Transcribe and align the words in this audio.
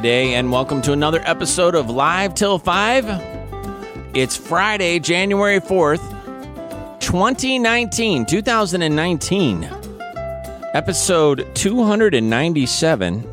Day, 0.00 0.34
and 0.34 0.50
welcome 0.52 0.82
to 0.82 0.92
another 0.92 1.20
episode 1.24 1.74
of 1.74 1.88
Live 1.88 2.34
Till 2.34 2.58
5. 2.58 3.04
It's 4.14 4.36
Friday, 4.36 4.98
January 4.98 5.60
4th, 5.60 6.00
2019, 7.00 8.26
2019, 8.26 9.64
episode 10.74 11.46
297 11.54 13.24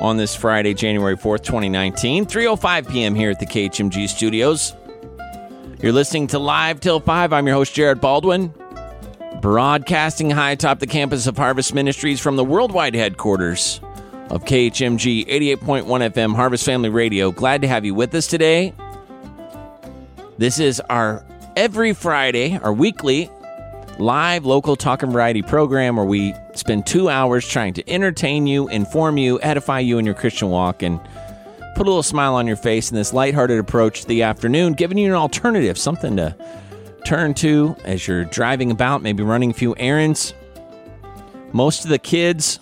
on 0.00 0.16
this 0.16 0.34
Friday, 0.34 0.74
January 0.74 1.16
4th, 1.16 1.42
2019, 1.42 2.26
3.05 2.26 2.90
p.m. 2.90 3.14
here 3.14 3.30
at 3.30 3.40
the 3.40 3.46
KHMG 3.46 4.08
studios. 4.08 4.74
You're 5.80 5.92
listening 5.92 6.26
to 6.28 6.38
Live 6.38 6.80
Till 6.80 7.00
5. 7.00 7.32
I'm 7.32 7.46
your 7.46 7.56
host, 7.56 7.74
Jared 7.74 8.00
Baldwin, 8.00 8.52
broadcasting 9.40 10.30
high 10.30 10.50
atop 10.50 10.80
the 10.80 10.86
campus 10.86 11.26
of 11.26 11.36
Harvest 11.36 11.72
Ministries 11.72 12.20
from 12.20 12.36
the 12.36 12.44
worldwide 12.44 12.94
headquarters 12.94 13.80
of 14.30 14.44
KHMG 14.44 15.26
88.1 15.26 15.84
FM 15.84 16.34
Harvest 16.34 16.64
Family 16.64 16.88
Radio. 16.88 17.30
Glad 17.30 17.62
to 17.62 17.68
have 17.68 17.84
you 17.84 17.94
with 17.94 18.14
us 18.14 18.26
today. 18.26 18.74
This 20.38 20.58
is 20.58 20.80
our 20.80 21.24
every 21.54 21.94
Friday, 21.94 22.58
our 22.58 22.72
weekly 22.72 23.30
live 23.98 24.44
local 24.44 24.76
talk 24.76 25.02
and 25.02 25.12
variety 25.12 25.42
program 25.42 25.96
where 25.96 26.04
we 26.04 26.34
spend 26.54 26.86
two 26.86 27.08
hours 27.08 27.46
trying 27.46 27.72
to 27.74 27.88
entertain 27.88 28.46
you, 28.46 28.68
inform 28.68 29.16
you, 29.16 29.40
edify 29.40 29.78
you 29.78 29.98
in 29.98 30.04
your 30.04 30.14
Christian 30.14 30.50
walk, 30.50 30.82
and 30.82 31.00
put 31.76 31.86
a 31.86 31.90
little 31.90 32.02
smile 32.02 32.34
on 32.34 32.46
your 32.46 32.56
face 32.56 32.90
in 32.90 32.96
this 32.96 33.12
lighthearted 33.12 33.58
approach 33.58 34.02
to 34.02 34.08
the 34.08 34.22
afternoon, 34.22 34.72
giving 34.72 34.98
you 34.98 35.06
an 35.06 35.14
alternative, 35.14 35.78
something 35.78 36.16
to 36.16 36.36
turn 37.04 37.32
to 37.34 37.76
as 37.84 38.06
you're 38.08 38.24
driving 38.24 38.70
about, 38.70 39.02
maybe 39.02 39.22
running 39.22 39.50
a 39.50 39.54
few 39.54 39.74
errands. 39.78 40.34
Most 41.52 41.84
of 41.84 41.90
the 41.90 41.98
kids 41.98 42.58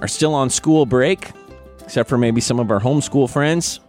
are 0.00 0.08
still 0.08 0.34
on 0.34 0.50
school 0.50 0.86
break, 0.86 1.30
except 1.80 2.08
for 2.08 2.18
maybe 2.18 2.40
some 2.40 2.58
of 2.58 2.70
our 2.70 2.80
homeschool 2.80 3.30
friends. 3.30 3.80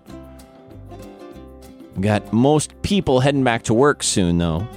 We 1.95 2.03
got 2.03 2.31
most 2.31 2.79
people 2.83 3.19
heading 3.19 3.43
back 3.43 3.63
to 3.63 3.73
work 3.73 4.03
soon, 4.03 4.37
though, 4.37 4.67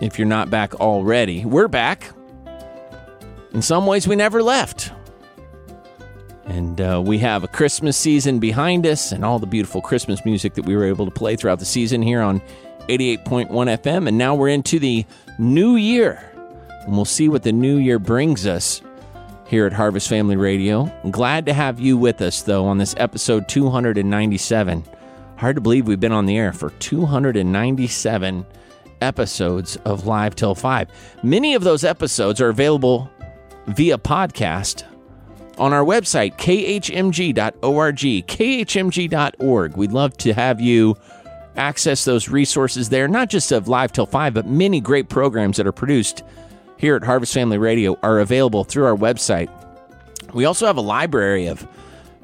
if 0.00 0.18
you're 0.18 0.28
not 0.28 0.50
back 0.50 0.74
already. 0.74 1.44
We're 1.44 1.68
back. 1.68 2.12
In 3.54 3.62
some 3.62 3.86
ways, 3.86 4.06
we 4.06 4.16
never 4.16 4.42
left. 4.42 4.92
And 6.44 6.80
uh, 6.80 7.02
we 7.04 7.18
have 7.18 7.42
a 7.42 7.48
Christmas 7.48 7.96
season 7.96 8.38
behind 8.38 8.86
us 8.86 9.10
and 9.10 9.24
all 9.24 9.38
the 9.38 9.46
beautiful 9.46 9.80
Christmas 9.80 10.24
music 10.24 10.54
that 10.54 10.64
we 10.64 10.76
were 10.76 10.84
able 10.84 11.06
to 11.06 11.10
play 11.10 11.34
throughout 11.34 11.58
the 11.58 11.64
season 11.64 12.02
here 12.02 12.20
on 12.20 12.40
88.1 12.88 13.48
FM. 13.48 14.06
And 14.06 14.16
now 14.16 14.34
we're 14.34 14.48
into 14.48 14.78
the 14.78 15.04
new 15.38 15.76
year. 15.76 16.30
And 16.84 16.94
we'll 16.94 17.04
see 17.04 17.28
what 17.28 17.42
the 17.42 17.52
new 17.52 17.78
year 17.78 17.98
brings 17.98 18.46
us 18.46 18.80
here 19.46 19.66
at 19.66 19.72
Harvest 19.72 20.08
Family 20.08 20.36
Radio. 20.36 20.92
glad 21.10 21.46
to 21.46 21.52
have 21.52 21.78
you 21.78 21.96
with 21.96 22.20
us, 22.20 22.42
though, 22.42 22.66
on 22.66 22.78
this 22.78 22.94
episode 22.98 23.48
297. 23.48 24.84
Hard 25.36 25.56
to 25.56 25.62
believe 25.62 25.86
we've 25.86 26.00
been 26.00 26.12
on 26.12 26.26
the 26.26 26.36
air 26.36 26.52
for 26.52 26.70
297 26.70 28.46
episodes 29.00 29.76
of 29.84 30.06
Live 30.06 30.34
Till 30.34 30.54
5. 30.54 30.88
Many 31.22 31.54
of 31.54 31.62
those 31.62 31.84
episodes 31.84 32.40
are 32.40 32.48
available 32.48 33.10
via 33.66 33.98
podcast 33.98 34.84
on 35.58 35.72
our 35.72 35.84
website, 35.84 36.36
khmg.org, 36.36 37.96
khmg.org. 38.26 39.76
We'd 39.76 39.92
love 39.92 40.16
to 40.18 40.32
have 40.34 40.60
you 40.60 40.96
access 41.56 42.04
those 42.04 42.28
resources 42.28 42.88
there, 42.88 43.08
not 43.08 43.30
just 43.30 43.52
of 43.52 43.68
Live 43.68 43.92
Till 43.92 44.06
5, 44.06 44.34
but 44.34 44.46
many 44.46 44.80
great 44.80 45.08
programs 45.08 45.56
that 45.56 45.66
are 45.66 45.72
produced 45.72 46.22
here 46.76 46.96
at 46.96 47.04
Harvest 47.04 47.32
Family 47.34 47.58
Radio 47.58 47.98
are 48.02 48.20
available 48.20 48.64
through 48.64 48.84
our 48.84 48.96
website. 48.96 49.50
We 50.34 50.44
also 50.44 50.66
have 50.66 50.76
a 50.76 50.82
library 50.82 51.46
of 51.46 51.66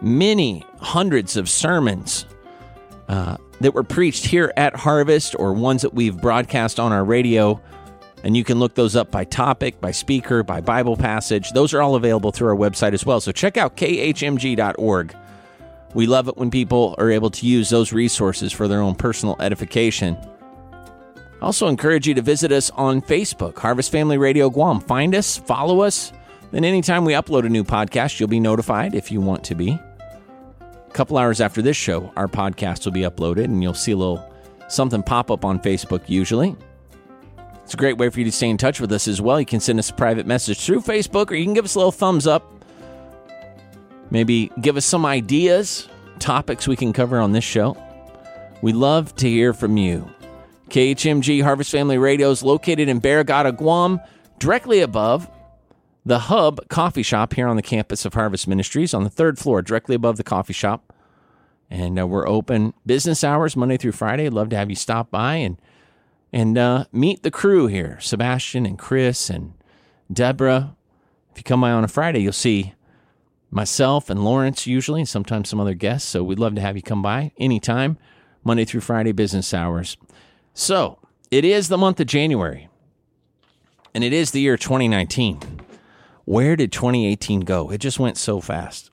many 0.01 0.65
hundreds 0.81 1.37
of 1.37 1.49
sermons 1.49 2.27
uh, 3.09 3.37
that 3.61 3.75
were 3.75 3.85
preached 3.85 4.27
here 4.27 4.53
at 4.57 4.75
Harvest 4.75 5.35
or 5.39 5.53
ones 5.53 5.83
that 5.83 5.95
we've 5.95 6.21
broadcast 6.21 6.81
on 6.81 6.93
our 6.93 7.05
radio. 7.05 7.61
And 8.25 8.37
you 8.37 8.45
can 8.45 8.59
look 8.59 8.75
those 8.75 8.95
up 8.95 9.11
by 9.11 9.25
topic, 9.25 9.81
by 9.81 9.91
speaker, 9.91 10.43
by 10.43 10.61
Bible 10.61 10.97
passage. 10.97 11.51
Those 11.53 11.75
are 11.75 11.83
all 11.83 11.95
available 11.95 12.31
through 12.31 12.49
our 12.49 12.57
website 12.57 12.93
as 12.93 13.05
well. 13.05 13.21
So 13.21 13.33
check 13.33 13.57
out 13.57 13.77
khmg.org. 13.77 15.17
We 15.95 16.07
love 16.07 16.29
it 16.29 16.37
when 16.37 16.51
people 16.51 16.95
are 16.99 17.11
able 17.11 17.31
to 17.31 17.47
use 17.47 17.69
those 17.69 17.93
resources 17.93 18.53
for 18.53 18.69
their 18.69 18.81
own 18.81 18.95
personal 18.95 19.37
edification. 19.41 20.17
Also 21.43 21.67
encourage 21.67 22.07
you 22.07 22.15
to 22.15 22.23
visit 22.23 22.53
us 22.53 22.71
on 22.71 23.03
Facebook, 23.03 23.59
Harvest 23.59 23.91
Family 23.91 24.17
Radio 24.17 24.49
Guam. 24.49 24.81
Find 24.81 25.13
us, 25.13 25.39
follow 25.39 25.81
us. 25.81 26.13
Then, 26.53 26.65
anytime 26.65 27.05
we 27.05 27.15
upload 27.15 27.45
a 27.45 27.49
new 27.49 27.65
podcast, 27.65 28.21
you'll 28.21 28.29
be 28.29 28.39
notified 28.39 28.95
if 28.95 29.11
you 29.11 29.21
want 29.21 29.43
to 29.45 29.57
be. 29.57 29.71
A 29.73 30.93
couple 30.93 31.19
hours 31.19 31.41
after 31.41 31.61
this 31.61 31.77
show, 31.77 32.13
our 32.15 32.29
podcast 32.29 32.85
will 32.85 32.93
be 32.93 33.01
uploaded, 33.01 33.47
and 33.47 33.61
you'll 33.61 33.75
see 33.75 33.91
a 33.91 33.97
little 33.97 34.25
something 34.69 35.03
pop 35.03 35.33
up 35.33 35.45
on 35.45 35.59
Facebook 35.59 36.09
usually. 36.09 36.55
It's 37.65 37.75
a 37.75 37.77
great 37.77 37.99
way 37.99 38.09
for 38.09 38.21
you 38.21 38.27
to 38.27 38.33
stay 38.33 38.49
in 38.49 38.57
touch 38.57 38.81
with 38.81 38.93
us 38.93 39.09
as 39.09 39.21
well. 39.21 39.41
You 39.41 39.47
can 39.47 39.61
send 39.61 39.81
us 39.81 39.91
a 39.91 39.95
private 39.95 40.27
message 40.27 40.65
through 40.65 40.83
Facebook, 40.83 41.33
or 41.33 41.35
you 41.35 41.45
can 41.45 41.55
give 41.55 41.65
us 41.65 41.75
a 41.75 41.79
little 41.79 41.91
thumbs 41.91 42.29
up. 42.29 42.53
Maybe 44.11 44.53
give 44.61 44.77
us 44.77 44.87
some 44.87 45.05
ideas, 45.05 45.89
topics 46.21 46.69
we 46.69 46.77
can 46.77 46.93
cover 46.93 47.19
on 47.19 47.33
this 47.33 47.45
show. 47.45 47.77
We 48.61 48.73
love 48.73 49.13
to 49.17 49.29
hear 49.29 49.53
from 49.53 49.77
you. 49.77 50.09
KHMG 50.72 51.43
Harvest 51.43 51.71
Family 51.71 51.99
Radio 51.99 52.31
is 52.31 52.43
located 52.43 52.88
in 52.88 52.99
Barrigada, 52.99 53.55
Guam, 53.55 54.00
directly 54.38 54.81
above 54.81 55.31
the 56.06 56.19
Hub 56.19 56.66
Coffee 56.71 57.03
Shop 57.03 57.34
here 57.34 57.47
on 57.47 57.56
the 57.56 57.62
campus 57.62 58.06
of 58.06 58.15
Harvest 58.15 58.49
Ministries 58.49 58.94
on 58.94 59.05
the 59.05 59.11
third 59.11 59.38
floor, 59.38 59.61
directly 59.61 59.94
above 59.94 60.16
the 60.16 60.25
coffee 60.25 60.55
shop. 60.55 60.91
And 61.69 62.00
uh, 62.00 62.06
we're 62.06 62.27
open 62.27 62.72
business 62.87 63.22
hours 63.22 63.55
Monday 63.55 63.77
through 63.77 63.93
Friday. 63.93 64.31
Love 64.31 64.49
to 64.49 64.56
have 64.56 64.71
you 64.71 64.77
stop 64.77 65.11
by 65.11 65.34
and 65.37 65.61
and 66.32 66.56
uh, 66.56 66.87
meet 66.91 67.22
the 67.22 67.31
crew 67.31 67.66
here, 67.66 67.99
Sebastian 68.00 68.65
and 68.65 68.78
Chris 68.78 69.28
and 69.28 69.53
Deborah. 70.11 70.75
If 71.32 71.37
you 71.37 71.44
come 71.44 71.61
by 71.61 71.72
on 71.72 71.84
a 71.84 71.88
Friday, 71.88 72.21
you'll 72.21 72.32
see 72.32 72.72
myself 73.50 74.09
and 74.09 74.25
Lawrence 74.25 74.66
usually, 74.66 75.03
and 75.03 75.09
sometimes 75.09 75.50
some 75.50 75.61
other 75.61 75.75
guests. 75.75 76.09
So 76.09 76.25
we'd 76.25 76.38
love 76.38 76.55
to 76.55 76.62
have 76.62 76.77
you 76.77 76.82
come 76.82 77.03
by 77.03 77.32
anytime, 77.37 77.99
Monday 78.43 78.65
through 78.65 78.81
Friday 78.81 79.12
business 79.12 79.53
hours. 79.53 79.99
So 80.55 80.99
it 81.31 81.45
is 81.45 81.69
the 81.69 81.79
month 81.79 81.99
of 82.01 82.07
January, 82.07 82.69
and 83.94 84.05
it 84.05 84.12
is 84.12 84.31
the 84.31 84.41
year 84.41 84.56
2019. 84.56 85.61
Where 86.25 86.56
did 86.56 86.73
2018 86.73 87.41
go? 87.41 87.71
It 87.71 87.79
just 87.79 87.99
went 87.99 88.17
so 88.17 88.41
fast. 88.41 88.91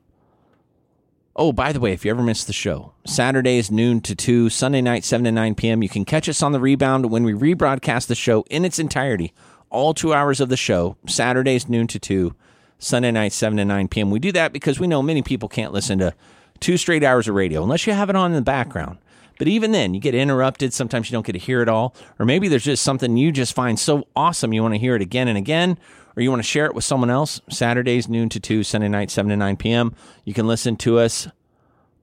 Oh, 1.36 1.54
by 1.54 1.72
the 1.72 1.80
way, 1.80 1.94
if 1.94 2.04
you 2.04 2.12
ever 2.12 2.24
missed 2.24 2.48
the 2.48 2.54
show, 2.54 2.94
Saturdays 3.06 3.70
noon 3.72 4.02
to 4.02 4.16
2, 4.16 4.50
Sunday 4.50 4.82
night 4.82 5.04
7 5.04 5.24
to 5.26 5.32
9 5.32 5.56
p.m., 5.56 5.84
you 5.84 5.90
can 5.90 6.04
catch 6.06 6.28
us 6.28 6.42
on 6.42 6.52
the 6.52 6.60
rebound 6.60 7.12
when 7.12 7.24
we 7.24 7.34
rebroadcast 7.34 8.08
the 8.08 8.16
show 8.16 8.44
in 8.50 8.66
its 8.66 8.80
entirety. 8.80 9.34
All 9.70 9.94
two 9.94 10.14
hours 10.14 10.42
of 10.42 10.50
the 10.50 10.58
show, 10.58 10.98
Saturdays 11.08 11.70
noon 11.70 11.88
to 11.88 12.00
2, 12.00 12.36
Sunday 12.80 13.12
night 13.12 13.32
7 13.32 13.58
to 13.58 13.66
9 13.66 13.88
p.m. 13.90 14.10
We 14.10 14.20
do 14.20 14.32
that 14.32 14.52
because 14.52 14.80
we 14.80 14.88
know 14.88 15.02
many 15.02 15.22
people 15.22 15.48
can't 15.48 15.72
listen 15.72 16.00
to 16.00 16.14
two 16.60 16.78
straight 16.78 17.04
hours 17.04 17.28
of 17.28 17.36
radio 17.36 17.64
unless 17.64 17.86
you 17.86 17.94
have 17.94 18.10
it 18.10 18.16
on 18.16 18.32
in 18.32 18.36
the 18.36 18.42
background. 18.42 18.98
But 19.40 19.48
even 19.48 19.72
then, 19.72 19.96
you 19.96 20.00
get 20.00 20.14
interrupted. 20.14 20.74
Sometimes 20.74 21.10
you 21.10 21.16
don't 21.16 21.26
get 21.26 21.32
to 21.32 21.40
hear 21.40 21.62
it 21.62 21.70
all. 21.70 21.96
Or 22.20 22.26
maybe 22.26 22.48
there's 22.48 22.66
just 22.66 22.84
something 22.84 23.18
you 23.18 23.32
just 23.32 23.56
find 23.56 23.80
so 23.80 24.08
awesome 24.16 24.54
you 24.54 24.62
want 24.62 24.76
to 24.76 24.80
hear 24.80 24.96
it 24.96 25.02
again 25.02 25.28
and 25.28 25.38
again, 25.38 25.80
or 26.16 26.22
you 26.22 26.30
want 26.30 26.42
to 26.42 26.48
share 26.48 26.66
it 26.66 26.76
with 26.76 26.84
someone 26.84 27.10
else. 27.10 27.42
Saturdays, 27.50 28.08
noon 28.10 28.30
to 28.30 28.40
2, 28.40 28.64
Sunday 28.64 28.90
night, 28.90 29.10
7 29.10 29.30
to 29.30 29.38
9 29.38 29.56
p.m. 29.56 29.96
You 30.26 30.34
can 30.34 30.46
listen 30.46 30.76
to 30.78 31.00
us 31.00 31.30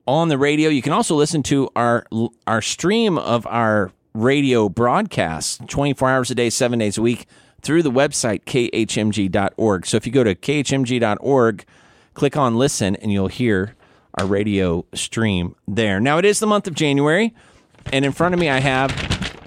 on 0.06 0.28
the 0.28 0.38
radio. 0.38 0.70
You 0.70 0.80
can 0.80 0.94
also 0.94 1.14
listen 1.14 1.42
to 1.44 1.68
our 1.76 2.06
our 2.46 2.62
stream 2.62 3.18
of 3.18 3.46
our 3.46 3.92
radio 4.14 4.70
broadcasts 4.70 5.60
24 5.68 6.10
hours 6.10 6.30
a 6.30 6.34
day, 6.34 6.48
seven 6.48 6.78
days 6.78 6.96
a 6.96 7.02
week 7.02 7.26
through 7.60 7.82
the 7.82 7.90
website 7.90 8.44
khmg.org. 8.44 9.84
So 9.86 9.96
if 9.98 10.06
you 10.06 10.12
go 10.12 10.24
to 10.24 10.34
khmg.org, 10.34 11.64
click 12.14 12.36
on 12.36 12.56
listen, 12.56 12.96
and 12.96 13.12
you'll 13.12 13.28
hear 13.28 13.75
our 14.16 14.26
radio 14.26 14.84
stream 14.94 15.54
there. 15.68 16.00
Now, 16.00 16.18
it 16.18 16.24
is 16.24 16.40
the 16.40 16.46
month 16.46 16.66
of 16.66 16.74
January, 16.74 17.34
and 17.92 18.04
in 18.04 18.12
front 18.12 18.34
of 18.34 18.40
me, 18.40 18.48
I 18.48 18.60
have 18.60 18.90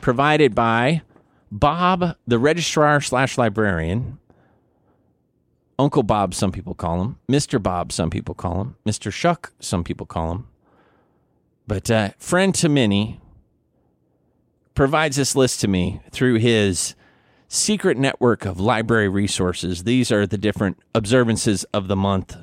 provided 0.02 0.54
by 0.56 1.02
Bob, 1.52 2.16
the 2.28 2.40
registrar 2.40 3.02
slash 3.02 3.38
librarian. 3.38 4.20
Uncle 5.80 6.04
Bob, 6.04 6.34
some 6.34 6.52
people 6.52 6.76
call 6.76 7.02
him. 7.02 7.20
Mr. 7.30 7.62
Bob, 7.62 7.92
some 7.92 8.10
people 8.10 8.36
call 8.36 8.62
him. 8.62 8.76
Mr. 8.86 9.12
Shuck, 9.12 9.54
some 9.60 9.84
people 9.84 10.06
call 10.06 10.32
him. 10.32 10.48
But 11.68 11.90
uh, 11.90 12.10
friend 12.18 12.54
to 12.56 12.70
many 12.70 13.20
provides 14.76 15.16
this 15.16 15.36
list 15.36 15.62
to 15.62 15.68
me 15.68 16.02
through 16.12 16.36
his 16.36 16.96
secret 17.48 17.98
network 17.98 18.46
of 18.46 18.60
library 18.60 19.08
resources. 19.08 19.84
These 19.84 20.12
are 20.12 20.28
the 20.28 20.38
different 20.38 20.78
observances 20.94 21.64
of 21.66 21.88
the 21.88 21.96
month. 21.96 22.38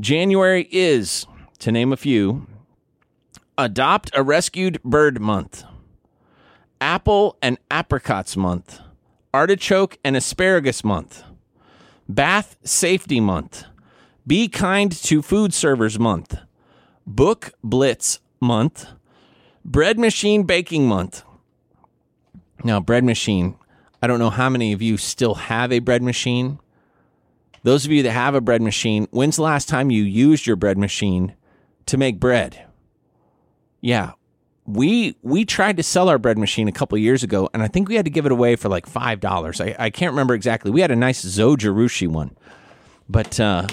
January 0.00 0.66
is, 0.70 1.26
to 1.58 1.70
name 1.70 1.92
a 1.92 1.96
few, 1.96 2.46
Adopt 3.58 4.10
a 4.14 4.22
Rescued 4.22 4.82
Bird 4.82 5.20
Month, 5.20 5.64
Apple 6.80 7.36
and 7.42 7.58
Apricots 7.70 8.34
Month, 8.34 8.80
Artichoke 9.34 9.98
and 10.02 10.16
Asparagus 10.16 10.82
Month, 10.82 11.22
Bath 12.08 12.56
Safety 12.64 13.20
Month, 13.20 13.64
Be 14.26 14.48
Kind 14.48 14.90
to 15.02 15.20
Food 15.20 15.52
Servers 15.52 15.98
Month, 15.98 16.34
Book 17.06 17.52
Blitz 17.62 18.20
Month, 18.40 18.86
Bread 19.66 19.98
Machine 19.98 20.44
Baking 20.44 20.88
Month. 20.88 21.24
Now, 22.64 22.80
bread 22.80 23.04
machine, 23.04 23.56
I 24.02 24.06
don't 24.06 24.18
know 24.18 24.30
how 24.30 24.48
many 24.48 24.72
of 24.72 24.80
you 24.80 24.96
still 24.96 25.34
have 25.34 25.70
a 25.70 25.78
bread 25.80 26.02
machine. 26.02 26.58
Those 27.62 27.84
of 27.84 27.92
you 27.92 28.02
that 28.02 28.12
have 28.12 28.34
a 28.34 28.40
bread 28.40 28.62
machine, 28.62 29.06
when's 29.10 29.36
the 29.36 29.42
last 29.42 29.68
time 29.68 29.90
you 29.90 30.02
used 30.02 30.46
your 30.46 30.56
bread 30.56 30.78
machine 30.78 31.34
to 31.86 31.96
make 31.96 32.18
bread? 32.18 32.66
Yeah, 33.80 34.12
we 34.66 35.16
we 35.22 35.44
tried 35.44 35.76
to 35.76 35.82
sell 35.82 36.08
our 36.08 36.18
bread 36.18 36.38
machine 36.38 36.68
a 36.68 36.72
couple 36.72 36.96
years 36.98 37.22
ago, 37.22 37.48
and 37.52 37.62
I 37.62 37.68
think 37.68 37.88
we 37.88 37.96
had 37.96 38.04
to 38.04 38.10
give 38.10 38.26
it 38.26 38.32
away 38.32 38.56
for 38.56 38.68
like 38.68 38.86
five 38.86 39.20
dollars. 39.20 39.60
I, 39.60 39.74
I 39.78 39.90
can't 39.90 40.12
remember 40.12 40.34
exactly. 40.34 40.70
We 40.70 40.80
had 40.80 40.90
a 40.90 40.96
nice 40.96 41.24
Zojirushi 41.24 42.08
one, 42.08 42.36
but 43.08 43.38
uh, 43.40 43.66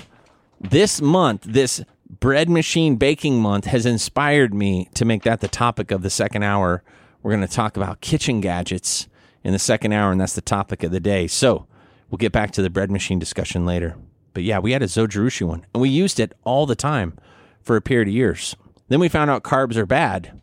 this 0.59 1.01
month, 1.01 1.43
this 1.43 1.83
bread 2.19 2.49
machine 2.49 2.95
baking 2.95 3.41
month 3.41 3.65
has 3.65 3.85
inspired 3.85 4.53
me 4.53 4.89
to 4.95 5.05
make 5.05 5.23
that 5.23 5.41
the 5.41 5.47
topic 5.47 5.91
of 5.91 6.01
the 6.01 6.09
second 6.09 6.43
hour. 6.43 6.83
We're 7.21 7.31
going 7.31 7.47
to 7.47 7.53
talk 7.53 7.75
about 7.75 7.99
kitchen 7.99 8.41
gadgets 8.41 9.07
in 9.43 9.51
the 9.51 9.59
second 9.59 9.91
hour, 9.91 10.11
and 10.11 10.21
that's 10.21 10.35
the 10.35 10.41
topic 10.41 10.83
of 10.83 10.91
the 10.91 10.99
day. 10.99 11.27
So 11.27 11.67
we'll 12.09 12.17
get 12.17 12.31
back 12.31 12.51
to 12.51 12.61
the 12.61 12.69
bread 12.69 12.91
machine 12.91 13.19
discussion 13.19 13.65
later. 13.65 13.95
But 14.33 14.43
yeah, 14.43 14.59
we 14.59 14.71
had 14.71 14.83
a 14.83 14.87
Zojirushi 14.87 15.47
one, 15.47 15.65
and 15.73 15.81
we 15.81 15.89
used 15.89 16.19
it 16.19 16.33
all 16.43 16.65
the 16.65 16.75
time 16.75 17.17
for 17.61 17.75
a 17.75 17.81
period 17.81 18.07
of 18.07 18.13
years. 18.13 18.55
Then 18.87 18.99
we 18.99 19.09
found 19.09 19.29
out 19.29 19.43
carbs 19.43 19.75
are 19.75 19.85
bad. 19.85 20.41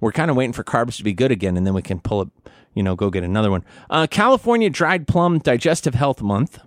We're 0.00 0.12
kind 0.12 0.30
of 0.30 0.36
waiting 0.36 0.52
for 0.52 0.64
carbs 0.64 0.96
to 0.96 1.04
be 1.04 1.12
good 1.12 1.30
again, 1.30 1.56
and 1.56 1.66
then 1.66 1.74
we 1.74 1.82
can 1.82 2.00
pull 2.00 2.22
it, 2.22 2.28
you 2.74 2.82
know, 2.82 2.96
go 2.96 3.10
get 3.10 3.22
another 3.22 3.50
one. 3.50 3.64
Uh, 3.88 4.06
California 4.10 4.70
Dried 4.70 5.06
Plum 5.06 5.38
Digestive 5.38 5.94
Health 5.94 6.22
Month. 6.22 6.58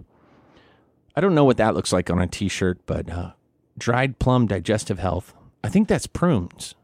I 1.15 1.21
don't 1.21 1.33
know 1.33 1.45
what 1.45 1.57
that 1.57 1.73
looks 1.73 1.91
like 1.91 2.11
on 2.11 2.21
a 2.21 2.27
t 2.27 2.47
shirt, 2.47 2.79
but 2.85 3.09
uh, 3.09 3.31
dried 3.77 4.19
plum 4.19 4.45
digestive 4.45 4.99
health. 4.99 5.33
I 5.63 5.69
think 5.69 5.88
that's 5.88 6.07
prunes. 6.07 6.75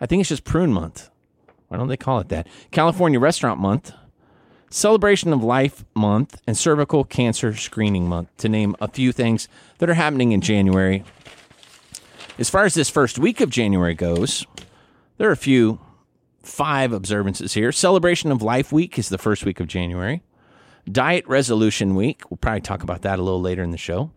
I 0.00 0.06
think 0.06 0.20
it's 0.20 0.28
just 0.28 0.44
prune 0.44 0.72
month. 0.72 1.10
Why 1.68 1.76
don't 1.76 1.88
they 1.88 1.96
call 1.96 2.20
it 2.20 2.28
that? 2.28 2.46
California 2.70 3.18
Restaurant 3.18 3.58
Month, 3.60 3.92
Celebration 4.70 5.32
of 5.32 5.42
Life 5.42 5.84
Month, 5.94 6.40
and 6.46 6.56
Cervical 6.56 7.04
Cancer 7.04 7.54
Screening 7.56 8.06
Month, 8.06 8.36
to 8.38 8.48
name 8.48 8.76
a 8.80 8.88
few 8.88 9.12
things 9.12 9.48
that 9.78 9.88
are 9.88 9.94
happening 9.94 10.32
in 10.32 10.40
January. 10.42 11.04
As 12.38 12.50
far 12.50 12.64
as 12.64 12.74
this 12.74 12.90
first 12.90 13.18
week 13.18 13.40
of 13.40 13.50
January 13.50 13.94
goes, 13.94 14.46
there 15.16 15.28
are 15.28 15.32
a 15.32 15.36
few 15.36 15.80
five 16.42 16.92
observances 16.92 17.54
here. 17.54 17.72
Celebration 17.72 18.30
of 18.30 18.42
Life 18.42 18.70
Week 18.70 18.98
is 18.98 19.08
the 19.08 19.18
first 19.18 19.44
week 19.44 19.58
of 19.58 19.66
January. 19.66 20.22
Diet 20.90 21.26
Resolution 21.26 21.94
Week, 21.94 22.22
we'll 22.30 22.38
probably 22.38 22.60
talk 22.60 22.82
about 22.82 23.02
that 23.02 23.18
a 23.18 23.22
little 23.22 23.40
later 23.40 23.62
in 23.62 23.70
the 23.70 23.78
show. 23.78 24.10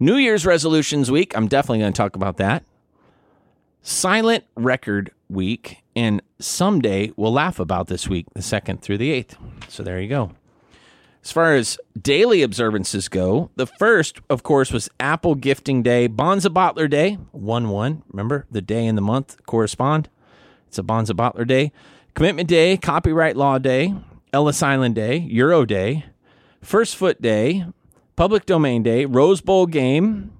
New 0.00 0.16
Year's 0.16 0.44
Resolutions 0.44 1.10
Week, 1.10 1.36
I'm 1.36 1.46
definitely 1.46 1.78
going 1.78 1.92
to 1.92 1.96
talk 1.96 2.16
about 2.16 2.36
that. 2.38 2.64
Silent 3.80 4.44
Record 4.56 5.12
Week, 5.28 5.82
and 5.96 6.22
someday 6.38 7.12
we'll 7.16 7.32
laugh 7.32 7.58
about 7.58 7.88
this 7.88 8.08
week, 8.08 8.26
the 8.34 8.40
2nd 8.40 8.80
through 8.82 8.98
the 8.98 9.10
8th. 9.22 9.36
So 9.68 9.82
there 9.82 10.00
you 10.00 10.08
go. 10.08 10.32
As 11.24 11.32
far 11.32 11.54
as 11.54 11.78
daily 11.98 12.42
observances 12.42 13.08
go, 13.08 13.50
the 13.56 13.66
first, 13.66 14.20
of 14.28 14.42
course, 14.42 14.70
was 14.70 14.90
Apple 15.00 15.34
Gifting 15.34 15.82
Day, 15.82 16.06
Bonza 16.06 16.50
Bottler 16.50 16.88
Day, 16.88 17.14
1 17.32 17.68
1. 17.70 18.02
Remember, 18.08 18.46
the 18.50 18.60
day 18.60 18.86
and 18.86 18.98
the 18.98 19.02
month 19.02 19.38
correspond. 19.46 20.10
It's 20.68 20.76
a 20.76 20.82
Bonza 20.82 21.14
Bottler 21.14 21.46
Day. 21.46 21.72
Commitment 22.12 22.48
Day, 22.48 22.76
Copyright 22.76 23.36
Law 23.36 23.56
Day, 23.56 23.94
Ellis 24.34 24.62
Island 24.62 24.96
Day, 24.96 25.16
Euro 25.16 25.64
Day, 25.64 26.04
First 26.60 26.94
Foot 26.96 27.22
Day, 27.22 27.64
Public 28.16 28.44
Domain 28.44 28.82
Day, 28.82 29.06
Rose 29.06 29.40
Bowl 29.40 29.66
Game. 29.66 30.30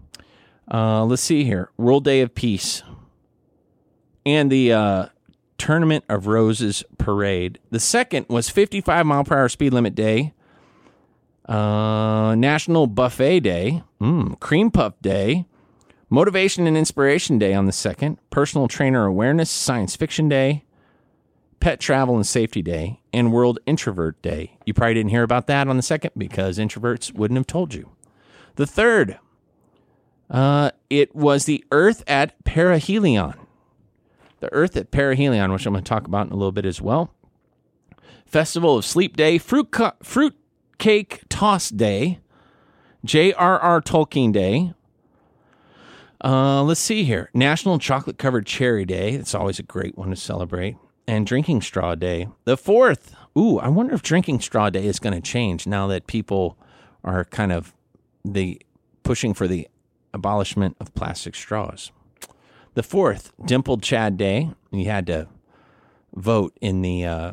Uh, 0.71 1.05
let's 1.05 1.23
see 1.23 1.45
here 1.45 1.71
World 1.77 2.05
Day 2.05 2.21
of 2.21 2.35
Peace. 2.35 2.83
And 4.27 4.51
the 4.51 4.73
uh, 4.73 5.07
Tournament 5.59 6.05
of 6.09 6.27
Roses 6.27 6.85
Parade. 6.99 7.59
The 7.71 7.81
second 7.81 8.27
was 8.29 8.49
55 8.49 9.07
mile 9.07 9.25
per 9.25 9.37
hour 9.37 9.49
speed 9.49 9.73
limit 9.73 9.95
day. 9.95 10.33
Uh, 11.49 12.35
National 12.37 12.87
Buffet 12.87 13.41
Day, 13.41 13.83
mm, 14.01 14.39
Cream 14.41 14.71
Puff 14.71 14.95
Day, 15.03 15.47
Motivation 16.09 16.67
and 16.67 16.77
Inspiration 16.77 17.39
Day 17.39 17.53
on 17.53 17.67
the 17.67 17.73
second, 17.73 18.19
Personal 18.31 18.67
Trainer 18.67 19.05
Awareness 19.05 19.51
Science 19.51 19.95
Fiction 19.95 20.29
Day, 20.29 20.65
Pet 21.61 21.81
Travel 21.81 22.17
and 22.17 22.27
Safety 22.27 22.63
Day, 22.63 23.01
and 23.13 23.33
World 23.33 23.59
Introvert 23.67 24.21
Day. 24.23 24.57
You 24.65 24.73
probably 24.73 24.95
didn't 24.95 25.11
hear 25.11 25.23
about 25.23 25.47
that 25.49 25.69
on 25.69 25.77
the 25.77 25.83
second 25.83 26.13
because 26.17 26.59
introverts 26.59 27.13
wouldn't 27.13 27.37
have 27.37 27.47
told 27.47 27.75
you. 27.75 27.91
The 28.57 28.67
third, 28.67 29.19
uh, 30.31 30.71
it 30.89 31.15
was 31.15 31.45
the 31.45 31.65
Earth 31.71 32.05
at 32.07 32.43
Perihelion. 32.45 33.35
The 34.45 34.53
Earth 34.53 34.77
at 34.77 34.91
Perihelion, 34.91 35.55
which 35.55 35.65
I'm 35.65 35.73
going 35.73 35.83
to 35.83 35.89
talk 35.89 36.07
about 36.07 36.27
in 36.27 36.33
a 36.35 36.37
little 36.37 36.53
bit 36.53 36.67
as 36.67 36.79
well. 36.79 37.11
Festival 38.27 38.77
of 38.77 38.85
Sleep 38.85 39.17
Day, 39.17 39.39
Fruit, 39.39 39.75
fruit 40.03 40.37
Cake 40.77 41.23
Toss 41.31 41.71
Day, 41.71 42.19
J.R.R. 43.07 43.81
Tolkien 43.81 44.35
Day. 44.35 44.75
Uh, 46.23 46.63
let's 46.63 46.81
see 46.81 47.05
here. 47.05 47.31
National 47.33 47.79
Chocolate 47.79 48.19
Covered 48.19 48.45
Cherry 48.45 48.85
Day. 48.85 49.13
It's 49.13 49.35
always 49.35 49.59
a 49.59 49.63
great 49.63 49.97
one 49.97 50.11
to 50.11 50.17
celebrate. 50.17 50.77
And 51.07 51.27
Drinking 51.27 51.63
Straw 51.63 51.95
Day. 51.95 52.29
The 52.45 52.59
fourth. 52.59 53.15
Ooh, 53.39 53.59
I 53.59 53.69
wonder 53.69 53.95
if 53.95 54.03
Drinking 54.03 54.41
Straw 54.41 54.69
Day 54.69 54.85
is 54.85 54.99
going 54.99 55.15
to 55.15 55.23
change 55.23 55.67
now 55.67 55.87
that 55.87 56.07
people 56.07 56.59
are 57.03 57.25
kind 57.25 57.51
of 57.51 57.73
the 58.23 58.61
pushing 59.05 59.33
for 59.33 59.49
the 59.49 59.69
abolishment 60.13 60.77
of 60.81 60.95
plastic 60.95 61.35
straws. 61.35 61.93
The 62.75 62.83
fourth, 62.83 63.33
Dimpled 63.45 63.83
Chad 63.83 64.17
Day. 64.17 64.51
You 64.73 64.87
had 64.87 65.07
to 65.07 65.29
vote 66.15 66.57
in 66.61 66.83
the 66.83 67.05
uh, 67.05 67.33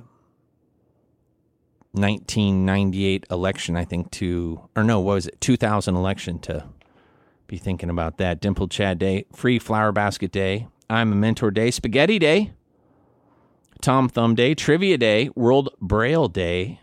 1998 1.93 3.25
election, 3.29 3.75
I 3.75 3.83
think, 3.83 4.11
to, 4.11 4.69
or 4.75 4.83
no, 4.83 4.99
what 4.99 5.15
was 5.15 5.27
it, 5.27 5.41
2000 5.41 5.95
election 5.95 6.39
to 6.39 6.65
be 7.47 7.57
thinking 7.57 7.89
about 7.89 8.17
that. 8.17 8.39
Dimpled 8.39 8.69
Chad 8.71 8.99
Day, 8.99 9.25
Free 9.33 9.57
Flower 9.57 9.91
Basket 9.91 10.31
Day, 10.31 10.67
I'm 10.89 11.11
a 11.11 11.15
Mentor 11.15 11.51
Day, 11.51 11.71
Spaghetti 11.71 12.19
Day, 12.19 12.53
Tom 13.81 14.09
Thumb 14.09 14.35
Day, 14.35 14.53
Trivia 14.53 14.97
Day, 14.97 15.29
World 15.35 15.69
Braille 15.81 16.27
Day. 16.27 16.79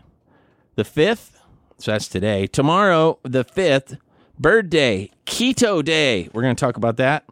The 0.75 0.83
fifth, 0.83 1.39
so 1.77 1.91
that's 1.91 2.07
today. 2.07 2.45
Tomorrow, 2.45 3.19
the 3.23 3.43
fifth, 3.43 3.97
Bird 4.37 4.69
Day, 4.69 5.11
Keto 5.25 5.83
Day. 5.83 6.29
We're 6.33 6.41
going 6.41 6.55
to 6.55 6.59
talk 6.59 6.75
about 6.77 6.97
that. 6.97 7.25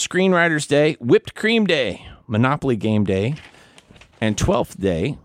Screenwriters 0.00 0.66
Day, 0.66 0.96
Whipped 0.98 1.34
Cream 1.34 1.66
Day, 1.66 2.06
Monopoly 2.26 2.74
Game 2.74 3.04
Day, 3.04 3.34
and 4.18 4.34
12th 4.34 4.80
Day. 4.80 5.18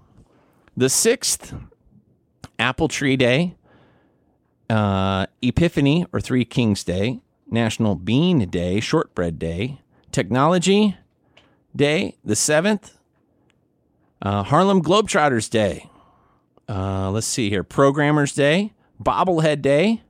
The 0.75 0.89
sixth, 0.89 1.53
Apple 2.59 2.89
Tree 2.89 3.15
Day, 3.15 3.55
uh, 4.69 5.27
Epiphany 5.41 6.05
or 6.11 6.19
Three 6.19 6.43
Kings 6.43 6.83
Day, 6.83 7.21
National 7.49 7.95
Bean 7.95 8.39
Day, 8.49 8.81
Shortbread 8.81 9.39
Day, 9.39 9.79
Technology 10.11 10.97
Day, 11.73 12.17
the 12.25 12.35
seventh, 12.35 12.97
uh, 14.21 14.43
Harlem 14.43 14.81
Globetrotters 14.83 15.49
Day. 15.49 15.89
Uh, 16.67 17.11
let's 17.11 17.27
see 17.27 17.49
here, 17.49 17.63
Programmers 17.63 18.33
Day, 18.33 18.73
Bobblehead 19.01 19.61
Day, 19.61 20.01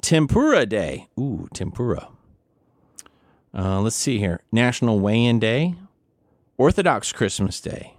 Tempura 0.00 0.64
Day. 0.64 1.08
Ooh, 1.20 1.48
tempura. 1.52 2.08
Uh, 3.58 3.80
let's 3.80 3.96
see 3.96 4.18
here, 4.18 4.42
National 4.52 5.00
Weigh-In 5.00 5.38
Day, 5.38 5.76
Orthodox 6.58 7.10
Christmas 7.10 7.58
Day, 7.58 7.94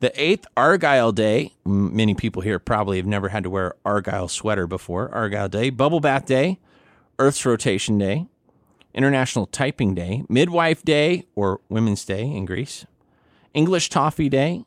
The 0.00 0.12
eighth, 0.22 0.46
Argyle 0.54 1.12
Day. 1.12 1.54
Many 1.64 2.14
people 2.14 2.42
here 2.42 2.58
probably 2.58 2.98
have 2.98 3.06
never 3.06 3.30
had 3.30 3.44
to 3.44 3.50
wear 3.50 3.74
Argyle 3.86 4.28
sweater 4.28 4.66
before. 4.66 5.08
Argyle 5.14 5.48
Day. 5.48 5.70
Bubble 5.70 6.00
Bath 6.00 6.26
Day. 6.26 6.58
Earth's 7.18 7.46
Rotation 7.46 7.96
Day. 7.96 8.26
International 8.92 9.46
Typing 9.46 9.94
Day. 9.94 10.24
Midwife 10.28 10.82
Day, 10.82 11.24
or 11.34 11.60
Women's 11.70 12.04
Day 12.04 12.22
in 12.22 12.44
Greece. 12.44 12.84
English 13.54 13.88
Toffee 13.88 14.28
Day. 14.28 14.64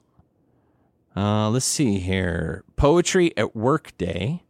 Uh, 1.16 1.50
let's 1.50 1.66
see 1.66 2.00
here. 2.00 2.64
Poetry 2.76 3.36
at 3.38 3.56
Work 3.56 3.96
Day. 3.98 4.42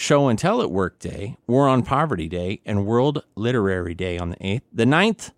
Show 0.00 0.28
and 0.28 0.38
Tell 0.38 0.62
at 0.62 0.70
Work 0.70 0.98
Day, 0.98 1.36
War 1.46 1.68
on 1.68 1.82
Poverty 1.82 2.26
Day, 2.26 2.62
and 2.64 2.86
World 2.86 3.22
Literary 3.34 3.94
Day 3.94 4.16
on 4.16 4.30
the 4.30 4.36
8th. 4.36 4.62
The 4.72 4.86
9th, 4.86 5.32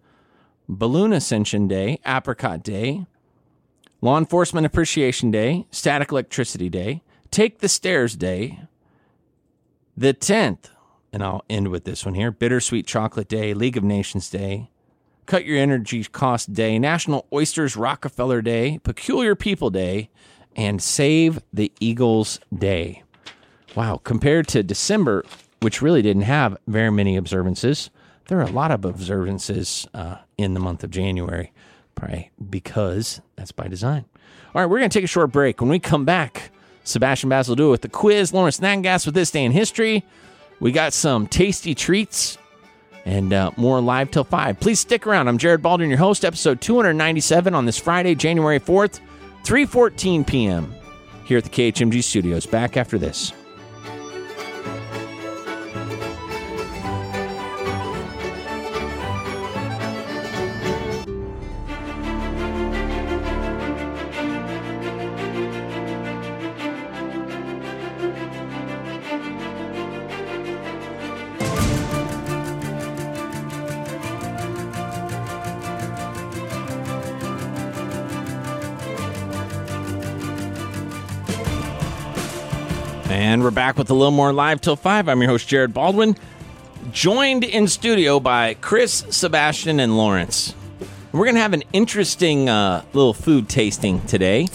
Balloon 0.69 1.13
Ascension 1.13 1.67
Day, 1.67 1.99
Apricot 2.07 2.63
Day, 2.63 3.07
Law 4.01 4.17
Enforcement 4.17 4.65
Appreciation 4.65 5.33
Day, 5.33 5.67
Static 5.73 6.13
Electricity 6.13 6.69
Day, 6.69 7.03
Take 7.33 7.59
the 7.59 7.69
Stairs 7.69 8.15
Day. 8.15 8.61
The 9.97 10.15
10th, 10.15 10.71
and 11.13 11.25
I'll 11.25 11.45
end 11.51 11.67
with 11.67 11.83
this 11.83 12.07
one 12.07 12.15
here 12.15 12.31
Bittersweet 12.31 12.87
Chocolate 12.87 13.29
Day, 13.29 13.55
League 13.55 13.77
of 13.77 13.83
Nations 13.83 14.31
Day, 14.31 14.71
Cut 15.27 15.45
Your 15.45 15.59
Energy 15.59 16.05
Cost 16.05 16.53
Day, 16.53 16.79
National 16.79 17.27
Oysters 17.33 17.77
Rockefeller 17.77 18.41
Day, 18.41 18.79
Peculiar 18.85 19.35
People 19.35 19.71
Day, 19.71 20.09
and 20.55 20.81
Save 20.81 21.41
the 21.53 21.73
Eagles 21.81 22.39
Day. 22.57 23.03
Wow, 23.75 24.01
compared 24.05 24.49
to 24.49 24.63
December, 24.63 25.25
which 25.61 25.81
really 25.81 26.03
didn't 26.03 26.23
have 26.23 26.59
very 26.67 26.91
many 26.91 27.17
observances, 27.17 27.91
there 28.29 28.39
are 28.39 28.47
a 28.47 28.51
lot 28.51 28.71
of 28.71 28.85
observances 28.85 29.87
uh, 29.95 30.17
in 30.37 30.55
the 30.55 30.61
month 30.61 30.85
of 30.85 30.91
January, 30.91 31.53
probably 31.95 32.31
because 32.51 33.21
that's 33.37 33.53
by 33.53 33.69
design. 33.69 34.05
All 34.55 34.61
right, 34.61 34.67
we're 34.67 34.79
going 34.79 34.91
to 34.91 34.95
take 34.99 35.05
a 35.05 35.09
short 35.09 35.33
break. 35.33 35.61
When 35.61 35.71
we 35.71 35.79
come 35.79 36.05
back, 36.05 36.51
Sebastian 36.85 37.31
Basil 37.31 37.57
do 37.57 37.69
it 37.69 37.71
with 37.71 37.83
the 37.83 37.89
quiz, 37.89 38.35
Lawrence 38.35 38.61
Snaggas 38.61 39.07
with 39.07 39.15
this 39.15 39.31
day 39.31 39.45
in 39.45 39.53
history. 39.53 40.05
We 40.61 40.71
got 40.73 40.93
some 40.93 41.27
tasty 41.27 41.75
treats 41.75 42.37
and 43.05 43.33
uh, 43.33 43.51
more 43.57 43.81
live 43.81 44.11
till 44.11 44.25
5. 44.25 44.61
Please 44.61 44.81
stick 44.81 45.07
around. 45.07 45.29
I'm 45.29 45.39
Jared 45.39 45.63
Baldwin, 45.63 45.89
your 45.89 45.99
host, 45.99 46.25
episode 46.25 46.61
297 46.61 47.55
on 47.55 47.65
this 47.65 47.79
Friday, 47.79 48.15
January 48.15 48.61
4th, 48.61 49.01
3.14 49.45 50.27
p.m. 50.27 50.75
here 51.25 51.39
at 51.39 51.45
the 51.45 51.51
KHMG 51.51 52.03
studios. 52.05 52.47
Back 52.47 52.77
after 52.77 52.99
this. 52.99 53.33
Back 83.53 83.77
with 83.77 83.91
a 83.91 83.95
little 83.95 84.11
more 84.13 84.33
live 84.33 84.61
till 84.61 84.77
5. 84.77 85.09
I'm 85.09 85.21
your 85.21 85.31
host, 85.31 85.49
Jared 85.49 85.75
Baldwin, 85.75 86.17
joined 86.91 87.45
in 87.45 87.69
studio 87.69 88.19
by 88.21 88.55
Chris, 88.55 89.05
Sebastian, 89.11 89.81
and 89.81 89.97
Lawrence. 89.97 90.55
We're 91.13 91.25
going 91.27 91.35
to 91.35 91.43
have 91.43 91.53
an 91.53 91.65
interesting 91.73 92.49
uh, 92.49 92.85
little 92.93 93.13
food 93.13 93.49
tasting 93.49 94.01
today. 94.07 94.49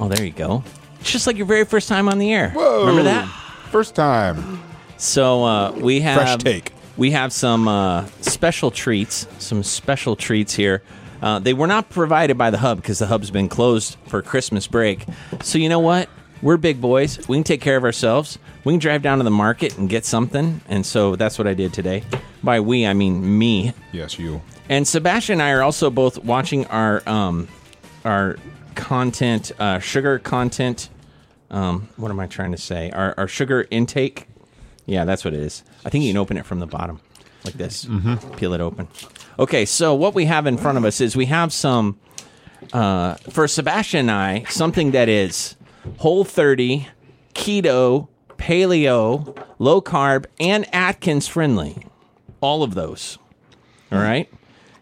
Oh, 0.00 0.08
there 0.08 0.24
you 0.24 0.32
go. 0.32 0.64
It's 1.00 1.10
just 1.10 1.26
like 1.26 1.36
your 1.36 1.46
very 1.46 1.64
first 1.64 1.88
time 1.88 2.08
on 2.08 2.18
the 2.18 2.32
air. 2.32 2.50
Whoa. 2.50 2.80
Remember 2.80 3.04
that? 3.04 3.26
First 3.70 3.94
time. 3.94 4.62
So 4.96 5.44
uh, 5.44 5.72
we 5.72 6.00
have 6.00 6.16
Fresh 6.16 6.36
take. 6.38 6.72
We 6.96 7.12
have 7.12 7.32
some 7.32 7.68
uh, 7.68 8.06
special 8.20 8.70
treats. 8.70 9.26
Some 9.38 9.62
special 9.62 10.16
treats 10.16 10.54
here. 10.54 10.82
Uh, 11.22 11.38
they 11.38 11.54
were 11.54 11.68
not 11.68 11.88
provided 11.88 12.36
by 12.36 12.50
the 12.50 12.58
hub 12.58 12.78
because 12.78 12.98
the 12.98 13.06
hub's 13.06 13.30
been 13.30 13.48
closed 13.48 13.96
for 14.08 14.22
Christmas 14.22 14.66
break. 14.66 15.06
So 15.42 15.58
you 15.58 15.68
know 15.68 15.78
what? 15.78 16.08
We're 16.42 16.56
big 16.56 16.80
boys. 16.80 17.28
We 17.28 17.36
can 17.36 17.44
take 17.44 17.60
care 17.60 17.76
of 17.76 17.84
ourselves. 17.84 18.38
We 18.64 18.72
can 18.72 18.80
drive 18.80 19.00
down 19.00 19.18
to 19.18 19.24
the 19.24 19.30
market 19.30 19.78
and 19.78 19.88
get 19.88 20.04
something. 20.04 20.60
And 20.68 20.84
so 20.84 21.14
that's 21.14 21.38
what 21.38 21.46
I 21.46 21.54
did 21.54 21.72
today. 21.72 22.02
By 22.42 22.58
we, 22.58 22.84
I 22.84 22.94
mean 22.94 23.38
me. 23.38 23.72
Yes, 23.92 24.18
you. 24.18 24.42
And 24.68 24.86
Sebastian 24.86 25.34
and 25.34 25.42
I 25.42 25.52
are 25.52 25.62
also 25.62 25.88
both 25.88 26.18
watching 26.24 26.66
our 26.66 27.08
um, 27.08 27.46
our 28.04 28.36
content, 28.74 29.52
uh, 29.60 29.78
sugar 29.78 30.18
content. 30.18 30.88
Um, 31.50 31.88
what 31.96 32.10
am 32.10 32.18
I 32.18 32.26
trying 32.26 32.52
to 32.52 32.58
say? 32.58 32.90
Our, 32.90 33.14
our 33.16 33.28
sugar 33.28 33.66
intake. 33.70 34.26
Yeah, 34.86 35.04
that's 35.04 35.24
what 35.24 35.34
it 35.34 35.40
is. 35.40 35.62
I 35.84 35.90
think 35.90 36.04
you 36.04 36.10
can 36.10 36.16
open 36.18 36.36
it 36.38 36.46
from 36.46 36.58
the 36.58 36.66
bottom, 36.66 37.00
like 37.44 37.54
this. 37.54 37.84
Mm-hmm. 37.84 38.34
Peel 38.34 38.52
it 38.54 38.60
open. 38.60 38.88
Okay, 39.38 39.64
so 39.64 39.94
what 39.94 40.14
we 40.14 40.24
have 40.24 40.46
in 40.46 40.56
front 40.56 40.76
of 40.76 40.84
us 40.84 41.00
is 41.00 41.14
we 41.14 41.26
have 41.26 41.52
some 41.52 42.00
uh, 42.72 43.14
for 43.30 43.46
Sebastian 43.46 44.00
and 44.00 44.10
I 44.10 44.44
something 44.48 44.90
that 44.92 45.08
is 45.08 45.56
whole 45.98 46.24
30, 46.24 46.88
keto, 47.34 48.08
paleo, 48.36 49.36
low 49.58 49.80
carb, 49.80 50.26
and 50.40 50.66
Atkins 50.74 51.28
friendly. 51.28 51.86
All 52.40 52.62
of 52.62 52.74
those. 52.74 53.18
All 53.90 53.98
right. 53.98 54.28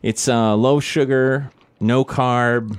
It's 0.02 0.28
uh, 0.28 0.54
low 0.57 0.80
sugar, 0.80 1.50
no 1.78 2.04
carb, 2.04 2.78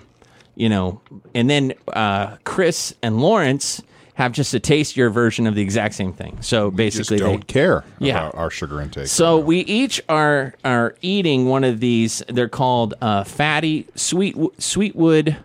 you 0.55 0.69
know. 0.69 1.01
And 1.35 1.49
then 1.49 1.73
uh, 1.93 2.37
Chris 2.43 2.95
and 3.03 3.19
Lawrence 3.21 3.81
have 4.15 4.31
just 4.31 4.53
a 4.53 4.59
tastier 4.59 5.09
version 5.09 5.45
of 5.47 5.55
the 5.55 5.61
exact 5.61 5.93
same 5.95 6.13
thing. 6.13 6.37
So 6.41 6.71
basically, 6.71 7.17
they, 7.17 7.23
don't 7.23 7.47
care 7.47 7.83
Yeah. 7.99 8.17
about 8.27 8.35
our 8.35 8.49
sugar 8.49 8.81
intake. 8.81 9.07
so 9.07 9.39
we 9.39 9.59
each 9.61 10.01
are 10.09 10.53
are 10.65 10.95
eating 11.01 11.47
one 11.47 11.63
of 11.63 11.79
these. 11.79 12.23
They're 12.27 12.49
called 12.49 12.93
uh, 13.01 13.23
fatty 13.23 13.87
sweet 13.95 14.35
Sweetwood 14.59 15.37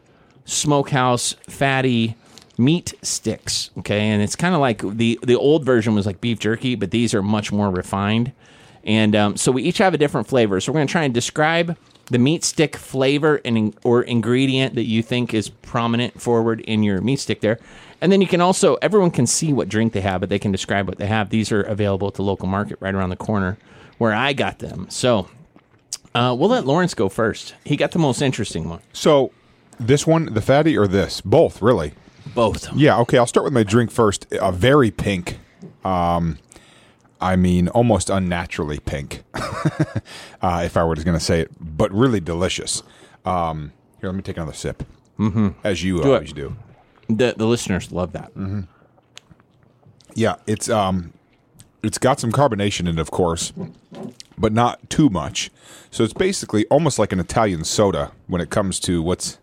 Smokehouse 0.46 1.34
fatty 1.48 2.16
meat 2.58 2.94
sticks. 3.02 3.70
Okay, 3.78 4.00
and 4.08 4.22
it's 4.22 4.36
kind 4.36 4.54
of 4.54 4.60
like 4.60 4.82
the 4.82 5.18
the 5.22 5.36
old 5.36 5.64
version 5.64 5.94
was 5.94 6.06
like 6.06 6.20
beef 6.20 6.38
jerky, 6.38 6.74
but 6.74 6.90
these 6.90 7.14
are 7.14 7.22
much 7.22 7.52
more 7.52 7.70
refined. 7.70 8.32
And 8.84 9.16
um, 9.16 9.36
so 9.36 9.50
we 9.50 9.62
each 9.64 9.78
have 9.78 9.94
a 9.94 9.98
different 9.98 10.28
flavor. 10.28 10.60
So 10.60 10.70
we're 10.70 10.78
going 10.78 10.86
to 10.86 10.92
try 10.92 11.02
and 11.02 11.12
describe 11.12 11.76
the 12.06 12.18
meat 12.18 12.44
stick 12.44 12.76
flavor 12.76 13.40
and 13.44 13.76
or 13.82 14.02
ingredient 14.02 14.76
that 14.76 14.84
you 14.84 15.02
think 15.02 15.34
is 15.34 15.48
prominent 15.48 16.20
forward 16.20 16.60
in 16.60 16.84
your 16.84 17.00
meat 17.00 17.18
stick 17.18 17.40
there. 17.40 17.58
And 18.00 18.12
then 18.12 18.20
you 18.20 18.28
can 18.28 18.40
also 18.40 18.76
everyone 18.76 19.10
can 19.10 19.26
see 19.26 19.52
what 19.52 19.68
drink 19.68 19.92
they 19.92 20.02
have, 20.02 20.20
but 20.20 20.28
they 20.28 20.38
can 20.38 20.52
describe 20.52 20.86
what 20.86 20.98
they 20.98 21.06
have. 21.06 21.30
These 21.30 21.50
are 21.50 21.62
available 21.62 22.06
at 22.06 22.14
the 22.14 22.22
local 22.22 22.46
market 22.46 22.78
right 22.80 22.94
around 22.94 23.10
the 23.10 23.16
corner 23.16 23.58
where 23.98 24.12
I 24.12 24.32
got 24.32 24.60
them. 24.60 24.86
So 24.88 25.28
uh, 26.14 26.34
we'll 26.38 26.50
let 26.50 26.64
Lawrence 26.66 26.94
go 26.94 27.08
first. 27.08 27.54
He 27.64 27.76
got 27.76 27.90
the 27.90 27.98
most 27.98 28.22
interesting 28.22 28.68
one. 28.68 28.80
So 28.92 29.32
this 29.80 30.06
one, 30.06 30.32
the 30.32 30.42
fatty 30.42 30.76
or 30.76 30.86
this? 30.86 31.20
Both, 31.20 31.60
really. 31.60 31.92
Both. 32.34 32.72
Yeah, 32.74 32.98
okay, 33.00 33.18
I'll 33.18 33.26
start 33.26 33.44
with 33.44 33.52
my 33.52 33.62
drink 33.62 33.90
first. 33.90 34.26
A 34.32 34.52
very 34.52 34.90
pink. 34.90 35.38
Um 35.84 36.38
I 37.20 37.36
mean 37.36 37.68
almost 37.68 38.10
unnaturally 38.10 38.78
pink. 38.78 39.22
uh, 39.34 40.62
if 40.64 40.76
I 40.76 40.84
were 40.84 40.94
just 40.94 41.06
going 41.06 41.18
to 41.18 41.24
say 41.24 41.40
it, 41.40 41.50
but 41.58 41.90
really 41.92 42.20
delicious. 42.20 42.82
Um 43.24 43.72
here, 44.00 44.10
let 44.10 44.16
me 44.16 44.22
take 44.22 44.36
another 44.36 44.52
sip. 44.52 44.82
Mm-hmm. 45.18 45.48
As 45.64 45.82
you 45.82 46.00
it. 46.00 46.06
always 46.06 46.32
do. 46.32 46.56
The 47.08 47.34
the 47.36 47.46
listeners 47.46 47.92
love 47.92 48.12
that. 48.12 48.32
Yeah, 50.14 50.36
it's 50.46 50.68
um, 50.68 51.12
it's 51.82 51.98
got 51.98 52.18
some 52.18 52.32
carbonation 52.32 52.80
in 52.88 52.98
it, 52.98 52.98
of 52.98 53.10
course, 53.10 53.52
but 54.38 54.52
not 54.52 54.88
too 54.90 55.08
much. 55.10 55.50
So 55.90 56.04
it's 56.04 56.14
basically 56.14 56.66
almost 56.66 56.98
like 56.98 57.12
an 57.12 57.20
Italian 57.20 57.64
soda 57.64 58.12
when 58.26 58.40
it 58.40 58.50
comes 58.50 58.80
to 58.80 59.02
what's 59.02 59.38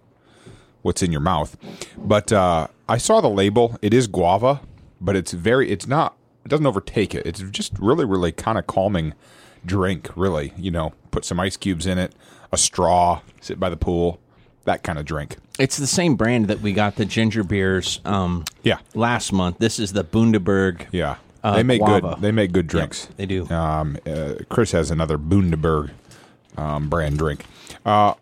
what's 0.83 1.01
in 1.01 1.11
your 1.11 1.21
mouth. 1.21 1.57
But 1.97 2.31
uh, 2.31 2.67
I 2.87 2.97
saw 2.97 3.19
the 3.21 3.29
label; 3.29 3.77
it 3.81 3.93
is 3.93 4.05
guava, 4.07 4.61
but 5.01 5.15
it's 5.15 5.31
very, 5.33 5.69
it's 5.71 5.87
not, 5.87 6.15
it 6.45 6.49
doesn't 6.49 6.65
overtake 6.67 7.15
it. 7.15 7.25
It's 7.25 7.41
just 7.41 7.73
really, 7.79 8.05
really 8.05 8.31
kind 8.31 8.57
of 8.59 8.67
calming 8.67 9.13
drink. 9.65 10.09
Really, 10.15 10.53
you 10.57 10.69
know, 10.71 10.93
put 11.11 11.25
some 11.25 11.39
ice 11.39 11.57
cubes 11.57 11.87
in 11.87 11.97
it, 11.97 12.13
a 12.51 12.57
straw, 12.57 13.21
sit 13.41 13.59
by 13.59 13.69
the 13.69 13.77
pool, 13.77 14.19
that 14.65 14.83
kind 14.83 14.99
of 14.99 15.05
drink. 15.05 15.37
It's 15.59 15.77
the 15.77 15.87
same 15.87 16.15
brand 16.15 16.47
that 16.47 16.61
we 16.61 16.73
got 16.73 16.95
the 16.95 17.05
ginger 17.05 17.43
beers 17.43 17.99
um, 18.05 18.43
Yeah, 18.63 18.79
last 18.95 19.31
month. 19.31 19.59
This 19.59 19.77
is 19.79 19.93
the 19.93 20.03
Bundaberg. 20.03 20.87
yeah. 20.91 21.17
Uh, 21.43 21.57
they 21.57 21.63
make 21.63 21.79
guava. 21.79 22.13
good. 22.15 22.21
They 22.21 22.31
make 22.31 22.53
good 22.53 22.67
drinks. 22.67 23.07
they 23.17 23.25
do. 23.25 23.45
Um, 23.49 23.97
uh, 24.07 24.35
Chris 24.49 24.71
has 24.71 24.89
another 24.91 25.17
Bundaberg 25.17 25.91
um, 26.55 26.87
brand 26.89 27.17
drink. 27.17 27.45
Uh, 27.85 28.13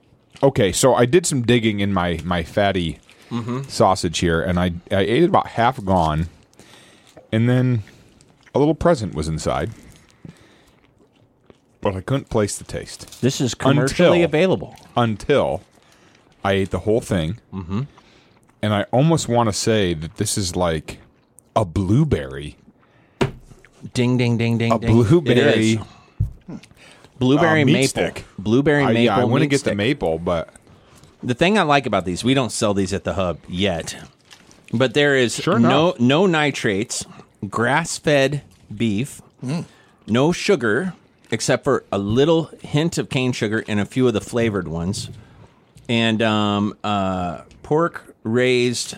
okay, 0.44 0.72
so 0.72 0.96
I 0.96 1.06
did 1.06 1.26
some 1.26 1.42
digging 1.44 1.80
in 1.80 1.94
my 1.94 2.20
my 2.24 2.44
fatty 2.44 3.00
Mm-hmm. 3.32 3.70
sausage 3.70 4.20
here, 4.20 4.42
and 4.42 4.60
I 4.60 4.74
I 4.92 5.00
ate 5.02 5.24
it 5.24 5.30
about 5.30 5.48
half 5.48 5.82
gone, 5.86 6.28
and 7.32 7.48
then 7.48 7.84
a 8.54 8.60
little 8.60 8.76
present 8.76 9.16
was 9.16 9.30
inside, 9.30 9.70
but 11.80 11.96
I 11.96 12.02
couldn't 12.02 12.30
place 12.30 12.58
the 12.58 12.64
taste 12.66 13.22
This 13.22 13.40
is 13.42 13.54
commercially 13.56 14.24
Until- 14.24 14.26
available. 14.26 14.76
until 14.98 15.62
I 16.44 16.54
ate 16.54 16.72
the 16.72 16.80
whole 16.80 17.02
thing, 17.02 17.38
Mm-hmm. 17.54 17.84
and 18.62 18.74
I 18.74 18.84
almost 18.92 19.30
want 19.30 19.48
to 19.48 19.54
say 19.54 19.94
that 19.94 20.18
this 20.18 20.38
is 20.38 20.56
like 20.58 20.98
a 21.56 21.64
blueberry. 21.64 22.58
Ding, 23.94 24.18
ding, 24.18 24.38
ding, 24.38 24.58
ding, 24.58 24.74
A 24.74 24.78
ding. 24.80 24.92
blueberry. 24.92 25.80
Blueberry 27.22 27.62
uh, 27.62 27.66
maple. 27.66 27.88
stick. 27.88 28.26
Blueberry 28.38 28.84
I, 28.84 28.88
maple. 28.88 29.04
yeah, 29.04 29.18
I 29.18 29.24
want 29.24 29.44
to 29.44 29.48
get 29.48 29.60
stick. 29.60 29.72
the 29.72 29.76
maple, 29.76 30.18
but 30.20 30.50
The 31.24 31.36
thing 31.36 31.58
I 31.58 31.62
like 31.62 31.86
about 31.86 32.04
these, 32.04 32.24
we 32.24 32.34
don't 32.34 32.52
sell 32.52 32.74
these 32.74 32.94
at 32.94 33.04
the 33.04 33.14
hub 33.14 33.38
yet, 33.48 33.96
but 34.74 34.94
there 34.96 35.16
is 35.16 35.36
Sure 35.36 35.60
no 35.60 35.96
no 36.00 36.26
nitrates, 36.26 37.06
grass 37.48 37.98
fed 38.00 38.42
beef, 38.76 39.22
no 40.08 40.32
sugar 40.32 40.94
except 41.30 41.64
for 41.64 41.86
a 41.92 41.98
little 41.98 42.50
hint 42.62 42.98
of 42.98 43.10
cane 43.10 43.32
sugar 43.32 43.60
in 43.60 43.80
a 43.80 43.86
few 43.86 44.06
of 44.08 44.14
the 44.14 44.20
flavored 44.22 44.68
ones, 44.68 45.10
and 45.88 46.22
um, 46.22 46.76
uh, 46.84 47.42
pork 47.64 48.16
raised 48.24 48.98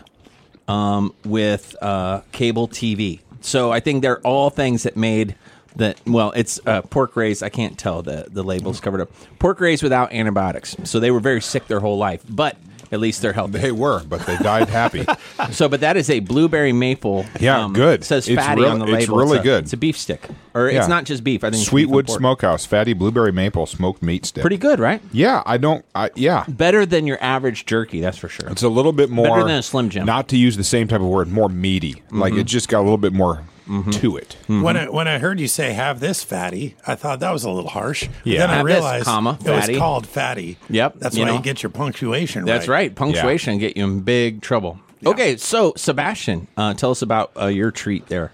um, 0.67 1.13
with 1.25 1.75
uh, 1.81 2.21
cable 2.31 2.67
TV. 2.67 3.19
So 3.41 3.71
I 3.71 3.79
think 3.81 4.01
they're 4.01 4.21
all 4.21 4.49
things 4.49 4.83
that 4.83 4.95
made 4.95 5.35
that. 5.77 5.99
Well, 6.05 6.31
it's 6.35 6.59
uh, 6.65 6.81
pork 6.83 7.15
raised. 7.15 7.43
I 7.43 7.49
can't 7.49 7.77
tell 7.77 8.01
the 8.01 8.25
the 8.29 8.43
labels 8.43 8.79
covered 8.79 9.01
up. 9.01 9.11
Pork 9.39 9.59
raised 9.59 9.83
without 9.83 10.11
antibiotics. 10.13 10.75
So 10.83 10.99
they 10.99 11.11
were 11.11 11.19
very 11.19 11.41
sick 11.41 11.67
their 11.67 11.79
whole 11.79 11.97
life, 11.97 12.23
but 12.29 12.57
at 12.91 12.99
least 12.99 13.21
they're 13.23 13.33
healthy. 13.33 13.57
they 13.57 13.71
were, 13.71 14.03
but 14.03 14.21
they 14.27 14.37
died 14.37 14.69
happy. 14.69 15.05
So, 15.51 15.67
but 15.67 15.81
that 15.81 15.97
is 15.97 16.09
a 16.09 16.19
blueberry 16.19 16.71
maple. 16.71 17.25
Yeah, 17.39 17.69
good. 17.73 18.01
It 18.01 18.05
says 18.05 18.29
It's 18.29 18.41
fatty 18.41 18.63
on 18.63 18.79
the 18.79 18.85
label. 18.85 18.97
it's 18.97 19.09
really 19.09 19.39
a- 19.39 19.43
good. 19.43 19.63
It's 19.65 19.73
a 19.73 19.77
beef 19.77 19.97
stick, 19.97 20.25
or 20.53 20.69
Yeah. 20.69 20.79
it's 20.79 20.87
not 20.87 21.03
just 21.03 21.23
beef. 21.23 21.43
I 21.43 21.49
think 21.49 21.61
it's 21.61 21.69
Sweetwood. 21.69 22.09
Smokehouse, 22.09 22.65
fatty 22.65 22.93
blueberry 22.93 23.31
maple 23.33 23.65
smoked 23.65 24.01
meat 24.01 24.25
stick. 24.25 24.41
Pretty 24.41 24.57
good, 24.57 24.79
right? 24.79 25.01
Yeah, 25.11 25.43
I 25.45 25.57
don't. 25.57 25.83
I, 25.93 26.11
yeah, 26.15 26.45
Better 26.47 26.85
than 26.85 27.05
your 27.05 27.17
average 27.21 27.65
jerky, 27.65 27.99
that's 27.99 28.17
for 28.17 28.29
sure. 28.29 28.47
it's 28.49 28.63
a 28.63 28.69
little 28.69 28.93
bit 28.93 29.09
more 29.09 29.27
better 29.27 29.43
than 29.47 29.57
a 29.57 29.63
Slim 29.63 29.89
Jim. 29.89 30.05
Not 30.05 30.29
to 30.29 30.37
use 30.37 30.55
the 30.55 30.63
same 30.63 30.87
type 30.87 31.01
of 31.01 31.07
word, 31.07 31.27
more 31.29 31.49
meaty. 31.49 32.01
Like 32.09 32.33
it 32.35 32.45
just 32.45 32.69
got 32.69 32.79
a 32.79 32.83
little 32.83 32.97
bit 32.97 33.11
more 33.13 33.43
to 33.93 34.17
it. 34.17 34.35
When 34.47 34.75
I 34.77 34.89
when 34.89 35.07
I 35.07 35.17
heard 35.19 35.39
you 35.39 35.47
say 35.47 35.73
have 35.73 35.99
this 35.99 36.23
fatty, 36.23 36.75
I 36.85 36.95
thought 36.95 37.19
that 37.21 37.31
was 37.31 37.43
a 37.43 37.49
little 37.49 37.69
harsh. 37.69 38.07
But 38.07 38.27
Yeah. 38.27 38.39
Then 38.39 38.49
I 38.49 38.55
Have 38.57 38.65
this, 38.65 38.75
realized 38.75 39.05
comma, 39.05 39.37
it 39.39 39.43
fatty. 39.45 39.73
was 39.73 39.79
called 39.79 40.07
fatty. 40.07 40.57
Yep, 40.69 40.95
That's 40.97 41.15
you 41.15 41.21
why 41.23 41.29
know. 41.29 41.35
you 41.37 41.41
get 41.41 41.63
your 41.63 41.69
punctuation 41.69 42.45
That's 42.45 42.67
right. 42.67 42.75
right. 42.89 42.95
Punctuation 42.95 43.57
get 43.57 43.77
you 43.77 43.83
in 43.85 44.01
big 44.01 44.41
trouble. 44.41 44.79
Okay, 45.05 45.35
so 45.37 45.73
Sebastian, 45.75 46.47
uh, 46.55 46.73
tell 46.75 46.91
us 46.91 47.01
about 47.01 47.31
uh, 47.39 47.47
your 47.47 47.71
treat 47.71 48.07
there. 48.07 48.31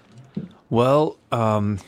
Well, 0.69 1.17
um, 1.31 1.79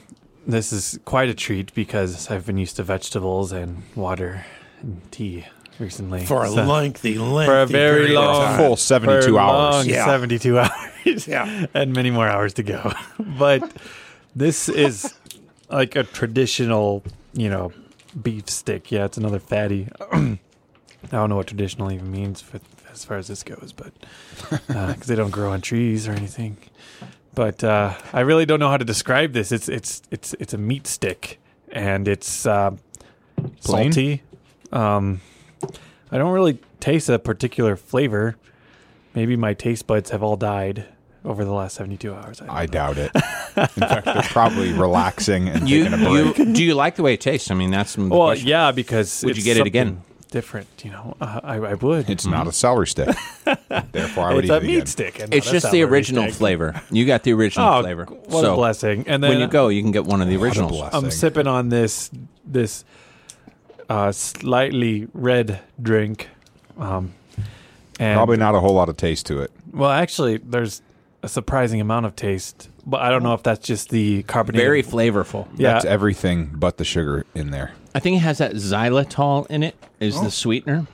this 0.47 0.73
is 0.73 0.99
quite 1.05 1.29
a 1.29 1.35
treat 1.35 1.71
because 1.75 2.31
I've 2.31 2.47
been 2.47 2.57
used 2.57 2.77
to 2.77 2.83
vegetables 2.83 3.51
and 3.51 3.83
water 3.95 4.43
and 4.81 5.01
tea 5.11 5.45
recently. 5.81 6.25
For 6.25 6.45
a 6.45 6.49
So- 6.49 6.63
lengthy, 6.63 7.17
lengthy 7.17 7.45
for 7.51 7.61
a 7.61 7.65
very 7.65 8.13
long, 8.13 8.41
time. 8.45 8.57
Full 8.57 8.75
72 8.77 9.33
for 9.33 9.39
hours. 9.39 9.75
long 9.75 9.85
Yeah. 9.85 10.05
72 10.05 10.59
hours. 10.59 11.27
Yeah. 11.27 11.65
and 11.73 11.93
many 11.93 12.11
more 12.11 12.27
hours 12.27 12.53
to 12.55 12.63
go. 12.63 12.93
but 13.19 13.71
this 14.35 14.69
is 14.69 15.13
like 15.69 15.95
a 15.95 16.03
traditional, 16.03 17.03
you 17.33 17.49
know, 17.49 17.71
beef 18.21 18.49
stick. 18.49 18.91
Yeah, 18.91 19.05
it's 19.05 19.17
another 19.17 19.39
fatty. 19.39 19.87
I 20.11 20.37
don't 21.09 21.29
know 21.29 21.35
what 21.37 21.47
traditional 21.47 21.91
even 21.91 22.11
means 22.11 22.41
for, 22.41 22.59
as 22.91 23.03
far 23.03 23.17
as 23.17 23.27
this 23.27 23.41
goes, 23.43 23.73
but 23.75 23.91
because 24.67 25.07
they 25.07 25.15
don't 25.15 25.31
grow 25.31 25.51
on 25.51 25.61
trees 25.61 26.07
or 26.07 26.11
anything. 26.11 26.57
But 27.33 27.63
uh, 27.63 27.95
I 28.13 28.19
really 28.19 28.45
don't 28.45 28.59
know 28.59 28.69
how 28.69 28.77
to 28.77 28.85
describe 28.85 29.31
this. 29.33 29.51
It's 29.51 29.67
it's 29.69 30.01
it's 30.11 30.33
it's 30.39 30.53
a 30.53 30.57
meat 30.57 30.85
stick, 30.85 31.39
and 31.71 32.07
it's 32.07 32.45
uh, 32.45 32.71
salty. 33.61 34.21
Um, 34.71 35.21
I 36.11 36.17
don't 36.17 36.31
really 36.33 36.59
taste 36.79 37.09
a 37.09 37.17
particular 37.19 37.75
flavor. 37.75 38.35
Maybe 39.15 39.35
my 39.35 39.53
taste 39.53 39.87
buds 39.87 40.09
have 40.11 40.23
all 40.23 40.37
died 40.37 40.85
over 41.23 41.45
the 41.45 41.51
last 41.53 41.75
seventy-two 41.75 42.13
hours. 42.13 42.41
I 42.41 42.61
I 42.61 42.65
doubt 42.65 42.97
it. 42.97 43.11
In 43.15 43.67
fact, 43.67 44.05
they're 44.05 44.21
probably 44.23 44.71
relaxing 44.87 45.49
and 45.49 45.69
You, 45.69 45.83
taking 45.85 46.05
a 46.05 46.09
break. 46.09 46.37
you 46.37 46.53
do 46.53 46.63
you 46.63 46.73
like 46.75 46.95
the 46.95 47.03
way 47.03 47.13
it 47.13 47.21
tastes? 47.21 47.51
I 47.51 47.53
mean, 47.55 47.71
that's 47.71 47.95
the 47.95 48.07
Well, 48.07 48.27
question. 48.29 48.47
yeah, 48.47 48.71
because 48.71 49.23
Would 49.23 49.37
you 49.37 49.43
get 49.43 49.57
it 49.57 49.67
again? 49.67 50.01
Different, 50.31 50.67
you 50.85 50.91
know. 50.91 51.17
Uh, 51.19 51.41
I, 51.43 51.55
I 51.57 51.73
would. 51.73 52.09
It's 52.09 52.25
not 52.25 52.47
a 52.47 52.53
celery 52.53 52.87
stick. 52.87 53.09
Therefore, 53.91 54.29
I 54.29 54.33
would 54.33 54.45
it's 54.45 54.51
eat 54.51 54.53
a 54.53 54.57
it 54.57 54.63
meat 54.63 54.73
again. 54.75 54.85
stick. 54.87 55.19
and 55.19 55.33
It's 55.33 55.51
just 55.51 55.69
the 55.71 55.81
original 55.83 56.23
stick. 56.23 56.35
flavor. 56.35 56.81
You 56.89 57.05
got 57.05 57.23
the 57.23 57.33
original 57.33 57.67
Oh, 57.67 57.81
flavor. 57.81 58.05
what 58.05 58.41
so 58.41 58.53
a 58.53 58.55
blessing! 58.55 59.03
And 59.07 59.21
then 59.21 59.31
when 59.31 59.39
you 59.41 59.47
go, 59.47 59.67
you 59.67 59.81
can 59.81 59.91
get 59.91 60.05
one 60.05 60.21
of 60.21 60.29
the 60.29 60.37
What 60.37 60.43
a 60.43 60.47
originals. 60.47 60.89
I'm 60.93 61.11
sipping 61.11 61.47
on 61.47 61.67
this 61.67 62.09
this 62.45 62.85
uh, 63.91 64.11
slightly 64.11 65.07
red 65.13 65.59
drink. 65.81 66.29
Um, 66.77 67.13
and 67.99 68.15
Probably 68.15 68.37
not 68.37 68.55
a 68.55 68.59
whole 68.59 68.73
lot 68.73 68.89
of 68.89 68.97
taste 68.97 69.25
to 69.27 69.41
it. 69.41 69.51
Well, 69.73 69.89
actually, 69.91 70.37
there's 70.37 70.81
a 71.23 71.27
surprising 71.29 71.79
amount 71.81 72.05
of 72.07 72.15
taste, 72.15 72.69
but 72.85 73.01
I 73.01 73.09
don't 73.09 73.21
know 73.21 73.33
if 73.33 73.43
that's 73.43 73.65
just 73.67 73.89
the 73.89 74.23
carbonated. 74.23 74.65
Very 74.65 74.81
flavorful. 74.83 75.47
yeah. 75.55 75.73
That's 75.73 75.85
everything 75.85 76.51
but 76.55 76.77
the 76.77 76.85
sugar 76.85 77.25
in 77.35 77.51
there. 77.51 77.73
I 77.93 77.99
think 77.99 78.15
it 78.17 78.19
has 78.21 78.37
that 78.39 78.53
xylitol 78.53 79.45
in 79.47 79.61
it. 79.63 79.75
Is 79.99 80.19
the 80.21 80.31
sweetener? 80.31 80.87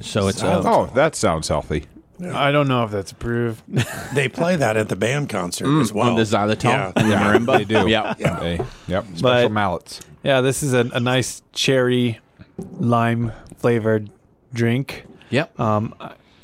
So 0.00 0.28
it's 0.28 0.42
uh, 0.42 0.62
Oh, 0.64 0.86
that 0.94 1.14
sounds 1.16 1.48
healthy. 1.48 1.84
I 2.24 2.52
don't 2.52 2.68
know 2.68 2.84
if 2.84 2.90
that's 2.92 3.10
approved. 3.12 3.62
They 4.14 4.28
play 4.28 4.54
that 4.56 4.76
at 4.76 4.88
the 4.88 4.96
band 4.96 5.28
concert 5.28 5.80
as 5.80 5.92
well. 5.92 6.10
on 6.10 6.14
the 6.16 6.22
xylitol 6.22 6.64
Yeah. 6.70 6.92
and 6.96 7.10
the 7.10 7.16
marimba. 7.16 7.58
They 7.58 7.64
do. 7.64 7.88
Yeah. 7.88 8.14
Yeah. 8.18 8.38
They, 8.40 8.54
yep. 8.86 9.04
Special 9.16 9.22
But- 9.22 9.52
mallets. 9.52 10.00
yeah, 10.22 10.40
this 10.40 10.62
is 10.62 10.72
a, 10.72 10.88
a 10.94 11.00
nice 11.00 11.42
cherry 11.52 12.20
lime 12.58 13.32
flavored 13.58 14.10
drink. 14.52 15.04
Yep. 15.30 15.58
Um, 15.58 15.94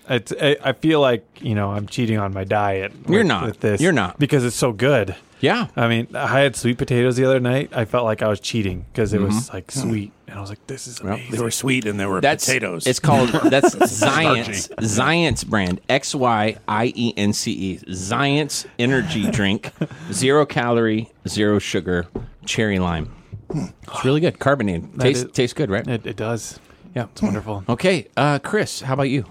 it's 0.08 0.32
I, 0.40 0.56
I 0.62 0.72
feel 0.72 1.00
like 1.00 1.24
you 1.40 1.54
know 1.54 1.70
I'm 1.70 1.86
cheating 1.86 2.18
on 2.18 2.32
my 2.34 2.44
diet. 2.44 2.92
You're 3.08 3.18
with- 3.20 3.26
not. 3.28 3.46
With 3.46 3.60
this. 3.60 3.80
You're 3.80 3.92
not. 3.92 4.18
because 4.18 4.44
it's 4.44 4.56
so 4.56 4.72
good. 4.72 5.14
yeah. 5.40 5.68
I 5.76 5.86
mean, 5.88 6.08
I 6.14 6.40
had 6.40 6.56
sweet 6.56 6.76
potatoes 6.78 7.16
the 7.16 7.24
other 7.24 7.38
night. 7.40 7.70
I 7.72 7.84
felt 7.84 8.04
like 8.04 8.20
I 8.22 8.28
was 8.28 8.40
cheating 8.40 8.84
because 8.92 9.12
it 9.12 9.18
Mm-hmm. 9.20 9.26
was 9.36 9.52
like 9.52 9.70
sweet, 9.70 10.10
and 10.26 10.36
I 10.36 10.40
was 10.40 10.50
like, 10.50 10.66
"This 10.66 10.86
is 10.88 10.98
amazing." 11.00 11.30
They 11.30 11.38
were 11.40 11.50
sweet 11.52 11.86
and 11.86 12.00
they 12.00 12.06
were 12.06 12.20
That's 12.20 12.44
potatoes. 12.44 12.86
It's 12.88 12.98
called 12.98 13.28
that's 13.44 13.74
Xyience 13.76 14.68
Xyience 14.76 15.46
brand 15.46 15.80
X 15.88 16.14
Y 16.14 16.56
I 16.66 16.92
E 16.96 17.14
N 17.16 17.32
C 17.32 17.52
E 17.52 17.78
Xyience 17.78 18.66
energy 18.80 19.30
drink, 19.30 19.70
zero 20.12 20.44
calorie, 20.44 21.12
zero 21.28 21.58
sugar, 21.60 22.08
cherry 22.44 22.80
lime. 22.80 23.10
It's 23.54 24.04
really 24.04 24.20
good, 24.20 24.38
carbonated. 24.38 24.92
That 24.94 25.04
Tastes 25.04 25.24
is- 25.24 25.32
tastes 25.32 25.54
good, 25.54 25.70
right? 25.70 25.86
It, 25.86 26.06
it 26.06 26.16
does. 26.16 26.58
Yeah. 26.94 27.06
It's 27.12 27.22
wonderful. 27.22 27.64
Okay, 27.68 28.08
uh, 28.16 28.38
Chris, 28.40 28.80
how 28.82 28.94
about 28.94 29.04
you? 29.10 29.24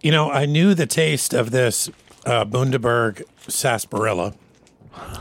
You 0.00 0.10
know, 0.12 0.30
I 0.30 0.46
knew 0.46 0.74
the 0.74 0.86
taste 0.86 1.34
of 1.34 1.50
this 1.50 1.88
uh, 2.24 2.44
Bundaberg 2.44 3.22
sarsaparilla. 3.48 4.34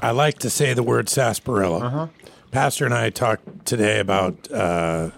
I 0.02 0.12
like 0.12 0.40
to 0.40 0.50
say 0.50 0.74
the 0.74 0.84
word 0.84 1.10
sarsaparilla. 1.10 2.10
Pastor 2.52 2.86
and 2.86 2.94
I 2.94 3.10
talked 3.10 3.66
today 3.66 4.00
about 4.00 4.50
uh, 4.52 5.12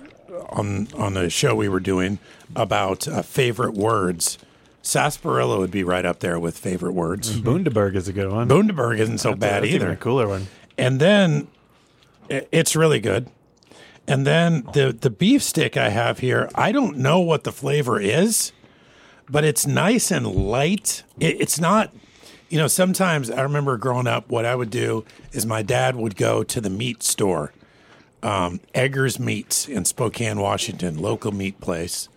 on 0.50 0.88
on 0.96 1.14
the 1.14 1.30
show 1.30 1.54
we 1.56 1.70
were 1.70 1.80
doing 1.80 2.20
about 2.56 3.08
uh, 3.08 3.22
favorite 3.22 3.74
words. 3.76 4.38
Sarsaparilla 4.82 5.60
would 5.60 5.70
be 5.72 5.84
right 5.84 6.06
up 6.06 6.20
there 6.22 6.40
with 6.40 6.58
favorite 6.58 6.94
words. 6.94 7.40
Bundaberg 7.42 7.96
is 7.96 8.08
a 8.08 8.14
good 8.14 8.32
one. 8.32 8.48
Bundaberg 8.48 9.00
isn't 9.00 9.18
so 9.20 9.36
bad 9.36 9.64
That's 9.64 9.74
even 9.74 9.82
either. 9.88 9.92
a 9.94 9.98
cooler 9.98 10.28
one. 10.28 10.48
And 10.78 11.00
then 11.00 11.42
i- 11.42 11.48
it's 12.30 12.76
really 12.76 13.00
good. 13.00 13.30
And 14.08 14.26
then 14.26 14.68
the 14.74 14.96
the 15.00 15.10
beef 15.10 15.44
stick 15.44 15.76
I 15.76 15.90
have 15.90 16.20
here, 16.20 16.50
I 16.56 16.72
don't 16.72 16.98
know 16.98 17.20
what 17.20 17.44
the 17.44 17.52
flavor 17.52 18.00
is, 18.00 18.54
but 19.30 19.44
it's 19.44 19.68
nice 19.68 20.12
and 20.12 20.26
light. 20.26 21.04
It, 21.20 21.42
it's 21.42 21.60
not, 21.60 21.94
you 22.50 22.58
know, 22.58 22.68
sometimes 22.68 23.30
I 23.30 23.42
remember 23.42 23.76
growing 23.78 24.08
up, 24.08 24.30
what 24.30 24.46
I 24.46 24.56
would 24.56 24.70
do 24.70 25.04
is 25.34 25.46
my 25.46 25.62
dad 25.62 25.98
would 25.98 26.16
go 26.16 26.44
to 26.44 26.62
the 26.62 26.70
meat 26.70 27.04
store, 27.04 27.52
um, 28.24 28.62
Eggers 28.74 29.20
Meats 29.20 29.68
in 29.68 29.84
Spokane, 29.84 30.40
Washington, 30.40 30.98
local 30.98 31.34
meat 31.34 31.60
place. 31.60 32.08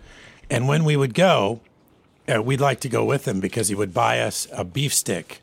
And 0.48 0.68
when 0.68 0.84
we 0.84 0.96
would 0.96 1.14
go, 1.14 1.60
uh, 2.32 2.40
we'd 2.40 2.60
like 2.60 2.78
to 2.80 2.88
go 2.88 3.04
with 3.04 3.26
him 3.26 3.40
because 3.40 3.66
he 3.68 3.74
would 3.74 3.92
buy 3.92 4.20
us 4.20 4.46
a 4.52 4.62
beef 4.64 4.94
stick, 4.94 5.40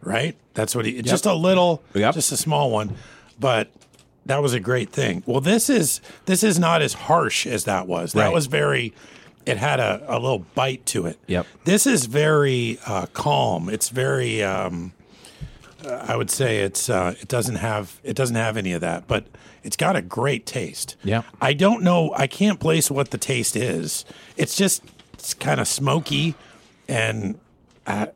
right? 0.00 0.36
That's 0.54 0.74
what 0.74 0.86
he, 0.86 1.02
just 1.02 1.26
a 1.26 1.34
little, 1.34 1.82
Yep. 1.94 2.14
just 2.14 2.32
a 2.32 2.36
small 2.38 2.70
one. 2.70 2.96
But 3.38 3.70
that 4.26 4.42
was 4.42 4.54
a 4.54 4.60
great 4.60 4.90
thing. 4.90 5.22
Well, 5.26 5.40
this 5.40 5.68
is 5.70 6.00
this 6.26 6.42
is 6.42 6.58
not 6.58 6.82
as 6.82 6.94
harsh 6.94 7.46
as 7.46 7.64
that 7.64 7.86
was. 7.86 8.12
That 8.12 8.26
Right. 8.26 8.32
was 8.34 8.46
very. 8.46 8.92
It 9.44 9.56
had 9.56 9.80
a, 9.80 10.00
a 10.06 10.18
little 10.20 10.46
bite 10.54 10.86
to 10.86 11.06
it. 11.06 11.18
Yep. 11.26 11.46
This 11.64 11.84
is 11.86 12.06
very 12.06 12.78
uh, 12.86 13.06
calm. 13.12 13.68
It's 13.68 13.88
very. 13.88 14.42
Um, 14.42 14.92
uh, 15.84 16.04
I 16.08 16.14
would 16.16 16.30
say 16.30 16.60
it's. 16.60 16.88
Uh, 16.88 17.14
it 17.20 17.26
doesn't 17.28 17.56
have. 17.56 18.00
It 18.04 18.14
doesn't 18.14 18.36
have 18.36 18.56
any 18.56 18.72
of 18.72 18.80
that, 18.82 19.08
but 19.08 19.24
it's 19.64 19.76
got 19.76 19.96
a 19.96 20.02
great 20.02 20.46
taste. 20.46 20.94
Yeah. 21.02 21.22
I 21.40 21.54
don't 21.54 21.82
know. 21.82 22.12
I 22.16 22.28
can't 22.28 22.60
place 22.60 22.88
what 22.90 23.10
the 23.10 23.18
taste 23.18 23.56
is. 23.56 24.04
It's 24.36 24.54
just. 24.56 24.82
It's 25.14 25.34
kind 25.34 25.60
of 25.60 25.66
smoky, 25.68 26.34
and 26.88 27.38
I. 27.86 28.10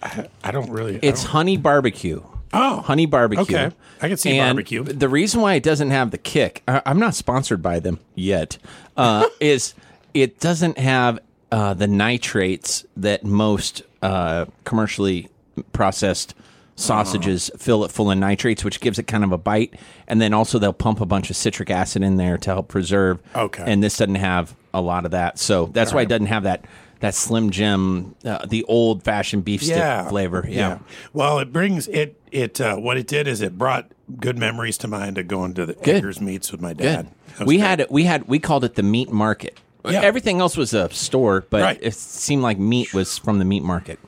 I, 0.00 0.28
I 0.44 0.50
don't 0.52 0.70
really. 0.70 0.94
I 0.96 1.00
It's 1.02 1.22
don't- 1.24 1.32
honey 1.32 1.56
barbecue. 1.56 2.22
Oh, 2.52 2.80
honey 2.80 3.06
barbecue. 3.06 3.42
okay. 3.42 3.74
I 4.00 4.08
can 4.08 4.16
see 4.16 4.38
And 4.38 4.56
barbecue. 4.56 4.82
The 4.82 5.08
reason 5.08 5.40
why 5.40 5.54
it 5.54 5.62
doesn't 5.62 5.90
have 5.90 6.10
the 6.10 6.18
kick, 6.18 6.62
I, 6.68 6.82
I'm 6.86 6.98
not 6.98 7.14
sponsored 7.14 7.62
by 7.62 7.80
them 7.80 7.98
yet, 8.14 8.58
uh, 8.96 9.26
is 9.40 9.74
it 10.14 10.40
doesn't 10.40 10.78
have 10.78 11.18
uh, 11.50 11.74
the 11.74 11.86
nitrates 11.86 12.84
that 12.96 13.24
most 13.24 13.82
uh, 14.02 14.46
commercially 14.64 15.28
processed 15.72 16.34
sausages 16.76 17.50
fill 17.58 17.84
it 17.84 17.90
full 17.90 18.10
of 18.10 18.18
nitrates, 18.18 18.64
which 18.64 18.80
gives 18.80 18.98
it 18.98 19.04
kind 19.08 19.24
of 19.24 19.32
a 19.32 19.38
bite. 19.38 19.74
And 20.06 20.20
then 20.20 20.32
also 20.32 20.58
they'll 20.58 20.72
pump 20.72 21.00
a 21.00 21.06
bunch 21.06 21.28
of 21.28 21.36
citric 21.36 21.70
acid 21.70 22.02
in 22.02 22.16
there 22.16 22.38
to 22.38 22.50
help 22.50 22.68
preserve. 22.68 23.20
Okay. 23.34 23.64
And 23.66 23.82
this 23.82 23.96
doesn't 23.96 24.14
have 24.14 24.54
a 24.72 24.80
lot 24.80 25.04
of 25.04 25.10
that, 25.10 25.38
so 25.38 25.66
that's 25.66 25.92
why 25.92 26.02
it 26.02 26.08
doesn't 26.08 26.26
have 26.26 26.44
that 26.44 26.64
that 27.00 27.14
Slim 27.14 27.50
Jim, 27.50 28.14
uh, 28.24 28.44
the 28.46 28.64
old 28.64 29.02
fashioned 29.02 29.44
beef 29.44 29.62
stick 29.62 30.08
flavor. 30.08 30.44
Yeah. 30.48 30.78
Well, 31.12 31.38
it 31.38 31.52
brings 31.52 31.88
it. 31.88 32.16
It 32.30 32.60
uh, 32.60 32.76
what 32.76 32.96
it 32.96 33.06
did 33.06 33.26
is 33.26 33.40
it 33.40 33.56
brought 33.56 33.90
good 34.20 34.36
memories 34.38 34.76
to 34.78 34.88
mind 34.88 35.16
of 35.18 35.28
going 35.28 35.54
to 35.54 35.64
the 35.66 35.74
Good. 35.74 35.96
Egger's 35.96 36.20
Meats 36.20 36.52
with 36.52 36.60
my 36.60 36.72
dad. 36.72 37.08
We 37.40 37.56
great. 37.56 37.60
had 37.60 37.86
we 37.90 38.04
had 38.04 38.28
we 38.28 38.38
called 38.38 38.64
it 38.64 38.74
the 38.74 38.82
meat 38.82 39.10
market. 39.10 39.58
Yeah. 39.88 40.00
Everything 40.02 40.40
else 40.40 40.56
was 40.56 40.74
a 40.74 40.90
store, 40.90 41.46
but 41.48 41.62
Right. 41.62 41.78
it 41.80 41.94
seemed 41.94 42.42
like 42.42 42.58
meat 42.58 42.92
was 42.92 43.16
from 43.16 43.38
the 43.38 43.44
meat 43.46 43.62
market. 43.62 43.98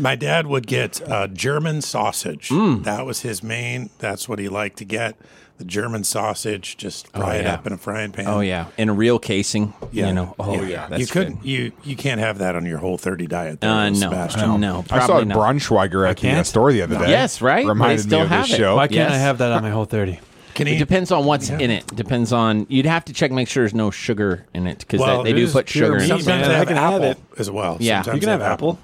My 0.00 0.16
dad 0.16 0.46
would 0.46 0.66
get 0.66 1.00
uh, 1.08 1.26
German 1.28 1.82
sausage. 1.82 2.48
Mm. 2.48 2.82
That 2.84 3.04
was 3.04 3.20
his 3.20 3.42
main. 3.42 3.90
That's 3.98 4.28
what 4.28 4.38
he 4.38 4.48
liked 4.48 4.78
to 4.78 4.84
get. 4.84 5.16
The 5.58 5.64
German 5.64 6.04
sausage, 6.04 6.76
just 6.76 7.08
fry 7.08 7.36
it 7.36 7.44
yeah. 7.44 7.54
up 7.54 7.66
in 7.66 7.72
a 7.72 7.76
frying 7.76 8.12
pan. 8.12 8.26
Oh 8.28 8.38
yeah, 8.38 8.66
in 8.76 8.88
a 8.88 8.92
real 8.92 9.18
casing. 9.18 9.74
yeah. 9.90 10.06
You 10.06 10.12
know. 10.14 10.34
Oh 10.38 10.62
yeah, 10.62 10.86
that's 10.86 11.00
you 11.00 11.06
couldn't. 11.08 11.44
You 11.44 11.72
you 11.82 11.96
can't 11.96 12.20
have 12.20 12.38
that 12.38 12.54
on 12.54 12.64
your 12.64 12.78
whole 12.78 12.96
thirty 12.96 13.26
diet. 13.26 13.60
There, 13.60 13.68
Uh, 13.68 13.88
no, 13.90 13.94
Sebastian. 13.96 14.60
no, 14.60 14.84
I 14.90 15.00
saw 15.00 15.06
probably 15.06 15.24
not. 15.26 15.36
Braunschweiger 15.38 16.08
at 16.08 16.18
the 16.18 16.30
uh, 16.30 16.42
store 16.44 16.72
the 16.72 16.82
other 16.82 16.96
day. 16.98 17.10
Yes, 17.10 17.42
right? 17.42 17.66
Reminded 17.66 18.02
still 18.02 18.20
me 18.20 18.24
of 18.26 18.30
this 18.30 18.52
it. 18.52 18.56
show. 18.56 18.76
Why 18.76 18.86
can't 18.86 19.10
I 19.12 19.16
have 19.18 19.38
that 19.38 19.50
on 19.50 19.62
my 19.62 19.70
whole 19.78 19.84
30? 19.84 20.20
Can 20.54 20.66
It 20.68 20.78
depends 20.78 21.10
on 21.10 21.24
what's 21.24 21.50
in 21.50 21.70
it. 21.72 21.86
Depends 21.88 22.32
on. 22.32 22.66
You'd 22.68 22.86
have 22.86 23.04
to 23.06 23.12
check, 23.12 23.30
make 23.32 23.48
sure 23.48 23.62
there's 23.64 23.74
no 23.74 23.90
sugar 23.90 24.46
in 24.54 24.66
it 24.68 24.78
because 24.78 25.00
Well, 25.00 25.24
they, 25.24 25.30
it 25.30 25.34
do 25.34 25.50
put 25.50 25.68
sugar 25.68 25.96
in 25.96 26.02
meat, 26.02 26.04
it. 26.04 26.08
Sometimes 26.08 26.26
man. 26.26 26.48
they 26.48 26.54
I 26.54 26.58
have 26.58 26.68
can 26.68 26.76
have 26.76 26.94
apple 26.94 27.04
it. 27.10 27.18
as 27.36 27.50
well. 27.50 27.76
Yeah. 27.80 28.02
Sometimes 28.02 28.14
You 28.16 28.20
can 28.20 28.40
have 28.40 28.42
apple. 28.42 28.78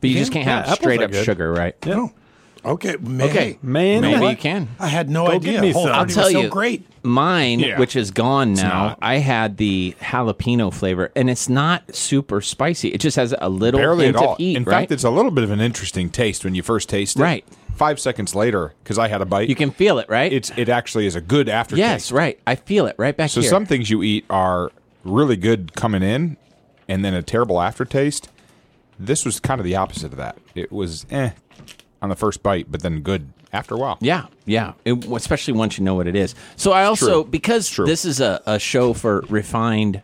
But 0.00 0.08
you 0.10 0.14
You 0.16 0.20
just 0.20 0.32
can? 0.32 0.44
can't 0.44 0.48
have 0.48 0.66
Yeah, 0.66 0.72
apples 0.72 0.78
straight 0.78 1.02
up 1.02 1.10
good. 1.10 1.24
sugar, 1.24 1.52
right? 1.52 1.74
Yeah. 1.86 1.94
Oh, 1.96 2.12
okay. 2.68 2.96
May. 3.00 3.24
Okay. 3.28 3.58
Man, 3.62 4.02
Maybe 4.02 4.20
what? 4.20 4.30
you 4.30 4.36
can. 4.36 4.68
I 4.78 4.88
had 4.88 5.08
no 5.10 5.26
Go 5.26 5.32
idea. 5.32 5.52
get 5.52 5.60
me 5.62 5.70
Whole 5.72 5.84
some. 5.84 5.92
I'll 5.94 6.06
tell 6.06 6.24
was 6.24 6.32
so 6.32 6.40
you. 6.42 6.48
great. 6.48 6.86
Mine, 7.02 7.60
Yeah. 7.60 7.78
which 7.78 7.96
is 7.96 8.10
gone 8.10 8.54
now. 8.54 8.96
I 9.00 9.16
had 9.16 9.56
the 9.56 9.94
jalapeno 10.00 10.72
flavor, 10.72 11.10
and 11.16 11.30
it's 11.30 11.48
not 11.48 11.94
super 11.94 12.40
spicy. 12.40 12.88
It 12.88 12.98
just 13.00 13.16
has 13.16 13.34
a 13.40 13.48
little 13.48 13.78
Barely 13.80 14.06
hint 14.06 14.16
at 14.16 14.22
all. 14.22 14.32
of 14.32 14.38
heat. 14.38 14.56
In 14.56 14.64
right? 14.64 14.74
fact, 14.80 14.92
it's 14.92 15.04
a 15.04 15.10
little 15.10 15.30
bit 15.30 15.44
of 15.44 15.50
an 15.50 15.60
interesting 15.60 16.10
taste 16.10 16.44
when 16.44 16.54
you 16.54 16.62
first 16.62 16.88
taste 16.88 17.16
it. 17.16 17.22
Right. 17.22 17.44
Five 17.74 18.00
seconds 18.00 18.34
later, 18.34 18.74
because 18.82 18.98
I 18.98 19.06
had 19.08 19.20
a 19.22 19.24
bite, 19.24 19.48
you 19.48 19.54
can 19.54 19.70
feel 19.70 19.98
it, 20.00 20.08
right? 20.08 20.32
it's 20.32 20.50
it 20.56 20.68
actually 20.68 21.06
is 21.06 21.14
a 21.14 21.20
good 21.20 21.48
aftertaste. 21.48 21.78
yes, 21.78 22.12
right. 22.12 22.38
I 22.46 22.56
feel 22.56 22.86
it 22.86 22.96
right 22.98 23.16
back 23.16 23.30
So 23.30 23.40
here. 23.40 23.48
some 23.50 23.66
things 23.66 23.88
you 23.88 24.02
eat 24.02 24.24
are 24.28 24.72
really 25.04 25.36
good 25.36 25.74
coming 25.76 26.02
in, 26.02 26.36
and 26.88 27.04
then 27.04 27.14
a 27.14 27.22
terrible 27.22 27.60
aftertaste. 27.60 28.28
This 28.98 29.24
was 29.24 29.38
kind 29.38 29.60
of 29.60 29.64
the 29.64 29.76
opposite 29.76 30.10
of 30.10 30.18
that. 30.18 30.36
It 30.56 30.72
was 30.72 31.06
eh 31.08 31.30
on 32.02 32.08
the 32.08 32.16
first 32.16 32.42
bite, 32.42 32.70
but 32.70 32.82
then 32.82 33.00
good 33.00 33.32
after 33.52 33.74
a 33.74 33.78
while. 33.78 33.98
Yeah, 34.00 34.26
yeah. 34.46 34.72
It- 34.84 35.04
especially 35.06 35.54
once 35.54 35.78
you 35.78 35.84
know 35.84 35.94
what 35.94 36.06
it 36.06 36.14
is. 36.16 36.34
So 36.56 36.72
I 36.72 36.84
also 36.84 37.22
true. 37.22 37.30
because 37.30 37.68
True. 37.68 37.86
this 37.86 38.04
is 38.04 38.20
a, 38.20 38.40
a 38.46 38.58
show 38.58 38.92
for 38.92 39.22
refined 39.28 40.02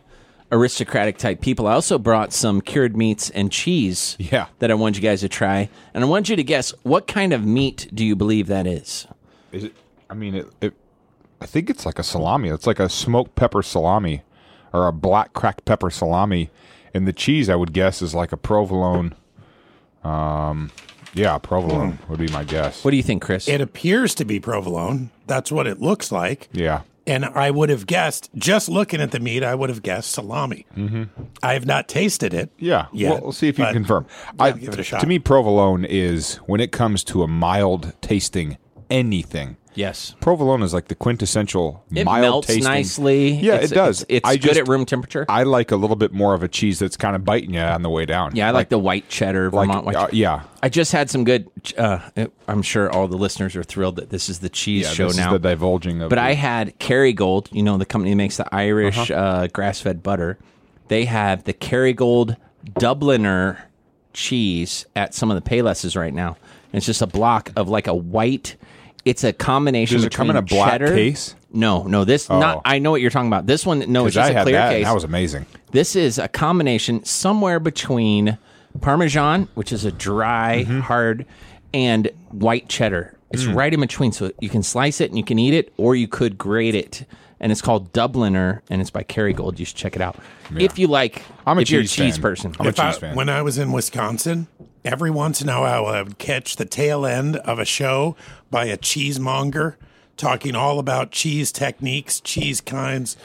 aristocratic 0.51 1.17
type 1.17 1.41
people, 1.41 1.67
I 1.67 1.73
also 1.73 1.97
brought 1.97 2.31
some 2.31 2.61
cured 2.61 2.95
meats 2.95 3.29
and 3.31 3.51
cheese 3.51 4.15
Yeah. 4.19 4.47
that 4.59 4.71
I 4.71 4.73
want 4.75 4.95
you 4.95 5.01
guys 5.01 5.21
to 5.21 5.29
try. 5.29 5.69
And 5.93 6.03
I 6.03 6.07
want 6.07 6.29
you 6.29 6.35
to 6.35 6.43
guess 6.43 6.71
what 6.83 7.07
kind 7.07 7.33
of 7.33 7.45
meat 7.45 7.89
do 7.93 8.05
you 8.05 8.15
believe 8.15 8.47
that 8.47 8.65
is? 8.67 9.07
Is 9.51 9.65
it? 9.65 9.73
I 10.09 10.13
mean, 10.13 10.35
it, 10.35 10.47
it. 10.61 10.73
I 11.41 11.45
think 11.47 11.69
it's 11.69 11.85
like 11.85 11.99
a 11.99 12.03
salami. 12.03 12.49
It's 12.49 12.67
like 12.67 12.79
a 12.79 12.89
smoked 12.89 13.35
pepper 13.35 13.61
salami, 13.63 14.21
or 14.71 14.87
a 14.87 14.91
black 14.93 15.33
cracked 15.33 15.65
pepper 15.65 15.89
salami, 15.89 16.49
and 16.93 17.07
the 17.07 17.13
cheese 17.13 17.49
I 17.49 17.55
would 17.55 17.73
guess 17.73 18.01
is 18.01 18.13
like 18.15 18.31
a 18.31 18.37
provolone. 18.37 19.15
Um, 20.03 20.71
yeah, 21.15 21.37
provolone 21.39 21.97
would 22.09 22.19
be 22.19 22.27
my 22.27 22.43
guess. 22.43 22.83
What 22.83 22.91
do 22.91 22.97
you 22.97 23.03
think, 23.03 23.23
Chris? 23.23 23.47
It 23.47 23.61
appears 23.61 24.13
to 24.15 24.25
be 24.25 24.39
provolone. 24.39 25.09
That's 25.27 25.51
what 25.51 25.65
it 25.65 25.81
looks 25.81 26.11
like. 26.11 26.49
yeah, 26.51 26.81
And 27.07 27.25
I 27.25 27.49
would 27.49 27.69
have 27.69 27.87
guessed, 27.87 28.29
just 28.35 28.69
looking 28.69 29.01
at 29.01 29.09
the 29.11 29.19
meat, 29.19 29.41
I 29.43 29.55
would 29.55 29.69
have 29.69 29.81
guessed 29.81 30.11
salami. 30.11 30.65
Mm-hmm. 30.77 31.03
I 31.41 31.53
have 31.53 31.65
not 31.65 31.87
tasted 31.87 32.33
it. 32.33 32.51
yeah. 32.59 32.87
yet, 32.93 33.11
well, 33.13 33.21
we'll 33.21 33.31
see 33.31 33.47
if 33.47 33.57
you 33.57 33.65
but 33.65 33.73
can 33.73 33.83
confirm. 33.83 34.05
I'll 34.39 34.47
I, 34.47 34.51
give 34.51 34.73
it 34.73 34.79
a 34.79 34.83
shot. 34.83 35.01
To 35.01 35.07
me, 35.07 35.17
provolone 35.19 35.83
is 35.85 36.35
when 36.45 36.59
it 36.61 36.71
comes 36.71 37.03
to 37.05 37.23
a 37.23 37.27
mild 37.27 37.93
tasting 38.01 38.57
anything. 38.89 39.57
Yes. 39.75 40.15
Provolone 40.21 40.63
is 40.63 40.73
like 40.73 40.87
the 40.87 40.95
quintessential 40.95 41.83
It 41.93 42.05
mild 42.05 42.21
melts 42.21 42.47
tasting. 42.47 42.63
nicely. 42.63 43.29
Yeah, 43.33 43.55
It's- 43.55 43.71
it 43.71 43.75
does. 43.75 44.01
It's, 44.03 44.09
it's 44.09 44.27
I 44.29 44.35
good 44.37 44.41
just- 44.49 44.59
at 44.61 44.67
room 44.67 44.85
temperature. 44.85 45.25
I 45.29 45.43
like 45.43 45.71
a 45.71 45.75
little 45.75 45.95
bit 45.95 46.11
more 46.13 46.33
of 46.33 46.41
a 46.43 46.47
cheese 46.47 46.79
that's 46.79 46.97
kind 46.97 47.15
of 47.15 47.23
biting 47.23 47.53
you 47.53 47.59
on 47.59 47.81
the 47.83 47.89
way 47.89 48.05
down. 48.05 48.35
yeah, 48.35 48.47
I 48.47 48.51
like, 48.51 48.69
the 48.69 48.79
white 48.79 49.07
cheddar, 49.09 49.49
like 49.51 49.67
Vermont 49.67 49.85
white 49.85 49.95
uh, 49.95 50.07
yeah. 50.11 50.43
I 50.63 50.69
just 50.69 50.91
had 50.91 51.09
some 51.09 51.23
good. 51.23 51.47
Uh, 51.77 51.99
I'm 52.47 52.61
sure 52.63 52.91
all 52.91 53.07
the 53.07 53.17
listeners 53.17 53.55
are 53.55 53.63
thrilled 53.63 53.97
that 53.97 54.09
this 54.09 54.29
is 54.29 54.39
the 54.39 54.49
cheese 54.49 54.85
Yeah, 54.85 54.91
show 54.93 55.07
now. 55.09 55.31
the 55.31 55.39
divulging 55.39 56.01
of. 56.01 56.09
But 56.09 56.17
I 56.17 56.33
had 56.33 56.79
Kerrygold, 56.79 57.49
you 57.51 57.61
know, 57.61 57.77
the 57.77 57.85
company 57.85 58.11
that 58.11 58.15
makes 58.17 58.37
the 58.37 58.53
Irish 58.55 59.11
Uh-huh. 59.11 59.13
uh 59.13 59.47
grass 59.47 59.79
fed 59.81 60.01
butter. 60.01 60.39
They 60.87 61.05
have 61.05 61.43
the 61.43 61.53
Kerrygold 61.53 62.37
Dubliner 62.79 63.57
cheese 64.13 64.85
at 64.95 65.13
some 65.13 65.29
of 65.31 65.41
the 65.43 65.47
Paylesses 65.49 65.95
right 65.97 66.13
now. 66.13 66.37
And 66.71 66.77
it's 66.77 66.85
just 66.85 67.01
a 67.01 67.07
block 67.07 67.51
of 67.55 67.69
like 67.69 67.87
a 67.87 67.93
white. 67.95 68.55
It's 69.05 69.23
a 69.23 69.31
combination. 69.31 69.97
Does 69.97 70.05
it 70.05 70.11
come 70.13 70.29
in 70.31 70.35
a 70.35 70.41
black 70.41 70.71
cheddar- 70.73 70.93
case? 70.95 71.35
No, 71.53 71.83
no. 71.83 72.03
This 72.03 72.27
not. 72.27 72.57
Oh. 72.57 72.61
I 72.65 72.79
know 72.79 72.91
what 72.91 73.01
you're 73.01 73.11
talking 73.11 73.27
about. 73.29 73.45
This 73.45 73.65
one, 73.65 73.79
no, 73.91 74.05
it's 74.07 74.15
Because 74.15 74.27
just 74.27 74.29
I 74.29 74.29
a 74.31 74.33
had 74.33 74.43
clear 74.43 74.55
that, 74.55 74.69
case. 74.71 74.77
and 74.77 74.85
that 74.87 74.93
was 74.95 75.03
amazing. 75.03 75.45
This 75.71 75.95
is 75.95 76.17
a 76.17 76.27
combination 76.27 77.03
somewhere 77.05 77.59
between 77.59 78.37
Parmesan, 78.81 79.47
which 79.55 79.71
is 79.71 79.85
a 79.85 79.91
dry, 79.91 80.63
Mm-hmm. 80.67 80.79
hard, 80.81 81.25
and 81.73 82.09
white 82.31 82.67
cheddar. 82.67 83.13
It's 83.31 83.43
Mm. 83.43 83.55
right 83.55 83.73
in 83.73 83.79
between. 83.79 84.11
So 84.11 84.31
you 84.41 84.49
can 84.49 84.63
slice 84.63 84.99
it 85.01 85.09
and 85.11 85.17
you 85.17 85.23
can 85.23 85.39
eat 85.39 85.53
it, 85.53 85.71
or 85.77 85.95
you 85.95 86.07
could 86.07 86.37
grate 86.37 86.75
it. 86.75 87.05
And 87.39 87.51
it's 87.51 87.61
called 87.61 87.91
Dubliner, 87.93 88.61
and 88.69 88.81
it's 88.81 88.89
by 88.89 89.03
Kerrygold. 89.03 89.59
You 89.59 89.65
should 89.65 89.75
check 89.75 89.95
it 89.95 90.01
out 90.01 90.15
if 90.57 90.79
you 90.79 90.87
like. 90.87 91.23
I'm 91.45 91.57
a 91.57 91.61
if 91.61 91.69
you're 91.69 91.81
a 91.81 91.83
cheese 91.83 91.93
cheese 91.93 92.15
fan. 92.15 92.21
person. 92.21 92.55
I'm 92.59 92.65
a 92.65 92.69
If 92.69 92.79
I- 92.79 92.91
cheese 92.91 92.97
fan. 92.99 93.15
When 93.15 93.29
I 93.29 93.41
was 93.41 93.57
in 93.57 93.71
Wisconsin, 93.73 94.47
every 94.85 95.11
once 95.11 95.41
in 95.41 95.49
a 95.49 95.59
while 95.59 95.85
I 95.85 96.01
would 96.01 96.17
catch 96.17 96.55
the 96.55 96.65
tail 96.65 97.05
end 97.05 97.35
of 97.37 97.59
a 97.59 97.65
show 97.65 98.15
by 98.55 98.63
a 98.67 98.77
cheesemonger 98.77 99.75
talking 100.15 100.55
all 100.55 100.79
about 100.79 101.11
cheese 101.11 101.51
techniques, 101.51 102.21
cheese 102.21 102.61
kinds. 102.61 103.17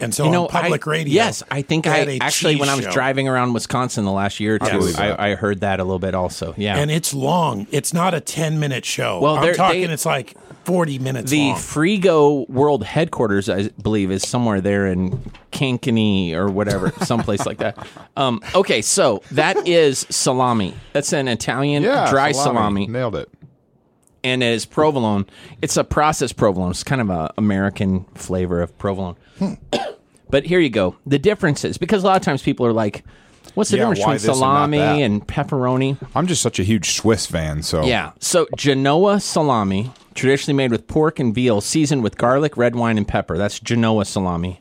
And 0.00 0.14
so 0.14 0.24
You 0.24 0.30
know, 0.30 0.44
on 0.44 0.48
public 0.48 0.86
I, 0.86 0.90
radio. 0.90 1.12
Yes, 1.14 1.42
I 1.50 1.60
think 1.60 1.86
I 1.86 2.16
actually, 2.22 2.56
when 2.56 2.70
I 2.70 2.74
was 2.74 2.86
show. 2.86 2.90
driving 2.90 3.28
around 3.28 3.52
Wisconsin 3.52 4.06
the 4.06 4.10
last 4.12 4.40
year 4.40 4.54
or 4.54 4.58
two, 4.58 4.78
believe 4.78 4.98
I. 4.98 5.32
I 5.32 5.34
heard 5.34 5.60
that 5.60 5.78
a 5.78 5.84
little 5.84 5.98
bit 5.98 6.14
also. 6.14 6.54
Yeah, 6.56 6.78
And 6.78 6.90
it's 6.90 7.12
long. 7.12 7.66
It's 7.70 7.92
not 7.92 8.14
a 8.14 8.20
10 8.20 8.58
minute 8.58 8.86
show. 8.86 9.20
Well, 9.20 9.36
I'm 9.36 9.54
talking 9.54 9.82
they- 9.88 9.92
it's 9.92 10.06
like 10.06 10.34
40 10.64 10.98
minutes 10.98 11.30
the 11.30 11.48
long. 11.48 11.56
Frigo 11.56 12.48
World 12.48 12.82
headquarters, 12.84 13.50
I 13.50 13.68
believe, 13.82 14.10
is 14.10 14.26
somewhere 14.26 14.62
there 14.62 14.86
in 14.86 15.20
Kankakee 15.50 16.34
or 16.34 16.48
whatever, 16.48 16.92
someplace 17.02 17.44
like 17.44 17.58
that. 17.58 17.76
Um, 18.16 18.40
okay, 18.54 18.80
so 18.80 19.22
that 19.32 19.68
is 19.68 20.06
salami. 20.08 20.72
That's 20.94 21.12
an 21.12 21.28
Italian 21.28 21.82
Yeah, 21.82 22.08
dry 22.10 22.32
salami, 22.32 22.86
nailed 22.86 23.16
it. 23.16 23.28
And 24.24 24.42
it 24.42 24.52
is 24.52 24.64
provolone. 24.66 25.26
It's 25.62 25.76
a 25.76 25.84
processed 25.84 26.36
provolone. 26.36 26.70
It's 26.70 26.84
kind 26.84 27.00
of 27.00 27.10
a 27.10 27.32
American 27.36 28.04
flavor 28.14 28.60
of 28.62 28.76
provolone. 28.78 29.16
Hmm. 29.38 29.54
but 30.30 30.44
here 30.46 30.60
you 30.60 30.70
go. 30.70 30.96
The 31.06 31.18
differences, 31.18 31.76
because 31.78 32.02
a 32.02 32.06
lot 32.06 32.16
of 32.16 32.22
times 32.22 32.40
people 32.42 32.64
are 32.66 32.72
like, 32.72 33.04
"What's 33.54 33.70
the 33.70 33.76
Yeah, 33.76 33.82
difference 33.82 33.98
between 34.00 34.14
this 34.14 34.24
and 34.28 34.36
salami 34.36 35.02
and 35.02 35.26
pepperoni?" 35.26 35.96
I'm 36.14 36.26
just 36.26 36.40
such 36.42 36.58
a 36.60 36.62
huge 36.62 36.92
Swiss 36.92 37.26
fan, 37.26 37.62
so 37.62 37.84
Yeah. 37.84 38.12
So 38.20 38.46
Genoa 38.56 39.18
salami, 39.20 39.90
traditionally 40.14 40.56
made 40.56 40.70
with 40.70 40.86
pork 40.86 41.18
and 41.18 41.34
veal, 41.34 41.60
seasoned 41.60 42.02
with 42.02 42.16
garlic, 42.16 42.56
red 42.56 42.76
wine, 42.76 42.98
and 42.98 43.06
pepper. 43.08 43.36
That's 43.36 43.58
Genoa 43.58 44.04
salami. 44.04 44.60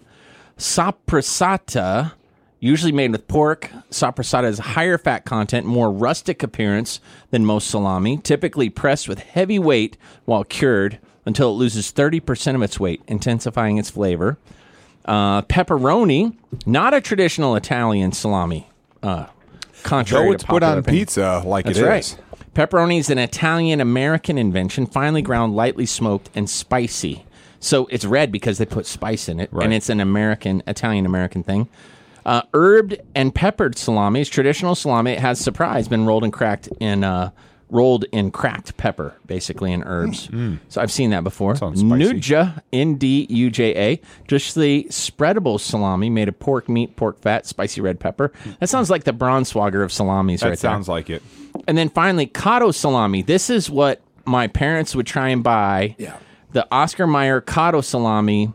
Soppressata, 0.57 2.13
usually 2.61 2.93
made 2.93 3.11
with 3.11 3.27
pork. 3.27 3.69
Soppressata 3.89 4.43
has 4.43 4.59
a 4.59 4.61
higher 4.61 4.97
fat 4.97 5.25
content, 5.25 5.65
more 5.65 5.91
rustic 5.91 6.41
appearance 6.43 7.01
than 7.31 7.45
most 7.45 7.69
salami, 7.69 8.17
typically 8.17 8.69
pressed 8.69 9.09
with 9.09 9.19
heavy 9.19 9.59
weight 9.59 9.97
while 10.23 10.45
cured 10.45 10.99
until 11.25 11.49
it 11.49 11.53
loses 11.55 11.91
30% 11.91 12.55
of 12.55 12.61
its 12.61 12.79
weight, 12.79 13.01
intensifying 13.07 13.77
its 13.77 13.89
flavor. 13.89 14.37
Uh, 15.03 15.41
pepperoni, 15.43 16.35
not 16.65 16.93
a 16.93 17.01
traditional 17.01 17.55
Italian 17.55 18.11
salami. 18.11 18.69
Uh, 19.03 19.25
contrary 19.83 20.27
Though 20.27 20.31
it's 20.33 20.43
put 20.43 20.61
on 20.63 20.77
opinion. 20.77 21.01
pizza 21.01 21.41
like 21.45 21.65
That's 21.65 21.79
it 21.79 21.81
is. 21.81 21.87
right. 21.87 22.17
Pepperoni 22.53 22.99
is 22.99 23.09
an 23.09 23.17
Italian 23.17 23.81
American 23.81 24.37
invention, 24.37 24.85
finely 24.85 25.21
ground, 25.21 25.55
lightly 25.55 25.85
smoked, 25.87 26.29
and 26.35 26.49
spicy. 26.49 27.25
So 27.59 27.87
it's 27.87 28.05
red 28.05 28.31
because 28.31 28.57
they 28.57 28.65
put 28.65 28.85
spice 28.85 29.27
in 29.29 29.39
it, 29.39 29.49
Right. 29.51 29.63
and 29.65 29.73
it's 29.73 29.89
an 29.89 29.99
American, 29.99 30.61
Italian 30.67 31.05
American 31.05 31.43
thing. 31.43 31.67
Uh, 32.25 32.41
herbed 32.53 32.99
and 33.15 33.33
peppered 33.33 33.77
salami 33.77 34.21
is 34.21 34.29
traditional 34.29 34.75
salami. 34.75 35.11
It 35.13 35.19
has 35.19 35.39
surprise, 35.39 35.87
been 35.87 36.05
rolled 36.05 36.23
and 36.23 36.31
cracked 36.31 36.67
in 36.79 37.03
uh, 37.03 37.31
rolled 37.69 38.03
in 38.11 38.31
cracked 38.31 38.75
pepper, 38.75 39.15
basically 39.25 39.71
in 39.71 39.81
herbs. 39.83 40.29
So 40.67 40.81
I've 40.81 40.91
seen 40.91 41.11
that 41.11 41.23
before. 41.23 41.53
Mm. 41.53 41.73
Nduja, 41.75 42.61
N 42.73 42.95
D 42.95 43.25
U 43.29 43.49
J 43.49 43.75
A, 43.93 44.01
just 44.27 44.55
the 44.55 44.85
spreadable 44.89 45.59
salami 45.59 46.09
made 46.09 46.27
of 46.27 46.37
pork 46.37 46.67
meat, 46.69 46.95
pork 46.95 47.19
fat, 47.21 47.45
spicy 47.45 47.79
red 47.81 47.99
pepper. 47.99 48.31
That 48.59 48.67
sounds 48.69 48.89
like 48.89 49.05
the 49.05 49.13
Braunschweiger 49.13 49.83
of 49.83 49.91
salamis, 49.91 50.41
That 50.41 50.49
right 50.49 50.59
sounds 50.59 50.87
there. 50.87 50.95
like 50.95 51.09
it. 51.09 51.23
And 51.67 51.77
then 51.77 51.89
finally, 51.89 52.27
Cotto 52.27 52.73
salami. 52.73 53.21
This 53.21 53.49
is 53.49 53.69
what 53.69 54.01
my 54.25 54.47
parents 54.47 54.95
would 54.95 55.07
try 55.07 55.29
and 55.29 55.43
buy. 55.43 55.95
Yeah. 55.97 56.17
The 56.51 56.67
Oscar 56.71 57.07
Mayer 57.07 57.39
Cotto 57.41 57.83
salami. 57.83 58.51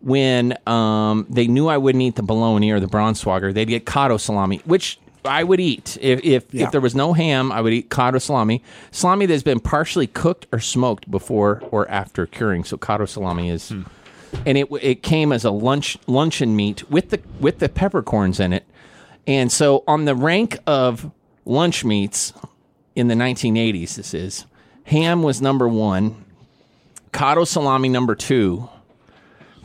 When 0.00 0.56
um, 0.66 1.26
they 1.28 1.46
knew 1.48 1.66
I 1.66 1.76
wouldn't 1.76 2.02
eat 2.02 2.14
the 2.16 2.22
bologna 2.22 2.70
or 2.70 2.80
the 2.80 2.86
Braunschweiger, 2.86 3.52
they'd 3.52 3.66
get 3.68 3.84
Cotto 3.84 4.18
salami, 4.20 4.60
which 4.64 4.98
I 5.24 5.42
would 5.42 5.58
eat. 5.60 5.98
If 6.00 6.20
if, 6.24 6.54
Yeah. 6.54 6.66
if 6.66 6.70
there 6.72 6.80
was 6.80 6.94
no 6.94 7.12
ham, 7.12 7.50
I 7.50 7.60
would 7.60 7.72
eat 7.72 7.90
Cotto 7.90 8.20
salami. 8.22 8.62
Salami 8.92 9.26
that's 9.26 9.42
been 9.42 9.60
partially 9.60 10.06
cooked 10.06 10.46
or 10.52 10.60
smoked 10.60 11.10
before 11.10 11.62
or 11.70 11.90
after 11.90 12.26
curing. 12.26 12.62
So 12.64 12.76
Cotto 12.76 13.08
salami 13.08 13.50
is, 13.50 13.70
and 14.46 14.56
it 14.56 14.68
it 14.80 15.02
came 15.02 15.32
as 15.32 15.44
a 15.44 15.50
lunch 15.50 15.98
luncheon 16.06 16.54
meat 16.54 16.88
with 16.90 17.10
the 17.10 17.20
with 17.40 17.58
the 17.58 17.68
peppercorns 17.68 18.38
in 18.38 18.52
it. 18.52 18.64
And 19.26 19.50
so 19.52 19.82
on 19.88 20.04
the 20.04 20.14
rank 20.14 20.58
of 20.66 21.10
lunch 21.44 21.84
meats 21.84 22.32
in 22.94 23.08
the 23.08 23.14
1980s, 23.14 23.96
this 23.96 24.14
is 24.14 24.46
ham 24.84 25.22
was 25.22 25.42
number 25.42 25.68
one, 25.68 26.24
cotto 27.12 27.44
salami 27.46 27.88
number 27.88 28.14
two, 28.14 28.68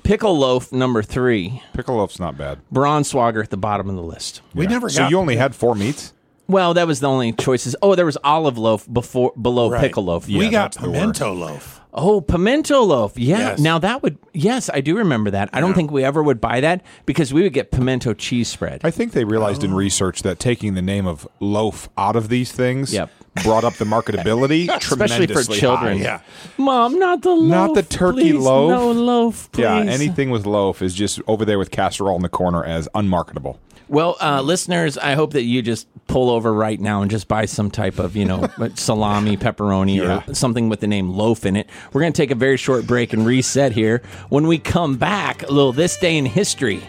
pickle 0.03 0.37
loaf 0.37 0.71
number 0.71 1.01
three, 1.01 1.61
Pickle 1.73 1.95
loaf's 1.97 2.19
not 2.19 2.37
bad. 2.37 2.59
Braunschweiger 2.73 3.43
at 3.43 3.49
the 3.49 3.57
bottom 3.57 3.89
of 3.89 3.95
the 3.95 4.01
list. 4.03 4.41
We 4.53 4.67
never 4.67 4.89
So 4.89 5.03
got 5.03 5.11
you 5.11 5.17
only 5.17 5.35
had 5.37 5.55
four 5.55 5.75
meats? 5.75 6.13
Well, 6.47 6.73
that 6.73 6.87
was 6.87 6.99
the 6.99 7.07
only 7.09 7.31
choices. 7.31 7.75
Oh, 7.81 7.95
there 7.95 8.05
was 8.05 8.17
olive 8.23 8.57
loaf 8.57 8.85
before 8.91 9.31
below 9.41 9.69
Right. 9.69 9.79
pickle 9.81 10.03
loaf. 10.05 10.27
we 10.27 10.33
Yeah, 10.45 10.49
got 10.51 10.63
that's 10.73 10.77
the 10.77 10.91
pimento 10.91 11.33
loaf. 11.33 11.79
Oh, 11.93 12.19
pimento 12.21 12.81
loaf. 12.81 13.17
Yeah. 13.17 13.37
Yes. 13.37 13.59
Now 13.59 13.79
that 13.79 14.03
would 14.03 14.17
yes, 14.33 14.69
I 14.73 14.81
do 14.81 14.97
remember 14.97 15.31
that. 15.31 15.49
I 15.53 15.61
don't 15.61 15.73
think 15.73 15.89
we 15.91 16.03
ever 16.03 16.21
would 16.21 16.41
buy 16.41 16.59
that 16.59 16.81
because 17.05 17.33
we 17.33 17.43
would 17.43 17.53
get 17.53 17.71
pimento 17.71 18.13
cheese 18.13 18.49
spread. 18.49 18.81
I 18.83 18.91
think 18.91 19.13
they 19.13 19.23
realized 19.23 19.61
Oh. 19.63 19.67
in 19.67 19.73
research 19.73 20.21
that 20.23 20.37
taking 20.39 20.73
the 20.73 20.81
name 20.81 21.05
of 21.07 21.27
loaf 21.39 21.87
out 21.97 22.15
of 22.15 22.29
these 22.29 22.51
things 22.51 22.93
Yep. 22.93 23.09
Brought 23.41 23.63
up 23.63 23.73
the 23.75 23.85
marketability 23.85 24.69
Especially 24.75 25.27
for 25.27 25.43
children. 25.43 25.97
high. 25.97 26.03
Yeah. 26.03 26.21
Mom, 26.57 26.99
not 26.99 27.21
the 27.23 27.31
loaf. 27.31 27.49
Not 27.49 27.73
the 27.75 27.83
turkey 27.83 28.31
please. 28.33 28.43
loaf. 28.43 28.69
No 28.69 28.91
loaf, 28.91 29.51
please. 29.51 29.63
Yeah, 29.63 29.77
anything 29.79 30.29
with 30.29 30.45
loaf 30.45 30.81
is 30.81 30.93
just 30.93 31.19
over 31.27 31.43
there 31.45 31.57
with 31.57 31.71
casserole 31.71 32.15
in 32.15 32.21
the 32.21 32.29
corner 32.29 32.63
as 32.63 32.87
unmarketable. 32.93 33.59
Well, 33.89 34.15
uh, 34.21 34.41
listeners, 34.41 34.97
I 34.97 35.13
hope 35.13 35.33
that 35.33 35.43
you 35.43 35.61
just 35.61 35.87
pull 36.07 36.29
over 36.29 36.53
right 36.53 36.79
now 36.79 37.01
and 37.01 37.11
just 37.11 37.27
buy 37.27 37.45
some 37.45 37.69
type 37.69 37.99
of, 37.99 38.15
you 38.15 38.25
know, 38.25 38.47
salami, 38.75 39.35
pepperoni, 39.37 39.97
Yeah. 39.97 40.23
or 40.27 40.33
something 40.33 40.69
with 40.69 40.79
the 40.79 40.87
name 40.87 41.09
loaf 41.09 41.45
in 41.45 41.55
it. 41.55 41.69
We're 41.91 42.01
going 42.01 42.13
to 42.13 42.17
take 42.21 42.31
a 42.31 42.35
very 42.35 42.57
short 42.57 42.87
break 42.87 43.13
and 43.13 43.25
reset 43.25 43.71
here. 43.73 44.01
When 44.29 44.47
we 44.47 44.57
come 44.57 44.95
back, 44.97 45.43
a 45.43 45.51
little 45.51 45.73
this 45.73 45.97
day 45.97 46.17
in 46.17 46.25
history. 46.25 46.81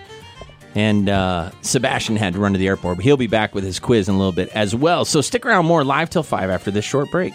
And 0.74 1.08
uh, 1.08 1.50
Sebastian 1.62 2.16
had 2.16 2.34
to 2.34 2.40
run 2.40 2.52
to 2.52 2.58
the 2.58 2.66
airport, 2.66 2.96
but 2.96 3.04
he'll 3.04 3.16
be 3.16 3.28
back 3.28 3.54
with 3.54 3.64
his 3.64 3.78
quiz 3.78 4.08
in 4.08 4.14
a 4.14 4.18
little 4.18 4.32
bit 4.32 4.48
as 4.50 4.74
well. 4.74 5.04
So 5.04 5.20
stick 5.20 5.46
around 5.46 5.66
more 5.66 5.84
live 5.84 6.10
till 6.10 6.24
5 6.24 6.50
after 6.50 6.70
this 6.70 6.84
short 6.84 7.10
break. 7.10 7.32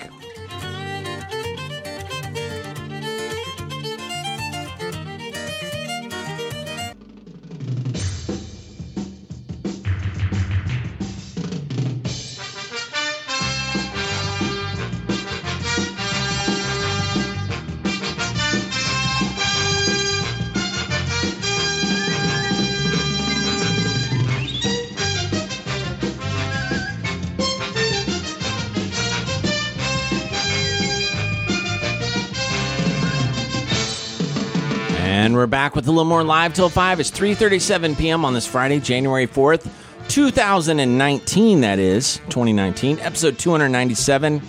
Back 35.69 35.75
with 35.75 35.87
a 35.87 35.91
little 35.91 36.03
more 36.03 36.23
live 36.23 36.51
till 36.51 36.67
5. 36.67 36.99
It's 36.99 37.11
3:37 37.11 37.95
p.m. 37.95 38.25
on 38.25 38.33
this 38.33 38.47
Friday, 38.47 38.79
January 38.79 39.27
4th, 39.27 39.69
2019 40.07 41.61
that 41.61 41.77
is, 41.77 42.17
2019, 42.29 42.97
episode 43.01 43.37
297. 43.37 44.41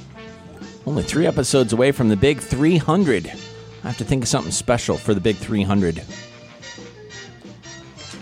Only 0.86 1.02
3 1.02 1.26
episodes 1.26 1.74
away 1.74 1.92
from 1.92 2.08
the 2.08 2.16
big 2.16 2.40
300. 2.40 3.26
I 3.26 3.86
have 3.86 3.98
to 3.98 4.04
think 4.04 4.22
of 4.22 4.28
something 4.30 4.50
special 4.50 4.96
for 4.96 5.12
the 5.12 5.20
big 5.20 5.36
300. 5.36 5.98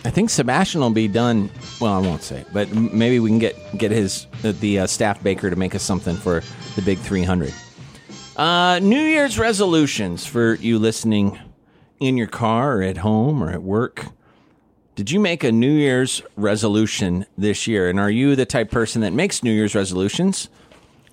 I 0.04 0.10
think 0.10 0.28
Sebastian 0.28 0.80
will 0.80 0.90
be 0.90 1.06
done. 1.06 1.50
Well, 1.80 1.92
I 1.92 2.00
won't 2.00 2.22
say, 2.22 2.44
but 2.52 2.72
maybe 2.72 3.20
we 3.20 3.30
can 3.30 3.38
get 3.38 3.78
get 3.78 3.92
his 3.92 4.26
the, 4.42 4.80
uh, 4.80 4.86
staff 4.88 5.22
baker 5.22 5.50
to 5.50 5.56
make 5.56 5.76
us 5.76 5.84
something 5.84 6.16
for 6.16 6.42
the 6.74 6.82
big 6.82 6.98
300. 6.98 7.54
Uh, 8.36 8.80
New 8.82 9.00
Year's 9.00 9.38
resolutions 9.38 10.26
for 10.26 10.54
you 10.54 10.80
listening 10.80 11.38
in 12.00 12.16
your 12.16 12.26
car 12.26 12.78
or 12.78 12.82
at 12.82 12.98
home 12.98 13.42
or 13.42 13.50
at 13.50 13.62
work. 13.62 14.06
Did 14.94 15.10
you 15.10 15.20
make 15.20 15.44
a 15.44 15.52
New 15.52 15.72
Year's 15.72 16.22
resolution 16.36 17.24
this 17.36 17.66
year? 17.66 17.88
And 17.88 18.00
are 18.00 18.10
you 18.10 18.34
the 18.34 18.46
type 18.46 18.70
person 18.70 19.02
that 19.02 19.12
makes 19.12 19.42
New 19.42 19.52
Year's 19.52 19.74
resolutions? 19.74 20.48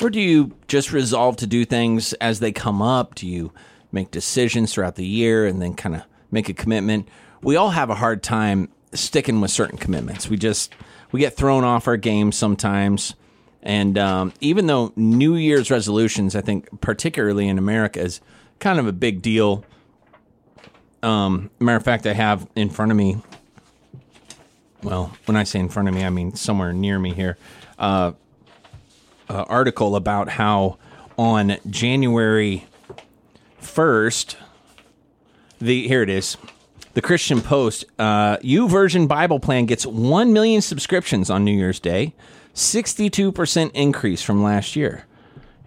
Or 0.02 0.10
do 0.10 0.20
you 0.20 0.56
just 0.68 0.92
resolve 0.92 1.38
to 1.38 1.48
do 1.48 1.66
things 1.66 2.14
as 2.14 2.40
they 2.40 2.52
come 2.52 2.82
up? 2.82 3.16
Do 3.16 3.28
you 3.28 3.52
make 3.92 4.12
decisions 4.12 4.74
throughout 4.74 4.96
the 4.96 5.06
year 5.06 5.46
and 5.46 5.62
then 5.62 5.76
kind 5.76 5.96
of 5.96 6.04
make 6.32 6.50
a 6.50 6.54
commitment? 6.54 7.08
We 7.42 7.56
all 7.56 7.70
have 7.70 7.90
a 7.90 7.96
hard 7.96 8.24
time 8.24 8.70
sticking 8.94 9.40
with 9.42 9.52
certain 9.52 9.78
commitments. 9.78 10.30
We 10.30 10.38
just 10.38 10.74
we 11.12 11.20
get 11.20 11.36
thrown 11.36 11.64
off 11.64 11.88
our 11.88 11.98
game 11.98 12.32
sometimes. 12.32 13.16
And 13.62 13.98
um, 13.98 14.34
even 14.42 14.68
though 14.68 14.94
New 14.96 15.36
Year's 15.36 15.72
resolutions, 15.72 16.36
I 16.36 16.42
think 16.42 16.82
particularly 16.82 17.48
in 17.48 17.58
America, 17.58 18.02
is 18.02 18.22
kind 18.60 18.80
of 18.80 18.88
a 18.88 18.92
big 18.92 19.22
deal. 19.22 19.64
Um, 21.06 21.52
matter 21.60 21.78
of 21.78 21.84
fact, 21.84 22.08
I 22.08 22.14
have 22.14 22.48
in 22.56 22.72
front 22.72 22.90
of 22.90 22.98
me. 22.98 23.18
Well, 24.82 25.16
when 25.26 25.38
I 25.38 25.44
say 25.44 25.60
in 25.60 25.70
front 25.70 25.88
of 25.88 25.94
me, 25.94 26.04
I 26.04 26.10
mean 26.10 26.36
somewhere 26.36 26.74
near 26.74 26.98
me 26.98 27.14
here. 27.14 27.38
Uh, 27.78 28.14
uh, 29.30 29.46
article 29.48 29.96
about 29.96 30.30
how 30.30 30.80
on 31.16 31.58
January 31.70 32.66
1st, 33.62 34.36
the 35.60 35.88
here 35.88 36.02
it 36.02 36.10
is. 36.10 36.38
The 36.96 37.02
Christian 37.02 37.42
Post, 37.42 37.86
uh, 38.00 38.38
YouVersion 38.38 39.08
Bible 39.08 39.40
Plan 39.40 39.68
gets 39.68 39.86
1 39.86 40.34
million 40.34 40.62
subscriptions 40.62 41.30
on 41.30 41.44
New 41.44 41.56
Year's 41.56 41.80
Day, 41.80 42.16
62% 42.56 43.72
increase 43.74 44.24
from 44.24 44.42
last 44.42 44.76
year. 44.76 45.06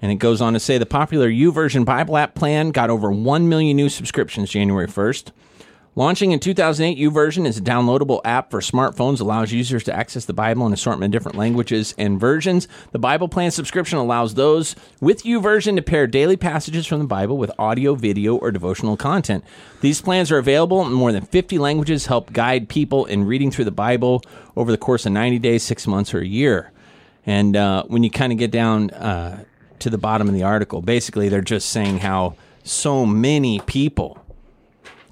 And 0.00 0.12
it 0.12 0.16
goes 0.16 0.40
on 0.40 0.52
to 0.52 0.60
say 0.60 0.78
the 0.78 0.86
popular 0.86 1.28
YouVersion 1.28 1.84
Bible 1.84 2.16
app 2.16 2.34
plan 2.34 2.70
got 2.70 2.90
over 2.90 3.10
1 3.10 3.48
million 3.48 3.76
new 3.76 3.88
subscriptions 3.88 4.50
January 4.50 4.86
1st. 4.86 5.32
Launching 5.98 6.30
in 6.30 6.38
2008, 6.38 6.96
YouVersion 6.96 7.44
is 7.44 7.58
a 7.58 7.60
downloadable 7.60 8.20
app 8.24 8.52
for 8.52 8.60
smartphones, 8.60 9.20
allows 9.20 9.50
users 9.50 9.82
to 9.82 9.92
access 9.92 10.26
the 10.26 10.32
Bible 10.32 10.64
in 10.64 10.72
assortment 10.72 11.12
of 11.12 11.18
different 11.18 11.36
languages 11.36 11.92
and 11.98 12.20
versions. 12.20 12.68
The 12.92 13.00
Bible 13.00 13.26
Plan 13.26 13.50
subscription 13.50 13.98
allows 13.98 14.34
those 14.34 14.76
with 15.00 15.24
YouVersion 15.24 15.74
to 15.74 15.82
pair 15.82 16.06
daily 16.06 16.36
passages 16.36 16.86
from 16.86 17.00
the 17.00 17.06
Bible 17.06 17.36
with 17.36 17.50
audio, 17.58 17.96
video, 17.96 18.36
or 18.36 18.52
devotional 18.52 18.96
content. 18.96 19.42
These 19.80 20.00
plans 20.00 20.30
are 20.30 20.38
available 20.38 20.86
in 20.86 20.92
more 20.92 21.10
than 21.10 21.24
50 21.24 21.58
languages, 21.58 22.06
help 22.06 22.32
guide 22.32 22.68
people 22.68 23.04
in 23.06 23.24
reading 23.24 23.50
through 23.50 23.64
the 23.64 23.72
Bible 23.72 24.22
over 24.56 24.70
the 24.70 24.78
course 24.78 25.04
of 25.04 25.10
90 25.10 25.40
days, 25.40 25.64
six 25.64 25.88
months, 25.88 26.14
or 26.14 26.20
a 26.20 26.26
year. 26.26 26.70
And 27.26 27.56
uh, 27.56 27.82
when 27.88 28.04
you 28.04 28.10
kind 28.10 28.30
of 28.30 28.38
get 28.38 28.52
down 28.52 28.90
uh, 28.90 29.42
to 29.80 29.90
the 29.90 29.98
bottom 29.98 30.28
of 30.28 30.34
the 30.34 30.42
article, 30.42 30.82
basically 30.82 31.28
they're 31.28 31.40
just 31.40 31.70
saying 31.70 31.98
how 31.98 32.36
so 32.62 33.06
many 33.06 33.60
people 33.60 34.18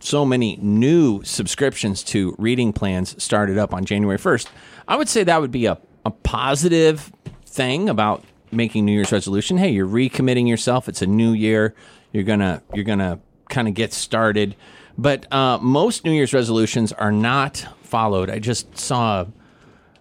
so 0.07 0.25
many 0.25 0.57
new 0.63 1.23
subscriptions 1.25 2.03
to 2.05 2.35
reading 2.39 2.73
plans 2.73 3.21
started 3.23 3.59
up 3.59 3.75
on 3.75 3.85
January 3.85 4.19
1st. 4.19 4.47
I 4.87 4.97
would 4.97 5.09
say 5.09 5.25
that 5.25 5.41
would 5.41 5.51
be 5.51 5.67
a, 5.67 5.79
a 6.05 6.11
positive 6.11 7.13
thing 7.45 7.89
about 7.89 8.25
making 8.53 8.85
New 8.85 8.93
Year's 8.93 9.11
resolution. 9.11 9.59
Hey, 9.59 9.71
you're 9.71 9.87
recommitting 9.87 10.49
yourself. 10.49 10.89
It's 10.89 11.03
a 11.03 11.07
new 11.07 11.33
year. 11.33 11.75
You're 12.13 12.25
gonna 12.25 12.63
you're 12.73 12.85
gonna 12.85 13.19
kind 13.49 13.67
of 13.67 13.75
get 13.75 13.93
started. 13.93 14.55
But 14.97 15.31
uh, 15.33 15.59
most 15.59 16.05
New 16.05 16.13
Year's 16.13 16.33
resolutions 16.33 16.93
are 16.93 17.13
not 17.13 17.67
followed. 17.83 18.31
I 18.31 18.39
just 18.39 18.79
saw 18.79 19.27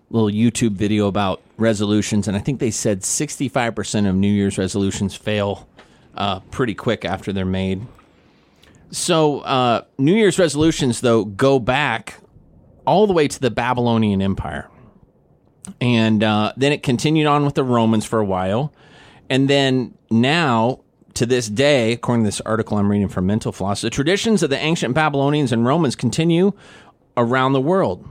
little 0.09 0.29
YouTube 0.29 0.71
video 0.71 1.07
about 1.07 1.41
resolutions, 1.57 2.27
and 2.27 2.37
I 2.37 2.39
think 2.39 2.59
they 2.59 2.71
said 2.71 3.01
65% 3.01 4.09
of 4.09 4.15
New 4.15 4.31
Year's 4.31 4.57
resolutions 4.57 5.15
fail 5.15 5.67
uh, 6.15 6.39
pretty 6.51 6.73
quick 6.73 7.05
after 7.05 7.33
they're 7.33 7.45
made. 7.45 7.85
So, 8.91 9.39
uh, 9.39 9.83
New 9.97 10.13
Year's 10.13 10.39
resolutions, 10.39 11.01
though, 11.01 11.25
go 11.25 11.59
back 11.59 12.19
all 12.85 13.07
the 13.07 13.13
way 13.13 13.27
to 13.27 13.39
the 13.39 13.51
Babylonian 13.51 14.21
Empire. 14.21 14.69
And 15.81 16.23
uh, 16.23 16.53
then 16.55 16.71
it 16.71 16.83
continued 16.83 17.25
on 17.25 17.43
with 17.43 17.55
the 17.55 17.63
Romans 17.63 18.05
for 18.05 18.19
a 18.19 18.25
while. 18.25 18.71
And 19.29 19.49
then 19.49 19.97
now, 20.11 20.81
to 21.15 21.25
this 21.25 21.49
day, 21.49 21.93
according 21.93 22.23
to 22.23 22.27
this 22.27 22.41
article 22.41 22.77
I'm 22.77 22.89
reading 22.89 23.07
from 23.07 23.25
Mental 23.25 23.51
Floss, 23.51 23.81
the 23.81 23.89
traditions 23.89 24.43
of 24.43 24.49
the 24.49 24.57
ancient 24.57 24.93
Babylonians 24.93 25.51
and 25.51 25.65
Romans 25.65 25.95
continue 25.95 26.53
around 27.17 27.53
the 27.53 27.61
world. 27.61 28.07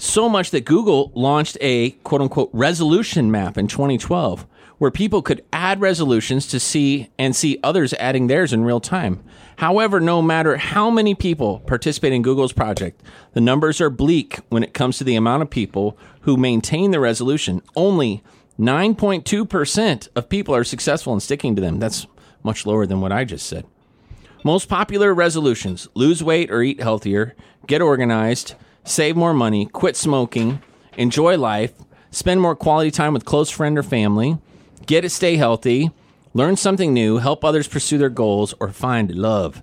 So 0.00 0.28
much 0.28 0.52
that 0.52 0.64
Google 0.64 1.10
launched 1.16 1.58
a 1.60 1.90
quote 1.90 2.20
unquote 2.20 2.50
resolution 2.52 3.32
map 3.32 3.58
in 3.58 3.66
2012 3.66 4.46
where 4.78 4.92
people 4.92 5.22
could 5.22 5.44
add 5.52 5.80
resolutions 5.80 6.46
to 6.46 6.60
see 6.60 7.10
and 7.18 7.34
see 7.34 7.58
others 7.64 7.92
adding 7.94 8.28
theirs 8.28 8.52
in 8.52 8.64
real 8.64 8.78
time. 8.78 9.20
However, 9.56 9.98
no 9.98 10.22
matter 10.22 10.56
how 10.56 10.88
many 10.88 11.16
people 11.16 11.58
participate 11.66 12.12
in 12.12 12.22
Google's 12.22 12.52
project, 12.52 13.02
the 13.32 13.40
numbers 13.40 13.80
are 13.80 13.90
bleak 13.90 14.38
when 14.50 14.62
it 14.62 14.72
comes 14.74 14.98
to 14.98 15.04
the 15.04 15.16
amount 15.16 15.42
of 15.42 15.50
people 15.50 15.98
who 16.20 16.36
maintain 16.36 16.92
the 16.92 17.00
resolution. 17.00 17.60
Only 17.74 18.22
9.2% 18.56 20.08
of 20.14 20.28
people 20.28 20.54
are 20.54 20.62
successful 20.62 21.12
in 21.12 21.18
sticking 21.18 21.56
to 21.56 21.60
them. 21.60 21.80
That's 21.80 22.06
much 22.44 22.64
lower 22.64 22.86
than 22.86 23.00
what 23.00 23.10
I 23.10 23.24
just 23.24 23.48
said. 23.48 23.66
Most 24.44 24.68
popular 24.68 25.12
resolutions 25.12 25.88
lose 25.94 26.22
weight 26.22 26.52
or 26.52 26.62
eat 26.62 26.80
healthier, 26.80 27.34
get 27.66 27.82
organized, 27.82 28.54
save 28.88 29.16
more 29.16 29.34
money, 29.34 29.66
quit 29.66 29.96
smoking, 29.96 30.62
enjoy 30.96 31.36
life, 31.36 31.72
spend 32.10 32.40
more 32.40 32.56
quality 32.56 32.90
time 32.90 33.12
with 33.12 33.24
close 33.24 33.50
friend 33.50 33.78
or 33.78 33.82
family, 33.82 34.38
get 34.86 35.04
it, 35.04 35.10
stay 35.10 35.36
healthy, 35.36 35.90
learn 36.32 36.56
something 36.56 36.94
new, 36.94 37.18
help 37.18 37.44
others 37.44 37.68
pursue 37.68 37.98
their 37.98 38.08
goals, 38.08 38.54
or 38.60 38.70
find 38.70 39.14
love. 39.14 39.62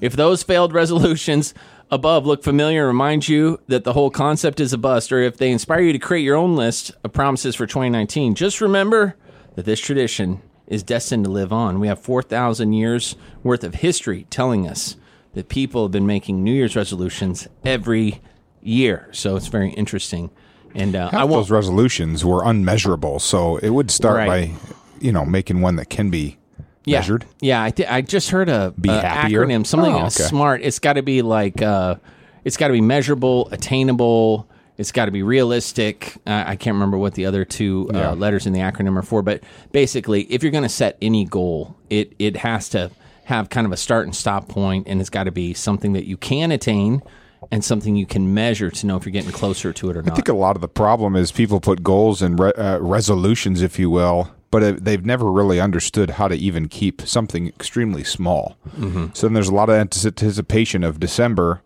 If 0.00 0.14
those 0.14 0.42
failed 0.42 0.72
resolutions 0.74 1.54
above 1.90 2.26
look 2.26 2.42
familiar 2.42 2.82
and 2.82 2.88
remind 2.88 3.28
you 3.28 3.60
that 3.68 3.84
the 3.84 3.92
whole 3.92 4.10
concept 4.10 4.60
is 4.60 4.72
a 4.72 4.78
bust, 4.78 5.12
or 5.12 5.20
if 5.20 5.36
they 5.36 5.50
inspire 5.50 5.80
you 5.80 5.92
to 5.92 5.98
create 5.98 6.24
your 6.24 6.36
own 6.36 6.56
list 6.56 6.92
of 7.04 7.12
promises 7.12 7.54
for 7.54 7.66
2019, 7.66 8.34
just 8.34 8.60
remember 8.60 9.16
that 9.54 9.64
this 9.64 9.80
tradition 9.80 10.40
is 10.66 10.82
destined 10.82 11.24
to 11.24 11.30
live 11.30 11.52
on. 11.52 11.80
We 11.80 11.88
have 11.88 12.00
4,000 12.00 12.72
years 12.72 13.16
worth 13.42 13.64
of 13.64 13.76
history 13.76 14.26
telling 14.30 14.68
us 14.68 14.96
that 15.34 15.48
people 15.48 15.84
have 15.84 15.92
been 15.92 16.06
making 16.06 16.42
New 16.42 16.52
Year's 16.52 16.76
resolutions 16.76 17.48
every 17.64 18.20
year. 18.62 19.08
So 19.12 19.36
it's 19.36 19.46
very 19.48 19.70
interesting. 19.70 20.30
And 20.74 20.94
uh, 20.94 21.10
I 21.12 21.24
won't. 21.24 21.30
those 21.42 21.50
resolutions 21.50 22.24
were 22.24 22.44
unmeasurable, 22.44 23.18
so 23.18 23.56
it 23.56 23.70
would 23.70 23.90
start 23.90 24.16
Right. 24.16 24.28
by, 24.28 24.74
you 25.00 25.10
know, 25.10 25.24
making 25.24 25.60
one 25.62 25.76
that 25.76 25.90
can 25.90 26.10
be 26.10 26.38
yeah. 26.84 26.98
measured. 26.98 27.26
Yeah, 27.40 27.62
I, 27.62 27.70
th- 27.70 27.88
I 27.88 28.02
just 28.02 28.30
heard 28.30 28.48
a, 28.48 28.72
Be 28.80 28.88
a 28.88 29.00
happier? 29.00 29.44
acronym, 29.44 29.66
something 29.66 29.92
Oh, 29.92 29.98
okay. 30.06 30.08
smart. 30.10 30.60
It's 30.62 30.78
got 30.78 30.92
to 30.92 31.02
be 31.02 31.22
like, 31.22 31.60
uh, 31.60 31.96
it's 32.44 32.56
got 32.56 32.68
to 32.68 32.72
be 32.72 32.80
measurable, 32.80 33.48
attainable. 33.50 34.48
It's 34.78 34.92
got 34.92 35.06
to 35.06 35.10
be 35.10 35.22
realistic. 35.24 36.14
Uh, 36.26 36.44
I 36.46 36.54
can't 36.56 36.74
remember 36.74 36.96
what 36.98 37.14
the 37.14 37.26
other 37.26 37.44
two 37.44 37.90
uh, 37.92 37.98
Yeah. 37.98 38.10
letters 38.12 38.46
in 38.46 38.52
the 38.52 38.60
acronym 38.60 38.96
are 38.96 39.02
for, 39.02 39.22
but 39.22 39.42
basically, 39.72 40.22
if 40.32 40.42
you're 40.42 40.52
going 40.52 40.62
to 40.62 40.68
set 40.70 40.96
any 41.02 41.24
goal, 41.24 41.76
it 41.90 42.14
it 42.20 42.36
has 42.36 42.68
to 42.70 42.90
have 43.24 43.50
kind 43.50 43.66
of 43.66 43.72
a 43.72 43.76
start 43.76 44.06
and 44.06 44.14
stop 44.14 44.48
point, 44.48 44.86
and 44.88 45.00
it's 45.00 45.10
got 45.10 45.24
to 45.24 45.32
be 45.32 45.52
something 45.52 45.92
that 45.94 46.04
you 46.06 46.16
can 46.16 46.50
attain 46.52 47.02
and 47.50 47.64
something 47.64 47.96
you 47.96 48.06
can 48.06 48.34
measure 48.34 48.70
to 48.70 48.86
know 48.86 48.96
if 48.96 49.04
you're 49.04 49.12
getting 49.12 49.32
closer 49.32 49.72
to 49.72 49.90
it 49.90 49.96
or 49.96 50.02
not. 50.02 50.12
I 50.12 50.14
think 50.14 50.28
a 50.28 50.34
lot 50.34 50.56
of 50.56 50.62
the 50.62 50.68
problem 50.68 51.16
is 51.16 51.32
people 51.32 51.60
put 51.60 51.82
goals 51.82 52.22
and 52.22 52.38
re- 52.38 52.52
uh, 52.52 52.78
resolutions, 52.78 53.62
if 53.62 53.78
you 53.78 53.90
will, 53.90 54.30
but 54.50 54.62
uh, 54.62 54.74
they've 54.80 55.04
never 55.04 55.30
really 55.30 55.60
understood 55.60 56.10
how 56.10 56.28
to 56.28 56.34
even 56.34 56.68
keep 56.68 57.02
something 57.02 57.48
extremely 57.48 58.04
small. 58.04 58.56
Mm-hmm. 58.76 59.08
So 59.14 59.26
then 59.26 59.34
there's 59.34 59.48
a 59.48 59.54
lot 59.54 59.68
of 59.68 59.76
anticipation 59.76 60.84
of 60.84 61.00
December 61.00 61.62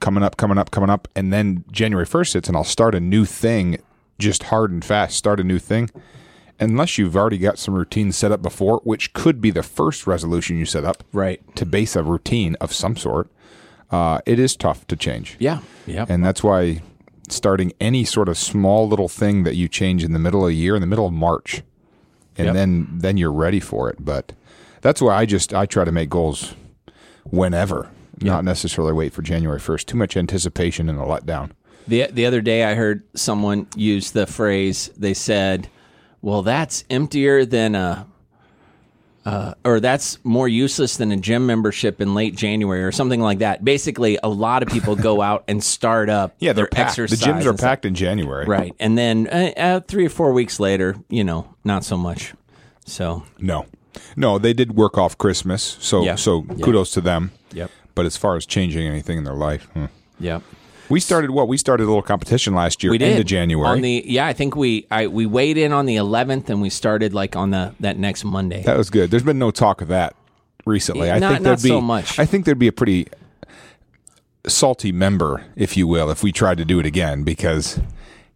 coming 0.00 0.22
up, 0.22 0.36
coming 0.36 0.58
up, 0.58 0.70
coming 0.70 0.90
up, 0.90 1.08
and 1.14 1.32
then 1.32 1.64
January 1.70 2.06
1st 2.06 2.34
hits, 2.34 2.48
and 2.48 2.56
I'll 2.56 2.64
start 2.64 2.94
a 2.94 3.00
new 3.00 3.24
thing 3.24 3.78
just 4.18 4.44
hard 4.44 4.70
and 4.70 4.84
fast, 4.84 5.16
start 5.16 5.40
a 5.40 5.44
new 5.44 5.58
thing. 5.58 5.90
Unless 6.60 6.96
you've 6.96 7.16
already 7.16 7.38
got 7.38 7.58
some 7.58 7.74
routine 7.74 8.12
set 8.12 8.30
up 8.30 8.40
before, 8.40 8.80
which 8.84 9.14
could 9.14 9.40
be 9.40 9.50
the 9.50 9.62
first 9.62 10.06
resolution 10.06 10.58
you 10.58 10.66
set 10.66 10.84
up 10.84 11.02
right? 11.12 11.40
to 11.56 11.66
base 11.66 11.96
a 11.96 12.02
routine 12.04 12.56
of 12.60 12.72
some 12.72 12.96
sort, 12.96 13.28
uh, 13.92 14.18
it 14.26 14.38
is 14.38 14.56
tough 14.56 14.86
to 14.88 14.96
change. 14.96 15.36
Yeah. 15.38 15.60
Yeah. 15.86 16.06
And 16.08 16.24
that's 16.24 16.42
why 16.42 16.80
starting 17.28 17.72
any 17.80 18.04
sort 18.04 18.28
of 18.28 18.36
small 18.36 18.88
little 18.88 19.08
thing 19.08 19.44
that 19.44 19.54
you 19.54 19.68
change 19.68 20.02
in 20.02 20.12
the 20.12 20.18
middle 20.18 20.42
of 20.44 20.48
the 20.48 20.56
year, 20.56 20.74
in 20.74 20.80
the 20.80 20.86
middle 20.86 21.06
of 21.06 21.12
March, 21.12 21.62
and 22.36 22.46
Yep. 22.46 22.54
then 22.54 22.88
then 22.92 23.16
you're 23.16 23.32
ready 23.32 23.60
for 23.60 23.88
it. 23.90 24.04
But 24.04 24.32
that's 24.80 25.00
why 25.00 25.14
I 25.14 25.26
just 25.26 25.54
I 25.54 25.66
try 25.66 25.84
to 25.84 25.92
make 25.92 26.08
goals 26.10 26.54
whenever, 27.24 27.88
not 28.20 28.44
necessarily 28.44 28.92
wait 28.92 29.12
for 29.12 29.22
January 29.22 29.58
first. 29.60 29.88
Too 29.88 29.96
much 29.96 30.16
anticipation 30.16 30.88
and 30.88 30.98
a 30.98 31.02
letdown. 31.02 31.50
The 31.86 32.06
the 32.12 32.26
other 32.26 32.40
day, 32.40 32.64
I 32.64 32.74
heard 32.74 33.02
someone 33.14 33.66
use 33.76 34.12
the 34.12 34.26
phrase. 34.26 34.90
They 34.96 35.14
said, 35.14 35.68
"Well, 36.20 36.42
that's 36.42 36.84
emptier 36.90 37.44
than 37.44 37.74
a." 37.74 38.06
Uh, 39.24 39.54
or 39.64 39.78
that's 39.78 40.18
more 40.24 40.48
useless 40.48 40.96
than 40.96 41.12
a 41.12 41.16
gym 41.16 41.46
membership 41.46 42.00
in 42.00 42.12
late 42.12 42.34
January 42.34 42.82
or 42.82 42.90
something 42.90 43.20
like 43.20 43.38
that. 43.38 43.64
Basically, 43.64 44.18
a 44.22 44.28
lot 44.28 44.64
of 44.64 44.68
people 44.68 44.96
go 44.96 45.22
out 45.28 45.44
and 45.46 45.62
start 45.62 46.08
up 46.10 46.34
Yeah, 46.40 46.52
they're 46.52 46.64
their 46.72 46.84
packed. 46.84 46.96
The 46.96 47.04
gyms 47.04 47.44
are 47.46 47.54
packed 47.54 47.84
in 47.84 47.94
January. 47.94 48.46
Right. 48.46 48.74
And 48.80 48.98
then 48.98 49.28
uh, 49.28 49.52
uh, 49.56 49.80
three 49.80 50.06
or 50.06 50.10
four 50.10 50.32
weeks 50.32 50.58
later, 50.58 50.96
you 51.08 51.22
know, 51.22 51.54
not 51.62 51.84
so 51.84 51.96
much. 51.96 52.34
So, 52.84 53.22
No, 53.38 53.66
no, 54.16 54.38
they 54.38 54.52
did 54.52 54.74
work 54.74 54.98
off 54.98 55.16
Christmas, 55.18 55.76
so 55.80 56.02
Yeah. 56.02 56.16
so 56.16 56.44
Yeah. 56.56 56.64
kudos 56.64 56.90
to 56.92 57.00
them. 57.00 57.30
Yep. 57.52 57.70
But 57.94 58.06
as 58.06 58.16
far 58.16 58.36
as 58.36 58.44
changing 58.44 58.86
anything 58.86 59.18
in 59.18 59.24
their 59.24 59.34
life, 59.34 59.68
hmm. 59.74 59.84
yeah. 60.18 60.40
We 60.92 61.00
started 61.00 61.30
what 61.30 61.48
we 61.48 61.56
started 61.56 61.84
a 61.84 61.86
little 61.86 62.02
competition 62.02 62.54
last 62.54 62.82
year, 62.82 62.90
We 62.90 62.98
did 62.98 63.18
of 63.18 63.24
January. 63.24 63.66
on 63.66 63.80
the 63.80 64.04
yeah. 64.06 64.26
I 64.26 64.34
think 64.34 64.54
we 64.54 64.86
I 64.90 65.06
we 65.06 65.24
weighed 65.24 65.56
in 65.56 65.72
on 65.72 65.86
the 65.86 65.96
11th 65.96 66.50
and 66.50 66.60
we 66.60 66.68
started 66.68 67.14
like 67.14 67.34
on 67.34 67.50
the 67.50 67.74
that 67.80 67.98
next 67.98 68.24
Monday. 68.24 68.62
That 68.62 68.76
was 68.76 68.90
good. 68.90 69.10
There's 69.10 69.22
been 69.22 69.38
no 69.38 69.50
talk 69.50 69.80
of 69.80 69.88
that 69.88 70.14
recently. 70.66 71.06
Yeah, 71.08 71.16
I 71.16 71.18
not- 71.18 71.32
think 71.32 71.44
there'd 71.44 71.62
be 71.62 71.68
so 71.70 71.80
much. 71.80 72.18
I 72.18 72.26
think 72.26 72.44
there'd 72.44 72.58
be 72.58 72.68
a 72.68 72.72
pretty 72.72 73.08
salty 74.46 74.92
member, 74.92 75.44
if 75.56 75.76
you 75.76 75.86
will, 75.86 76.10
if 76.10 76.22
we 76.22 76.30
tried 76.30 76.58
to 76.58 76.64
do 76.64 76.78
it 76.78 76.84
again 76.84 77.22
because 77.22 77.80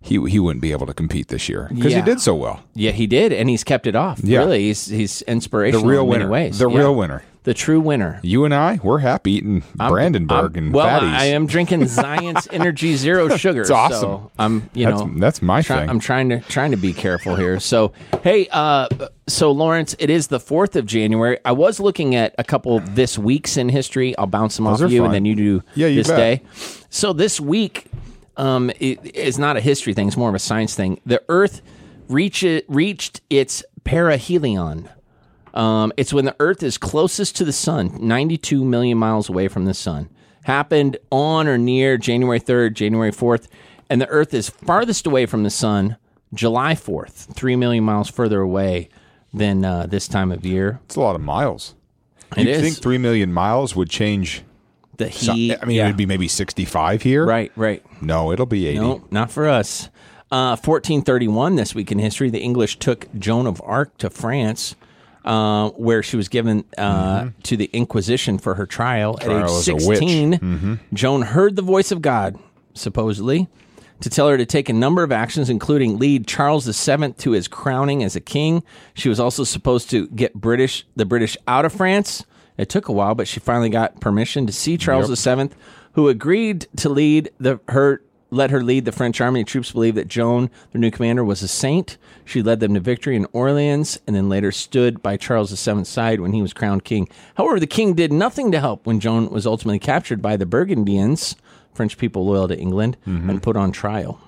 he 0.07 0.21
he 0.31 0.39
wouldn't 0.39 0.63
be 0.63 0.73
able 0.73 0.87
to 0.87 0.95
compete 0.95 1.29
this 1.29 1.49
year 1.49 1.69
because 1.75 1.93
Yeah. 1.93 1.99
he 1.99 2.05
did 2.05 2.21
so 2.21 2.35
well. 2.35 2.61
Yeah, 2.75 2.93
he 2.93 3.07
did, 3.07 3.33
and 3.33 3.49
he's 3.51 3.65
kept 3.65 3.87
it 3.87 3.95
off. 3.97 4.21
Yeah. 4.23 4.39
Really, 4.41 4.65
he's 4.67 4.87
he's 4.87 5.23
inspirational. 5.23 5.83
The 5.83 5.89
real 5.89 6.03
in 6.03 6.09
many 6.09 6.19
winner. 6.21 6.31
ways. 6.31 6.59
The 6.59 6.69
Yeah. 6.71 6.79
real 6.79 6.95
winner. 6.95 7.23
the 7.45 7.55
true 7.55 7.79
winner. 7.79 8.19
You 8.25 8.45
and 8.45 8.53
I, 8.53 8.81
we're 8.83 8.99
happy 8.99 9.31
eating 9.35 9.63
Brandenburg 9.77 10.57
I'm- 10.57 10.65
and 10.65 10.75
well, 10.75 10.85
fatties. 11.01 11.15
I 11.15 11.27
am 11.27 11.47
drinking 11.47 11.83
Xyience 11.85 12.49
Energy 12.53 12.97
Zero 12.97 13.37
Sugar. 13.37 13.61
It's 13.61 13.71
awesome. 13.71 14.01
So 14.01 14.31
I'm, 14.37 14.69
you 14.75 14.85
know, 14.85 15.09
that's 15.17 15.41
my 15.41 15.63
try- 15.63 15.79
thing. 15.83 15.89
I'm 15.91 16.01
trying 16.01 16.29
to 16.31 16.41
trying 16.41 16.73
to 16.73 16.77
be 16.77 16.93
careful 16.93 17.37
here. 17.37 17.61
So, 17.61 17.93
hey, 18.25 18.49
uh, 18.51 18.89
so 19.29 19.53
Lawrence, 19.53 19.95
it 20.01 20.11
is 20.11 20.27
the 20.27 20.41
fourth 20.41 20.75
of 20.75 20.87
January. 20.87 21.39
I 21.45 21.53
was 21.53 21.79
looking 21.79 22.17
at 22.17 22.35
a 22.37 22.43
couple 22.43 22.81
this 22.81 23.17
weeks 23.17 23.57
in 23.57 23.69
history. 23.69 24.19
I'll 24.19 24.27
bounce 24.27 24.57
them 24.57 24.65
Those 24.65 24.83
off 24.83 24.91
you, 24.91 25.03
fun. 25.03 25.07
and 25.07 25.15
then 25.15 25.25
you 25.25 25.37
do 25.37 25.63
Yeah, 25.77 25.87
you 25.87 25.97
this 26.03 26.09
bet. 26.09 26.17
day. 26.19 26.43
So 26.91 27.13
this 27.13 27.41
week 27.41 27.85
um, 28.37 28.71
it 28.81 29.15
is 29.17 29.39
not 29.39 29.57
a 29.57 29.61
history 29.61 29.95
thing; 29.95 30.09
it's 30.09 30.17
more 30.17 30.29
of 30.29 30.35
a 30.35 30.41
science 30.41 30.75
thing. 30.75 31.01
The 31.07 31.23
Earth 31.29 31.63
reach 32.09 32.45
reached 32.69 33.21
its 33.31 33.65
perihelion. 33.85 34.89
Um, 35.55 35.93
it's 35.97 36.13
when 36.13 36.27
the 36.27 36.37
Earth 36.39 36.63
is 36.63 36.77
closest 36.77 37.37
to 37.37 37.45
the 37.45 37.53
sun, 37.53 37.97
92 38.01 38.63
million 38.65 38.99
miles 38.99 39.29
away 39.29 39.49
from 39.49 39.65
the 39.65 39.73
sun. 39.75 40.11
Happened 40.45 40.99
on 41.11 41.49
or 41.49 41.57
near 41.59 41.97
January 41.97 42.39
3rd, 42.39 42.75
January 42.75 43.11
4th, 43.11 43.49
and 43.89 44.01
the 44.01 44.07
Earth 44.09 44.35
is 44.35 44.51
farthest 44.51 45.07
away 45.07 45.27
from 45.27 45.43
the 45.43 45.51
sun 45.51 45.97
July 46.35 46.75
4th, 46.75 47.35
3 47.35 47.57
million 47.57 47.85
miles 47.85 48.11
further 48.11 48.41
away 48.41 48.91
than 49.33 49.65
uh, 49.65 49.87
this 49.87 50.09
time 50.09 50.31
of 50.31 50.45
year. 50.45 50.81
it's 50.85 50.97
a 50.97 51.01
lot 51.01 51.15
of 51.15 51.23
miles. 51.23 51.75
It 52.37 52.47
you 52.47 52.53
is. 52.53 52.61
think 52.61 52.77
three 52.77 52.99
million 52.99 53.33
miles 53.33 53.77
would 53.77 53.89
change? 53.89 54.43
The 54.97 55.11
so- 55.11 55.33
heat. 55.35 55.57
I 55.61 55.65
mean, 55.65 55.77
yeah. 55.77 55.85
it 55.85 55.89
would 55.89 55.97
be 55.97 56.07
maybe 56.07 56.29
sixty-five 56.29 57.03
here. 57.03 57.25
right, 57.27 57.53
right. 57.57 57.83
No, 58.03 58.33
it'll 58.33 58.47
be 58.47 58.67
eighty. 58.67 58.79
No, 58.81 59.05
not 59.11 59.31
for 59.31 59.49
us. 59.49 59.89
Uh, 60.29 60.57
1431, 60.57 61.55
this 61.55 61.73
week 61.73 61.93
in 61.93 62.01
history, 62.01 62.31
the 62.31 62.41
English 62.41 62.81
took 62.81 63.07
Joan 63.17 63.47
of 63.47 63.63
Arc 63.65 63.97
to 63.99 64.11
France, 64.11 64.75
uh, 65.25 65.71
where 65.71 66.03
she 66.03 66.17
was 66.17 66.29
given 66.29 66.65
uh, 66.77 67.29
to 67.45 67.57
the 67.57 67.71
Inquisition 67.73 68.39
for 68.39 68.55
her 68.57 68.67
trial, 68.67 69.15
Mm-hmm. 69.15 69.25
Trial 69.29 69.45
at 69.45 69.51
age 69.51 69.69
as 69.69 69.69
a 69.69 69.75
witch. 69.89 70.01
Mm-hmm. 70.01 70.73
16. 70.73 70.81
Joan 70.95 71.23
heard 71.23 71.55
the 71.55 71.63
voice 71.63 71.93
of 71.93 72.03
God, 72.03 72.37
supposedly, 72.75 73.47
to 74.01 74.11
tell 74.11 74.29
her 74.29 74.37
to 74.37 74.45
take 74.45 74.69
a 74.69 74.73
number 74.73 75.05
of 75.05 75.13
actions, 75.13 75.49
including 75.49 75.97
lead 75.99 76.27
Charles 76.27 76.67
VII 76.67 77.13
to 77.13 77.31
his 77.31 77.47
crowning 77.47 78.03
as 78.03 78.17
a 78.17 78.21
king. 78.21 78.65
She 78.95 79.09
was 79.09 79.21
also 79.21 79.45
supposed 79.45 79.91
to 79.91 80.09
get 80.09 80.35
British 80.35 80.85
the 80.97 81.05
British 81.07 81.37
out 81.47 81.65
of 81.65 81.73
France. 81.73 82.25
It 82.57 82.69
took 82.69 82.89
a 82.89 82.93
while, 82.93 83.15
but 83.15 83.29
she 83.29 83.41
finally 83.41 83.69
got 83.69 84.01
permission 84.01 84.47
to 84.47 84.53
see 84.53 84.77
Charles 84.77 85.09
VII, 85.23 85.51
who 85.93 86.09
agreed 86.09 86.67
to 86.77 86.89
lead 86.89 87.31
the 87.39 87.61
her 87.69 88.03
let 88.31 88.51
her 88.51 88.63
lead 88.63 88.85
the 88.85 88.93
French 88.93 89.21
army. 89.21 89.45
Troops 89.45 89.73
believed 89.73 89.97
that 89.97 90.09
Joan, 90.09 90.51
their 90.73 90.81
new 90.81 90.91
commander, 90.91 91.25
was 91.25 91.43
a 91.43 91.49
saint. 91.49 91.97
She 92.25 92.43
led 92.43 92.59
them 92.61 92.75
to 92.75 92.81
victory 92.81 93.15
in 93.15 93.27
Orleans 93.33 93.99
and 94.07 94.17
then 94.17 94.29
later 94.29 94.51
stood 94.51 95.01
by 95.03 95.17
Charles 95.17 95.51
VII's 95.53 95.89
side 95.89 96.21
when 96.21 96.33
he 96.33 96.43
was 96.43 96.53
crowned 96.53 96.85
king. 96.85 97.09
However, 97.37 97.61
the 97.61 97.67
king 97.69 97.95
did 97.95 98.13
nothing 98.13 98.51
to 98.53 98.61
help 98.61 98.85
when 98.87 98.99
Joan 99.01 99.31
was 99.31 99.47
ultimately 99.47 99.79
captured 99.79 100.21
by 100.21 100.37
the 100.37 100.45
Burgundians, 100.47 101.37
French 101.73 101.97
people 101.99 102.27
loyal 102.27 102.49
to 102.49 102.59
England, 102.59 102.97
and 103.05 103.43
put 103.43 103.57
on 103.57 103.71
trial. 103.71 104.21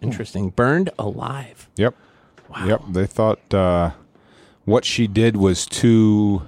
Interesting. 0.00 0.50
Burned 0.50 0.90
alive. 0.98 1.68
Yep. 1.76 1.96
Yep. 2.64 2.82
They 2.92 3.06
thought 3.06 3.52
uh, 3.52 3.90
what 4.64 4.84
she 4.84 5.06
did 5.06 5.36
was 5.36 5.66
too 5.66 6.42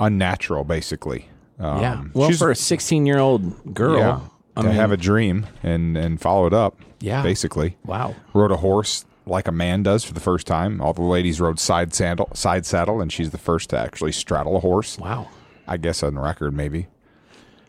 unnatural, 0.00 0.64
basically. 0.64 1.28
Um, 1.58 1.80
yeah. 1.80 2.04
Well, 2.14 2.28
she's- 2.28 2.38
for 2.38 2.50
a 2.50 2.56
16 2.56 3.06
year 3.06 3.18
old 3.18 3.74
girl, 3.74 3.98
yeah, 3.98 4.20
I 4.56 4.62
to 4.62 4.68
mean, 4.68 4.76
have 4.76 4.92
a 4.92 4.96
dream 4.96 5.46
and 5.62 5.96
and 5.96 6.20
follow 6.20 6.46
it 6.46 6.52
up. 6.54 6.76
Yeah. 7.00 7.22
basically. 7.22 7.76
wow. 7.86 8.14
Rode 8.34 8.50
a 8.52 8.56
horse 8.58 9.04
like 9.26 9.46
a 9.48 9.52
man 9.52 9.82
does 9.82 10.04
for 10.04 10.12
the 10.12 10.20
first 10.20 10.46
time. 10.46 10.80
All 10.82 10.92
the 10.92 11.00
ladies 11.02 11.40
rode 11.40 11.58
side 11.58 11.94
saddle, 11.94 12.28
side 12.34 12.66
saddle, 12.66 13.00
and 13.00 13.10
she's 13.12 13.30
the 13.30 13.38
first 13.38 13.70
to 13.70 13.78
actually 13.78 14.12
straddle 14.12 14.56
a 14.56 14.60
horse. 14.60 14.98
Wow. 14.98 15.28
I 15.66 15.76
guess 15.78 16.02
on 16.02 16.18
record, 16.18 16.52
maybe 16.52 16.88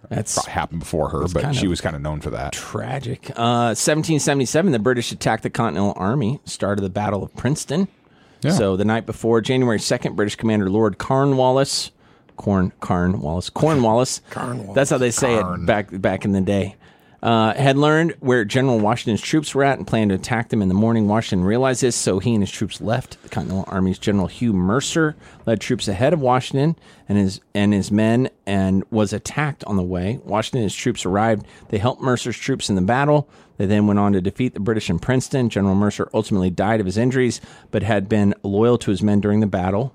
That's 0.10 0.34
Probably 0.34 0.52
happened 0.52 0.80
before 0.80 1.10
her, 1.10 1.28
but 1.34 1.54
she 1.54 1.68
was 1.68 1.80
kind 1.80 1.96
of 1.96 2.02
known 2.02 2.20
for 2.20 2.32
that. 2.32 2.52
tragic. 2.54 3.30
Uh, 3.32 3.72
1777, 3.78 4.72
the 4.74 4.80
British 4.80 5.12
attacked 5.12 5.44
the 5.44 5.50
Continental 5.50 5.94
Army, 5.96 6.40
started 6.46 6.82
the 6.82 6.90
Battle 6.90 7.24
of 7.24 7.34
Princeton. 7.36 7.88
Yeah. 8.42 8.52
So 8.52 8.76
the 8.76 8.84
night 8.86 9.06
before, 9.06 9.40
January 9.42 9.78
2nd, 9.78 10.16
British 10.16 10.36
commander 10.36 10.70
Lord 10.70 10.98
Cornwallis, 10.98 11.92
Corn, 12.38 12.72
Cornwallis, 12.80 13.50
Cornwallis, 13.50 14.22
Cornwallis. 14.32 14.76
that's 14.76 14.90
how 14.90 14.98
they 14.98 15.12
say 15.12 15.36
it 15.38 15.66
back 15.66 15.90
back 15.92 16.26
in 16.26 16.32
the 16.32 16.42
day, 16.42 16.76
uh, 17.24 17.54
had 17.54 17.78
learned 17.78 18.16
where 18.20 18.44
General 18.46 18.80
Washington's 18.80 19.22
troops 19.22 19.54
were 19.54 19.64
at 19.64 19.78
and 19.78 19.86
planned 19.86 20.10
to 20.10 20.16
attack 20.16 20.50
them 20.50 20.62
in 20.62 20.68
the 20.68 20.74
morning. 20.74 21.08
Washington 21.08 21.46
realized 21.46 21.82
this, 21.82 21.96
so 21.96 22.20
he 22.20 22.34
and 22.34 22.42
his 22.42 22.52
troops 22.52 22.82
left. 22.82 23.22
The 23.24 23.30
Continental 23.30 23.66
Army's 23.68 24.00
General 24.00 24.28
Hugh 24.28 24.54
Mercer 24.54 25.16
led 25.46 25.62
troops 25.62 25.88
ahead 25.88 26.14
of 26.14 26.20
Washington 26.22 26.76
and 27.08 27.18
his 27.18 27.42
and 27.54 27.74
his 27.74 27.92
men 27.92 28.30
and 28.46 28.84
was 28.90 29.14
attacked 29.14 29.64
on 29.66 29.76
the 29.76 29.84
way. 29.84 30.20
Washington 30.24 30.62
and 30.62 30.72
his 30.72 30.76
troops 30.76 31.06
arrived. 31.06 31.46
They 31.70 31.78
helped 31.78 32.02
Mercer's 32.02 32.38
troops 32.38 32.70
in 32.70 32.76
the 32.76 32.82
battle. 32.82 33.30
They 33.58 33.68
then 33.68 33.86
went 33.86 34.00
on 34.00 34.14
to 34.14 34.22
defeat 34.22 34.56
the 34.56 34.60
British 34.60 34.90
in 34.90 34.98
Princeton. 34.98 35.48
General 35.50 35.76
Mercer 35.76 36.10
ultimately 36.16 36.50
died 36.50 36.80
of 36.80 36.88
his 36.88 36.98
injuries, 36.98 37.40
but 37.70 37.84
had 37.84 38.10
been 38.10 38.34
loyal 38.42 38.80
to 38.80 38.90
his 38.90 39.04
men 39.04 39.20
during 39.20 39.40
the 39.40 39.46
battle. 39.46 39.94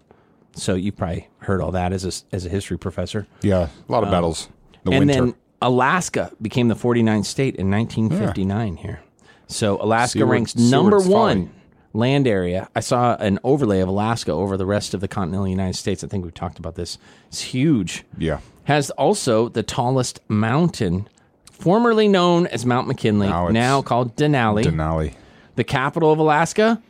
So 0.57 0.75
you 0.75 0.91
probably 0.91 1.29
heard 1.39 1.61
all 1.61 1.71
that 1.73 1.93
as 1.93 2.05
a, 2.05 2.35
as 2.35 2.47
a 2.47 2.49
history 2.49 2.79
professor. 2.79 3.27
Yeah, 3.43 3.69
a 3.89 3.93
lot 3.93 4.03
of 4.03 4.09
um, 4.09 4.13
battles. 4.13 4.49
The 4.85 4.93
and 4.93 5.01
winter. 5.07 5.15
then 5.27 5.35
Alaska 5.63 6.33
became 6.41 6.69
the 6.69 6.75
49th 6.75 7.27
state 7.27 7.57
in 7.57 7.71
1959 7.71 8.77
here. 8.77 9.01
So 9.49 9.81
Alaska 9.81 10.19
See 10.19 10.23
where- 10.25 10.33
ranks 10.33 10.57
number 10.57 10.97
it's 10.97 11.07
one 11.07 11.51
land 11.93 12.27
area. 12.27 12.69
I 12.75 12.81
saw 12.81 13.17
an 13.17 13.39
overlay 13.45 13.81
of 13.81 13.89
Alaska 13.89 14.33
over 14.33 14.57
the 14.57 14.67
rest 14.67 14.93
of 14.95 15.01
the 15.01 15.09
continental 15.09 15.47
United 15.49 15.77
States. 15.77 16.03
I 16.03 16.09
think 16.09 16.25
we've 16.25 16.35
talked 16.35 16.59
about 16.59 16.75
this. 16.75 16.99
It's 17.29 17.41
huge. 17.43 18.05
yeah, 18.19 18.41
Has 18.65 18.91
also 18.91 19.49
the 19.49 19.63
tallest 19.63 20.21
mountain, 20.29 21.09
formerly 21.51 22.09
known 22.09 22.47
as 22.49 22.67
Mount 22.67 22.87
McKinley, 22.89 23.29
Now 23.29 23.49
now, 23.49 23.83
called 23.83 24.17
Denali. 24.17 24.65
Denali, 24.65 25.15
the 25.55 25.65
capital 25.65 26.13
of 26.13 26.19
Alaska, 26.19 26.83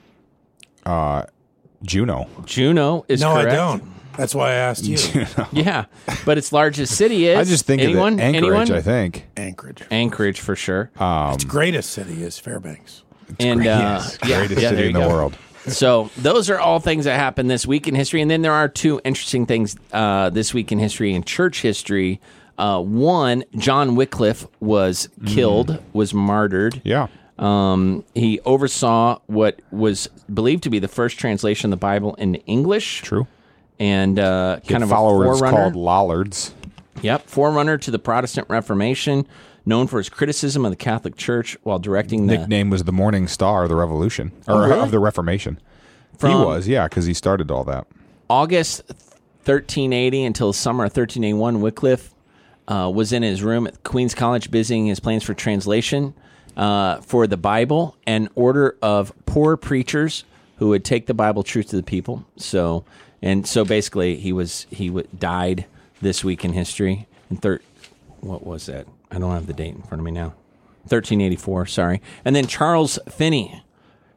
uh, 0.84 1.24
Juneau. 1.82 2.28
Juneau, 2.44 3.04
is 3.08 3.20
No, 3.20 3.34
correct. 3.34 3.50
I 3.52 3.54
don't. 3.56 3.84
That's 4.16 4.34
why 4.34 4.50
I 4.50 4.54
asked 4.54 4.84
you. 4.84 4.96
Yeah, 5.52 5.84
but 6.24 6.38
its 6.38 6.50
largest 6.52 6.96
city 6.96 7.26
is. 7.28 7.38
I 7.46 7.50
just 7.50 7.66
think 7.66 7.82
anyone? 7.82 8.14
of 8.14 8.18
it. 8.20 8.22
Anchorage. 8.22 8.44
Anyone? 8.44 8.72
I 8.72 8.80
think. 8.80 9.26
Anchorage. 9.36 9.82
Anchorage 9.90 10.40
for 10.40 10.56
sure. 10.56 10.90
its 10.98 11.44
greatest 11.44 11.90
city 11.90 12.22
is 12.22 12.38
Fairbanks. 12.38 13.02
and 13.38 13.60
uh, 13.60 13.64
yeah, 13.64 14.38
greatest 14.38 14.60
yeah, 14.62 14.68
city 14.70 14.76
there 14.76 14.86
in 14.86 14.92
the 14.94 15.00
go. 15.00 15.08
world. 15.08 15.36
So 15.66 16.10
those 16.16 16.48
are 16.48 16.58
all 16.60 16.78
things 16.80 17.04
that 17.06 17.18
happened 17.18 17.50
this 17.50 17.66
week 17.66 17.88
in 17.88 17.94
history, 17.94 18.22
and 18.22 18.30
then 18.30 18.40
there 18.42 18.52
are 18.52 18.68
two 18.68 19.00
interesting 19.04 19.46
things 19.46 19.76
uh, 19.92 20.30
this 20.30 20.54
week 20.54 20.70
in 20.72 20.78
history 20.78 21.12
and 21.14 21.26
church 21.26 21.60
history. 21.60 22.20
Uh, 22.56 22.80
one, 22.80 23.44
John 23.56 23.96
Wycliffe 23.96 24.46
was 24.60 25.08
killed, 25.26 25.82
was 25.92 26.14
martyred. 26.14 26.80
Yeah, 26.84 27.08
Um, 27.38 28.04
he 28.14 28.40
oversaw 28.40 29.18
what 29.26 29.60
was 29.70 30.08
believed 30.32 30.62
to 30.64 30.70
be 30.70 30.78
the 30.78 30.88
first 30.88 31.18
translation 31.18 31.72
of 31.72 31.78
the 31.78 31.80
Bible 31.80 32.14
into 32.14 32.40
English. 32.46 33.02
true. 33.02 33.26
And 33.78 34.18
uh, 34.18 34.60
kind 34.66 34.82
of 34.82 34.90
a 34.90 34.94
followers 34.94 35.40
called 35.40 35.76
Lollards. 35.76 36.54
Yep, 37.02 37.28
forerunner 37.28 37.76
to 37.76 37.90
the 37.90 37.98
Protestant 37.98 38.48
Reformation, 38.48 39.26
known 39.66 39.86
for 39.86 39.98
his 39.98 40.08
criticism 40.08 40.64
of 40.64 40.72
the 40.72 40.76
Catholic 40.76 41.14
Church 41.16 41.58
while 41.62 41.78
directing 41.78 42.26
the 42.26 42.38
Nickname 42.38 42.70
was 42.70 42.84
the 42.84 42.92
Morning 42.92 43.28
Star 43.28 43.64
of 43.64 43.68
the 43.68 43.74
Revolution 43.74 44.32
or 44.48 44.62
really? 44.62 44.80
of 44.80 44.90
the 44.90 44.98
Reformation. 44.98 45.60
he 46.18 46.28
was, 46.28 46.66
yeah, 46.66 46.88
because 46.88 47.04
he 47.04 47.12
started 47.12 47.50
all 47.50 47.64
that. 47.64 47.86
August 48.30 48.82
1380 49.44 50.24
until 50.24 50.52
summer 50.54 50.84
of 50.84 50.90
1381, 50.96 51.60
Wycliffe 51.60 52.14
uh, 52.66 52.90
was 52.92 53.12
in 53.12 53.22
his 53.22 53.42
room 53.42 53.66
at 53.66 53.82
Queen's 53.84 54.14
College 54.14 54.50
busying 54.50 54.86
his 54.86 55.00
plans 55.00 55.22
for 55.22 55.34
translation 55.34 56.14
uh, 56.56 57.00
for 57.02 57.26
the 57.26 57.36
Bible 57.36 57.96
and 58.06 58.28
order 58.34 58.76
of 58.82 59.12
poor 59.26 59.56
preachers 59.56 60.24
who 60.58 60.68
would 60.68 60.84
take 60.84 61.06
the 61.06 61.14
Bible 61.14 61.42
truth 61.42 61.68
to 61.68 61.76
the 61.76 61.82
people. 61.82 62.24
So, 62.36 62.84
and 63.22 63.46
so 63.46 63.64
basically, 63.64 64.16
he 64.16 64.32
was 64.32 64.66
he 64.70 64.88
w- 64.88 65.06
died 65.18 65.66
this 66.00 66.24
week 66.24 66.44
in 66.44 66.52
history. 66.52 67.06
In 67.30 67.36
thir- 67.38 67.60
what 68.20 68.46
was 68.46 68.66
that? 68.66 68.86
I 69.10 69.18
don't 69.18 69.32
have 69.32 69.46
the 69.46 69.52
date 69.52 69.74
in 69.74 69.82
front 69.82 70.00
of 70.00 70.04
me 70.04 70.10
now. 70.12 70.34
1384, 70.88 71.66
sorry. 71.66 72.00
And 72.24 72.34
then 72.36 72.46
Charles 72.46 72.98
Finney. 73.08 73.62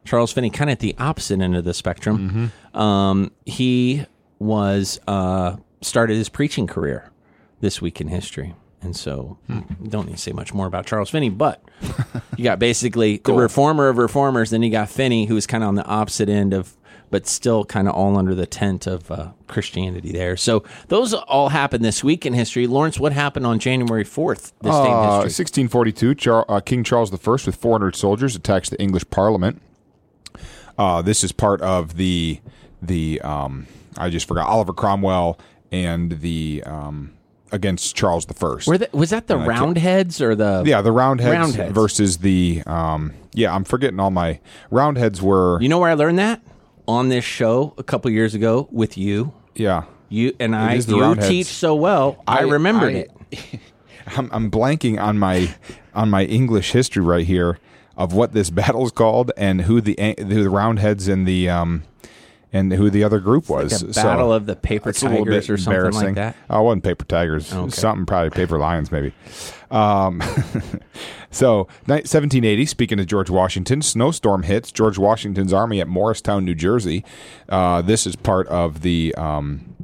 Charles 0.04 0.32
Finney, 0.32 0.50
kind 0.50 0.70
of 0.70 0.72
at 0.74 0.78
the 0.80 0.94
opposite 0.98 1.40
end 1.40 1.54
of 1.56 1.64
the 1.64 1.74
spectrum. 1.74 2.52
Um, 2.74 3.32
he 3.44 4.06
was 4.38 4.98
uh, 5.06 5.56
started 5.82 6.16
his 6.16 6.28
preaching 6.30 6.66
career 6.66 7.10
this 7.60 7.82
week 7.82 8.00
in 8.00 8.08
history, 8.08 8.54
and 8.80 8.96
so 8.96 9.36
don't 9.88 10.06
need 10.06 10.16
to 10.16 10.18
say 10.18 10.32
much 10.32 10.54
more 10.54 10.66
about 10.66 10.86
Charles 10.86 11.10
Finney. 11.10 11.28
But 11.28 11.62
you 12.40 12.44
got 12.44 12.58
basically 12.58 13.18
the 13.18 13.34
reformer 13.34 13.88
of 13.88 13.98
reformers. 13.98 14.48
Then 14.48 14.62
you 14.62 14.70
got 14.70 14.88
Finney, 14.88 15.26
who 15.26 15.34
was 15.34 15.46
kind 15.46 15.62
of 15.62 15.68
on 15.68 15.74
the 15.74 15.84
opposite 15.84 16.30
end 16.30 16.54
of, 16.54 16.74
but 17.10 17.26
still 17.26 17.66
kind 17.66 17.86
of 17.86 17.94
all 17.94 18.16
under 18.16 18.34
the 18.34 18.46
tent 18.46 18.86
of 18.86 19.10
uh, 19.10 19.32
Christianity 19.46 20.10
there. 20.10 20.38
So 20.38 20.64
those 20.88 21.12
all 21.12 21.50
happened 21.50 21.84
this 21.84 22.02
week 22.02 22.24
in 22.24 22.32
history. 22.32 22.66
Lawrence, 22.66 22.98
what 22.98 23.12
happened 23.12 23.44
on 23.46 23.58
January 23.58 24.04
fourth? 24.04 24.54
This 24.62 24.72
day 24.72 24.86
in 24.86 24.90
Uh, 24.90 25.20
history. 25.22 25.44
1642, 25.44 26.14
Char- 26.14 26.46
uh, 26.48 26.60
King 26.60 26.82
Charles 26.82 27.12
I 27.12 27.30
with 27.30 27.56
400 27.56 27.94
soldiers 27.94 28.34
attacks 28.34 28.70
the 28.70 28.80
English 28.80 29.04
Parliament. 29.10 29.60
Uh, 30.78 31.02
this 31.02 31.22
is 31.22 31.32
part 31.32 31.60
of 31.60 31.98
the 31.98 32.40
the 32.80 33.20
um, 33.20 33.66
I 33.98 34.08
just 34.08 34.26
forgot 34.26 34.48
Oliver 34.48 34.72
Cromwell 34.72 35.38
and 35.70 36.12
the 36.22 36.62
um, 36.64 37.12
against 37.52 37.94
Charles 37.96 38.24
I. 38.26 38.66
Were 38.66 38.78
the, 38.78 38.88
was 38.92 39.10
that 39.10 39.26
the 39.26 39.36
I 39.36 39.46
Roundheads 39.46 40.20
or 40.20 40.34
the 40.34 40.62
yeah, 40.66 40.80
the 40.82 40.92
Roundheads, 40.92 41.32
Roundheads. 41.32 41.72
versus 41.74 42.18
the 42.18 42.62
um, 42.66 43.12
yeah. 43.34 43.54
I'm 43.54 43.64
forgetting 43.64 44.00
all 44.00 44.10
my 44.10 44.40
Roundheads 44.70 45.20
were 45.22 45.60
You 45.60 45.68
know 45.68 45.78
where 45.78 45.90
I 45.90 45.94
learned 45.94 46.18
that? 46.18 46.40
On 46.88 47.08
this 47.08 47.24
show 47.24 47.74
a 47.78 47.82
couple 47.82 48.10
years 48.10 48.34
ago 48.34 48.68
with 48.70 48.96
you. 48.98 49.32
yeah. 49.54 49.84
You 50.12 50.34
and 50.40 50.56
I, 50.56 50.74
you 50.74 51.00
Roundheads. 51.00 51.28
teach 51.28 51.46
so 51.46 51.76
well. 51.76 52.20
I, 52.26 52.40
remembered 52.42 52.94
I- 52.96 53.06
it. 53.30 53.60
I'm, 54.16 54.28
I'm 54.32 54.50
blanking 54.50 55.00
on 55.00 55.18
my 55.20 55.54
on 55.94 56.10
my 56.10 56.24
English 56.24 56.72
history 56.72 57.04
right 57.04 57.24
here 57.24 57.60
of 57.96 58.12
what 58.12 58.32
this 58.32 58.50
battle's 58.50 58.90
called 58.90 59.30
and 59.36 59.62
who 59.62 59.80
the 59.80 59.94
who 60.18 60.42
the 60.42 60.50
Roundheads 60.50 61.06
and 61.06 61.28
the 61.28 61.48
um 61.48 61.84
and 62.52 62.72
who 62.72 62.90
the 62.90 63.04
other 63.04 63.20
group 63.20 63.48
was. 63.48 63.78
So 63.94 64.02
Battle 64.02 64.32
of 64.32 64.46
the 64.46 64.56
Paper 64.56 64.90
it's 64.90 65.02
a 65.02 65.08
little 65.08 65.24
Tigers 65.24 65.48
or 65.48 65.56
something 65.56 65.92
like 65.92 66.14
that. 66.16 66.36
Oh, 66.48 66.62
wasn't 66.62 66.84
Paper 66.84 67.04
Tigers. 67.04 67.46
Something 67.46 68.06
probably 68.06 68.30
Paper 68.30 68.58
Lions 68.58 68.90
maybe. 68.90 69.12
Um, 69.70 70.20
so 71.30 71.68
1780. 71.86 72.66
Speaking 72.66 72.98
of 72.98 73.06
George 73.06 73.30
Washington, 73.30 73.82
snowstorm 73.82 74.42
hits 74.42 74.72
George 74.72 74.98
Washington's 74.98 75.52
army 75.52 75.80
at 75.80 75.88
Morristown, 75.88 76.44
New 76.44 76.54
Jersey. 76.54 77.04
Uh, 77.48 77.82
this 77.82 78.06
is 78.06 78.16
part 78.16 78.48
of 78.48 78.82
the 78.82 79.14
um, 79.14 79.76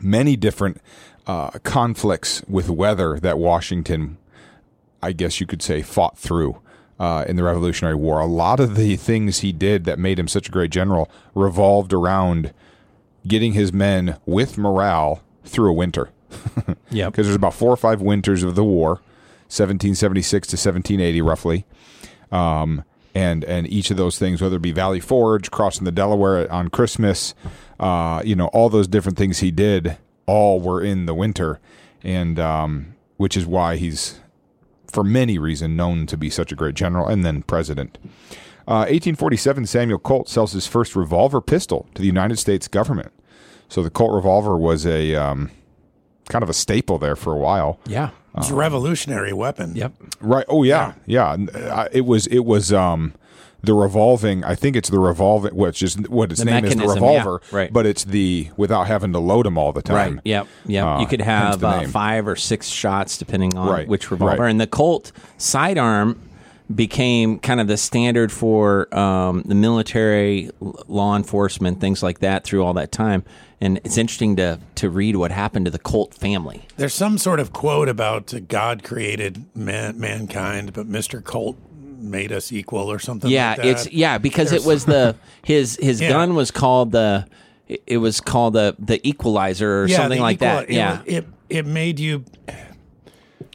many 0.00 0.36
different 0.36 0.80
uh, 1.26 1.50
conflicts 1.62 2.42
with 2.48 2.70
weather 2.70 3.18
that 3.20 3.38
Washington, 3.38 4.18
I 5.02 5.12
guess 5.12 5.40
you 5.40 5.46
could 5.46 5.62
say, 5.62 5.82
fought 5.82 6.16
through 6.16 6.60
uh, 6.98 7.24
in 7.28 7.36
the 7.36 7.42
Revolutionary 7.42 7.94
War. 7.94 8.20
A 8.20 8.26
lot 8.26 8.60
of 8.60 8.76
the 8.76 8.96
things 8.96 9.40
he 9.40 9.52
did 9.52 9.84
that 9.84 9.98
made 9.98 10.18
him 10.18 10.28
such 10.28 10.48
a 10.48 10.52
great 10.52 10.70
general 10.70 11.10
revolved 11.34 11.92
around 11.92 12.52
getting 13.26 13.52
his 13.52 13.72
men 13.72 14.18
with 14.26 14.58
morale 14.58 15.22
through 15.44 15.70
a 15.70 15.74
winter. 15.74 16.10
Yep. 16.90 17.12
Because 17.12 17.26
there's 17.26 17.36
about 17.36 17.52
four 17.52 17.70
or 17.70 17.76
five 17.76 18.00
winters 18.00 18.42
of 18.42 18.54
the 18.54 18.64
war, 18.64 18.94
1776 19.48 20.48
to 20.48 20.54
1780, 20.54 21.20
roughly. 21.20 21.66
Um, 22.32 22.82
and 23.14 23.44
and 23.44 23.66
each 23.66 23.90
of 23.90 23.96
those 23.96 24.18
things, 24.18 24.40
whether 24.40 24.56
it 24.56 24.62
be 24.62 24.72
Valley 24.72 25.00
Forge, 25.00 25.50
crossing 25.50 25.84
the 25.84 25.92
Delaware 25.92 26.50
on 26.50 26.68
Christmas, 26.68 27.34
uh, 27.80 28.22
you 28.24 28.34
know, 28.34 28.46
all 28.48 28.68
those 28.68 28.88
different 28.88 29.18
things 29.18 29.40
he 29.40 29.50
did, 29.50 29.98
all 30.26 30.60
were 30.60 30.82
in 30.82 31.06
the 31.06 31.14
winter, 31.14 31.60
and 32.02 32.38
um, 32.38 32.94
which 33.16 33.36
is 33.36 33.44
why 33.44 33.76
he's, 33.76 34.20
for 34.92 35.04
many 35.04 35.38
reasons, 35.38 35.76
known 35.76 36.06
to 36.06 36.16
be 36.16 36.30
such 36.30 36.52
a 36.52 36.54
great 36.56 36.74
general 36.74 37.06
and 37.06 37.24
then 37.24 37.42
president. 37.42 37.98
Uh, 38.66 38.84
1847, 38.88 39.66
Samuel 39.66 39.98
Colt 39.98 40.28
sells 40.28 40.52
his 40.52 40.66
first 40.66 40.94
revolver 40.94 41.40
pistol 41.40 41.86
to 41.94 42.02
the 42.02 42.06
United 42.06 42.38
States 42.38 42.68
government. 42.68 43.12
So 43.68 43.82
the 43.82 43.90
Colt 43.90 44.12
revolver 44.14 44.56
was 44.58 44.86
a 44.86 45.14
um, 45.14 45.50
kind 46.28 46.42
of 46.42 46.50
a 46.50 46.54
staple 46.54 46.98
there 46.98 47.16
for 47.16 47.32
a 47.32 47.38
while. 47.38 47.80
Yeah. 47.86 48.10
It's 48.36 48.50
a 48.50 48.54
revolutionary 48.54 49.32
weapon. 49.32 49.74
Yep. 49.74 49.94
Right. 50.20 50.44
Oh 50.48 50.62
yeah, 50.62 50.92
yeah. 51.06 51.32
N- 51.32 51.48
uh, 51.54 51.88
It 51.90 52.02
was 52.02 52.26
it 52.28 52.44
was 52.44 52.72
um 52.72 53.14
the 53.62 53.74
revolving. 53.74 54.44
I 54.44 54.54
think 54.54 54.76
it's 54.76 54.88
the 54.88 54.98
revolving. 54.98 55.54
Which 55.54 55.82
is 55.82 55.96
what 56.08 56.30
its 56.30 56.40
The 56.40 56.46
name 56.46 56.64
is, 56.64 56.70
the 56.70 56.76
mechanism, 56.76 57.02
yeah, 57.04 57.10
revolver. 57.18 57.42
right. 57.52 57.72
But 57.72 57.86
it's 57.86 58.04
the 58.04 58.48
without 58.56 58.86
having 58.86 59.12
to 59.12 59.18
load 59.18 59.46
them 59.46 59.58
all 59.58 59.72
the 59.72 59.82
time. 59.82 60.14
Right. 60.14 60.20
Yep. 60.24 60.46
Yep. 60.66 60.84
Uh, 60.86 60.98
you 61.00 61.06
could 61.06 61.20
have 61.20 61.62
uh, 61.64 61.82
five 61.88 62.28
or 62.28 62.36
six 62.36 62.68
shots 62.68 63.18
depending 63.18 63.56
on 63.56 63.68
Right, 63.68 63.88
which 63.88 64.10
revolver. 64.10 64.42
right. 64.42 64.50
And 64.50 64.60
the 64.60 64.66
Colt 64.66 65.12
sidearm 65.38 66.20
became 66.74 67.38
kind 67.38 67.60
of 67.60 67.66
the 67.66 67.76
standard 67.78 68.30
for 68.30 68.94
um, 68.96 69.42
the 69.46 69.54
military, 69.54 70.50
law 70.60 71.16
enforcement, 71.16 71.80
things 71.80 72.02
like 72.02 72.18
that 72.18 72.44
through 72.44 72.62
all 72.62 72.74
that 72.74 72.92
time. 72.92 73.24
And 73.60 73.78
it's 73.84 73.98
interesting 73.98 74.36
to 74.36 74.60
to 74.76 74.88
read 74.90 75.16
what 75.16 75.32
happened 75.32 75.64
to 75.64 75.70
the 75.70 75.78
Colt 75.80 76.14
family. 76.14 76.66
There's 76.76 76.94
some 76.94 77.18
sort 77.18 77.40
of 77.40 77.52
quote 77.52 77.88
about 77.88 78.32
uh, 78.32 78.38
God 78.40 78.84
created 78.84 79.46
man, 79.56 79.98
mankind, 79.98 80.72
but 80.74 80.86
Mr. 80.88 81.24
Colt 81.24 81.58
made 81.98 82.32
us 82.32 82.52
equal 82.52 82.90
or 82.90 82.98
something 82.98 83.30
Yeah, 83.30 83.48
like 83.50 83.56
that. 83.58 83.66
it's 83.66 83.92
yeah 83.92 84.18
because 84.18 84.52
it 84.52 84.64
was 84.64 84.84
the 84.84 85.16
his 85.44 85.76
his 85.82 86.00
Yeah. 86.00 86.10
gun 86.10 86.34
was 86.34 86.50
called 86.50 86.92
the 86.92 87.26
it- 87.68 87.82
it 87.86 87.96
was 87.98 88.20
called 88.20 88.54
the 88.54 88.74
the 88.78 89.06
equalizer 89.06 89.82
or 89.82 89.86
Yeah, 89.86 89.96
something 89.96 90.20
like 90.20 90.36
equal- 90.36 90.48
that. 90.48 90.70
It, 90.70 90.74
yeah. 90.74 91.02
it 91.06 91.26
it 91.50 91.66
made 91.66 91.98
you. 92.00 92.24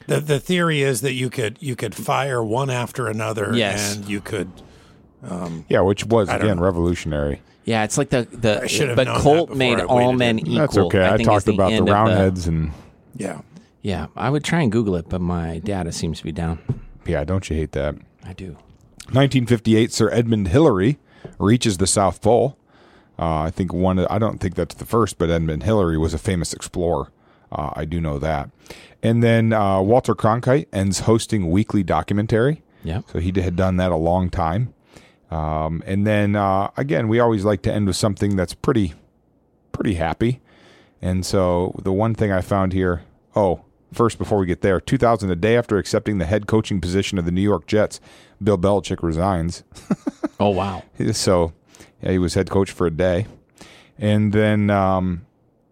The 0.07 0.19
the 0.19 0.39
theory 0.39 0.81
is 0.81 1.01
that 1.01 1.13
you 1.13 1.29
could 1.29 1.57
you 1.61 1.75
could 1.75 1.95
fire 1.95 2.43
one 2.43 2.69
after 2.69 3.07
another, 3.07 3.51
Yes. 3.55 3.95
and 3.95 4.09
you 4.09 4.19
could. 4.21 4.49
Um, 5.27 5.65
yeah, 5.69 5.79
which 5.79 6.05
was 6.05 6.27
again 6.29 6.57
know. 6.57 6.63
revolutionary. 6.63 7.41
Yeah, 7.63 7.85
it's 7.85 7.97
like 7.97 8.09
the 8.09 8.27
I 8.63 8.67
should 8.67 8.81
the 8.83 8.87
have 8.87 8.95
but 8.97 9.07
Colt 9.21 9.55
made 9.55 9.79
all 9.79 10.11
men 10.11 10.39
in. 10.39 10.47
equal. 10.47 10.57
That's 10.59 10.77
okay. 10.77 11.05
I, 11.05 11.09
think 11.15 11.21
is 11.21 11.25
talked 11.27 11.47
about 11.47 11.69
the 11.69 11.75
end 11.75 11.87
of 11.87 11.93
roundheads 11.95 12.45
and 12.47 12.71
Yeah, 13.15 13.39
Yeah, 13.81 14.07
I 14.17 14.29
would 14.29 14.43
try 14.43 14.61
and 14.61 14.69
Google 14.71 14.95
it, 14.97 15.07
but 15.07 15.21
my 15.21 15.59
data 15.59 15.93
seems 15.93 16.17
to 16.17 16.25
be 16.25 16.33
down. 16.33 16.59
yeah, 17.05 17.23
don't 17.23 17.49
you 17.49 17.55
hate 17.55 17.71
that? 17.71 17.95
I 18.23 18.33
do. 18.33 18.57
1958, 19.11 19.91
Sir 19.91 20.09
Edmund 20.11 20.47
Hillary 20.47 20.97
reaches 21.39 21.77
the 21.77 21.87
South 21.87 22.21
Pole. 22.21 22.57
Uh, 23.19 23.41
I 23.41 23.51
think 23.51 23.73
one. 23.73 23.99
I 23.99 24.17
don't 24.17 24.39
think 24.39 24.55
that's 24.55 24.75
the 24.75 24.85
first, 24.85 25.17
but 25.17 25.29
Edmund 25.29 25.63
Hillary 25.63 25.97
was 25.97 26.13
a 26.13 26.17
famous 26.17 26.53
explorer. 26.53 27.11
Uh, 27.51 27.71
I 27.75 27.85
do 27.85 28.01
know 28.01 28.17
that. 28.19 28.49
And 29.03 29.21
then 29.21 29.53
uh, 29.53 29.81
Walter 29.81 30.15
Cronkite 30.15 30.67
ends 30.73 31.01
hosting 31.01 31.51
weekly 31.51 31.83
documentary. 31.83 32.63
Yeah. 32.83 33.01
So 33.11 33.19
he 33.19 33.31
had 33.39 33.55
done 33.55 33.77
that 33.77 33.91
a 33.91 33.95
long 33.97 34.29
time. 34.29 34.73
Um, 35.29 35.83
and 35.85 36.07
then 36.07 36.35
uh, 36.35 36.71
again, 36.77 37.07
we 37.07 37.19
always 37.19 37.43
like 37.45 37.61
to 37.63 37.73
end 37.73 37.87
with 37.87 37.95
something 37.95 38.35
that's 38.35 38.53
pretty, 38.53 38.93
pretty 39.71 39.95
happy. 39.95 40.41
And 41.01 41.25
so 41.25 41.75
the 41.83 41.91
one 41.91 42.15
thing 42.15 42.31
I 42.31 42.41
found 42.41 42.73
here, 42.73 43.03
oh, 43.35 43.65
first 43.93 44.17
before 44.17 44.37
we 44.37 44.45
get 44.45 44.61
there, 44.61 44.79
2000, 44.79 45.29
the 45.29 45.35
day 45.35 45.57
after 45.57 45.77
accepting 45.77 46.17
the 46.17 46.25
head 46.25 46.47
coaching 46.47 46.81
position 46.81 47.17
of 47.17 47.25
the 47.25 47.31
New 47.31 47.41
York 47.41 47.67
Jets, 47.67 47.99
Bill 48.41 48.57
Belichick 48.57 49.03
resigns. 49.03 49.63
Oh 50.39 50.49
wow. 50.49 50.83
So 51.13 51.53
yeah, 52.01 52.11
he 52.11 52.17
was 52.17 52.33
head 52.33 52.49
coach 52.49 52.71
for 52.71 52.87
a 52.87 52.91
day. 52.91 53.27
And 53.97 54.33
then 54.33 54.69
um, 54.69 55.25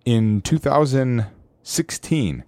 in 0.05 0.39
2016, 0.41 2.43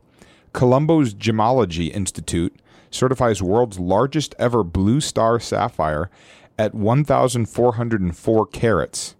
Colombo's 0.53 1.13
Gemology 1.13 1.93
Institute 1.93 2.55
certifies 2.91 3.41
world's 3.41 3.79
largest 3.79 4.35
ever 4.39 4.63
blue 4.63 5.01
star 5.01 5.39
sapphire 5.39 6.09
at 6.57 6.73
1,404 6.75 8.45
carats, 8.47 9.15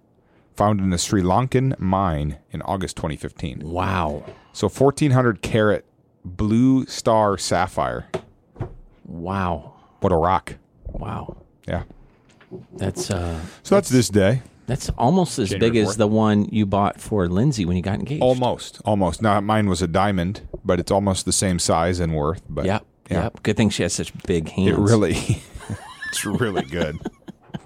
found 0.56 0.80
in 0.80 0.94
a 0.94 0.98
Sri 0.98 1.22
Lankan 1.24 1.78
mine 1.80 2.38
in 2.52 2.62
August 2.62 2.96
2015. 2.98 3.62
Wow. 3.64 4.24
So 4.54 4.70
1,400 4.70 5.42
carat 5.42 5.84
blue 6.26 6.86
star 6.86 7.38
sapphire. 7.38 8.08
Wow. 9.06 9.74
What 10.00 10.12
a 10.12 10.16
rock. 10.16 10.56
Wow. 10.88 11.38
Yeah. 11.68 11.84
That's 12.74 13.10
uh 13.10 13.40
So 13.64 13.76
that's 13.76 13.90
this 13.90 14.10
day. 14.10 14.42
that's 14.68 14.90
almost 14.98 15.40
as 15.40 15.50
January 15.50 15.72
big 15.72 15.82
as 15.82 15.98
the 15.98 16.08
one 16.08 16.46
you 16.52 16.66
bought 16.66 17.00
for 17.02 17.28
Lindsay 17.28 17.66
when 17.66 17.76
you 17.76 17.82
got 17.84 18.00
engaged. 18.00 18.22
Almost, 18.22 18.82
almost. 18.86 19.22
Now 19.22 19.40
mine 19.42 19.68
was 19.68 19.82
a 19.82 19.88
diamond, 19.88 20.42
but 20.64 20.80
it's 20.80 20.92
almost 20.92 21.26
the 21.26 21.34
same 21.34 21.60
size 21.60 22.00
and 22.00 22.16
worth. 22.16 22.42
But 22.50 22.66
Yep. 22.66 22.86
yeah, 23.10 23.24
Yep. 23.24 23.44
Good 23.44 23.58
thing 23.58 23.70
she 23.70 23.84
has 23.84 23.94
such 23.94 24.14
big 24.24 24.50
hands. 24.50 24.70
it 24.70 24.78
really, 24.78 25.16
it's 26.10 26.26
really 26.26 26.64
good. 26.64 26.98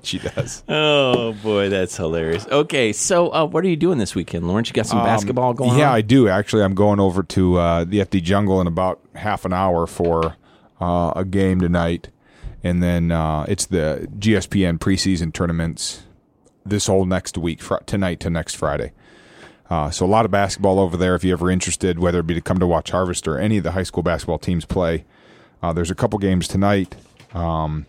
She 0.07 0.19
does. 0.19 0.63
Oh 0.67 1.33
boy, 1.43 1.69
that's 1.69 1.95
hilarious. 1.95 2.47
Okay, 2.47 2.93
so 2.93 3.31
uh, 3.33 3.45
what 3.45 3.63
are 3.63 3.67
you 3.67 3.75
doing 3.75 3.97
this 3.97 4.15
weekend, 4.15 4.47
Lawrence? 4.47 4.69
You 4.69 4.73
got 4.73 4.85
some 4.87 5.03
basketball 5.03 5.53
going 5.53 5.71
Um, 5.71 5.77
yeah, 5.77 5.89
on? 5.89 5.95
I 5.95 6.01
do 6.01 6.27
actually. 6.29 6.63
I'm 6.63 6.75
going 6.75 6.99
over 6.99 7.23
to 7.23 7.57
uh, 7.57 7.83
the 7.83 7.99
FD 7.99 8.23
Jungle 8.23 8.59
in 8.61 8.67
about 8.67 8.99
half 9.15 9.45
an 9.45 9.53
hour 9.53 9.85
for 9.87 10.35
uh, 10.81 11.13
a 11.15 11.25
game 11.25 11.59
tonight, 11.61 12.09
and 12.63 12.81
then 12.81 13.11
uh, 13.11 13.45
it's 13.47 13.65
the 13.67 14.07
GSPN 14.17 14.79
preseason 14.79 15.31
tournaments 15.33 16.03
this 16.65 16.87
whole 16.87 17.05
next 17.05 17.37
week, 17.37 17.61
fr- 17.61 17.75
tonight 17.85 18.19
to 18.21 18.29
next 18.29 18.55
Friday. 18.55 18.91
Uh, 19.69 19.89
so 19.89 20.05
a 20.05 20.07
lot 20.07 20.23
of 20.25 20.31
basketball 20.31 20.79
over 20.79 20.95
there. 20.95 21.13
If 21.15 21.23
you're 21.25 21.35
ever 21.37 21.51
interested, 21.51 21.99
whether 21.99 22.19
it 22.19 22.27
be 22.27 22.33
to 22.33 22.41
come 22.41 22.57
to 22.59 22.67
watch 22.67 22.91
Harvest 22.91 23.27
or 23.27 23.37
any 23.37 23.57
of 23.57 23.63
the 23.63 23.71
high 23.71 23.83
school 23.83 24.01
basketball 24.03 24.37
teams 24.39 24.63
play, 24.65 25.03
uh, 25.61 25.73
there's 25.73 25.91
a 25.91 25.95
couple 25.95 26.17
games 26.19 26.47
tonight. 26.47 26.95
Um, 27.33 27.85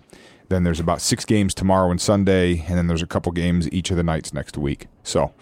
then 0.49 0.65
there's 0.65 0.81
about 0.81 1.01
six 1.01 1.25
games 1.25 1.55
tomorrow 1.55 1.91
and 1.91 2.01
Sunday, 2.01 2.65
and 2.69 2.79
then 2.79 2.87
there's 2.87 3.03
a 3.03 3.07
couple 3.07 3.33
games 3.33 3.71
each 3.71 3.91
of 3.91 3.97
the 3.97 4.03
nights 4.03 4.33
next 4.33 4.57
week. 4.57 4.87
So, 5.03 5.33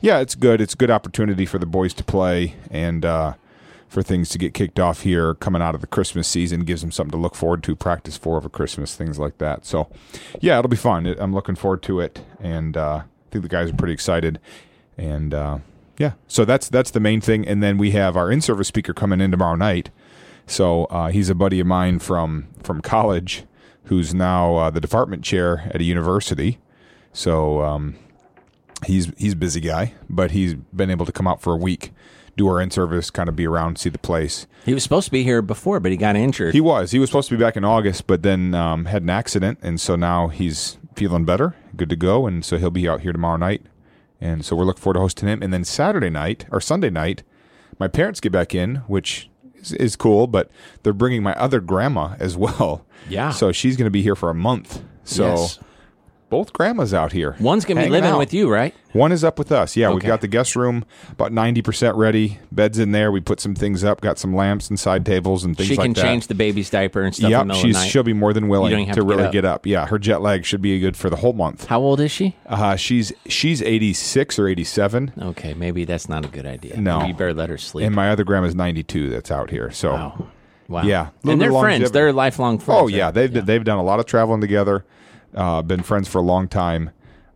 yeah, 0.00 0.20
it's 0.20 0.34
good. 0.34 0.60
It's 0.60 0.74
a 0.74 0.76
good 0.76 0.90
opportunity 0.90 1.46
for 1.46 1.58
the 1.58 1.66
boys 1.66 1.92
to 1.94 2.04
play 2.04 2.54
and 2.70 3.04
uh, 3.04 3.34
for 3.88 4.02
things 4.02 4.28
to 4.30 4.38
get 4.38 4.54
kicked 4.54 4.78
off 4.78 5.00
here 5.02 5.34
coming 5.34 5.62
out 5.62 5.74
of 5.74 5.80
the 5.80 5.86
Christmas 5.86 6.28
season. 6.28 6.60
Gives 6.60 6.80
them 6.80 6.92
something 6.92 7.12
to 7.12 7.16
look 7.16 7.34
forward 7.34 7.62
to, 7.64 7.74
practice 7.74 8.16
for 8.16 8.36
over 8.36 8.48
Christmas, 8.48 8.94
things 8.94 9.18
like 9.18 9.38
that. 9.38 9.66
So, 9.66 9.88
yeah, 10.40 10.58
it'll 10.58 10.68
be 10.68 10.76
fun. 10.76 11.06
I'm 11.06 11.34
looking 11.34 11.56
forward 11.56 11.82
to 11.82 12.00
it, 12.00 12.24
and 12.40 12.76
uh, 12.76 13.02
I 13.02 13.30
think 13.30 13.42
the 13.42 13.48
guys 13.48 13.70
are 13.70 13.74
pretty 13.74 13.94
excited. 13.94 14.38
And 14.96 15.34
uh, 15.34 15.58
yeah, 15.98 16.12
so 16.28 16.44
that's 16.44 16.68
that's 16.68 16.90
the 16.90 17.00
main 17.00 17.20
thing. 17.20 17.46
And 17.48 17.62
then 17.62 17.78
we 17.78 17.90
have 17.92 18.16
our 18.16 18.30
in-service 18.30 18.68
speaker 18.68 18.94
coming 18.94 19.20
in 19.20 19.30
tomorrow 19.30 19.56
night. 19.56 19.90
So 20.46 20.84
uh, 20.84 21.08
he's 21.08 21.30
a 21.30 21.34
buddy 21.34 21.60
of 21.60 21.66
mine 21.66 21.98
from 21.98 22.48
from 22.62 22.80
college, 22.80 23.44
who's 23.84 24.14
now 24.14 24.56
uh, 24.56 24.70
the 24.70 24.80
department 24.80 25.24
chair 25.24 25.70
at 25.74 25.80
a 25.80 25.84
university. 25.84 26.58
So 27.12 27.62
um, 27.62 27.96
he's 28.86 29.12
he's 29.16 29.34
a 29.34 29.36
busy 29.36 29.60
guy, 29.60 29.94
but 30.08 30.30
he's 30.30 30.54
been 30.54 30.90
able 30.90 31.06
to 31.06 31.12
come 31.12 31.26
out 31.26 31.42
for 31.42 31.52
a 31.52 31.56
week, 31.56 31.92
do 32.36 32.48
our 32.48 32.60
in 32.60 32.70
service, 32.70 33.10
kind 33.10 33.28
of 33.28 33.36
be 33.36 33.46
around, 33.46 33.78
see 33.78 33.90
the 33.90 33.98
place. 33.98 34.46
He 34.64 34.74
was 34.74 34.82
supposed 34.82 35.06
to 35.06 35.12
be 35.12 35.22
here 35.22 35.42
before, 35.42 35.80
but 35.80 35.90
he 35.90 35.96
got 35.96 36.16
injured. 36.16 36.54
He 36.54 36.60
was 36.60 36.90
he 36.90 36.98
was 36.98 37.10
supposed 37.10 37.28
to 37.28 37.36
be 37.36 37.42
back 37.42 37.56
in 37.56 37.64
August, 37.64 38.06
but 38.06 38.22
then 38.22 38.54
um, 38.54 38.86
had 38.86 39.02
an 39.02 39.10
accident, 39.10 39.58
and 39.62 39.80
so 39.80 39.96
now 39.96 40.28
he's 40.28 40.78
feeling 40.94 41.24
better, 41.24 41.54
good 41.76 41.88
to 41.88 41.96
go, 41.96 42.26
and 42.26 42.44
so 42.44 42.58
he'll 42.58 42.70
be 42.70 42.88
out 42.88 43.00
here 43.00 43.12
tomorrow 43.12 43.36
night. 43.36 43.62
And 44.20 44.44
so 44.44 44.54
we're 44.54 44.64
looking 44.64 44.80
forward 44.80 44.94
to 44.94 45.00
hosting 45.00 45.28
him. 45.28 45.42
And 45.42 45.52
then 45.52 45.64
Saturday 45.64 46.10
night 46.10 46.46
or 46.52 46.60
Sunday 46.60 46.90
night, 46.90 47.24
my 47.80 47.88
parents 47.88 48.20
get 48.20 48.30
back 48.30 48.54
in, 48.54 48.76
which 48.86 49.28
is, 49.62 49.72
is 49.72 49.96
cool, 49.96 50.26
but 50.26 50.50
they're 50.82 50.92
bringing 50.92 51.22
my 51.22 51.34
other 51.34 51.60
grandma 51.60 52.14
as 52.18 52.36
well. 52.36 52.84
Yeah. 53.08 53.30
So 53.30 53.52
she's 53.52 53.76
going 53.76 53.86
to 53.86 53.90
be 53.90 54.02
here 54.02 54.14
for 54.16 54.30
a 54.30 54.34
month. 54.34 54.82
So 55.04 55.34
Yes. 55.34 55.58
Both 56.32 56.52
grandmas 56.54 56.94
out 56.94 57.12
here. 57.12 57.36
One's 57.38 57.66
gonna 57.66 57.82
be 57.82 57.90
living 57.90 58.10
out. 58.10 58.18
with 58.18 58.32
you, 58.32 58.50
right? 58.50 58.74
One 58.92 59.12
is 59.12 59.22
up 59.22 59.38
with 59.38 59.52
us. 59.52 59.76
Yeah, 59.76 59.90
we've 59.90 60.02
got 60.02 60.22
the 60.22 60.28
guest 60.28 60.56
room 60.56 60.84
about 61.10 61.30
90% 61.30 61.94
ready. 61.96 62.38
Beds 62.50 62.78
in 62.78 62.92
there. 62.92 63.12
We 63.12 63.20
put 63.20 63.38
some 63.38 63.54
things 63.54 63.84
up, 63.84 64.00
got 64.00 64.18
some 64.18 64.34
lamps 64.34 64.68
and 64.70 64.80
side 64.80 65.04
tables 65.06 65.44
and 65.44 65.54
things 65.56 65.68
she 65.68 65.76
like 65.76 65.84
can 65.84 65.92
that. 65.92 66.02
change 66.02 66.26
the 66.28 66.34
baby's 66.34 66.70
diaper 66.70 67.02
and 67.02 67.14
stuff 67.14 67.30
in 67.30 67.48
the 67.48 67.54
Yep, 67.54 67.62
she's 67.62 67.84
she'll 67.84 68.02
be 68.02 68.14
more 68.14 68.32
than 68.32 68.48
willing 68.48 68.70
to 68.86 68.92
to 68.94 69.00
get 69.00 69.04
really 69.04 69.24
up. 69.24 69.32
get 69.32 69.44
up. 69.44 69.66
Yeah, 69.66 69.86
her 69.86 69.98
jet 69.98 70.22
lag 70.22 70.44
should 70.46 70.62
be 70.62 70.78
good 70.80 70.96
for 70.96 71.10
the 71.10 71.16
whole 71.16 71.34
month. 71.34 71.66
How 71.66 71.80
old 71.80 72.00
is 72.00 72.10
she? 72.10 72.34
Uh, 72.46 72.76
she's 72.76 73.12
she's 73.26 73.60
86 73.62 74.38
or 74.38 74.48
87, 74.48 75.12
Okay, 75.20 75.52
maybe 75.54 75.84
that's 75.84 76.08
not 76.08 76.24
a 76.24 76.28
good 76.28 76.46
idea. 76.46 76.80
No. 76.80 76.98
Maybe 76.98 77.08
you 77.08 77.14
better 77.14 77.34
let 77.34 77.50
her 77.50 77.58
sleep. 77.58 77.86
and 77.86 77.94
my 77.94 78.10
other 78.10 78.24
grandma's 78.24 78.54
92 78.54 79.10
that's 79.10 79.30
out 79.30 79.50
here. 79.50 79.70
So, 79.70 79.92
wow. 79.92 80.26
Wow. 80.68 80.82
Yeah, 80.84 81.08
And 81.24 81.40
they're 81.40 81.52
friends. 81.52 81.90
They're 81.90 82.12
lifelong 82.14 82.58
friends. 82.58 82.80
oh 82.82 82.86
yeah, 82.88 83.06
right? 83.06 83.14
they've 83.14 83.46
they've 83.46 83.64
done 83.64 83.76
a 83.78 83.82
lot 83.82 84.00
of 84.00 84.06
traveling 84.06 84.40
together. 84.40 84.84
Uh, 85.34 85.62
been 85.62 85.82
friends 85.82 86.08
for 86.08 86.18
a 86.18 86.22
long 86.22 86.48
time, 86.48 86.90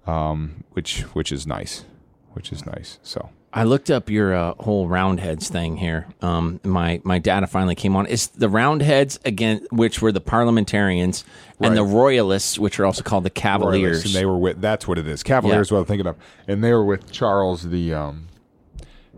um, 0.07 0.65
which 0.73 1.01
which 1.15 1.33
is 1.33 1.47
nice, 1.47 1.85
which 2.33 2.53
is 2.53 2.67
nice. 2.67 2.99
So 3.03 3.31
I 3.57 3.65
looked 3.65 3.91
up 3.91 4.11
your 4.11 4.35
uh, 4.35 4.53
whole 4.61 4.87
Roundheads 4.87 5.49
thing 5.49 5.79
here. 5.79 6.07
Um, 6.21 6.61
my 6.63 7.01
my 7.05 7.19
data 7.19 7.47
finally 7.47 7.75
came 7.75 7.97
on. 7.97 8.07
It's 8.07 8.27
the 8.27 8.51
Roundheads 8.51 9.19
again, 9.25 9.67
which 9.71 10.03
were 10.03 10.13
the 10.13 10.21
parliamentarians, 10.21 11.25
and 11.59 11.75
the 11.75 11.83
Royalists, 11.83 12.59
which 12.59 12.79
are 12.79 12.85
also 12.85 13.03
called 13.03 13.25
the 13.25 13.31
Cavaliers. 13.31 13.83
Royalists, 13.83 14.07
and 14.07 14.15
they 14.15 14.27
were 14.27 14.37
with. 14.37 14.61
That's 14.61 14.87
what 14.87 14.99
it 14.99 15.09
is. 15.09 15.23
Cavaliers. 15.23 15.71
Yeah. 15.71 15.77
What 15.77 15.81
I'm 15.81 15.87
thinking 15.87 16.07
of, 16.07 16.17
and 16.47 16.63
they 16.63 16.73
were 16.75 16.85
with 16.85 17.11
Charles 17.11 17.63
the 17.63 17.95
um, 17.95 18.29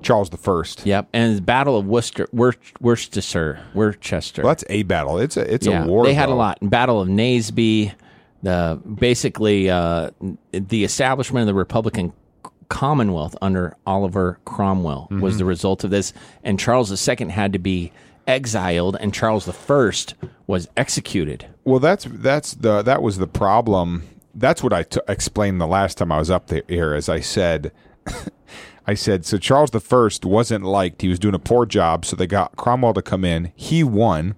Charles 0.03 0.31
the 0.31 0.37
First. 0.37 0.87
Yep, 0.87 1.09
and 1.13 1.39
the 1.39 1.43
Battle 1.43 1.77
of 1.77 1.87
Worcester, 1.87 2.29
Wor- 2.33 2.55
Worcester, 2.81 3.61
Worcester. 3.75 4.43
Well, 4.43 4.51
that's 4.51 4.65
a 4.69 4.85
battle. 4.85 5.19
It's 5.19 5.37
a 5.37 5.53
it's 5.53 5.67
yeah, 5.67 5.85
a 5.85 5.87
war. 5.89 6.05
they 6.05 6.15
had 6.15 6.29
a 6.29 6.35
lot. 6.35 6.59
Battle 6.63 7.01
of 7.01 7.09
Naseby, 7.09 7.93
the 8.43 8.81
basically 8.85 9.69
uh, 9.71 10.11
the 10.53 10.85
establishment 10.85 11.43
of 11.43 11.47
the 11.49 11.55
Republican 11.55 12.13
Commonwealth 12.69 13.35
under 13.41 13.77
Oliver 13.87 14.39
Cromwell 14.45 15.09
Mm-hmm. 15.11 15.21
was 15.21 15.39
the 15.39 15.45
result 15.45 15.85
of 15.85 15.91
this, 15.91 16.13
and 16.45 16.59
Charles 16.61 17.09
II 17.09 17.29
had 17.31 17.53
to 17.55 17.59
be 17.59 17.93
exiled 18.27 18.95
and 19.01 19.15
Charles 19.15 19.49
I 19.49 20.15
was 20.47 20.69
executed. 20.77 21.47
Well, 21.65 21.81
that's 21.81 22.05
that's 22.11 22.53
the 22.55 22.83
that 22.83 23.03
was 23.03 23.19
the 23.19 23.27
problem. 23.27 24.03
That's 24.35 24.63
what 24.63 24.73
I 24.73 24.83
t- 24.85 25.01
explained 25.09 25.61
the 25.61 25.67
last 25.67 25.97
time 25.99 26.13
I 26.13 26.19
was 26.19 26.31
up 26.31 26.49
there. 26.49 26.63
Here, 26.69 26.93
as 26.95 27.09
I 27.09 27.21
said, 27.21 27.73
I 28.87 28.95
said 28.95 29.25
so. 29.25 29.39
Charles 29.39 29.71
I 29.75 30.19
wasn't 30.25 30.65
liked. 30.65 31.03
He 31.03 31.09
was 31.09 31.19
doing 31.19 31.35
a 31.35 31.39
poor 31.39 31.65
job, 31.67 32.05
so 32.05 32.17
they 32.17 32.27
got 32.27 32.55
Cromwell 32.57 32.95
to 32.95 33.03
come 33.03 33.25
in. 33.25 33.51
He 33.57 33.83
won, 33.83 34.35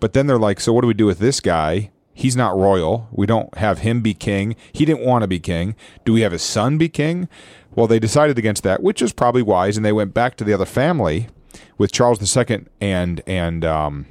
but 0.00 0.12
then 0.12 0.26
they're 0.26 0.38
like, 0.38 0.60
so 0.60 0.72
what 0.74 0.82
do 0.82 0.86
we 0.86 0.94
do 0.94 1.06
with 1.06 1.18
this 1.18 1.40
guy? 1.40 1.90
He's 2.14 2.36
not 2.36 2.56
royal. 2.56 3.08
We 3.10 3.26
don't 3.26 3.54
have 3.58 3.80
him 3.80 4.00
be 4.00 4.14
king. 4.14 4.54
He 4.72 4.84
didn't 4.84 5.04
want 5.04 5.22
to 5.22 5.28
be 5.28 5.40
king. 5.40 5.74
Do 6.04 6.12
we 6.12 6.20
have 6.20 6.32
his 6.32 6.42
son 6.42 6.78
be 6.78 6.88
king? 6.88 7.28
Well, 7.74 7.88
they 7.88 7.98
decided 7.98 8.38
against 8.38 8.62
that, 8.62 8.82
which 8.82 9.02
is 9.02 9.12
probably 9.12 9.42
wise, 9.42 9.76
and 9.76 9.84
they 9.84 9.92
went 9.92 10.14
back 10.14 10.36
to 10.36 10.44
the 10.44 10.52
other 10.52 10.64
family 10.64 11.28
with 11.76 11.92
Charles 11.92 12.36
II 12.36 12.66
and 12.80 13.20
and 13.26 13.64
um, 13.64 14.06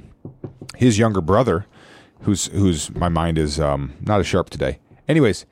his 0.76 0.98
younger 0.98 1.22
brother, 1.22 1.66
who's 2.20 2.46
who's 2.48 2.94
my 2.94 3.08
mind 3.08 3.38
is 3.38 3.58
um, 3.58 3.94
not 4.02 4.20
as 4.20 4.26
sharp 4.26 4.50
today. 4.50 4.78
Anyways, 5.08 5.46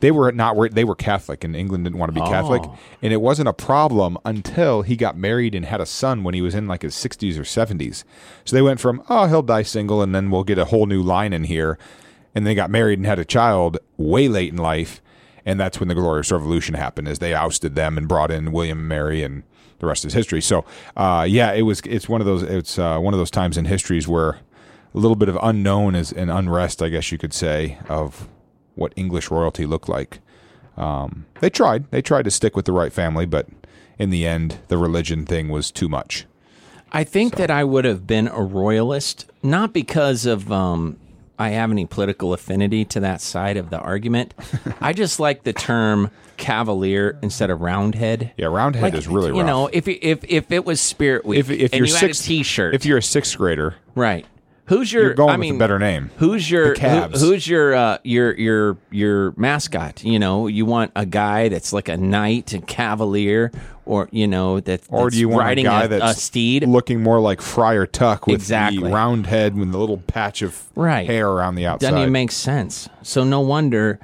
they 0.00 0.10
were 0.10 0.32
not 0.32 0.56
they 0.72 0.84
were 0.84 0.94
Catholic, 0.94 1.44
and 1.44 1.54
England 1.56 1.84
didn't 1.84 1.98
want 1.98 2.14
to 2.14 2.20
be 2.20 2.26
Catholic, 2.26 2.62
and 3.02 3.12
it 3.12 3.20
wasn't 3.20 3.48
a 3.48 3.52
problem 3.52 4.18
until 4.24 4.82
he 4.82 4.96
got 4.96 5.16
married 5.16 5.54
and 5.54 5.64
had 5.64 5.80
a 5.80 5.86
son 5.86 6.24
when 6.24 6.34
he 6.34 6.42
was 6.42 6.54
in 6.54 6.66
like 6.66 6.82
his 6.82 6.94
sixties 6.94 7.38
or 7.38 7.44
seventies. 7.44 8.04
So 8.44 8.56
they 8.56 8.62
went 8.62 8.80
from 8.80 9.02
oh 9.08 9.26
he'll 9.26 9.42
die 9.42 9.62
single, 9.62 10.02
and 10.02 10.14
then 10.14 10.30
we'll 10.30 10.44
get 10.44 10.58
a 10.58 10.66
whole 10.66 10.86
new 10.86 11.02
line 11.02 11.32
in 11.32 11.44
here, 11.44 11.78
and 12.34 12.46
they 12.46 12.54
got 12.54 12.70
married 12.70 12.98
and 12.98 13.06
had 13.06 13.18
a 13.18 13.24
child 13.24 13.78
way 13.96 14.28
late 14.28 14.52
in 14.52 14.58
life, 14.58 15.00
and 15.44 15.58
that's 15.58 15.80
when 15.80 15.88
the 15.88 15.94
Glorious 15.94 16.32
Revolution 16.32 16.74
happened, 16.74 17.08
as 17.08 17.18
they 17.18 17.34
ousted 17.34 17.74
them 17.74 17.96
and 17.96 18.08
brought 18.08 18.30
in 18.30 18.52
William 18.52 18.78
and 18.78 18.88
Mary 18.88 19.22
and 19.22 19.42
the 19.78 19.86
rest 19.86 20.04
is 20.04 20.14
history. 20.14 20.40
So, 20.40 20.64
uh, 20.96 21.26
yeah, 21.28 21.52
it 21.52 21.62
was. 21.62 21.80
It's 21.84 22.08
one 22.08 22.20
of 22.20 22.26
those. 22.26 22.42
It's 22.42 22.78
uh, 22.78 22.98
one 22.98 23.14
of 23.14 23.18
those 23.18 23.30
times 23.30 23.56
in 23.56 23.66
histories 23.66 24.08
where 24.08 24.38
a 24.94 24.98
little 24.98 25.16
bit 25.16 25.28
of 25.28 25.38
unknown 25.42 25.94
is 25.94 26.12
an 26.12 26.30
unrest, 26.30 26.82
I 26.82 26.88
guess 26.88 27.12
you 27.12 27.18
could 27.18 27.34
say, 27.34 27.78
of 27.88 28.28
what 28.76 28.92
English 28.96 29.30
royalty 29.30 29.66
looked 29.66 29.88
like. 29.88 30.20
Um, 30.76 31.26
they 31.40 31.50
tried. 31.50 31.90
They 31.90 32.02
tried 32.02 32.26
to 32.26 32.30
stick 32.30 32.54
with 32.54 32.66
the 32.66 32.72
right 32.72 32.92
family, 32.92 33.26
but 33.26 33.48
in 33.98 34.10
the 34.10 34.26
end, 34.26 34.58
the 34.68 34.78
religion 34.78 35.26
thing 35.26 35.48
was 35.48 35.70
too 35.70 35.88
much. 35.88 36.26
I 36.92 37.02
think 37.02 37.36
that 37.36 37.50
I 37.50 37.64
would 37.64 37.84
have 37.84 38.06
been 38.06 38.28
a 38.28 38.42
royalist, 38.42 39.28
not 39.42 39.72
because 39.72 40.24
of 40.24 40.52
um, 40.52 40.98
I 41.38 41.50
have 41.50 41.70
any 41.70 41.84
political 41.86 42.32
affinity 42.32 42.84
to 42.86 43.00
that 43.00 43.20
side 43.20 43.56
of 43.56 43.70
the 43.70 43.78
argument. 43.78 44.34
I 44.80 44.92
just 44.92 45.18
like 45.18 45.42
the 45.42 45.52
term 45.52 46.10
cavalier 46.36 47.18
instead 47.22 47.50
of 47.50 47.60
roundhead. 47.60 48.32
Yeah, 48.36 48.46
Roundhead 48.46 48.94
is 48.94 49.08
really 49.08 49.28
you 49.30 49.38
rough. 49.38 49.46
know 49.46 49.66
if 49.72 49.88
if 49.88 50.24
if 50.24 50.52
it 50.52 50.64
was 50.64 50.80
Spirit 50.80 51.24
Week 51.24 51.40
if 51.40 51.50
if 51.50 51.72
and 51.72 51.78
you're 51.78 51.86
you 51.86 51.92
six, 51.92 52.20
had 52.20 52.26
a 52.26 52.28
T-shirt, 52.28 52.74
if 52.74 52.84
you're 52.86 52.98
a 52.98 53.02
sixth 53.02 53.36
grader, 53.36 53.74
right? 53.94 54.26
Who's 54.66 54.92
your? 54.92 55.04
you're 55.04 55.14
going 55.14 55.30
I 55.30 55.32
with 55.34 55.40
mean, 55.40 55.54
a 55.56 55.58
better 55.58 55.78
name. 55.78 56.10
Who's 56.16 56.50
your 56.50 56.74
who- 56.74 57.18
who's 57.18 57.46
your 57.46 57.74
uh, 57.74 57.98
your 58.02 58.34
your 58.34 58.76
your 58.90 59.32
mascot? 59.36 60.02
You 60.04 60.18
know, 60.18 60.46
you 60.48 60.64
want 60.66 60.90
a 60.96 61.06
guy 61.06 61.48
that's 61.48 61.72
like 61.72 61.88
a 61.88 61.96
knight 61.96 62.52
and 62.52 62.66
cavalier, 62.66 63.52
or 63.84 64.08
you 64.10 64.26
know 64.26 64.58
that 64.60 64.82
Or 64.88 65.04
that's 65.04 65.14
do 65.14 65.20
you 65.20 65.28
want 65.28 65.42
riding 65.44 65.66
a 65.66 65.70
guy 65.70 65.84
a, 65.84 65.88
that's 65.88 66.18
a 66.18 66.20
steed? 66.20 66.66
looking 66.66 67.00
more 67.02 67.20
like 67.20 67.40
Friar 67.40 67.86
Tuck 67.86 68.26
with 68.26 68.34
Exactly. 68.34 68.82
the 68.82 68.94
round 68.94 69.26
head 69.26 69.56
with 69.56 69.70
the 69.70 69.78
little 69.78 69.98
patch 69.98 70.42
of 70.42 70.60
Right. 70.74 71.06
hair 71.06 71.28
around 71.28 71.54
the 71.54 71.66
outside? 71.66 71.86
Doesn't 71.90 72.00
even 72.00 72.12
make 72.12 72.32
sense. 72.32 72.88
So 73.02 73.22
no 73.22 73.40
wonder 73.40 74.00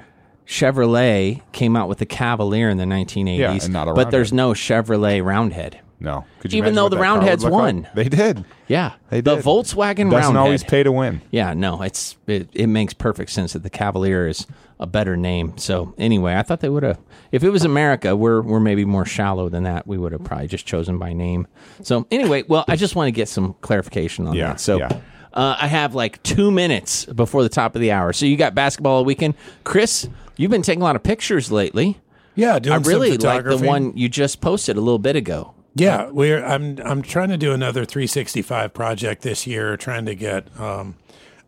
Chevrolet 0.47 1.41
came 1.51 1.75
out 1.75 1.89
with 1.89 1.97
the 1.97 2.05
Cavalier 2.05 2.69
in 2.69 2.77
the 2.77 2.85
1980s. 2.85 3.37
Yeah, 3.37 3.51
and 3.53 3.73
not 3.73 3.87
a 3.87 3.93
but 3.93 4.11
there's 4.11 4.31
no 4.33 4.51
Chevrolet 4.53 5.23
Roundhead. 5.23 5.79
No, 6.03 6.25
Could 6.41 6.53
you 6.53 6.57
even 6.59 6.75
though 6.75 6.89
the 6.89 6.97
that 6.97 7.01
car 7.03 7.13
would 7.13 7.19
Roundheads 7.21 7.43
look 7.43 7.53
like? 7.53 7.61
won. 7.61 7.87
They 7.95 8.09
did. 8.09 8.45
Yeah, 8.67 8.93
They 9.09 9.21
did. 9.21 9.25
the. 9.25 9.35
Volkswagen 9.37 10.11
Doesn't 10.11 10.11
Roundhead. 10.11 10.35
always 10.37 10.63
pay 10.63 10.83
to 10.83 10.91
win. 10.91 11.21
Yeah, 11.31 11.53
no, 11.53 11.81
it's 11.81 12.17
it, 12.27 12.49
it 12.53 12.67
makes 12.67 12.93
perfect 12.93 13.31
sense 13.31 13.53
that 13.53 13.63
the 13.63 13.69
Cavalier 13.69 14.27
is 14.27 14.45
a 14.79 14.85
better 14.85 15.15
name. 15.17 15.57
So 15.57 15.95
anyway, 15.97 16.35
I 16.35 16.43
thought 16.43 16.59
they 16.59 16.69
would 16.69 16.83
have. 16.83 16.99
If 17.31 17.43
it 17.43 17.49
was 17.49 17.63
America, 17.63 18.15
we're 18.15 18.41
we're 18.41 18.59
maybe 18.59 18.85
more 18.85 19.05
shallow 19.05 19.47
than 19.49 19.63
that. 19.63 19.87
We 19.87 19.97
would 19.97 20.11
have 20.11 20.23
probably 20.23 20.47
just 20.47 20.65
chosen 20.65 20.97
by 20.99 21.13
name. 21.13 21.47
So 21.81 22.05
anyway, 22.11 22.43
well, 22.47 22.65
I 22.67 22.75
just 22.75 22.95
want 22.95 23.07
to 23.07 23.11
get 23.11 23.27
some 23.29 23.55
clarification 23.61 24.27
on 24.27 24.35
Yeah, 24.35 24.49
that. 24.49 24.59
So. 24.59 24.77
yeah. 24.77 24.99
Uh, 25.35 25.57
I 25.59 25.65
have 25.65 25.95
like 25.95 26.21
two 26.21 26.51
minutes 26.51 27.05
before 27.05 27.41
the 27.41 27.49
top 27.49 27.73
of 27.73 27.81
the 27.81 27.91
hour. 27.91 28.13
So 28.13 28.27
you 28.27 28.37
got 28.37 28.53
basketball 28.53 28.97
all 28.97 29.03
weekend. 29.05 29.33
Chris, 29.63 30.07
you've 30.37 30.51
been 30.51 30.61
taking 30.61 30.83
a 30.83 30.85
lot 30.85 30.95
of 30.95 31.01
pictures 31.01 31.51
lately. 31.51 31.99
Yeah, 32.35 32.59
doing 32.59 32.73
I 32.73 32.77
really 32.87 33.17
some 33.17 33.27
like 33.37 33.43
the 33.43 33.57
one 33.57 33.97
you 33.97 34.09
just 34.09 34.41
posted 34.41 34.77
a 34.77 34.79
little 34.79 34.99
bit 34.99 35.15
ago. 35.15 35.55
Yeah, 35.75 36.09
we're 36.11 36.43
I'm 36.43 36.77
I'm 36.83 37.01
trying 37.01 37.29
to 37.29 37.37
do 37.37 37.51
another 37.51 37.83
365 37.83 38.73
project 38.73 39.23
this 39.23 39.47
year. 39.47 39.75
Trying 39.75 40.05
to 40.05 40.13
get 40.13 40.55
um, 40.59 40.97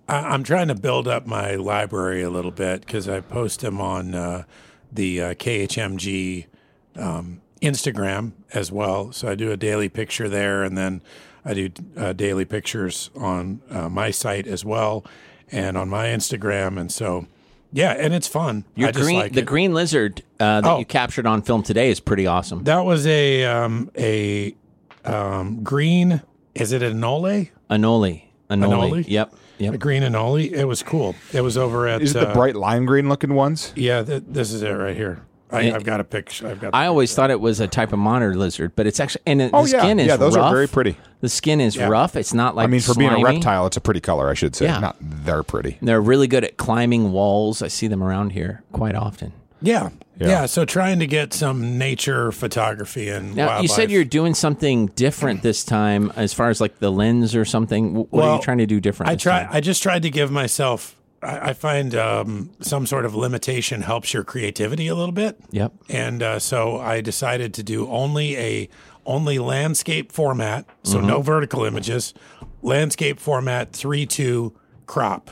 I, 0.08 0.18
I'm 0.18 0.44
trying 0.44 0.68
to 0.70 0.76
build 0.76 1.08
up 1.08 1.28
my 1.28 1.56
library 1.56 2.24
a 2.24 2.30
little 2.30 2.52
bit 2.52 2.82
because 2.82 3.08
I 3.08 3.20
post 3.22 3.62
them 3.62 3.80
on 3.80 4.16
uh, 4.16 4.44
the 4.92 5.22
uh, 5.22 5.34
KHMG 5.36 6.48
um, 6.96 7.42
Instagram 7.62 8.34
as 8.54 8.72
well. 8.72 9.12
So 9.12 9.28
I 9.28 9.36
do 9.36 9.52
a 9.52 9.58
daily 9.58 9.90
picture 9.90 10.28
there, 10.28 10.64
and 10.64 10.78
then 10.78 11.02
I 11.44 11.54
do 11.54 11.70
uh, 11.96 12.14
daily 12.14 12.46
pictures 12.46 13.12
on 13.16 13.62
uh, 13.70 13.90
my 13.90 14.10
site 14.12 14.48
as 14.48 14.66
well, 14.66 15.06
and 15.52 15.78
on 15.78 15.90
my 15.90 16.08
Instagram. 16.08 16.80
And 16.80 16.92
so, 16.92 17.28
yeah, 17.72 17.92
and 17.92 18.14
it's 18.14 18.28
fun. 18.28 18.66
Your 18.76 18.90
I 18.90 18.92
just 18.92 19.04
green, 19.06 19.20
like 19.20 19.34
the 19.34 19.42
it. 19.42 19.46
green 19.46 19.74
lizard 19.74 20.22
uh, 20.40 20.62
that 20.62 20.66
Oh. 20.70 20.80
you 20.80 20.86
captured 20.86 21.26
on 21.26 21.42
film 21.42 21.64
today 21.64 21.90
is 21.90 22.00
pretty 22.00 22.28
awesome. 22.28 22.64
That 22.64 22.86
was 22.86 23.06
a 23.08 23.46
um, 23.46 23.92
a 23.98 24.56
um, 25.04 25.64
green. 25.64 26.22
Is 26.54 26.72
it 26.72 26.82
an 26.82 26.94
Anole? 27.02 27.50
Anole, 27.70 28.22
Anole. 28.50 28.90
Anole? 28.92 29.04
Yep, 29.08 29.34
A 29.60 29.64
yep. 29.64 29.80
green 29.80 30.04
Anole. 30.04 30.52
It 30.52 30.66
was 30.66 30.82
cool. 30.84 31.16
It 31.34 31.42
was 31.42 31.58
over 31.58 31.88
at. 31.88 32.02
Is 32.02 32.16
it 32.16 32.20
the 32.20 32.30
uh, 32.30 32.34
bright 32.34 32.56
lime 32.56 32.86
green 32.86 33.10
looking 33.10 33.34
ones? 33.34 33.74
Yeah, 33.76 34.04
th- 34.04 34.24
this 34.28 34.52
is 34.54 34.62
it 34.62 34.70
right 34.72 34.96
here. 34.96 35.25
I, 35.52 35.62
It- 35.62 35.74
I've 35.76 35.84
got 35.84 36.00
a 36.00 36.04
picture. 36.04 36.48
I've 36.48 36.60
got. 36.60 36.74
I 36.74 36.88
always 36.88 37.14
thought 37.14 37.30
it 37.32 37.40
was 37.40 37.60
a 37.60 37.68
type 37.68 37.94
of 37.94 38.00
monitor 38.00 38.36
lizard, 38.36 38.76
but 38.76 38.88
it's 38.88 39.00
actually 39.00 39.22
and 39.28 39.42
it, 39.42 39.52
Oh 39.54 39.66
the 39.66 39.72
yeah, 39.72 39.80
skin 39.82 40.00
is 40.00 40.08
yeah. 40.08 40.18
Those 40.18 40.36
rough. 40.36 40.46
are 40.52 40.54
very 40.56 40.68
pretty. 40.68 40.98
The 41.22 41.30
skin 41.30 41.62
is 41.62 41.76
Yeah. 41.76 41.88
rough. 41.88 42.16
It's 42.16 42.34
not 42.34 42.56
like 42.56 42.64
I 42.66 42.68
mean, 42.68 42.82
for 42.82 42.96
being 42.96 43.12
a 43.12 43.24
reptile, 43.24 43.66
it's 43.68 43.78
a 43.78 43.82
pretty 43.82 44.00
color, 44.02 44.30
I 44.30 44.34
should 44.34 44.56
say. 44.56 44.66
Yeah. 44.66 44.80
Not 44.80 44.98
they're 45.00 45.44
pretty. 45.44 45.78
They're 45.82 46.02
really 46.02 46.28
good 46.28 46.44
at 46.44 46.58
climbing 46.58 47.12
walls. 47.12 47.62
I 47.62 47.68
see 47.68 47.88
them 47.88 48.02
around 48.04 48.32
here 48.32 48.64
quite 48.72 48.96
often. 48.96 49.34
yeah, 49.62 49.90
Yeah. 50.20 50.28
yeah, 50.28 50.46
So 50.48 50.66
trying 50.66 51.00
to 51.00 51.08
get 51.08 51.34
some 51.34 51.78
nature 51.78 52.32
photography 52.32 53.10
and 53.10 53.36
Now, 53.36 53.46
wildlife. 53.48 53.62
you 53.64 53.68
said 53.70 53.92
you're 53.92 54.04
doing 54.04 54.34
something 54.34 54.88
different 54.96 55.42
this 55.44 55.64
time, 55.64 56.12
as 56.16 56.34
far 56.34 56.50
as 56.50 56.60
like 56.60 56.80
the 56.80 56.92
lens 56.92 57.36
or 57.36 57.46
something. 57.46 57.94
Wh- 57.96 58.14
What 58.14 58.26
are 58.26 58.36
you 58.36 58.42
trying 58.42 58.58
to 58.60 58.66
do 58.68 58.80
different? 58.80 59.10
I 59.12 59.14
this 59.16 59.24
try. 59.24 59.40
time? 59.44 59.50
I 59.52 59.62
just 59.62 59.82
tried 59.84 60.02
to 60.04 60.10
give 60.10 60.32
myself. 60.32 60.96
I, 61.26 61.50
I 61.50 61.54
find 61.54 61.96
um, 61.96 62.52
some 62.62 62.86
sort 62.86 63.06
of 63.06 63.16
limitation 63.16 63.82
helps 63.82 64.14
your 64.14 64.24
creativity 64.24 64.88
a 64.88 64.96
little 64.96 65.12
bit. 65.14 65.38
Yep. 65.52 65.74
and 65.90 66.22
uh, 66.24 66.40
so 66.40 66.78
I 66.80 67.02
decided 67.02 67.54
to 67.56 67.64
do 67.64 67.88
only 67.90 68.38
a 68.38 68.70
only 69.06 69.38
landscape 69.40 70.12
format, 70.12 70.66
so 70.84 70.98
Mm-hmm. 70.98 71.08
no 71.08 71.22
vertical 71.22 71.64
images, 71.66 72.14
landscape 72.62 73.20
format 73.20 73.72
three 73.74 74.06
two 74.06 74.54
crop. 74.88 75.32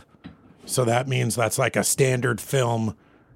So 0.66 0.86
that 0.86 1.08
means 1.08 1.36
that's 1.36 1.58
like 1.58 1.76
a 1.76 1.84
standard 1.84 2.40
film 2.40 2.96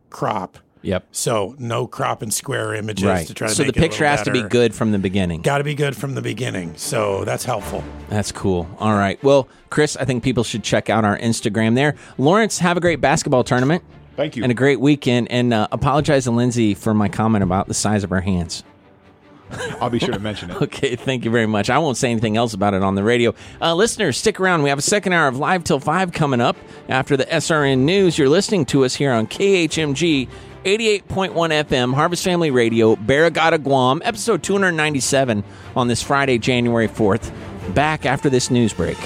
crop. 0.09 0.57
Yep. 0.81 1.07
So 1.11 1.55
no 1.59 1.87
crop 1.87 2.21
and 2.21 2.33
square 2.33 2.73
images 2.73 3.05
Right. 3.05 3.27
to 3.27 3.33
try 3.33 3.47
to 3.47 3.53
So 3.55 3.63
the 3.63 3.67
make 3.67 3.77
it 3.77 3.79
a 3.79 3.81
picture 3.81 4.03
little 4.05 4.17
has 4.17 4.25
to 4.25 4.31
be 4.31 4.43
good 4.43 4.73
from 4.75 4.91
the 4.91 4.99
beginning. 4.99 5.41
Got 5.41 5.57
to 5.59 5.63
be 5.63 5.75
good 5.75 5.95
from 5.95 6.15
the 6.15 6.21
beginning. 6.21 6.73
So 6.77 7.23
that's 7.25 7.45
helpful. 7.45 7.83
That's 8.09 8.31
cool. 8.31 8.67
All 8.79 8.93
right. 8.93 9.21
Well, 9.23 9.47
Chris, 9.69 9.97
I 9.97 10.05
think 10.05 10.23
people 10.23 10.43
should 10.43 10.63
check 10.63 10.89
out 10.89 11.03
our 11.05 11.17
Instagram 11.17 11.75
there. 11.75 11.95
Lawrence, 12.17 12.59
have 12.59 12.77
a 12.77 12.79
great 12.81 13.01
basketball 13.01 13.43
tournament. 13.43 13.83
Thank 14.15 14.35
you. 14.35 14.43
And 14.43 14.51
a 14.51 14.55
great 14.55 14.79
weekend. 14.79 15.29
And 15.31 15.53
uh, 15.53 15.67
apologize 15.71 16.23
to 16.23 16.31
Lindsay 16.31 16.73
for 16.73 16.93
my 16.93 17.07
comment 17.09 17.43
about 17.43 17.67
the 17.67 17.73
size 17.73 18.03
of 18.03 18.09
her 18.09 18.21
hands. 18.21 18.63
I'll 19.79 19.89
be 19.89 19.99
sure 19.99 20.13
to 20.13 20.19
mention 20.19 20.51
it. 20.51 20.61
Okay, 20.61 20.95
thank 20.97 21.23
you 21.23 21.31
very 21.31 21.45
much. 21.45 21.69
I 21.69 21.77
won't 21.77 21.95
say 21.95 22.11
anything 22.11 22.35
else 22.35 22.53
about 22.53 22.73
it 22.73 22.83
on 22.83 22.95
the 22.95 23.03
radio. 23.03 23.33
Uh, 23.61 23.73
listeners, 23.75 24.17
stick 24.17 24.39
around. 24.41 24.63
We 24.63 24.69
have 24.69 24.77
a 24.79 24.81
second 24.81 25.13
hour 25.13 25.27
of 25.27 25.37
Live 25.37 25.63
Till 25.63 25.79
5 25.79 26.11
coming 26.11 26.41
up. 26.41 26.57
After 26.89 27.15
the 27.15 27.23
SRN 27.25 27.79
News, 27.79 28.17
you're 28.17 28.27
listening 28.27 28.65
to 28.65 28.83
us 28.83 28.93
here 28.95 29.13
on 29.13 29.25
KHMG 29.27 30.27
88.1 30.67 31.31
FM, 31.31 31.93
Harvest 31.93 32.25
Family 32.25 32.51
Radio, 32.51 32.97
Barrigada, 32.97 33.57
Guam, 33.57 34.01
episode 34.03 34.43
297 34.43 35.45
on 35.77 35.87
this 35.87 36.03
Friday, 36.03 36.37
January 36.37 36.89
4th. 36.89 37.31
Back 37.73 38.05
after 38.05 38.29
this 38.29 38.51
news 38.51 38.73
break. 38.73 38.97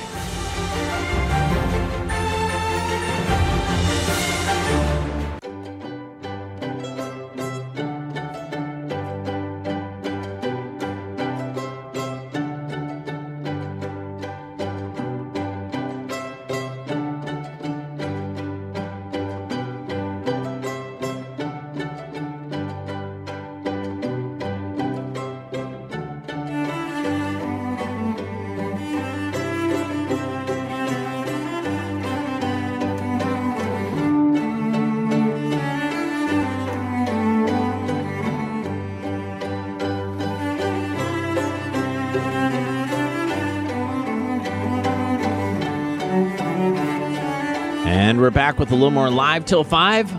And 48.12 48.20
we're 48.20 48.30
back 48.30 48.60
with 48.60 48.70
a 48.72 48.74
little 48.74 48.92
more 48.92 49.10
live 49.10 49.46
till 49.46 49.64
5. 49.64 50.12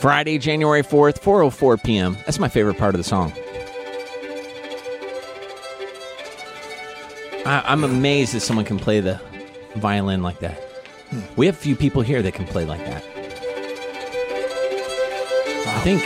Friday, 0.00 0.38
January 0.38 0.82
4th, 0.82 1.20
4:04 1.20 1.84
p.m. 1.84 2.16
That's 2.24 2.38
my 2.38 2.48
favorite 2.48 2.78
part 2.78 2.94
of 2.94 2.98
the 2.98 3.04
song. 3.04 3.34
I, 7.44 7.62
I'm 7.66 7.84
amazed 7.84 8.32
that 8.32 8.40
someone 8.40 8.64
can 8.64 8.78
play 8.78 9.00
the 9.00 9.20
violin 9.74 10.22
like 10.22 10.38
that. 10.38 10.58
We 11.36 11.44
have 11.44 11.56
a 11.56 11.58
few 11.58 11.76
people 11.76 12.00
here 12.00 12.22
that 12.22 12.32
can 12.32 12.46
play 12.46 12.64
like 12.64 12.82
that. 12.86 13.04
I 15.66 15.80
think 15.84 16.00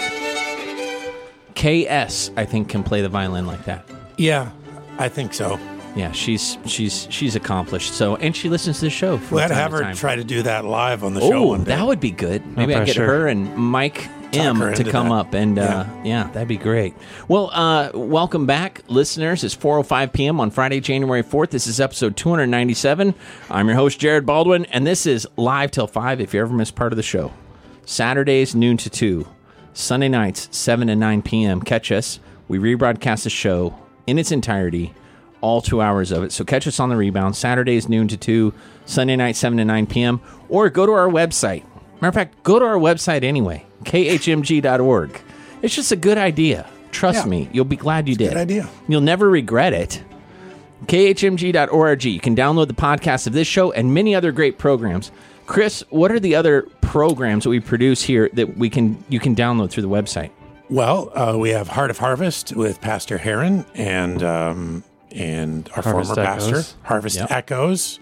KS, 1.54 2.32
I 2.36 2.44
think, 2.44 2.68
can 2.68 2.82
play 2.82 3.00
the 3.00 3.08
violin 3.08 3.46
like 3.46 3.64
that. 3.66 3.88
Yeah, 4.18 4.50
I 4.98 5.08
think 5.08 5.34
so. 5.34 5.56
Yeah, 5.96 6.10
she's 6.10 6.58
she's 6.66 7.06
she's 7.10 7.36
accomplished. 7.36 7.92
So, 7.94 8.16
and 8.16 8.34
she 8.34 8.48
listens 8.48 8.80
to 8.80 8.86
the 8.86 8.90
show. 8.90 9.16
From 9.18 9.36
We 9.36 9.42
had 9.42 9.48
to 9.48 9.54
time 9.54 9.62
have 9.62 9.72
her 9.72 9.80
time. 9.80 9.94
try 9.96 10.16
to 10.16 10.24
do 10.24 10.42
that 10.42 10.64
live 10.64 11.04
on 11.04 11.14
the 11.14 11.20
show 11.20 11.32
Oh, 11.32 11.46
one 11.48 11.60
day. 11.64 11.76
that 11.76 11.86
would 11.86 12.00
be 12.00 12.10
good. 12.10 12.44
Maybe 12.56 12.74
I 12.74 12.78
get 12.84 12.96
pressure. 12.96 13.06
her 13.06 13.28
and 13.28 13.54
Mike 13.56 14.08
M 14.32 14.56
her 14.56 14.72
to 14.72 14.80
into 14.80 14.90
come 14.90 15.10
that. 15.10 15.14
up 15.14 15.34
and 15.34 15.56
uh, 15.56 15.84
yeah, 16.02 16.28
that'd 16.32 16.48
be 16.48 16.56
great. 16.56 16.94
Well, 17.28 17.48
uh, 17.52 17.90
welcome 17.94 18.44
back, 18.44 18.82
listeners. 18.88 19.44
It's 19.44 19.54
4:05 19.54 20.12
p.m. 20.12 20.40
on 20.40 20.50
Friday, 20.50 20.80
January 20.80 21.22
4th. 21.22 21.50
This 21.50 21.68
is 21.68 21.78
episode 21.80 22.16
297. 22.16 23.14
I'm 23.48 23.68
your 23.68 23.76
host 23.76 24.00
Jared 24.00 24.26
Baldwin, 24.26 24.64
and 24.66 24.84
this 24.84 25.06
is 25.06 25.28
live 25.36 25.70
till 25.70 25.86
five. 25.86 26.20
If 26.20 26.34
you 26.34 26.40
ever 26.40 26.52
miss 26.52 26.72
part 26.72 26.92
of 26.92 26.96
the 26.96 27.04
show, 27.04 27.32
Saturdays 27.86 28.54
noon 28.56 28.76
to 28.78 28.90
two, 28.90 29.28
Sunday 29.74 30.08
nights 30.08 30.48
7 30.50 30.88
to 30.88 30.96
9 30.96 31.22
p.m. 31.22 31.60
Catch 31.62 31.92
us. 31.92 32.18
We 32.48 32.58
rebroadcast 32.58 33.22
the 33.24 33.30
show 33.30 33.78
in 34.08 34.18
its 34.18 34.32
entirety 34.32 34.92
all 35.44 35.60
two 35.60 35.82
hours 35.82 36.10
of 36.10 36.22
it. 36.22 36.32
So 36.32 36.42
catch 36.44 36.66
us 36.66 36.80
on 36.80 36.88
the 36.88 36.96
rebound, 36.96 37.36
Saturdays 37.36 37.86
noon 37.88 38.08
to 38.08 38.16
2, 38.16 38.52
Sunday 38.86 39.14
night 39.16 39.36
7 39.36 39.58
to 39.58 39.64
9 39.64 39.86
p.m., 39.86 40.20
or 40.48 40.70
go 40.70 40.86
to 40.86 40.92
our 40.92 41.08
website. 41.08 41.62
Matter 42.00 42.08
of 42.08 42.14
fact, 42.14 42.42
go 42.42 42.58
to 42.58 42.64
our 42.64 42.76
website 42.78 43.22
anyway, 43.22 43.64
khmg.org. 43.84 45.20
It's 45.62 45.74
just 45.74 45.92
a 45.92 45.96
good 45.96 46.18
idea. 46.18 46.66
Trust 46.90 47.24
Yeah. 47.24 47.30
me, 47.30 47.48
you'll 47.52 47.64
be 47.64 47.76
glad 47.76 48.08
you 48.08 48.14
did. 48.16 48.30
good 48.30 48.38
idea. 48.38 48.68
You'll 48.88 49.00
never 49.02 49.28
regret 49.28 49.72
it. 49.72 50.02
khmg.org. 50.86 52.04
You 52.04 52.20
can 52.20 52.36
download 52.36 52.68
the 52.68 52.74
podcast 52.74 53.26
of 53.26 53.32
this 53.32 53.46
show 53.48 53.72
and 53.72 53.92
many 53.94 54.14
other 54.14 54.32
great 54.32 54.58
programs. 54.58 55.10
Chris, 55.46 55.82
what 55.90 56.10
are 56.10 56.20
the 56.20 56.34
other 56.34 56.62
programs 56.80 57.44
that 57.44 57.50
we 57.50 57.60
produce 57.60 58.02
here 58.02 58.30
that 58.34 58.56
we 58.56 58.70
can 58.70 59.02
you 59.08 59.20
can 59.20 59.34
download 59.34 59.70
through 59.70 59.82
the 59.82 59.88
website? 59.88 60.30
Well, 60.70 61.10
uh, 61.14 61.36
we 61.38 61.50
have 61.50 61.68
Heart 61.68 61.90
of 61.90 61.98
Harvest 61.98 62.54
with 62.56 62.80
Pastor 62.80 63.18
Heron 63.18 63.66
and 63.74 64.22
um, 64.22 64.84
and 65.14 65.68
our 65.76 65.82
Harvest 65.82 66.14
former 66.14 66.28
Echoes. 66.30 66.50
pastor, 66.52 66.76
Harvest 66.82 67.16
Yep. 67.16 67.30
Echoes. 67.30 68.00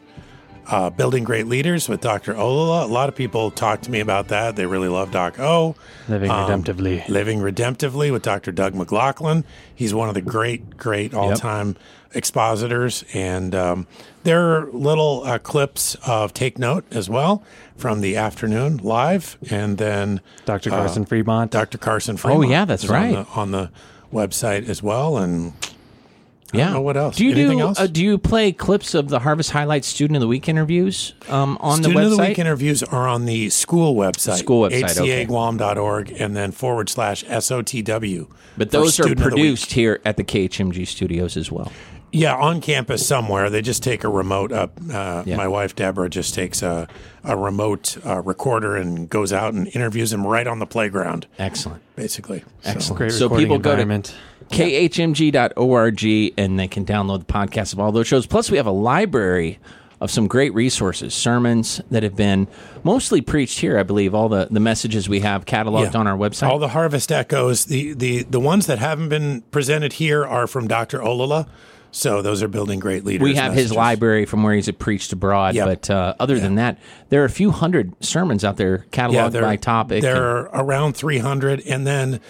Uh, 0.64 0.88
Building 0.90 1.24
Great 1.24 1.48
Leaders 1.48 1.88
with 1.88 2.00
Dr. 2.00 2.34
Olala. 2.34 2.84
A 2.84 2.86
lot 2.86 3.08
of 3.08 3.16
people 3.16 3.50
talk 3.50 3.80
to 3.82 3.90
me 3.90 3.98
about 3.98 4.28
that. 4.28 4.54
They 4.54 4.64
really 4.64 4.86
love 4.88 5.10
Doc 5.10 5.40
O. 5.40 5.74
Living 6.08 6.30
Um, 6.30 6.48
redemptively. 6.48 7.06
Living 7.08 7.40
Redemptively 7.40 8.12
with 8.12 8.22
Dr. 8.22 8.52
Doug 8.52 8.72
McLaughlin. 8.72 9.44
He's 9.74 9.92
one 9.92 10.08
of 10.08 10.14
the 10.14 10.20
great, 10.22 10.76
great 10.76 11.14
all 11.14 11.34
time 11.34 11.74
expositors. 12.14 13.04
And 13.12 13.56
um, 13.56 13.86
there 14.22 14.54
are 14.56 14.68
little 14.72 15.22
uh, 15.24 15.38
clips 15.38 15.96
of 16.06 16.32
Take 16.32 16.60
Note 16.60 16.84
as 16.92 17.10
well 17.10 17.42
from 17.76 18.00
the 18.00 18.16
afternoon 18.16 18.76
live. 18.78 19.36
And 19.50 19.78
then 19.78 20.20
Dr. 20.44 20.70
Carson 20.70 21.04
Fremont. 21.04 21.50
Dr. 21.50 21.76
Carson 21.76 22.16
Fremont. 22.16 22.44
Oh, 22.46 22.48
yeah, 22.48 22.64
that's 22.64 22.84
is 22.84 22.90
on 22.90 22.96
right. 22.96 23.12
the- 23.14 23.26
On 23.40 23.50
the, 23.50 23.70
website 24.12 24.68
as 24.68 24.82
well. 24.82 25.16
And 25.16 25.54
Yeah. 26.52 26.64
don't 26.66 26.74
know 26.74 26.80
what 26.82 26.96
else. 26.96 27.16
Do 27.16 27.24
you 27.24 27.32
Anything 27.32 27.58
do 27.58 27.64
else? 27.64 27.80
Uh, 27.80 27.86
do 27.86 28.02
you 28.04 28.18
play 28.18 28.52
clips 28.52 28.94
of 28.94 29.08
the 29.08 29.18
Harvest 29.20 29.50
Highlights 29.50 29.86
Student 29.88 30.16
of 30.16 30.20
the 30.20 30.28
Week 30.28 30.48
interviews 30.48 31.14
um, 31.28 31.56
on 31.60 31.78
Student 31.78 31.82
the 31.82 31.88
website? 31.88 32.02
Student 32.04 32.12
of 32.12 32.16
the 32.18 32.28
Week 32.28 32.38
interviews 32.38 32.82
are 32.82 33.08
on 33.08 33.24
the 33.24 33.50
school 33.50 33.94
website. 33.94 34.36
School 34.38 34.68
website, 34.68 34.98
okay. 35.00 35.24
hcaguam.org 35.26 36.12
and 36.12 36.36
then 36.36 36.52
forward 36.52 36.88
slash 36.88 37.24
SOTW. 37.24 38.28
but 38.56 38.70
those 38.70 38.98
are 38.98 39.04
Student 39.04 39.12
of 39.12 39.18
the 39.18 39.24
Week. 39.24 39.32
produced 39.42 39.72
here 39.72 40.00
at 40.04 40.16
the 40.16 40.24
KHMG 40.24 40.86
studios 40.86 41.36
as 41.36 41.50
well. 41.50 41.72
Yeah, 42.14 42.34
on 42.34 42.60
campus 42.60 43.06
somewhere. 43.06 43.48
They 43.48 43.62
just 43.62 43.82
take 43.82 44.04
a 44.04 44.08
remote 44.10 44.52
up. 44.52 44.78
Uh, 44.92 45.22
Yeah. 45.24 45.36
My 45.36 45.48
wife 45.48 45.74
Deborah 45.74 46.10
just 46.10 46.34
takes 46.34 46.60
a, 46.62 46.86
a 47.24 47.34
remote 47.38 47.96
uh, 48.04 48.20
recorder 48.20 48.76
and 48.76 49.08
goes 49.08 49.32
out 49.32 49.54
and 49.54 49.66
interviews 49.68 50.10
them 50.10 50.26
right 50.26 50.46
on 50.46 50.58
the 50.58 50.66
playground, 50.66 51.26
Excellent. 51.38 51.80
basically. 51.96 52.40
So- 52.40 52.70
Excellent. 52.70 52.98
Great 52.98 53.12
so 53.12 53.24
recording 53.24 53.46
people 53.46 53.58
go 53.58 53.70
to 53.70 53.80
environment. 53.80 54.14
khmg.org 54.52 56.32
and 56.38 56.58
they 56.58 56.68
can 56.68 56.84
download 56.84 57.20
the 57.20 57.32
podcast 57.32 57.72
of 57.72 57.80
all 57.80 57.92
those 57.92 58.06
shows. 58.06 58.26
Plus, 58.26 58.50
we 58.50 58.56
have 58.56 58.66
a 58.66 58.70
library 58.72 59.58
of 60.00 60.10
some 60.10 60.26
great 60.26 60.52
resources, 60.52 61.14
sermons 61.14 61.80
that 61.90 62.02
have 62.02 62.16
been 62.16 62.48
mostly 62.82 63.20
preached 63.20 63.60
here, 63.60 63.78
I 63.78 63.84
believe. 63.84 64.14
All 64.14 64.28
the, 64.28 64.48
the 64.50 64.58
messages 64.60 65.08
we 65.08 65.20
have 65.20 65.44
cataloged 65.44 65.92
Yeah. 65.94 66.00
on 66.00 66.06
our 66.08 66.16
website. 66.16 66.48
All 66.48 66.58
the 66.58 66.68
Harvest 66.68 67.12
Echoes. 67.12 67.66
The, 67.66 67.92
the 67.94 68.22
the 68.24 68.40
ones 68.40 68.66
that 68.66 68.78
haven't 68.80 69.10
been 69.10 69.42
presented 69.52 69.94
here 69.94 70.26
are 70.26 70.46
from 70.48 70.66
Dr. 70.66 70.98
Olala. 70.98 71.46
So 71.94 72.22
those 72.22 72.42
are 72.42 72.48
building 72.48 72.80
great 72.80 73.04
leaders. 73.04 73.22
we 73.22 73.34
have 73.34 73.52
his 73.52 73.70
library 73.70 74.24
from 74.24 74.42
where 74.42 74.54
he's 74.54 74.68
preached 74.72 75.12
abroad, 75.12 75.54
Yep. 75.54 75.66
but 75.68 75.90
uh, 75.90 76.14
other 76.18 76.40
than 76.40 76.54
that, 76.54 76.78
there 77.10 77.20
are 77.20 77.26
a 77.26 77.30
few 77.30 77.50
hundred 77.50 77.92
sermons 78.02 78.44
out 78.46 78.56
there 78.56 78.86
cataloged 78.92 79.32
they're- 79.32 79.42
by 79.42 79.56
topic. 79.56 79.96
and- 79.96 80.04
They're 80.04 80.40
around 80.54 80.94
300, 80.96 81.60
and 81.66 81.86
then 81.86 82.20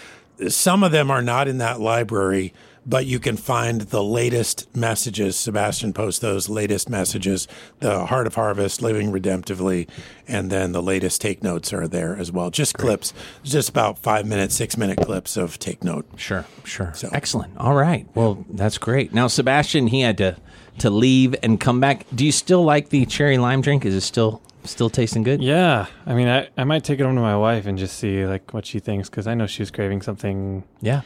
some 0.49 0.83
of 0.83 0.91
them 0.91 1.09
are 1.11 1.21
not 1.21 1.47
in 1.47 1.57
that 1.59 1.79
library, 1.79 2.53
but 2.85 3.05
you 3.05 3.17
can 3.19 3.37
find 3.37 3.79
the 3.81 4.03
latest 4.03 4.75
messages. 4.75 5.37
Sebastian 5.37 5.93
posts 5.93 6.19
those 6.19 6.49
latest 6.49 6.89
messages, 6.89 7.47
the 7.79 8.05
Heart 8.07 8.27
of 8.27 8.35
Harvest, 8.35 8.81
Living 8.81 9.11
Redemptively, 9.11 9.87
and 10.27 10.49
then 10.49 10.73
the 10.73 10.81
latest 10.81 11.21
take 11.21 11.41
notes 11.41 11.71
are 11.71 11.87
there 11.87 12.15
as 12.17 12.31
well. 12.31 12.49
Just 12.49 12.77
clips, 12.77 13.13
just 13.43 13.69
about 13.69 13.97
five 13.99 14.25
minute, 14.25 14.51
six 14.51 14.75
minute 14.77 14.97
clips 14.99 15.37
of 15.37 15.57
take 15.59 15.83
note. 15.83 16.05
Sure, 16.17 16.45
sure. 16.65 16.91
So- 16.93 17.09
Excellent. 17.13 17.55
All 17.57 17.73
right. 17.75 18.05
Well, 18.15 18.43
that's 18.49 18.77
great. 18.77 19.13
Now, 19.13 19.27
Sebastian, 19.27 19.87
he 19.87 20.01
had 20.01 20.17
to 20.17 20.35
to 20.79 20.89
leave 20.89 21.35
and 21.43 21.59
come 21.59 21.79
back. 21.79 22.05
Do 22.15 22.25
you 22.25 22.31
still 22.31 22.63
like 22.63 22.89
the 22.89 23.05
cherry 23.05 23.37
lime 23.37 23.61
drink? 23.61 23.85
Is 23.85 23.93
it 23.93 24.01
still 24.01 24.41
still 24.63 24.89
tasting 24.89 25.23
good? 25.23 25.41
Yeah, 25.41 25.87
I 26.05 26.13
mean, 26.13 26.27
I, 26.27 26.49
I 26.57 26.63
might 26.63 26.83
take 26.83 26.99
it 26.99 27.03
home 27.03 27.15
to 27.15 27.21
my 27.21 27.37
wife 27.37 27.65
and 27.65 27.77
just 27.77 27.97
see 27.97 28.25
like 28.25 28.53
what 28.53 28.65
she 28.65 28.79
thinks 28.79 29.09
because 29.09 29.27
I 29.27 29.33
know 29.33 29.47
she 29.47 29.61
was 29.61 29.71
craving 29.71 30.01
something, 30.01 30.63
Yeah. 30.81 31.01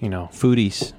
you 0.00 0.08
know. 0.08 0.28
Foodies, 0.32 0.92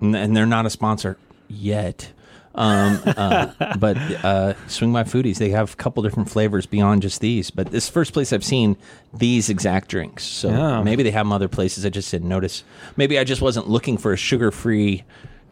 and 0.00 0.36
they're 0.36 0.46
not 0.46 0.66
a 0.66 0.70
sponsor 0.70 1.18
yet. 1.48 2.12
Um, 2.54 3.00
uh, 3.06 3.76
but 3.78 3.96
uh, 4.24 4.54
Swing 4.66 4.92
by 4.92 5.04
Foodies, 5.04 5.38
they 5.38 5.50
have 5.50 5.72
a 5.74 5.76
couple 5.76 6.02
different 6.02 6.28
flavors 6.28 6.66
beyond 6.66 7.02
just 7.02 7.20
these. 7.20 7.50
But 7.50 7.70
this 7.70 7.88
first 7.88 8.12
place 8.12 8.32
I've 8.32 8.44
seen 8.44 8.76
these 9.14 9.48
exact 9.48 9.88
drinks. 9.88 10.24
So 10.24 10.48
Yeah. 10.50 10.82
maybe 10.82 11.02
they 11.04 11.12
have 11.12 11.24
them 11.26 11.32
other 11.32 11.46
places. 11.48 11.86
I 11.86 11.90
just 11.90 12.10
didn't 12.10 12.28
notice. 12.28 12.64
Maybe 12.96 13.16
I 13.18 13.22
just 13.24 13.40
wasn't 13.42 13.68
looking 13.68 13.96
for 13.96 14.12
a 14.12 14.16
sugar 14.16 14.50
free 14.50 15.04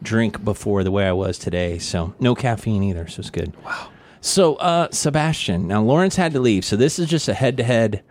drink 0.03 0.43
before 0.43 0.83
the 0.83 0.91
way 0.91 1.07
I 1.07 1.13
was 1.13 1.37
today. 1.39 1.77
So 1.79 2.13
no 2.19 2.35
caffeine 2.35 2.83
either. 2.83 3.07
So 3.07 3.21
it's 3.21 3.29
good. 3.29 3.53
Wow. 3.63 3.89
So 4.21 4.55
uh, 4.55 4.87
Sebastian, 4.91 5.67
now 5.67 5.81
Lawrence 5.81 6.15
had 6.15 6.33
to 6.33 6.39
leave. 6.39 6.65
So 6.65 6.75
this 6.75 6.99
is 6.99 7.07
just 7.09 7.27
a 7.27 7.33
head 7.33 7.57
to 7.57 7.63
head, 7.63 8.03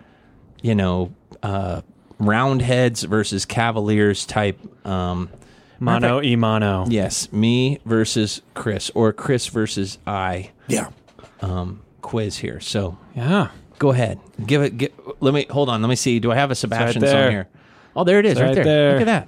you 0.63 0.75
know, 0.75 1.13
uh, 1.43 1.83
Roundheads 2.19 3.03
versus 3.03 3.45
Cavaliers 3.45 4.25
type. 4.25 4.59
Um, 4.87 5.29
Mono 5.79 6.23
e 6.23 6.37
mono. 6.37 6.87
Yes, 6.89 7.31
me 7.33 7.81
versus 7.85 8.41
Chris, 8.55 8.91
or 8.95 9.13
Chris 9.13 9.47
versus 9.49 9.99
I 10.07 10.51
Yeah. 10.69 10.89
um, 11.43 11.83
quiz 12.01 12.39
here. 12.39 12.61
So 12.61 12.97
Yeah. 13.15 13.49
go 13.79 13.91
ahead, 13.91 14.19
give 14.47 14.63
it. 14.63 14.79
Get, 14.79 14.95
let 15.21 15.35
me 15.35 15.47
hold 15.51 15.69
on. 15.69 15.83
Let 15.83 15.89
me 15.91 15.97
see. 15.97 16.19
Do 16.19 16.33
I 16.33 16.37
have 16.37 16.51
a 16.51 16.55
Sebastian 16.55 17.03
song 17.03 17.11
there. 17.11 17.31
here? 17.31 17.49
Oh, 17.95 18.05
there 18.05 18.19
it 18.21 18.25
is, 18.25 18.33
It's 18.33 18.41
right, 18.41 18.47
right 18.49 18.55
there. 18.55 18.65
there. 18.65 18.93
Look 18.99 19.07
at 19.09 19.27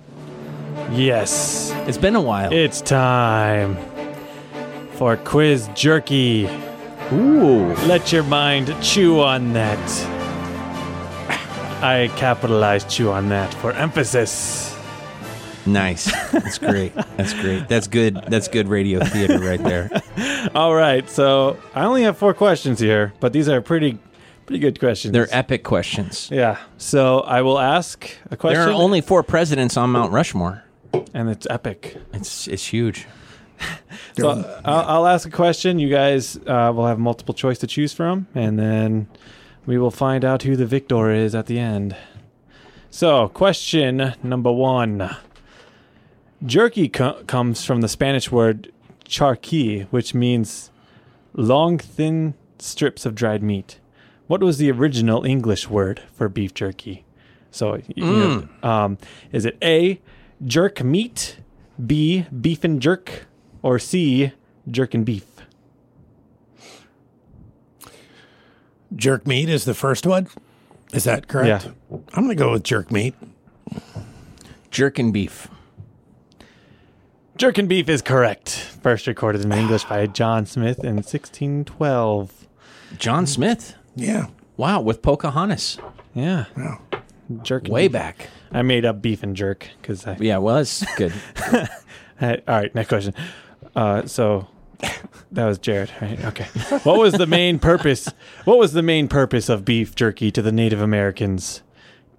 that. 0.86 0.92
Yes. 0.96 1.70
It's 1.86 1.98
been 1.98 2.16
a 2.16 2.20
while. 2.22 2.50
It's 2.50 2.80
time 2.80 3.76
for 4.92 5.18
quiz 5.18 5.68
jerky. 5.74 6.48
Ooh, 7.12 7.74
Let 7.86 8.12
your 8.12 8.22
mind 8.24 8.74
chew 8.82 9.20
on 9.20 9.52
that. 9.54 9.78
I 11.82 12.10
capitalized 12.16 12.90
chew 12.90 13.10
on 13.10 13.28
that 13.30 13.52
for 13.54 13.72
emphasis. 13.72 14.76
nice. 15.64 16.10
That's 16.32 16.58
great. 16.58 16.92
That's 17.16 17.32
great. 17.34 17.68
That's 17.68 17.86
good. 17.86 18.16
That's 18.28 18.48
good 18.48 18.68
radio 18.68 19.02
theater 19.04 19.38
right 19.38 19.62
there. 19.62 19.90
All 20.54 20.74
right, 20.74 21.08
so 21.08 21.56
I 21.74 21.84
only 21.84 22.02
have 22.02 22.18
four 22.18 22.34
questions 22.34 22.78
here, 22.80 23.12
but 23.20 23.32
these 23.32 23.48
are 23.48 23.60
pretty 23.62 23.98
pretty 24.46 24.58
good 24.60 24.78
questions. 24.80 25.12
They're 25.12 25.28
epic 25.30 25.62
questions. 25.62 26.28
yeah. 26.32 26.58
So 26.78 27.20
I 27.20 27.42
will 27.42 27.58
ask 27.58 28.10
a 28.30 28.36
question. 28.36 28.60
There 28.60 28.68
are 28.70 28.72
only 28.72 29.00
four 29.00 29.22
presidents 29.22 29.76
on 29.76 29.90
Mount 29.90 30.10
Rushmore. 30.12 30.64
and 31.14 31.30
it's 31.30 31.46
epic. 31.48 31.96
It's 32.12 32.48
it's 32.48 32.66
huge. 32.66 33.06
So 34.16 34.30
I'll, 34.64 34.84
I'll 34.84 35.06
ask 35.06 35.26
a 35.28 35.30
question. 35.30 35.78
You 35.78 35.88
guys 35.88 36.36
uh, 36.46 36.72
will 36.74 36.86
have 36.86 36.98
multiple 36.98 37.34
choice 37.34 37.58
to 37.58 37.66
choose 37.66 37.92
from, 37.92 38.26
and 38.34 38.58
then 38.58 39.08
we 39.66 39.78
will 39.78 39.90
find 39.92 40.24
out 40.24 40.42
who 40.42 40.56
the 40.56 40.66
victor 40.66 41.10
is 41.12 41.34
at 41.34 41.46
the 41.46 41.58
end. 41.58 41.96
So, 42.90 43.28
question 43.28 44.14
number 44.22 44.50
one: 44.50 45.14
Jerky 46.44 46.88
co- 46.88 47.22
comes 47.26 47.64
from 47.64 47.80
the 47.80 47.88
Spanish 47.88 48.30
word 48.32 48.72
charqui, 49.06 49.86
which 49.90 50.14
means 50.14 50.70
long, 51.34 51.78
thin 51.78 52.34
strips 52.58 53.06
of 53.06 53.14
dried 53.14 53.42
meat. 53.42 53.78
What 54.26 54.42
was 54.42 54.58
the 54.58 54.70
original 54.70 55.24
English 55.24 55.68
word 55.70 56.02
for 56.12 56.28
beef 56.28 56.54
jerky? 56.54 57.04
So, 57.50 57.72
y- 57.74 57.82
you 57.96 58.04
know, 58.04 58.48
um, 58.68 58.98
is 59.32 59.44
it 59.44 59.56
A, 59.62 60.00
jerk 60.44 60.82
meat, 60.82 61.38
B, 61.84 62.26
beef 62.40 62.64
and 62.64 62.80
jerk, 62.82 63.26
or 63.62 63.78
C, 63.78 64.32
jerk 64.70 64.94
and 64.94 65.04
beef? 65.04 65.24
Jerk 68.94 69.26
meat 69.26 69.48
is 69.48 69.64
the 69.64 69.74
first 69.74 70.06
one. 70.06 70.28
Is 70.92 71.04
that 71.04 71.28
correct? 71.28 71.64
Yeah. 71.64 71.72
I'm 72.14 72.24
going 72.24 72.28
to 72.28 72.34
go 72.34 72.52
with 72.52 72.62
jerk 72.62 72.90
meat. 72.90 73.14
Jerkin 74.70 75.12
beef. 75.12 75.48
Jerk 77.36 77.58
and 77.58 77.68
beef 77.68 77.88
is 77.88 78.02
correct. 78.02 78.50
First 78.50 79.06
recorded 79.06 79.44
in 79.44 79.52
English 79.52 79.84
by 79.84 80.06
John 80.06 80.46
Smith 80.46 80.78
in 80.80 80.96
1612. 80.96 82.46
John 82.96 83.26
Smith. 83.26 83.74
Yeah. 83.94 84.26
Wow, 84.56 84.80
with 84.80 85.02
Pocahontas. 85.02 85.78
Yeah. 86.14 86.46
Yeah. 86.56 86.78
Jerk 87.42 87.68
Way 87.68 87.88
beef. 87.88 87.92
back. 87.92 88.28
I 88.50 88.62
made 88.62 88.84
up 88.84 89.02
beef 89.02 89.22
and 89.22 89.36
jerk 89.36 89.68
because 89.80 90.06
I 90.06 90.16
Yeah, 90.18 90.38
well, 90.38 90.56
that's 90.56 90.84
good. 90.96 91.12
All 92.20 92.38
right, 92.48 92.74
next 92.74 92.88
question. 92.88 93.14
Uh, 93.76 94.06
so 94.06 94.48
that 95.32 95.46
was 95.46 95.58
Jared, 95.58 95.90
right? 96.00 96.24
Okay. 96.24 96.44
What 96.84 96.98
was 96.98 97.14
the 97.14 97.26
main 97.26 97.58
purpose? 97.58 98.08
What 98.44 98.58
was 98.58 98.72
the 98.72 98.82
main 98.82 99.08
purpose 99.08 99.48
of 99.48 99.64
beef 99.64 99.94
jerky 99.94 100.30
to 100.30 100.42
the 100.42 100.52
Native 100.52 100.80
Americans? 100.80 101.62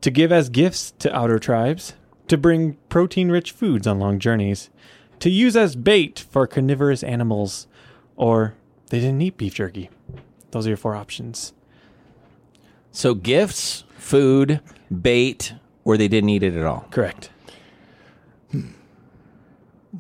To 0.02 0.12
give 0.12 0.32
as 0.32 0.50
gifts 0.50 0.91
to 1.00 1.14
outer 1.16 1.39
tribes, 1.39 1.93
to 2.28 2.38
bring 2.38 2.78
protein-rich 2.88 3.52
foods 3.52 3.86
on 3.86 4.00
long 4.00 4.20
journeys, 4.20 4.70
to 5.20 5.30
use 5.30 5.58
as 5.58 5.76
bait 5.76 6.20
for 6.32 6.47
carnivorous 6.47 7.04
animals, 7.04 7.68
or 8.16 8.54
they 8.89 9.00
didn't 9.00 9.22
eat 9.22 9.38
beef 9.38 9.56
jerky. 9.56 9.89
Those 10.52 10.66
are 10.66 10.70
your 10.70 10.78
four 10.78 10.95
options. 10.95 11.54
So 12.91 13.14
gifts, 13.14 13.84
food, 13.97 14.62
bait, 15.02 15.54
or 15.84 15.97
they 15.97 16.08
didn't 16.08 16.30
eat 16.30 16.43
it 16.43 16.56
at 16.56 16.66
all. 16.66 16.88
Correct. 16.91 17.30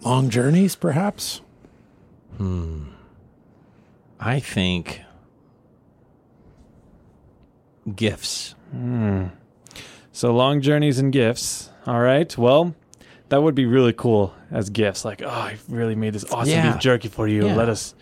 Long 0.03 0.29
journeys, 0.29 0.75
perhaps? 0.75 1.41
Hmm. 2.37 2.83
I 4.19 4.39
think 4.39 5.01
gifts. 7.95 8.55
Hmm. 8.71 9.25
So 10.11 10.33
long 10.33 10.61
journeys 10.61 10.99
and 10.99 11.11
gifts. 11.11 11.69
All 11.85 11.99
right. 11.99 12.37
Well, 12.37 12.75
that 13.29 13.41
would 13.41 13.55
be 13.55 13.65
really 13.65 13.93
cool 13.93 14.33
as 14.51 14.69
gifts. 14.69 15.05
Like, 15.05 15.21
oh, 15.21 15.27
I 15.29 15.57
really 15.69 15.95
made 15.95 16.13
this 16.13 16.25
awesome 16.31 16.51
Yeah. 16.53 16.71
beef 16.73 16.81
jerky 16.81 17.07
for 17.07 17.27
you. 17.27 17.47
Yeah. 17.47 17.55
Let 17.55 17.69
us 17.69 17.95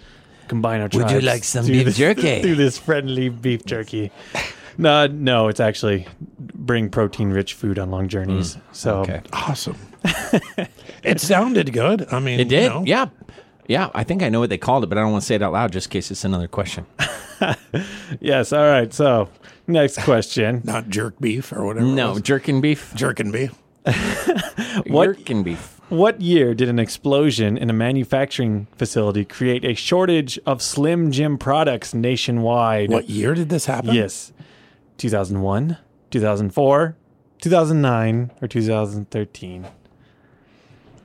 combine 0.48 0.82
our 0.82 0.90
tribes. 0.90 1.14
Would 1.14 1.22
you 1.22 1.28
like 1.28 1.44
some 1.44 1.66
beef 1.68 1.86
this- 1.86 1.98
jerky? 1.98 2.42
Do 2.44 2.56
this 2.56 2.78
friendly 2.78 3.30
beef 3.30 3.66
jerky. 3.66 4.12
No, 4.78 5.08
no, 5.08 5.48
it's 5.48 5.60
actually 5.60 6.08
bring 6.40 6.90
protein-rich 6.90 7.54
food 7.54 7.80
on 7.80 7.92
long 7.92 8.08
journeys. 8.08 8.58
so 8.72 8.98
Mm. 8.98 9.02
Okay. 9.04 9.22
Awesome. 9.34 9.78
it 11.04 11.20
sounded 11.22 11.74
good. 11.74 12.08
I 12.12 12.20
mean, 12.20 12.40
It 12.40 12.50
did? 12.50 12.64
you 12.64 12.70
know, 12.70 12.84
Yeah. 12.86 13.08
Yeah, 13.68 13.90
I 13.94 14.06
think 14.06 14.24
I 14.24 14.30
know 14.30 14.40
what 14.40 14.50
they 14.50 14.58
called 14.58 14.86
it, 14.86 14.88
but 14.88 14.98
I 14.98 15.02
don't 15.02 15.12
want 15.12 15.24
to 15.24 15.26
say 15.28 15.36
it 15.36 15.42
out 15.42 15.52
loud 15.52 15.74
just 15.74 15.88
in 15.88 15.92
case 15.92 16.10
it's 16.10 16.24
another 16.24 16.48
question. 16.48 16.86
yes. 18.22 18.54
All 18.54 18.64
right. 18.64 18.94
So 18.94 19.28
next 19.68 20.00
question. 20.04 20.62
Not 20.66 20.88
jerk 20.88 21.20
beef 21.20 21.52
or 21.52 21.66
whatever. 21.66 21.86
No, 21.86 22.12
it 22.12 22.14
was. 22.14 22.22
jerkin 22.24 22.62
beef. 22.62 22.94
jerkin 22.96 23.30
beef. 23.32 23.54
What- 24.88 25.18
Jerkin 25.18 25.44
beef. 25.44 25.74
What 25.90 26.20
year 26.20 26.54
did 26.54 26.68
an 26.68 26.80
explosion 26.80 27.58
in 27.58 27.70
a 27.70 27.74
manufacturing 27.74 28.68
facility 28.76 29.24
create 29.24 29.64
a 29.64 29.74
shortage 29.74 30.38
of 30.46 30.62
Slim 30.62 31.12
Jim 31.14 31.38
products 31.38 31.94
nationwide? 31.94 32.90
What 32.90 33.10
year 33.10 33.34
did 33.34 33.48
this 33.48 33.68
happen? 33.68 33.94
Yes. 33.96 34.34
2001, 34.98 35.78
2004, 36.12 36.96
2009, 37.42 38.32
or 38.42 38.48
2013? 38.48 39.68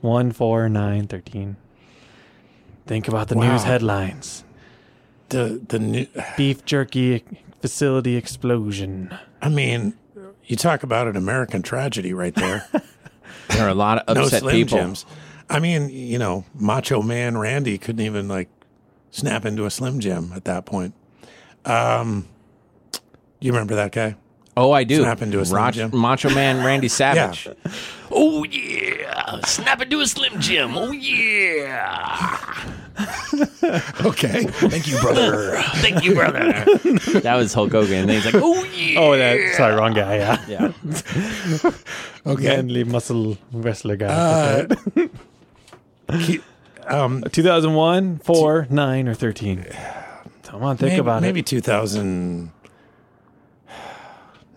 1, 0.00 0.32
4, 0.32 0.68
9, 0.68 1.06
13. 1.06 1.56
Think 2.86 3.08
about 3.08 3.28
the 3.28 3.36
news 3.36 3.62
headlines. 3.62 4.44
The 5.28 5.62
the 5.68 5.78
new. 5.78 6.06
Beef 6.36 6.64
jerky 6.64 7.24
facility 7.60 8.16
explosion. 8.16 9.16
I 9.40 9.48
mean, 9.48 9.94
you 10.44 10.56
talk 10.56 10.82
about 10.82 11.06
an 11.06 11.16
American 11.16 11.62
tragedy 11.62 12.12
right 12.12 12.34
there. 12.34 12.68
There 13.48 13.66
are 13.66 13.68
a 13.68 13.74
lot 13.74 13.98
of 14.06 14.16
no 14.16 14.24
upset 14.24 14.40
Slim 14.40 14.54
people. 14.54 14.78
Jims. 14.78 15.04
I 15.48 15.58
mean, 15.58 15.90
you 15.90 16.18
know, 16.18 16.44
Macho 16.54 17.02
Man 17.02 17.36
Randy 17.36 17.76
couldn't 17.76 18.04
even 18.04 18.28
like 18.28 18.48
snap 19.10 19.44
into 19.44 19.66
a 19.66 19.70
Slim 19.70 20.00
Jim 20.00 20.32
at 20.34 20.44
that 20.44 20.64
point. 20.64 20.94
Um, 21.64 22.28
you 23.42 23.52
remember 23.52 23.74
that 23.76 23.92
guy? 23.92 24.16
Oh, 24.56 24.70
I 24.72 24.84
do. 24.84 25.00
Snap 25.02 25.22
into 25.22 25.40
a 25.40 25.44
Slim 25.46 25.62
Rog- 25.62 25.74
Jim. 25.74 25.90
Macho 25.94 26.30
Man 26.34 26.64
Randy 26.64 26.88
Savage. 27.00 27.46
Yeah. 27.46 27.72
Oh 28.10 28.44
yeah, 28.44 29.40
snap 29.46 29.80
into 29.80 30.00
a 30.00 30.06
Slim 30.06 30.38
Jim. 30.40 30.76
Oh 30.76 30.92
yeah. 30.92 32.48
Okay. 34.04 34.44
Thank 34.44 34.86
you, 34.86 34.98
brother. 35.00 35.56
Thank 35.76 36.04
you, 36.04 36.14
brother. 36.14 36.42
that 37.20 37.34
was 37.36 37.54
Hulk 37.54 37.72
Hogan. 37.72 38.00
And 38.02 38.10
he's 38.10 38.24
like, 38.26 38.34
oh 38.36 38.62
yeah. 38.64 39.00
Oh, 39.00 39.16
that. 39.16 39.54
Sorry, 39.56 39.74
wrong 39.74 39.94
guy. 39.94 40.16
Yeah. 40.16 40.44
Yeah. 40.46 41.70
Okay. 42.26 42.56
Manly 42.56 42.84
muscle 42.84 43.38
wrestler 43.50 43.96
guy. 43.96 44.08
Uh, 44.08 45.08
keep- 46.20 46.44
um, 46.86 47.24
2001, 47.32 48.18
4, 48.18 48.66
9, 48.68 49.08
or 49.08 49.14
13? 49.14 49.66
Come 50.42 50.62
on, 50.62 50.76
think 50.76 50.90
maybe, 50.90 51.00
about 51.00 51.22
maybe 51.22 51.40
it. 51.40 51.46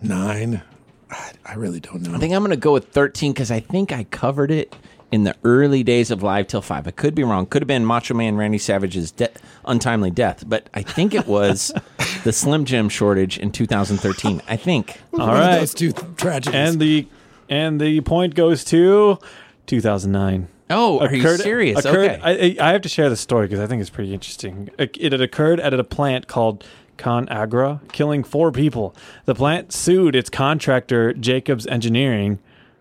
2009. 0.02 0.62
I, 1.10 1.32
I 1.44 1.54
really 1.54 1.80
don't 1.80 2.02
know. 2.02 2.14
I 2.14 2.18
think 2.18 2.34
I'm 2.34 2.40
going 2.40 2.50
to 2.50 2.56
go 2.56 2.72
with 2.72 2.88
13 2.88 3.32
because 3.32 3.50
I 3.50 3.60
think 3.60 3.92
I 3.92 4.04
covered 4.04 4.50
it 4.50 4.74
in 5.12 5.22
the 5.24 5.36
early 5.44 5.84
days 5.84 6.10
of 6.10 6.22
Live 6.22 6.48
Till 6.48 6.62
5. 6.62 6.88
I 6.88 6.90
could 6.90 7.14
be 7.14 7.22
wrong. 7.22 7.46
Could 7.46 7.62
have 7.62 7.68
been 7.68 7.84
Macho 7.84 8.14
Man 8.14 8.36
Randy 8.36 8.58
Savage's 8.58 9.12
de- 9.12 9.30
untimely 9.64 10.10
death, 10.10 10.44
but 10.48 10.68
I 10.74 10.82
think 10.82 11.14
it 11.14 11.26
was 11.26 11.72
the 12.24 12.32
Slim 12.32 12.64
Jim 12.64 12.88
shortage 12.88 13.38
in 13.38 13.52
2013. 13.52 14.42
I 14.48 14.56
think. 14.56 15.00
All 15.12 15.20
One 15.20 15.28
right. 15.28 15.58
those 15.58 15.74
two 15.74 15.92
tragedies. 15.92 16.54
And 16.54 16.80
the 16.80 17.06
and 17.48 17.80
the 17.80 18.00
point 18.00 18.34
goes 18.34 18.64
to 18.64 19.18
2009. 19.66 20.48
Oh, 20.68 20.98
are 20.98 21.14
you 21.14 21.36
serious? 21.36 21.84
Occurred, 21.84 22.10
okay. 22.10 22.56
I, 22.58 22.68
I 22.68 22.72
have 22.72 22.82
to 22.82 22.88
share 22.88 23.08
the 23.08 23.14
story 23.16 23.46
because 23.46 23.60
I 23.60 23.68
think 23.68 23.80
it's 23.80 23.90
pretty 23.90 24.12
interesting. 24.12 24.68
It, 24.76 24.96
it 24.98 25.12
had 25.12 25.20
occurred 25.20 25.60
at 25.60 25.72
a 25.72 25.84
plant 25.84 26.26
called 26.26 26.64
ConAgra, 26.96 27.80
killing 27.92 28.24
four 28.24 28.52
people. 28.52 28.94
The 29.24 29.34
plant 29.34 29.72
sued 29.72 30.14
its 30.16 30.30
contractor, 30.30 31.12
Jacobs 31.12 31.66
Engineering, 31.66 32.38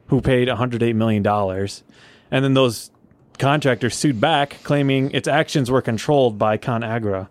who 0.08 0.22
paid 0.22 0.48
108 0.48 0.94
million 0.94 1.24
dollars, 1.24 1.84
and 2.32 2.44
then 2.44 2.54
those 2.54 2.92
contractors 3.40 3.96
sued 3.96 4.22
back, 4.22 4.58
claiming 4.64 5.12
its 5.12 5.28
actions 5.28 5.70
were 5.70 5.82
controlled 5.82 6.38
by 6.38 6.58
ConAgra, 6.58 7.28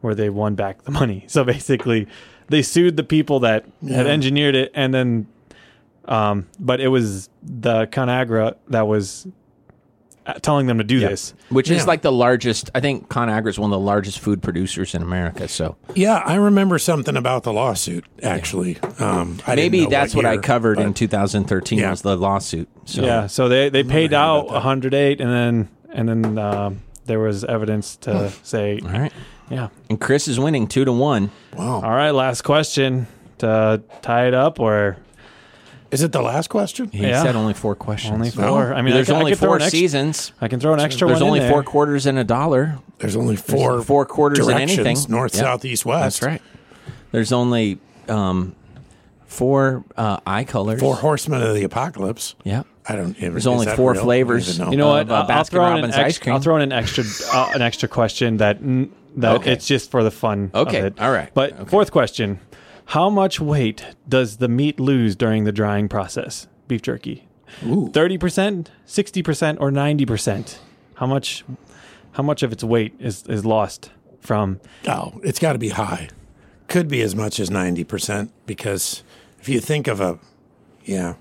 where 0.00 0.14
they 0.14 0.30
won 0.30 0.54
back 0.54 0.82
the 0.82 0.90
money. 0.90 1.24
So 1.28 1.44
basically, 1.44 2.06
they 2.48 2.62
sued 2.62 2.96
the 2.96 3.04
people 3.04 3.40
that 3.40 3.66
had 3.86 4.06
engineered 4.06 4.54
it, 4.54 4.70
and 4.74 4.94
then, 4.94 5.26
um, 6.06 6.46
but 6.58 6.80
it 6.80 6.88
was 6.88 7.28
the 7.42 7.86
ConAgra 7.86 8.56
that 8.68 8.86
was 8.86 9.26
telling 10.42 10.66
them 10.66 10.78
to 10.78 10.84
do 10.84 11.00
this. 11.00 11.34
Which 11.48 11.70
Yeah. 11.70 11.76
is 11.78 11.86
like 11.86 12.02
the 12.02 12.12
largest, 12.12 12.70
I 12.74 12.80
think 12.80 13.08
ConAgra 13.08 13.48
is 13.48 13.58
one 13.58 13.70
of 13.72 13.78
the 13.78 13.84
largest 13.84 14.18
food 14.20 14.42
producers 14.42 14.94
in 14.94 15.02
America. 15.02 15.48
So 15.48 15.76
yeah, 15.94 16.22
I 16.24 16.34
remember 16.36 16.78
something 16.78 17.16
about 17.16 17.42
the 17.44 17.52
lawsuit. 17.52 18.04
Actually, 18.22 18.78
um, 18.98 19.38
I 19.46 19.54
didn't 19.54 19.72
maybe 19.72 19.84
know 19.84 19.90
that's 19.90 20.14
what, 20.14 20.24
I 20.26 20.36
covered 20.38 20.78
in 20.78 20.94
2013 20.94 21.78
Yeah. 21.78 21.90
was 21.90 22.02
the 22.02 22.16
lawsuit. 22.16 22.68
So 22.84 23.02
Yeah, 23.02 23.26
so 23.26 23.48
they 23.48 23.68
they 23.68 23.82
paid 23.84 24.12
out 24.12 24.48
108, 24.50 25.20
and 25.20 25.30
then 25.32 25.68
and 25.92 26.08
then 26.08 26.38
um, 26.38 26.80
there 27.06 27.18
was 27.18 27.44
evidence 27.44 27.96
to 27.96 28.30
say, 28.42 28.78
all 28.84 28.90
right. 28.90 29.12
yeah. 29.50 29.68
And 29.88 29.98
Chris 29.98 30.28
is 30.28 30.38
winning 30.38 30.66
two 30.66 30.84
to 30.84 30.92
one. 30.92 31.30
Wow. 31.56 31.76
All 31.82 31.90
right, 31.90 32.10
last 32.10 32.42
question 32.42 33.06
to 33.38 33.82
tie 34.02 34.26
it 34.28 34.34
up, 34.34 34.60
or 34.60 34.98
Is 35.90 36.02
it 36.02 36.12
the 36.12 36.20
last 36.20 36.48
question? 36.48 36.90
He 36.92 37.06
Yeah. 37.06 37.22
said 37.22 37.34
only 37.34 37.54
four 37.54 37.74
questions. 37.74 38.12
only 38.12 38.28
No. 38.36 38.48
four. 38.48 38.74
I 38.74 38.82
mean, 38.82 38.92
There's 38.94 39.08
I, 39.08 39.12
can- 39.12 39.16
I 39.16 39.18
only 39.20 39.32
could 39.32 39.38
throw 39.38 39.48
four 39.48 39.56
an 39.56 39.62
extra, 39.62 39.78
seasons. 39.78 40.32
I 40.40 40.48
can 40.48 40.60
throw 40.60 40.74
an 40.74 40.80
extra. 40.80 41.08
There's 41.08 41.20
one. 41.20 41.28
only 41.28 41.40
in 41.40 41.48
four 41.50 41.60
there. 41.60 41.70
quarters 41.70 42.04
in 42.06 42.18
a 42.18 42.24
dollar. 42.24 42.78
There's 42.98 43.16
only 43.16 43.36
four 43.36 43.80
four 43.82 44.04
quarters 44.04 44.40
in 44.46 44.54
directions, 44.54 44.78
anything. 44.86 45.10
north, 45.10 45.34
Yep. 45.34 45.42
south, 45.44 45.64
east, 45.64 45.86
west. 45.86 46.20
That's 46.20 46.22
right. 46.22 46.42
There's 47.12 47.32
only 47.32 47.78
um, 48.08 48.54
four 49.26 49.84
uh, 49.96 50.18
eye 50.26 50.44
colors. 50.44 50.80
Four 50.80 50.96
horsemen 50.96 51.42
of 51.42 51.54
the 51.54 51.64
apocalypse. 51.64 52.34
Yeah. 52.44 52.62
I 52.88 52.96
don't. 52.96 53.10
Even, 53.16 53.32
There's 53.32 53.42
is 53.42 53.46
only 53.46 53.66
that 53.66 53.76
four 53.76 53.92
real? 53.92 54.00
I 54.00 54.02
don't 54.02 54.04
flavors. 54.06 54.54
even 54.54 54.64
know. 54.66 54.70
You 54.72 54.76
know 54.78 54.88
what? 54.88 55.02
of, 55.02 55.10
uh, 55.10 55.14
I'll- 55.14 55.32
I'll 55.38 55.44
throw 55.44 55.66
in 55.66 55.72
an 55.84 55.90
Baskin-Robbins 55.90 55.94
ex- 55.96 56.04
ice 56.06 56.18
cream. 56.18 56.34
I'll 56.34 56.40
throw 56.40 56.56
in 56.56 56.62
an 56.62 56.72
extra 56.72 57.04
uh, 57.32 57.50
an 57.54 57.62
extra 57.62 57.88
question 57.88 58.38
that 58.38 58.56
n- 58.56 58.90
that 59.16 59.36
Okay. 59.36 59.52
it's 59.52 59.66
just 59.66 59.90
for 59.90 60.02
the 60.02 60.10
fun. 60.10 60.50
of 60.54 60.68
Okay, 60.68 60.78
it. 60.80 60.94
all 61.00 61.10
right, 61.12 61.28
But 61.34 61.52
okay. 61.54 61.64
fourth 61.70 61.90
question: 61.92 62.40
How 62.88 63.10
much 63.10 63.38
weight 63.40 63.84
does 64.08 64.38
the 64.38 64.48
meat 64.48 64.80
lose 64.80 65.14
during 65.16 65.44
the 65.44 65.52
drying 65.52 65.88
process? 65.88 66.46
Beef 66.66 66.82
jerky. 66.82 67.28
Ooh. 67.66 67.90
Thirty 67.92 68.18
percent, 68.18 68.70
sixty 68.86 69.22
percent, 69.22 69.58
or 69.60 69.70
ninety 69.70 70.04
percent? 70.06 70.60
How 70.94 71.06
much? 71.06 71.44
How 72.12 72.22
much 72.22 72.42
of 72.42 72.52
its 72.52 72.64
weight 72.64 72.94
is 72.98 73.24
is 73.26 73.44
lost? 73.44 73.90
from 74.20 74.60
Oh, 74.86 75.20
it's 75.24 75.38
got 75.38 75.54
to 75.54 75.58
be 75.58 75.70
high. 75.70 76.08
Could 76.66 76.88
be 76.88 77.00
as 77.00 77.14
much 77.16 77.40
as 77.40 77.48
90% 77.48 78.28
because 78.44 79.02
if 79.40 79.48
you 79.48 79.58
think 79.58 79.86
of 79.86 80.02
a, 80.02 80.18
yeah. 80.84 81.14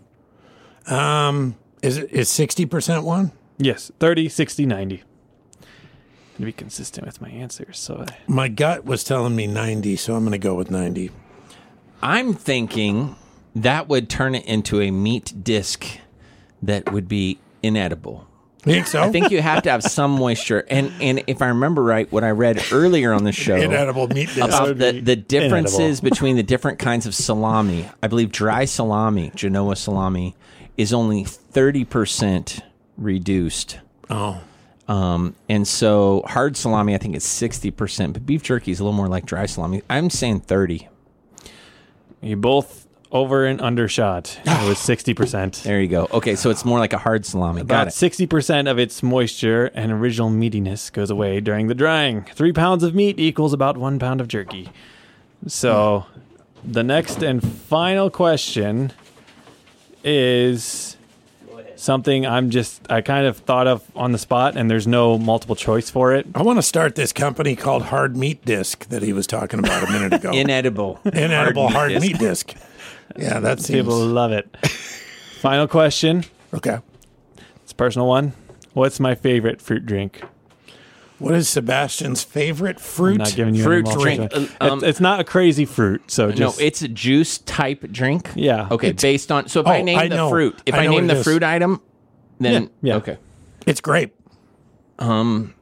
Um, 0.88 1.56
is 1.82 1.98
it 1.98 2.12
is 2.12 2.28
60% 2.28 3.04
one? 3.04 3.32
yes, 3.58 3.92
30, 4.00 4.28
60, 4.28 4.66
90. 4.66 5.04
To 6.38 6.42
be 6.44 6.52
consistent 6.52 7.06
with 7.08 7.22
my 7.22 7.30
answers. 7.30 7.80
So 7.80 8.04
I, 8.08 8.18
My 8.28 8.50
gut 8.50 8.84
was 8.84 9.06
telling 9.06 9.36
me 9.36 9.48
90, 9.48 9.96
so 9.96 10.16
I'm 10.16 10.24
going 10.24 10.34
to 10.34 10.38
go 10.38 10.56
with 10.56 10.70
90. 10.70 11.10
I'm 12.02 12.34
thinking 12.34 13.16
that 13.56 13.88
would 13.88 14.10
turn 14.10 14.36
it 14.36 14.46
into 14.46 14.82
a 14.82 14.92
meat 14.92 15.34
disc 15.44 15.86
that 16.62 16.92
would 16.92 17.08
be 17.08 17.40
inedible. 17.64 18.28
You 18.66 18.74
think 18.74 18.88
so? 18.88 19.02
I 19.02 19.12
think 19.12 19.32
you 19.32 19.42
have 19.42 19.64
to 19.64 19.72
have 19.72 19.82
some 19.82 20.12
moisture. 20.12 20.66
And 20.70 20.92
and 21.00 21.24
if 21.28 21.42
I 21.42 21.48
remember 21.48 21.84
right, 21.84 22.12
what 22.12 22.24
I 22.24 22.32
read 22.32 22.62
earlier 22.72 23.14
on 23.14 23.24
the 23.24 23.32
show 23.32 23.56
inedible 23.56 24.08
meat 24.08 24.28
disc. 24.28 24.40
about 24.40 24.78
the, 24.78 25.00
the 25.00 25.16
differences 25.16 26.00
inedible. 26.00 26.10
between 26.10 26.36
the 26.36 26.44
different 26.44 26.78
kinds 26.80 27.06
of 27.06 27.16
salami. 27.16 27.90
I 28.04 28.08
believe 28.08 28.32
dry 28.32 28.66
salami, 28.66 29.32
Genoa 29.36 29.76
salami, 29.78 30.36
is 30.76 30.94
only 30.94 31.24
30% 31.24 32.62
reduced. 32.98 33.80
Oh, 34.10 34.42
Um, 34.88 35.36
and 35.48 35.68
so 35.68 36.24
hard 36.28 36.58
salami, 36.58 36.94
I 36.96 36.98
think 36.98 37.16
it's 37.16 37.28
60%, 37.28 38.14
but 38.14 38.26
beef 38.26 38.44
jerky 38.44 38.72
is 38.72 38.80
a 38.80 38.84
little 38.84 38.96
more 38.96 39.08
like 39.08 39.26
dry 39.26 39.46
salami. 39.46 39.82
I'm 39.90 40.10
saying 40.10 40.42
30. 40.42 40.88
You 42.22 42.36
both 42.36 42.88
over 43.12 43.46
and 43.46 43.62
undershot. 43.62 44.38
It 44.46 44.68
was 44.68 44.78
60%. 44.80 45.64
There 45.64 45.80
you 45.80 45.88
go. 45.88 46.08
Okay, 46.12 46.36
so 46.36 46.50
it's 46.50 46.66
more 46.66 46.78
like 46.80 46.92
a 46.94 46.98
hard 46.98 47.26
salami. 47.26 47.62
Got 47.62 47.64
About 47.64 47.88
it. 47.88 47.92
sixty 47.94 48.28
percent 48.28 48.68
of 48.68 48.78
its 48.78 49.02
moisture 49.02 49.68
and 49.74 49.92
original 49.94 50.30
meatiness 50.30 50.92
goes 50.92 51.10
away 51.10 51.40
during 51.40 51.68
the 51.68 51.76
drying. 51.76 52.24
Three 52.34 52.52
pounds 52.52 52.84
of 52.84 52.94
meat 52.94 53.18
equals 53.20 53.54
about 53.54 53.78
one 53.78 53.98
pound 54.00 54.20
of 54.20 54.28
jerky. 54.28 54.70
So, 55.48 56.06
the 56.66 56.84
next 56.84 57.24
and 57.24 57.42
final 57.42 58.10
question 58.10 58.92
is 60.04 60.97
something 61.80 62.26
I'm 62.26 62.50
just 62.50 62.90
I 62.92 63.02
kind 63.02 63.26
of 63.26 63.38
thought 63.38 63.68
of 63.68 63.84
on 63.96 64.12
the 64.12 64.18
spot, 64.18 64.58
and 64.58 64.70
there's 64.70 64.88
no 64.88 65.18
multiple 65.18 65.56
choice 65.56 65.90
for 65.90 66.14
it. 66.14 66.28
I 66.36 66.42
want 66.42 66.58
to 66.58 66.64
start 66.64 66.96
this 66.96 67.14
company 67.14 67.56
called 67.56 67.84
Hard 67.84 68.16
Meat 68.18 68.44
Disc 68.46 68.88
that 68.90 69.04
he 69.04 69.14
was 69.14 69.28
talking 69.28 69.60
about 69.60 69.88
a 69.88 69.92
minute 69.92 70.14
ago. 70.14 70.32
Inedible. 70.34 71.00
Inedible 71.06 71.70
hard, 71.70 71.90
disc. 71.92 72.02
meat 72.06 72.18
disc. 72.20 72.54
Yeah, 73.18 73.40
that 73.40 73.60
seems 73.60 73.80
People 73.86 74.06
love 74.06 74.32
it. 74.32 74.56
final 75.42 75.68
question. 75.68 76.24
okay. 76.54 76.80
It's 77.64 77.72
a 77.72 77.76
personal 77.76 78.08
one. 78.08 78.34
What's 78.74 79.00
my 79.00 79.16
favorite 79.16 79.62
fruit 79.62 79.86
drink? 79.86 80.22
What 81.20 81.34
is 81.34 81.50
Sebastian's 81.50 82.24
favorite 82.24 82.80
fruit? 82.80 83.14
I'm 83.14 83.18
not 83.20 83.34
giving 83.36 83.56
you 83.56 83.64
Fruit 83.64 83.88
any 83.88 84.02
drink. 84.04 84.34
Um, 84.62 84.78
it's, 84.80 84.84
it's 84.84 85.00
not 85.00 85.20
a 85.20 85.24
crazy 85.24 85.66
fruit, 85.66 86.12
so 86.12 86.30
No, 86.30 86.54
it's 86.60 86.84
a 86.84 86.88
juice 86.88 87.40
type 87.40 87.92
drink. 87.92 88.30
Yeah. 88.36 88.68
Okay, 88.70 88.90
It's- 88.90 89.02
based 89.02 89.32
on 89.32 89.48
so 89.48 89.62
if 89.62 89.68
I 89.68 89.80
Oh, 89.80 89.84
name 89.84 89.98
I 89.98 90.08
the 90.10 90.16
know. 90.16 90.30
fruit, 90.30 90.62
if 90.68 90.76
I 90.76 90.86
I, 90.86 90.88
name 90.88 91.08
the 91.08 91.16
is. 91.16 91.24
fruit 91.24 91.42
item, 91.44 91.82
then 92.40 92.64
Yeah, 92.64 92.70
yeah. 92.84 92.96
okay. 92.98 93.18
It's 93.66 93.82
grape. 93.82 94.14
Um, 95.00 95.56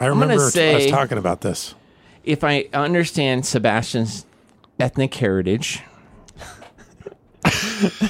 I 0.00 0.06
gonna 0.06 0.10
remember 0.20 0.34
I 0.34 0.36
was 0.44 0.52
say- 0.52 0.90
talking 0.90 1.18
about 1.18 1.42
this. 1.42 1.74
if 2.24 2.42
I 2.42 2.66
understand 2.74 3.46
Sebastian's 3.46 4.26
ethnic 4.80 5.14
heritage, 5.14 5.80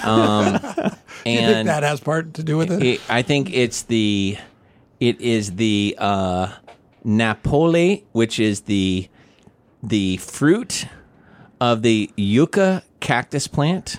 um, 0.03 0.55
You 1.27 1.37
think 1.37 1.41
and 1.43 1.69
that 1.69 1.83
has 1.83 2.01
part 2.01 2.33
to 2.35 2.43
do 2.43 2.57
with 2.57 2.71
it? 2.73 2.83
it, 2.83 3.01
I 3.11 3.21
think 3.23 3.53
it's 3.53 3.83
the 3.83 4.39
it 5.01 5.21
is 5.21 5.57
the 5.57 5.97
uh, 5.99 6.53
Napoli, 7.05 8.05
which 8.13 8.39
is 8.39 8.63
the 8.63 9.09
the 9.83 10.19
fruit 10.19 10.87
of 11.61 11.83
the 11.83 12.11
yucca 12.17 12.83
cactus 13.01 13.47
plant, 13.47 13.97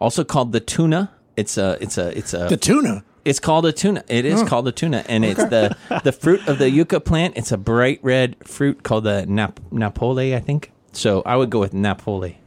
also 0.00 0.24
called 0.24 0.52
the 0.52 0.60
tuna. 0.60 1.10
It's 1.36 1.58
a 1.58 1.76
it's 1.80 1.98
a 1.98 2.16
it's 2.16 2.32
a 2.34 2.46
the 2.48 2.56
tuna. 2.56 3.04
it's 3.24 3.40
called 3.40 3.66
a 3.66 3.72
tuna. 3.72 4.04
It 4.08 4.24
is 4.24 4.42
called 4.44 4.66
a 4.68 4.72
tuna, 4.72 5.04
and 5.08 5.24
it's 5.24 5.44
the 5.44 5.76
the 6.04 6.12
fruit 6.12 6.46
of 6.48 6.58
the 6.58 6.70
yucca 6.70 7.00
plant. 7.00 7.36
It's 7.36 7.52
a 7.52 7.58
bright 7.58 8.00
red 8.02 8.36
fruit 8.44 8.82
called 8.82 9.04
the 9.04 9.26
nap, 9.26 9.60
Napoli, 9.70 10.34
I 10.34 10.40
think. 10.40 10.72
So 10.92 11.22
I 11.26 11.36
would 11.36 11.50
go 11.50 11.60
with 11.60 11.74
Napoli. 11.74 12.38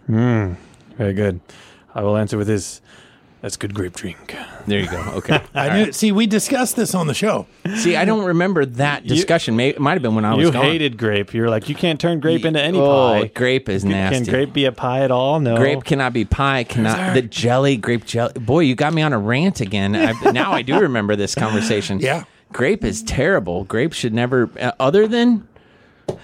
very 0.98 1.14
good. 1.14 1.40
I 1.94 2.02
will 2.04 2.18
answer 2.18 2.38
with 2.38 2.48
this. 2.48 2.82
That's 3.42 3.58
good 3.58 3.74
grape 3.74 3.94
drink. 3.94 4.36
There 4.68 4.80
you 4.80 4.88
go. 4.88 5.02
Okay. 5.16 5.42
I 5.56 5.86
knew. 5.86 5.92
See, 5.92 6.12
we 6.12 6.28
discussed 6.28 6.76
this 6.76 6.94
on 6.94 7.08
the 7.08 7.16
show. 7.16 7.48
See, 7.78 7.96
I 7.96 8.06
don't 8.06 8.24
remember 8.26 8.66
that 8.68 9.08
discussion. 9.08 9.60
It 9.60 9.80
might 9.80 9.94
have 9.94 10.04
been 10.04 10.14
when 10.14 10.26
I 10.26 10.36
was 10.36 10.46
You 10.46 10.52
gone. 10.52 10.64
hated 10.64 10.96
grape. 10.96 11.34
You're 11.34 11.50
like, 11.50 11.68
you 11.68 11.74
can't 11.74 12.00
turn 12.00 12.20
grape 12.20 12.46
into 12.46 12.62
any 12.62 12.78
pie. 12.78 12.84
oh, 12.84 13.22
pie. 13.24 13.32
grape 13.34 13.68
is 13.68 13.84
nasty. 13.84 14.26
Can 14.26 14.32
grape 14.32 14.54
be 14.54 14.66
a 14.66 14.72
pie 14.72 15.02
at 15.02 15.10
all? 15.10 15.40
No. 15.40 15.58
Grape 15.58 15.84
cannot 15.84 16.14
be 16.14 16.24
pie. 16.24 16.64
Cannot 16.66 17.16
the 17.16 17.24
jelly 17.24 17.78
grape 17.78 18.06
jelly. 18.06 18.34
Boy, 18.34 18.60
you 18.60 18.76
got 18.76 18.94
me 18.94 19.02
on 19.02 19.12
a 19.12 19.18
rant 19.20 19.60
again. 19.60 19.96
I, 19.96 20.14
now 20.32 20.52
I 20.52 20.62
do 20.62 20.80
remember 20.80 21.16
this 21.16 21.34
conversation. 21.34 22.00
Yeah. 22.00 22.26
grape 22.54 22.84
is 22.84 23.02
terrible. 23.02 23.64
Grape 23.64 23.94
should 23.94 24.14
never. 24.14 24.52
Uh, 24.60 24.72
other 24.80 25.08
than, 25.08 25.48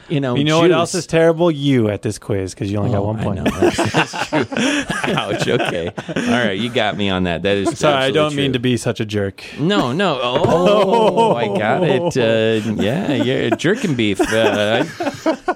you 0.10 0.20
know, 0.20 0.36
You 0.36 0.44
know 0.44 0.60
what 0.60 0.72
else 0.72 0.94
is 0.96 1.06
terrible? 1.08 1.50
You 1.52 1.90
at 1.90 2.02
this 2.02 2.18
quiz 2.20 2.54
because 2.54 2.72
you 2.72 2.78
only 2.78 2.92
got 2.92 3.00
Oh, 3.00 3.04
one 3.04 3.20
I 3.20 3.24
point. 3.24 3.44
know. 3.44 3.52
That's, 3.52 3.78
that's 3.92 4.30
true. 4.30 5.14
Ouch. 5.16 5.48
Okay. 5.48 5.92
All 6.16 6.24
right, 6.46 6.58
you 6.58 6.70
got 6.70 6.98
me 6.98 7.10
on 7.10 7.24
that. 7.24 7.42
That 7.44 7.58
is. 7.58 7.78
Sorry, 7.80 7.96
I 8.04 8.12
don't 8.12 8.36
mean 8.36 8.54
to 8.54 8.60
be 8.60 8.78
such 8.78 9.00
a 9.00 9.06
jerk. 9.06 9.44
No, 9.60 9.92
no. 9.94 10.20
Oh, 10.22 11.36
I 11.36 11.48
got 11.58 11.84
it. 11.84 12.18
Uh, 12.18 12.82
yeah, 12.82 13.14
you're 13.14 13.50
jerkin 13.52 13.96
beef. 13.96 14.20
Uh, 14.22 14.86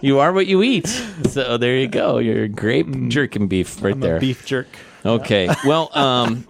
you 0.01 0.19
are 0.19 0.32
what 0.34 0.47
you 0.47 0.61
eat. 0.63 0.88
So 1.29 1.57
there 1.57 1.75
you 1.77 1.88
go. 1.88 2.17
You're 2.19 2.47
grape 2.47 2.88
jerking 3.09 3.47
beef 3.47 3.82
right 3.84 3.93
I'm 3.93 3.99
there. 3.99 4.17
a 4.17 4.19
beef 4.19 4.45
jerk. 4.45 4.67
Okay. 5.05 5.49
Well, 5.65 5.89
um, 5.97 6.47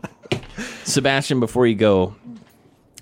Sebastian, 0.84 1.40
before 1.40 1.68
you 1.68 1.76
go, 1.76 2.16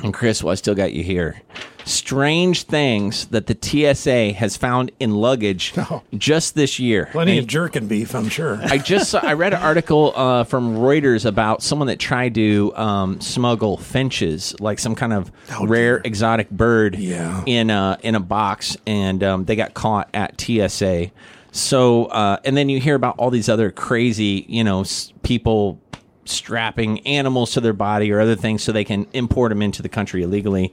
and 0.03 0.13
Chris, 0.13 0.43
while 0.43 0.51
I 0.51 0.55
still 0.55 0.75
got 0.75 0.93
you 0.93 1.03
here, 1.03 1.41
strange 1.89 2.63
things 2.63 3.25
that 3.27 3.47
the 3.47 3.57
TSA 3.59 4.33
has 4.33 4.55
found 4.57 4.91
in 4.99 5.15
luggage 5.15 5.73
Oh. 5.77 6.03
just 6.17 6.55
this 6.55 6.79
year. 6.79 7.07
Plenty 7.11 7.31
And 7.33 7.39
of 7.41 7.47
jerkin 7.47 7.87
beef, 7.87 8.13
I'm 8.15 8.29
sure. 8.29 8.59
I 8.63 8.77
just 8.77 9.09
saw, 9.11 9.19
I 9.19 9.33
read 9.33 9.53
an 9.53 9.61
article 9.61 10.13
uh, 10.15 10.43
from 10.43 10.75
Reuters 10.77 11.25
about 11.25 11.63
someone 11.63 11.87
that 11.87 11.99
tried 11.99 12.35
to 12.35 12.73
um, 12.75 13.19
smuggle 13.21 13.77
finches, 13.77 14.55
like 14.59 14.79
some 14.79 14.95
kind 14.95 15.13
of 15.13 15.31
rare 15.61 15.97
exotic 16.05 16.49
bird, 16.49 16.95
Yeah. 16.95 17.43
in 17.45 17.69
a 17.69 17.97
in 18.03 18.15
a 18.15 18.19
box, 18.19 18.77
and 18.85 19.23
um, 19.23 19.45
they 19.45 19.55
got 19.55 19.73
caught 19.73 20.09
at 20.13 20.39
TSA. 20.39 21.11
So, 21.51 22.05
uh, 22.05 22.37
and 22.45 22.55
then 22.55 22.69
you 22.69 22.79
hear 22.79 22.93
about 22.95 23.15
all 23.17 23.31
these 23.31 23.49
other 23.49 23.71
crazy, 23.71 24.45
you 24.47 24.63
know, 24.63 24.81
s- 24.81 25.11
people 25.23 25.79
strapping 26.25 26.99
animals 27.07 27.51
to 27.53 27.61
their 27.61 27.73
body 27.73 28.11
or 28.11 28.19
other 28.19 28.35
things 28.35 28.61
so 28.63 28.71
they 28.71 28.83
can 28.83 29.07
import 29.13 29.49
them 29.49 29.61
into 29.63 29.81
the 29.81 29.89
country 29.89 30.21
illegally, 30.21 30.71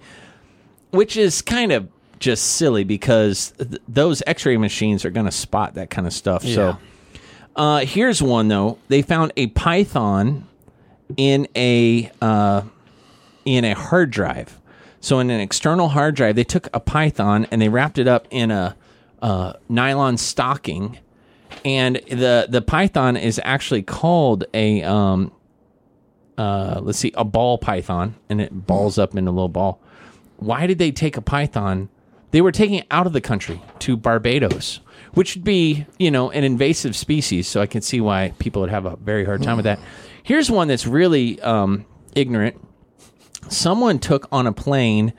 which 0.97 1.17
is 1.17 1.43
kind 1.43 1.73
of 1.73 1.89
just 2.19 2.57
silly 2.57 2.85
because 2.85 3.53
th- 3.59 3.81
those 3.87 4.23
X-ray 4.27 4.57
machines 4.57 5.05
are 5.05 5.11
going 5.11 5.27
to 5.27 5.33
spot 5.33 5.75
that 5.75 5.91
kind 5.91 6.07
of 6.07 6.13
stuff. 6.13 6.43
So. 6.43 6.79
Uh, 7.55 7.81
here's 7.81 8.23
one 8.23 8.49
though. 8.49 8.79
They 8.89 9.03
found 9.03 9.33
a 9.37 9.47
python 9.49 10.47
in 11.17 11.49
a 11.57 12.11
uh, 12.21 12.63
in 13.45 13.65
a 13.65 13.75
hard 13.75 14.11
drive. 14.11 14.61
So 15.01 15.21
in 15.21 15.31
an 15.31 15.41
external 15.41 15.89
hard 15.89 16.17
drive, 16.17 16.37
they 16.37 16.45
took 16.45 16.69
a 16.75 16.81
python 16.81 17.47
and 17.51 17.63
they 17.63 17.69
wrapped 17.69 17.99
it 17.99 18.09
up 18.09 18.27
in 18.31 18.51
a 18.51 18.77
uh, 19.23 19.55
nylon 19.69 20.19
stocking, 20.19 20.99
and 21.65 21.97
the 22.11 22.47
the 22.49 22.61
python 22.61 23.17
is 23.17 23.41
actually 23.43 23.83
called 23.83 24.45
a 24.53 24.83
um, 24.83 25.33
uh, 26.37 26.81
let's 26.83 26.99
see, 26.99 27.13
a 27.17 27.25
ball 27.25 27.57
python, 27.57 28.15
and 28.29 28.41
it 28.41 28.67
balls 28.67 28.99
up 28.99 29.17
in 29.17 29.27
a 29.27 29.31
little 29.31 29.49
ball. 29.49 29.81
Why 30.39 30.67
did 30.67 30.79
they 30.79 30.91
take 30.93 31.17
a 31.17 31.23
python? 31.23 31.89
They 32.31 32.41
were 32.41 32.53
taking 32.53 32.77
it 32.79 32.87
out 32.91 33.07
of 33.07 33.13
the 33.13 33.21
country 33.21 33.61
to 33.81 33.97
Barbados, 33.97 34.81
which 35.15 35.35
would 35.37 35.45
be, 35.45 35.87
you 35.99 36.11
know, 36.11 36.31
an 36.31 36.45
invasive 36.45 36.95
species. 36.97 37.47
So 37.49 37.61
I 37.61 37.67
can 37.67 37.81
see 37.83 38.01
why 38.01 38.35
people 38.39 38.61
would 38.63 38.71
have 38.71 38.85
a 38.85 38.97
very 38.97 39.25
hard 39.25 39.43
time 39.43 39.57
with 39.57 39.65
that. 39.65 39.79
Here's 40.23 40.51
one 40.51 40.69
that's 40.69 40.87
really 40.87 41.41
um, 41.41 41.87
ignorant. 42.15 42.61
Someone 43.49 43.99
took 43.99 44.27
on 44.33 44.47
a 44.47 44.53
plane 44.53 45.13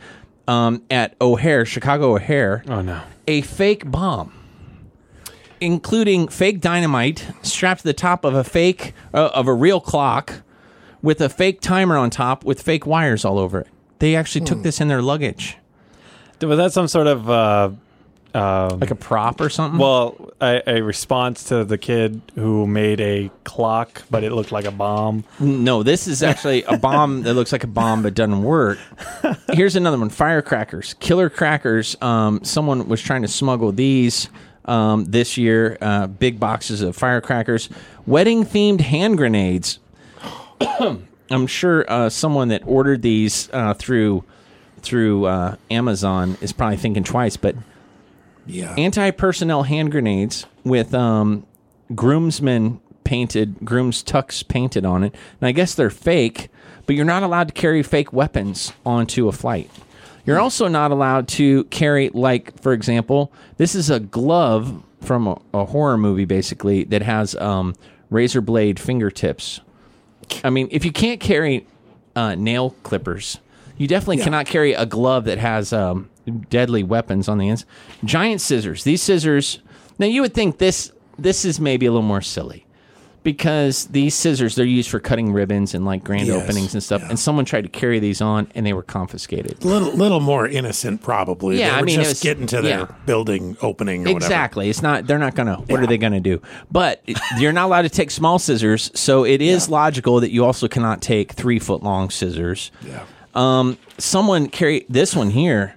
um, 0.48 0.84
at 0.92 1.16
O'Hare, 1.22 1.66
Chicago 1.66 2.16
O'Hare, 2.16 2.64
Oh 2.68 2.82
no. 2.82 3.02
a 3.28 3.42
fake 3.42 3.90
bomb, 3.90 4.34
including 5.60 6.28
fake 6.28 6.62
dynamite 6.62 7.26
strapped 7.42 7.82
to 7.82 7.88
the 7.88 7.94
top 7.94 8.24
of 8.26 8.36
a 8.36 8.44
fake 8.44 8.94
uh, 9.14 9.30
of 9.34 9.48
a 9.48 9.54
real 9.54 9.80
clock, 9.80 10.42
with 11.02 11.22
a 11.22 11.30
fake 11.30 11.62
timer 11.62 11.96
on 11.98 12.10
top 12.10 12.44
with 12.44 12.62
fake 12.62 12.86
wires 12.86 13.24
all 13.24 13.40
over 13.40 13.62
it. 13.62 13.68
They 14.00 14.16
actually 14.16 14.46
took 14.46 14.62
this 14.64 14.80
in 14.82 14.88
their 14.88 15.02
luggage. 15.02 15.58
Was 16.42 16.58
that 16.58 16.72
some 16.74 16.88
sort 16.88 17.08
of 17.08 17.30
uh, 17.30 17.70
Um, 18.34 18.80
like 18.80 18.92
a 18.92 18.96
prop 18.96 19.42
or 19.42 19.50
something. 19.50 19.80
well, 19.80 20.30
a, 20.40 20.62
a 20.68 20.82
response 20.84 21.46
to 21.46 21.64
the 21.64 21.78
kid 21.80 22.22
who 22.36 22.68
made 22.68 23.00
a 23.02 23.32
clock, 23.46 24.04
but 24.12 24.24
it 24.24 24.32
looked 24.32 24.52
like 24.52 24.66
a 24.66 24.72
bomb. 24.72 25.24
No, 25.40 25.82
this 25.82 26.08
is 26.08 26.22
actually 26.22 26.62
a 26.64 26.78
bomb 26.78 27.24
that 27.24 27.34
looks 27.34 27.52
like 27.52 27.64
a 27.64 27.68
bomb 27.68 28.04
but 28.04 28.14
doesn't 28.14 28.44
work. 28.44 28.78
Here's 29.54 29.76
another 29.76 29.98
one: 29.98 30.10
firecrackers, 30.10 30.94
killer 31.00 31.30
crackers. 31.30 31.96
Um, 32.02 32.44
someone 32.44 32.88
was 32.88 33.02
trying 33.02 33.24
to 33.24 33.28
smuggle 33.28 33.72
these 33.72 34.30
um, 34.66 35.06
this 35.06 35.38
year. 35.38 35.78
Uh, 35.82 36.06
big 36.06 36.40
boxes 36.40 36.82
of 36.84 36.96
firecrackers, 36.96 37.70
wedding-themed 38.06 38.82
hand 38.82 39.18
grenades. 39.18 39.80
I'm 41.30 41.48
sure 41.48 41.86
uh, 41.90 42.10
someone 42.10 42.48
that 42.50 42.64
ordered 42.66 43.02
these 43.02 43.50
uh, 43.54 43.74
through 43.74 44.24
through 44.82 45.26
uh, 45.26 45.56
Amazon 45.72 46.38
is 46.40 46.54
probably 46.54 46.78
thinking 46.78 47.04
twice, 47.04 47.36
but 47.36 47.56
Yeah. 48.46 48.74
anti-personnel 48.78 49.64
hand 49.64 49.92
grenades 49.92 50.46
with 50.64 50.94
um, 50.94 51.46
groomsmen 51.96 52.80
painted, 53.04 53.56
grooms 53.64 54.04
tux 54.04 54.48
painted 54.48 54.86
on 54.86 55.04
it. 55.04 55.16
And 55.42 55.48
I 55.48 55.52
guess 55.52 55.74
they're 55.74 55.90
fake, 55.90 56.50
but 56.86 56.96
you're 56.96 57.06
not 57.06 57.24
allowed 57.24 57.48
to 57.50 57.54
carry 57.54 57.82
fake 57.84 58.14
weapons 58.14 58.72
onto 58.86 59.28
a 59.28 59.32
flight. 59.32 59.70
You're 60.26 60.40
also 60.40 60.68
not 60.68 60.92
allowed 60.92 61.28
to 61.30 61.64
carry, 61.66 62.10
like, 62.14 62.62
for 62.62 62.74
example, 62.74 63.32
this 63.58 63.74
is 63.76 63.90
a 63.90 64.00
glove 64.00 64.84
from 65.02 65.26
a, 65.28 65.42
a 65.54 65.66
horror 65.66 65.98
movie, 65.98 66.26
basically, 66.26 66.84
that 66.86 67.02
has 67.02 67.34
um, 67.36 67.76
razor 68.10 68.42
blade 68.42 68.80
fingertips. 68.80 69.62
I 70.44 70.50
mean, 70.50 70.68
if 70.72 70.86
you 70.86 70.92
can't 70.92 71.20
carry 71.20 71.66
uh, 72.16 72.36
nail 72.36 72.72
clippers, 72.84 73.40
you 73.78 73.88
definitely 73.88 74.18
Yeah. 74.18 74.24
cannot 74.26 74.46
carry 74.46 74.74
a 74.74 74.86
glove 74.86 75.26
that 75.26 75.38
has 75.38 75.72
um, 75.74 76.10
deadly 76.50 76.84
weapons 76.84 77.28
on 77.30 77.38
the 77.38 77.50
ends. 77.50 77.66
Giant 78.04 78.42
scissors. 78.42 78.84
These 78.84 79.02
scissors. 79.02 79.60
Now 80.00 80.06
you 80.08 80.22
would 80.22 80.34
think 80.34 80.58
this 80.60 80.92
this 81.18 81.46
is 81.46 81.60
maybe 81.60 81.88
a 81.88 81.92
little 81.92 82.04
more 82.08 82.22
silly 82.22 82.66
because 83.28 83.88
these 83.88 84.16
scissors 84.16 84.56
they're 84.56 84.64
used 84.66 84.90
for 84.90 85.02
cutting 85.02 85.34
ribbons 85.34 85.74
and 85.76 85.84
like 85.86 86.02
grand 86.02 86.28
Yes, 86.28 86.42
openings 86.42 86.74
and 86.74 86.82
stuff. 86.82 87.02
yeah. 87.02 87.10
And 87.10 87.20
someone 87.20 87.44
tried 87.44 87.64
to 87.64 87.68
carry 87.70 88.00
these 88.00 88.22
on 88.22 88.50
and 88.56 88.66
they 88.66 88.72
were 88.72 88.84
confiscated. 88.84 89.66
little 89.66 89.92
little 89.92 90.22
more 90.22 90.48
innocent, 90.48 91.02
probably. 91.04 91.60
Yeah, 91.60 91.72
they 91.74 91.78
I 91.80 91.82
mean, 91.82 91.96
just 91.98 92.10
was- 92.12 92.20
getting 92.22 92.48
to 92.48 92.62
their 92.62 92.80
yeah. 92.80 92.96
building 93.06 93.58
opening 93.62 94.04
or 94.08 94.14
whatever. 94.14 94.26
Exactly. 94.26 94.70
It's 94.70 94.82
not. 94.82 95.08
They're 95.08 95.20
not 95.20 95.36
gonna. 95.36 95.56
What 95.58 95.82
are 95.82 95.88
they 95.88 95.98
gonna 95.98 96.22
do? 96.22 96.42
But 96.72 97.04
you're 97.38 97.52
not 97.52 97.66
allowed 97.66 97.82
to 97.82 97.90
take 97.90 98.12
small 98.12 98.40
scissors. 98.40 98.90
So 98.96 99.26
it 99.26 99.42
is 99.42 99.68
logical 99.68 100.22
that 100.22 100.32
you 100.32 100.46
also 100.46 100.70
cannot 100.70 101.02
take 101.02 101.34
three 101.34 101.60
foot 101.60 101.84
long 101.84 102.10
scissors. 102.10 102.72
Yeah. 102.82 103.04
Um, 103.36 103.78
someone 103.98 104.48
carry 104.48 104.86
this 104.88 105.14
one 105.18 105.32
here 105.32 105.76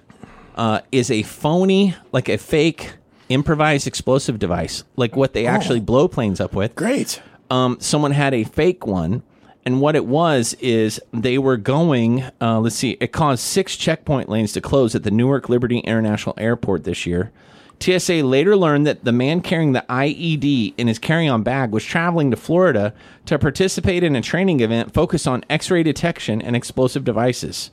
uh, 0.55 0.83
is 0.93 1.11
a 1.11 1.25
phony, 1.25 1.97
like 2.13 2.29
a 2.29 2.39
fake 2.39 2.93
improvised 3.29 3.87
explosive 3.87 4.39
device, 4.39 4.83
like 4.97 5.15
what 5.17 5.33
they 5.35 5.47
actually 5.47 5.81
blow 5.81 6.07
planes 6.09 6.41
up 6.41 6.53
with. 6.55 6.75
Great. 6.77 7.21
Um, 7.51 7.79
someone 7.81 8.13
had 8.13 8.33
a 8.33 8.45
fake 8.45 8.87
one, 8.87 9.23
and 9.65 9.81
what 9.81 9.97
it 9.97 10.07
was 10.07 10.55
is 10.55 11.01
they 11.13 11.37
were 11.37 11.57
going. 11.57 12.25
Uh, 12.41 12.61
let's 12.61 12.77
see, 12.77 12.97
it 13.01 13.13
caused 13.13 13.43
six 13.43 13.77
checkpoint 13.77 14.29
lanes 14.29 14.53
to 14.53 14.61
close 14.61 14.95
at 14.95 15.03
the 15.03 15.11
Newark 15.11 15.49
Liberty 15.49 15.79
International 15.81 16.35
Airport 16.39 16.85
this 16.85 17.07
year. 17.07 17.33
TSA 17.81 18.23
later 18.23 18.57
learned 18.57 18.87
that 18.87 19.05
the 19.05 19.13
man 19.13 19.41
carrying 19.41 19.73
the 19.73 19.85
IED 19.89 20.75
in 20.77 20.87
his 20.87 20.99
carry-on 20.99 21.43
bag 21.43 21.73
was 21.73 21.83
traveling 21.83 22.31
to 22.31 22.37
Florida 22.37 22.93
to 23.25 23.39
participate 23.39 24.03
in 24.03 24.15
a 24.15 24.21
training 24.21 24.61
event 24.61 24.93
focused 24.93 25.27
on 25.27 25.45
X-ray 25.49 25.83
detection 25.83 26.43
and 26.43 26.55
explosive 26.55 27.05
devices. 27.05 27.71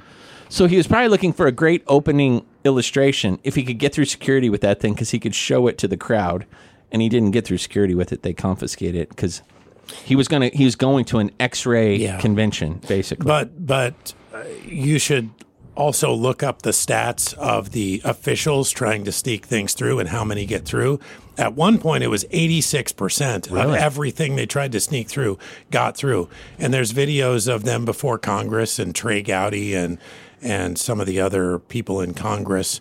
So 0.47 0.67
he 0.67 0.78
was 0.78 0.88
probably 0.88 1.09
looking 1.09 1.34
for 1.34 1.45
a 1.45 1.51
great 1.51 1.84
opening 1.88 2.45
illustration 2.63 3.38
if 3.43 3.55
he 3.55 3.63
could 3.63 3.80
get 3.80 3.93
through 3.93 4.05
security 4.05 4.49
with 4.49 4.61
that 4.61 4.80
thing 4.80 4.93
because 4.93 5.11
he 5.11 5.19
could 5.19 5.36
show 5.36 5.67
it 5.67 5.78
to 5.80 5.89
the 5.89 5.97
crowd. 5.97 6.45
And 6.89 7.01
he 7.01 7.09
didn't 7.09 7.32
get 7.32 7.43
through 7.43 7.57
security 7.57 7.93
with 7.93 8.13
it; 8.13 8.21
they 8.21 8.32
confiscated 8.32 8.95
it 8.95 9.09
because 9.09 9.41
he 10.03 10.15
was 10.15 10.27
gonna 10.27 10.49
he 10.53 10.65
was 10.65 10.75
going 10.75 11.05
to 11.05 11.19
an 11.19 11.31
X-ray 11.39 11.97
Yeah. 11.97 12.19
convention 12.19 12.81
basically. 12.88 13.25
But 13.25 13.65
but 13.65 14.13
uh, 14.33 14.43
you 14.65 14.99
should 14.99 15.29
also 15.75 16.11
look 16.13 16.41
up 16.41 16.63
the 16.63 16.71
stats 16.71 17.35
of 17.35 17.71
the 17.71 18.01
officials 18.03 18.71
trying 18.71 19.03
to 19.05 19.11
sneak 19.11 19.45
things 19.45 19.73
through 19.75 19.99
and 19.99 20.09
how 20.09 20.23
many 20.23 20.43
get 20.45 20.65
through. 20.65 20.99
At 21.38 21.53
one 21.53 21.77
point, 21.77 22.03
it 22.03 22.07
was 22.07 22.23
86% 22.25 23.51
of 23.51 23.73
everything 23.75 24.35
they 24.35 24.47
tried 24.47 24.71
to 24.71 24.79
sneak 24.79 25.07
through 25.07 25.38
got 25.69 25.95
through. 25.95 26.29
And 26.57 26.73
there's 26.73 26.93
videos 26.93 27.47
of 27.53 27.63
them 27.63 27.85
before 27.85 28.17
Congress 28.17 28.79
and 28.79 28.95
Trey 28.95 29.21
Gowdy 29.21 29.75
and, 29.75 29.99
and 30.41 30.79
some 30.79 30.99
of 30.99 31.05
the 31.05 31.19
other 31.19 31.59
people 31.59 32.01
in 32.01 32.15
Congress 32.15 32.79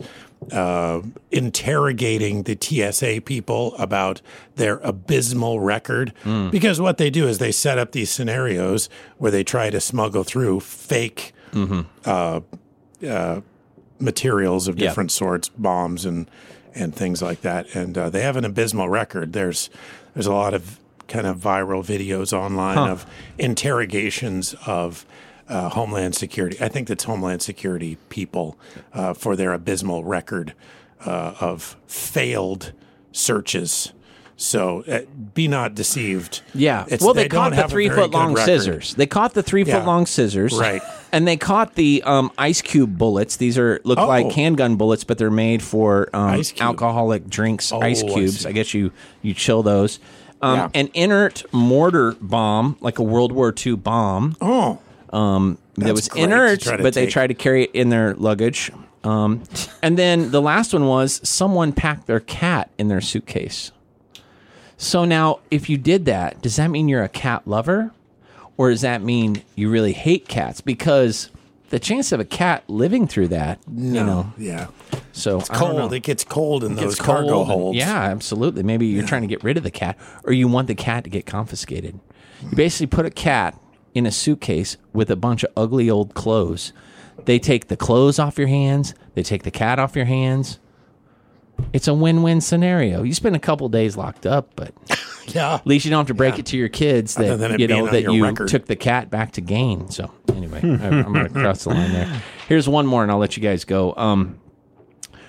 uh, 0.53 1.01
interrogating 1.31 2.43
the 2.45 2.57
TSA 2.61 3.23
people 3.25 3.75
about 3.77 4.21
their 4.57 4.79
abysmal 4.79 5.61
record. 5.61 6.13
Because 6.51 6.81
what 6.81 6.99
they 6.99 7.11
do 7.11 7.27
is 7.27 7.39
they 7.39 7.53
set 7.53 7.79
up 7.79 7.93
these 7.93 8.11
scenarios 8.11 8.89
where 9.19 9.31
they 9.31 9.43
try 9.45 9.71
to 9.71 9.81
smuggle 9.81 10.25
through 10.25 10.61
fake 10.61 11.33
uh, 12.05 12.41
uh, 13.07 13.41
materials 13.99 14.69
of 14.69 14.79
Yeah. 14.79 14.89
different 14.89 15.11
sorts, 15.11 15.49
bombs 15.49 16.05
and 16.05 16.31
and 16.75 16.95
things 16.95 17.23
like 17.23 17.41
that. 17.41 17.75
And 17.75 17.97
uh, 17.97 18.11
they 18.11 18.21
have 18.21 18.37
an 18.37 18.45
abysmal 18.45 18.89
record. 18.91 19.33
There's 19.33 19.71
there's 20.15 20.27
a 20.27 20.33
lot 20.35 20.53
of 20.53 20.79
kind 21.09 21.27
of 21.27 21.39
viral 21.39 21.83
videos 21.85 22.33
online 22.35 22.77
of 22.77 23.07
interrogations 23.39 24.55
of 24.67 25.07
uh, 25.49 25.69
Homeland 25.71 26.15
Security. 26.15 26.57
I 26.61 26.69
think 26.69 26.89
that's 26.89 27.05
Homeland 27.05 27.43
Security 27.43 27.97
people 28.09 28.59
uh, 28.93 29.15
for 29.15 29.37
their 29.37 29.53
abysmal 29.53 30.05
record 30.05 30.55
uh, 31.05 31.35
of 31.41 31.77
failed 31.87 32.73
searches. 33.13 33.93
So 34.39 34.83
uh, 34.87 35.01
be 35.33 35.49
not 35.49 35.75
deceived. 35.75 36.43
Yeah. 36.55 36.83
It's- 36.85 37.01
well, 37.01 37.15
they, 37.15 37.23
they 37.23 37.29
caught 37.31 37.55
the 37.57 37.69
three 37.69 37.89
foot 37.89 38.11
long 38.11 38.35
record. 38.35 38.45
scissors. 38.45 38.95
They 38.95 39.07
caught 39.07 39.33
the 39.33 39.43
three 39.43 39.63
Yeah. 39.65 39.79
foot 39.79 39.87
long 39.87 40.05
scissors. 40.05 40.53
Right. 40.59 40.83
And 41.11 41.27
they 41.27 41.39
caught 41.39 41.75
the 41.77 42.03
um, 42.05 42.31
ice 42.37 42.61
cube 42.61 42.99
bullets. 42.99 43.37
These 43.37 43.57
are 43.57 43.81
look 43.85 43.99
Oh. 43.99 44.07
like 44.07 44.31
handgun 44.33 44.77
bullets, 44.77 45.05
but 45.05 45.17
they're 45.17 45.31
made 45.31 45.63
for 45.63 46.11
um, 46.13 46.43
alcoholic 46.61 47.29
drinks, 47.31 47.73
Oh, 47.73 47.81
ice 47.81 48.03
cubes. 48.03 48.41
see. 48.41 48.49
I, 48.49 48.53
guess 48.53 48.75
you 48.75 48.93
you 49.23 49.33
chill 49.33 49.63
those. 49.63 50.01
Um, 50.43 50.57
Yeah. 50.59 50.69
An 50.75 50.91
inert 50.93 51.45
mortar 51.55 52.13
bomb, 52.21 52.77
like 52.81 52.99
a 52.99 53.03
World 53.03 53.33
War 53.33 53.55
II 53.57 53.77
bomb, 53.77 54.37
Oh, 54.43 54.81
that 55.77 55.95
was 55.95 56.09
inert, 56.09 56.65
but 56.65 56.95
they 56.95 57.07
tried 57.07 57.29
to 57.29 57.35
carry 57.35 57.65
it 57.65 57.71
in 57.73 57.89
their 57.89 58.15
luggage. 58.15 58.71
Um, 59.03 59.45
and 59.83 59.97
then 59.97 60.31
the 60.31 60.43
last 60.43 60.73
one 60.73 60.87
was 60.87 61.27
someone 61.27 61.73
packed 61.73 62.07
their 62.07 62.21
cat 62.21 62.71
in 62.77 62.89
their 62.89 63.01
suitcase. 63.01 63.73
So 64.77 65.05
now, 65.05 65.41
if 65.51 65.71
you 65.71 65.79
did 65.79 66.05
that, 66.05 66.43
does 66.43 66.57
that 66.57 66.69
mean 66.69 66.89
you're 66.89 67.03
a 67.03 67.09
cat 67.09 67.47
lover? 67.47 67.93
Or 68.59 68.71
does 68.71 68.83
that 68.83 69.03
mean 69.03 69.43
you 69.55 69.71
really 69.71 69.93
hate 69.93 70.29
cats? 70.29 70.61
Because 70.61 71.31
the 71.71 71.79
chance 71.79 72.13
of 72.13 72.21
a 72.21 72.25
cat 72.25 72.65
living 72.69 73.07
through 73.07 73.29
that, 73.29 73.59
no. 73.69 73.99
you 73.99 74.07
know, 74.07 74.33
yeah. 74.39 74.67
so 75.13 75.39
It's 75.39 75.49
cold. 75.49 75.93
It 75.93 76.01
gets 76.01 76.25
cold 76.25 76.65
in 76.65 76.75
those 76.75 76.93
It's 76.93 77.01
cargo 77.01 77.45
holds. 77.45 77.79
Yeah, 77.79 78.03
absolutely. 78.03 78.63
Maybe 78.63 78.87
you're 78.87 79.07
trying 79.07 79.23
to 79.23 79.29
get 79.29 79.43
rid 79.43 79.57
of 79.57 79.63
the 79.63 79.71
cat, 79.71 79.99
or 80.25 80.33
you 80.33 80.49
want 80.49 80.69
the 80.69 80.75
cat 80.75 81.05
to 81.05 81.11
get 81.11 81.27
confiscated. 81.27 81.99
You 82.43 82.57
basically 82.57 82.89
put 82.89 83.07
a 83.07 83.11
cat 83.11 83.59
in 83.97 84.07
a 84.07 84.11
suitcase 84.13 84.77
with 84.93 85.11
a 85.11 85.17
bunch 85.17 85.43
of 85.45 85.51
ugly 85.57 85.89
old 85.91 86.15
clothes. 86.15 86.73
They 87.25 87.39
take 87.39 87.69
the 87.69 87.77
clothes 87.77 88.19
off 88.19 88.39
your 88.39 88.49
hands. 88.49 88.95
They 89.15 89.23
take 89.23 89.43
the 89.43 89.51
cat 89.51 89.79
off 89.79 89.97
your 89.97 90.05
hands. 90.05 90.59
It's 91.73 91.89
a 91.89 91.95
win-win 91.95 92.43
scenario. 92.43 93.03
You 93.03 93.15
spend 93.15 93.35
a 93.35 93.39
couple 93.39 93.69
days 93.71 93.97
locked 93.97 94.27
up, 94.27 94.51
but 94.57 94.75
Yeah. 95.29 95.55
at 95.55 95.67
least 95.67 95.85
you 95.87 95.91
don't 95.91 96.01
have 96.01 96.07
to 96.09 96.15
break 96.15 96.39
it 96.39 96.47
to 96.47 96.57
your 96.59 96.69
kids 96.69 97.15
that 97.15 97.59
you 97.59 97.67
know 97.67 97.87
that 97.89 98.03
you 98.13 98.25
record. 98.27 98.49
took 98.49 98.67
the 98.67 98.77
cat 98.77 99.11
back 99.11 99.33
to 99.33 99.41
gain. 99.41 99.89
So 99.91 100.11
anyway, 100.29 100.61
I- 100.63 100.67
I'm 100.89 101.13
going 101.15 101.27
to 101.27 101.33
cross 101.33 101.65
the 101.65 101.71
line 101.71 101.93
there. 101.93 102.23
Here's 102.49 102.69
one 102.69 102.87
more, 102.87 103.03
and 103.03 103.11
I'll 103.11 103.19
let 103.19 103.37
you 103.37 103.43
guys 103.43 103.65
go. 103.65 103.95
Um, 103.97 104.39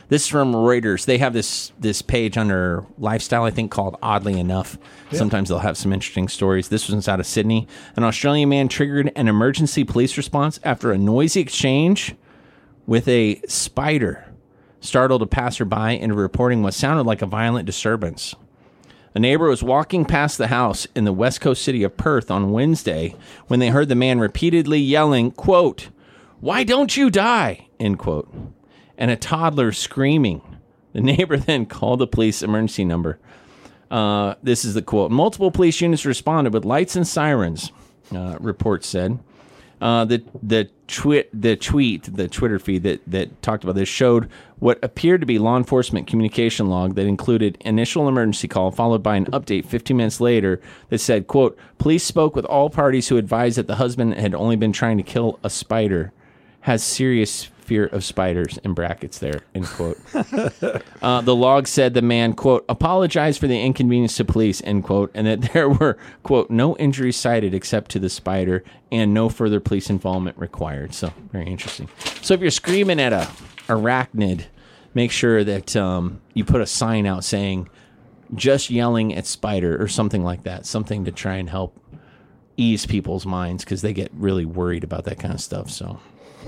this 0.10 0.24
is 0.24 0.28
from 0.28 0.54
Reuters. 0.54 1.06
They 1.06 1.18
have 1.18 1.34
this 1.34 1.72
this 1.80 2.02
page 2.02 2.38
under 2.38 2.86
lifestyle, 2.98 3.44
I 3.44 3.52
think, 3.52 3.72
called 3.72 3.98
Oddly 4.02 4.40
Enough. 4.40 4.78
Sometimes 5.12 5.50
they'll 5.50 5.60
have 5.60 5.78
some 5.78 5.94
interesting 5.94 6.28
stories. 6.28 6.70
This 6.70 6.90
one's 6.90 7.08
out 7.08 7.20
of 7.20 7.26
Sydney. 7.26 7.68
An 7.96 8.04
Australian 8.04 8.50
man 8.50 8.68
triggered 8.68 9.12
an 9.16 9.28
emergency 9.28 9.84
police 9.84 10.18
response 10.18 10.60
after 10.64 10.92
a 10.92 10.98
noisy 10.98 11.42
exchange 11.42 12.16
with 12.86 13.08
a 13.08 13.42
spider 13.48 14.26
startled 14.80 15.22
a 15.22 15.28
passerby 15.28 16.00
into 16.00 16.16
reporting 16.16 16.64
what 16.64 16.74
sounded 16.74 17.04
like 17.04 17.22
a 17.22 17.26
violent 17.26 17.66
disturbance. 17.66 18.36
A 19.14 19.20
neighbor 19.20 19.50
was 19.50 19.64
walking 19.64 20.06
past 20.06 20.38
the 20.38 20.48
house 20.48 20.88
in 20.96 21.04
the 21.04 21.12
west 21.12 21.42
coast 21.42 21.64
city 21.64 21.84
of 21.84 21.98
Perth 21.98 22.30
on 22.30 22.52
Wednesday 22.52 23.16
when 23.48 23.60
they 23.60 23.70
heard 23.70 23.90
the 23.90 23.96
man 23.96 24.20
repeatedly 24.20 24.80
yelling, 24.80 25.32
quote, 25.32 25.90
Why 26.40 26.64
don't 26.64 26.96
you 26.96 27.10
die? 27.10 27.68
End 27.80 27.98
quote. 27.98 28.30
And 28.98 29.12
a 29.12 29.16
toddler 29.16 29.72
screaming. 29.72 30.42
The 30.94 31.02
neighbor 31.02 31.38
then 31.38 31.66
called 31.66 32.00
the 32.00 32.08
police 32.08 32.42
emergency 32.42 32.86
number. 32.86 33.20
Uh, 33.90 34.36
this 34.44 34.66
is 34.66 34.74
the 34.74 34.82
quote. 34.82 35.12
Multiple 35.12 35.52
police 35.52 35.80
units 35.80 36.06
responded 36.06 36.54
with 36.54 36.66
lights 36.66 36.96
and 36.96 37.08
sirens, 37.08 37.72
uh, 38.14 38.38
reports 38.40 38.88
said. 38.88 39.20
Uh, 39.80 40.04
the 40.06 40.24
the 40.42 40.68
tweet 40.88 41.30
the 41.40 41.56
tweet 41.56 42.16
the 42.16 42.28
Twitter 42.28 42.58
feed 42.58 42.82
that 42.82 43.00
that 43.06 43.42
talked 43.44 43.64
about 43.64 43.76
this 43.76 43.88
showed 43.88 44.28
what 44.58 44.80
appeared 44.84 45.22
to 45.22 45.28
be 45.28 45.38
law 45.38 45.56
enforcement 45.56 46.08
communication 46.08 46.68
log 46.68 46.96
that 46.96 47.06
included 47.06 47.56
initial 47.62 48.08
emergency 48.08 48.48
call 48.48 48.72
followed 48.72 49.04
by 49.04 49.16
an 49.16 49.26
update 49.28 49.66
15 49.66 49.96
minutes 49.96 50.20
later 50.20 50.60
that 50.90 50.98
said 50.98 51.28
quote 51.28 51.56
police 51.78 52.04
spoke 52.04 52.36
with 52.36 52.46
all 52.46 52.72
parties 52.72 53.08
who 53.08 53.18
advised 53.18 53.60
that 53.60 53.68
the 53.68 53.76
husband 53.76 54.16
had 54.16 54.34
only 54.34 54.56
been 54.56 54.74
trying 54.74 54.98
to 54.98 55.04
kill 55.04 55.38
a 55.44 55.50
spider 55.50 56.12
has 56.62 56.82
serious 56.82 57.50
fear 57.68 57.88
of 57.88 58.04
spiders 58.04 58.58
in 58.64 58.74
brackets 58.74 59.20
there 59.20 59.42
end 59.54 59.66
quote. 59.66 59.98
Uh, 61.02 61.22
the 61.22 61.36
log 61.36 61.68
said 61.68 61.94
the 61.94 62.02
man 62.02 62.34
quote 62.34 62.66
apologized 62.68 63.40
for 63.40 63.48
the 63.48 63.62
inconvenience 63.62 64.18
to 64.18 64.26
police 64.26 64.62
end 64.64 64.84
quote 64.84 65.12
and 65.14 65.28
that 65.28 65.42
there 65.54 65.70
were 65.70 65.98
quote 66.24 66.50
no 66.50 66.76
injuries 66.78 67.16
cited 67.16 67.54
except 67.54 67.92
to 67.92 68.00
the 68.00 68.10
spider 68.10 68.64
and 68.92 69.14
no 69.14 69.30
further 69.30 69.60
police 69.60 69.90
involvement 69.90 70.38
required. 70.38 70.94
So 70.94 71.14
very 71.32 71.46
interesting. 71.48 71.88
So 72.22 72.34
if 72.34 72.42
you're 72.42 72.52
screaming 72.52 73.00
at 73.00 73.14
a 73.14 73.30
arachnid 73.68 74.46
make 74.94 75.12
sure 75.12 75.44
that 75.44 75.76
um, 75.76 76.22
you 76.34 76.44
put 76.44 76.62
a 76.62 76.66
sign 76.66 77.06
out 77.06 77.24
saying 77.24 77.70
just 78.34 78.70
yelling 78.70 79.14
at 79.14 79.26
spider 79.26 79.82
or 79.82 79.88
something 79.88 80.24
like 80.24 80.44
that 80.44 80.66
something 80.66 81.06
to 81.06 81.12
try 81.12 81.36
and 81.36 81.50
help 81.50 81.80
ease 82.58 82.86
people's 82.86 83.26
minds 83.26 83.64
because 83.64 83.82
they 83.82 83.94
get 83.94 84.10
really 84.14 84.46
worried 84.46 84.84
about 84.84 85.04
that 85.04 85.20
kind 85.20 85.34
of 85.34 85.40
stuff 85.40 85.70
so 85.70 86.00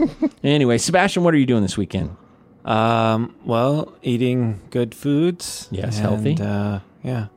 anyway 0.43 0.77
sebastian 0.77 1.23
what 1.23 1.33
are 1.33 1.37
you 1.37 1.45
doing 1.45 1.61
this 1.61 1.77
weekend 1.77 2.15
Um, 2.65 3.33
well, 3.45 3.93
eating 4.03 4.59
good 4.69 4.93
foods. 4.93 5.67
Yes, 5.71 5.97
and, 5.97 6.05
healthy. 6.05 6.37
Uh, 6.39 6.79
yeah. 7.03 7.27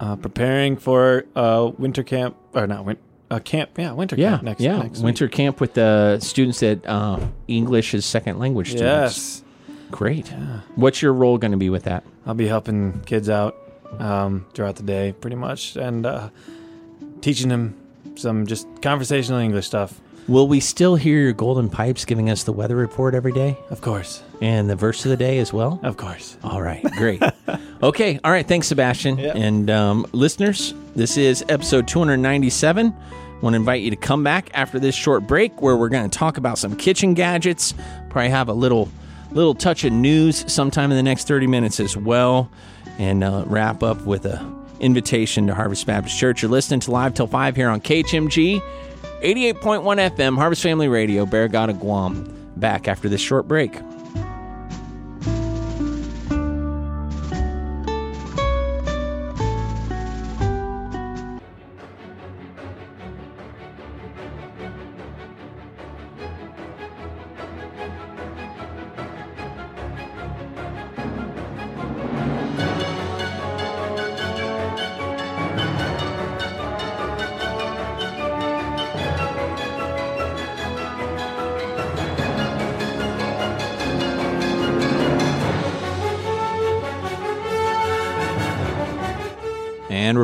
Uh, 0.00 0.16
preparing 0.16 0.76
for 0.76 1.24
uh, 1.36 1.70
winter 1.78 2.02
camp 2.02 2.34
or 2.54 2.66
not 2.66 2.84
win- 2.84 2.98
uh, 3.30 3.38
camp. 3.38 3.70
Yeah, 3.78 3.92
winter 3.92 4.16
Yeah, 4.16 4.30
camp 4.30 4.42
next 4.42 4.60
yeah. 4.60 4.78
next 4.82 4.98
Winter 5.00 5.28
camp 5.28 5.60
with 5.60 5.74
the 5.74 6.18
students 6.20 6.58
that 6.60 6.84
uh, 6.86 7.18
English 7.46 7.94
is 7.94 8.04
second 8.04 8.38
language 8.40 8.70
students. 8.70 9.16
Yes, 9.16 9.42
Great. 9.90 10.28
What's 10.74 11.00
your 11.00 11.14
role 11.14 11.38
going 11.38 11.52
to 11.52 11.56
be 11.58 11.70
with 11.70 11.84
that? 11.84 12.02
I'll 12.26 12.34
be 12.34 12.48
helping 12.48 13.00
kids 13.06 13.30
out 13.30 13.56
um, 14.00 14.44
throughout 14.54 14.76
the 14.76 14.82
day, 14.82 15.12
pretty 15.12 15.36
much, 15.36 15.76
and 15.76 16.04
uh, 16.04 16.28
teaching 17.22 17.48
them 17.48 17.74
some 18.16 18.44
just 18.46 18.66
conversational 18.82 19.38
English 19.40 19.66
stuff. 19.66 20.00
Will 20.28 20.46
we 20.46 20.60
still 20.60 20.94
hear 20.94 21.18
your 21.18 21.32
golden 21.32 21.70
pipes 21.70 22.04
giving 22.04 22.28
us 22.28 22.44
the 22.44 22.52
weather 22.52 22.76
report 22.76 23.14
every 23.14 23.32
day 23.32 23.56
Of 23.70 23.80
course, 23.80 24.22
and 24.42 24.68
the 24.68 24.76
verse 24.76 25.04
of 25.06 25.10
the 25.10 25.16
day 25.16 25.38
as 25.38 25.52
well? 25.54 25.80
of 25.82 25.96
course. 25.96 26.36
All 26.44 26.60
right, 26.60 26.82
great. 26.98 27.22
okay, 27.82 28.20
all 28.22 28.30
right. 28.30 28.46
Thanks, 28.46 28.66
Sebastian. 28.68 29.18
Yep. 29.18 29.36
And 29.36 29.70
um, 29.70 30.06
listeners, 30.12 30.74
this 30.94 31.16
is 31.16 31.42
episode 31.48 31.88
297. 31.88 32.86
I 32.94 33.40
Want 33.40 33.54
to 33.54 33.56
invite 33.56 33.82
you 33.82 33.90
to 33.90 33.96
come 33.96 34.22
back 34.22 34.50
after 34.52 34.78
this 34.78 34.94
short 34.94 35.26
break 35.26 35.62
where 35.62 35.76
we're 35.76 35.88
going 35.88 36.08
to 36.10 36.18
talk 36.18 36.36
about 36.36 36.58
some 36.58 36.76
kitchen 36.76 37.14
gadgets. 37.14 37.72
Probably 38.10 38.30
have 38.30 38.48
a 38.48 38.52
little 38.52 38.88
little 39.30 39.54
touch 39.54 39.84
of 39.84 39.92
news 39.92 40.50
sometime 40.52 40.90
in 40.90 40.96
the 40.96 41.02
next 41.02 41.28
30 41.28 41.46
minutes 41.46 41.80
as 41.80 41.96
well, 41.96 42.50
and 42.98 43.22
uh, 43.24 43.44
wrap 43.46 43.82
up 43.82 44.02
with 44.02 44.26
a 44.26 44.44
invitation 44.80 45.46
to 45.46 45.54
Harvest 45.54 45.86
Baptist 45.86 46.18
Church. 46.18 46.42
You're 46.42 46.50
listening 46.50 46.80
to 46.80 46.90
Live 46.90 47.14
Till 47.14 47.26
5 47.26 47.56
here 47.56 47.68
on 47.70 47.80
KHMG 47.80 48.60
88.1 49.22 50.16
FM, 50.16 50.36
Harvest 50.36 50.62
Family 50.62 50.86
Radio, 50.86 51.26
Barrigada, 51.26 51.78
Guam. 51.78 52.34
Back 52.56 52.86
after 52.88 53.08
this 53.08 53.20
short 53.20 53.48
break. 53.48 53.72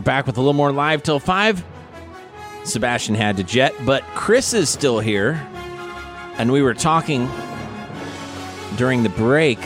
Back 0.05 0.26
with 0.26 0.36
a 0.36 0.40
little 0.40 0.52
more 0.52 0.72
live 0.72 1.02
till 1.02 1.18
five. 1.18 1.64
Sebastian 2.64 3.14
had 3.14 3.36
to 3.36 3.44
jet, 3.44 3.74
but 3.85 4.02
Chris 4.14 4.55
is 4.55 4.68
still 4.70 5.01
here. 5.01 5.35
And 6.36 6.51
we 6.51 6.62
were 6.62 6.74
talking 6.74 7.28
during 8.76 9.02
the 9.02 9.09
break 9.10 9.59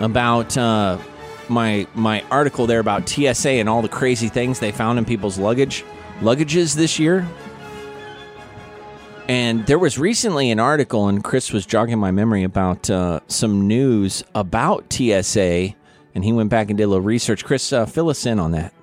about 0.00 0.56
uh, 0.56 0.98
my 1.48 1.86
my 1.94 2.22
article 2.30 2.66
there 2.66 2.80
about 2.80 3.08
TSA 3.08 3.50
and 3.50 3.68
all 3.68 3.82
the 3.82 3.88
crazy 3.88 4.28
things 4.28 4.58
they 4.58 4.72
found 4.72 4.98
in 4.98 5.04
people's 5.04 5.38
luggage 5.38 5.84
luggages 6.20 6.74
this 6.74 6.98
year. 6.98 7.26
And 9.26 9.64
there 9.66 9.78
was 9.78 9.98
recently 9.98 10.50
an 10.50 10.60
article, 10.60 11.08
and 11.08 11.24
Chris 11.24 11.50
was 11.50 11.64
jogging 11.64 11.98
my 11.98 12.10
memory 12.10 12.44
about 12.44 12.90
uh, 12.90 13.20
some 13.26 13.66
news 13.66 14.22
about 14.34 14.92
TSA, 14.92 15.74
and 16.14 16.24
he 16.24 16.32
went 16.32 16.50
back 16.50 16.68
and 16.68 16.76
did 16.76 16.84
a 16.84 16.88
little 16.88 17.00
research. 17.00 17.42
Chris, 17.42 17.72
uh, 17.72 17.86
fill 17.86 18.10
us 18.10 18.26
in 18.26 18.38
on 18.38 18.50
that. 18.50 18.74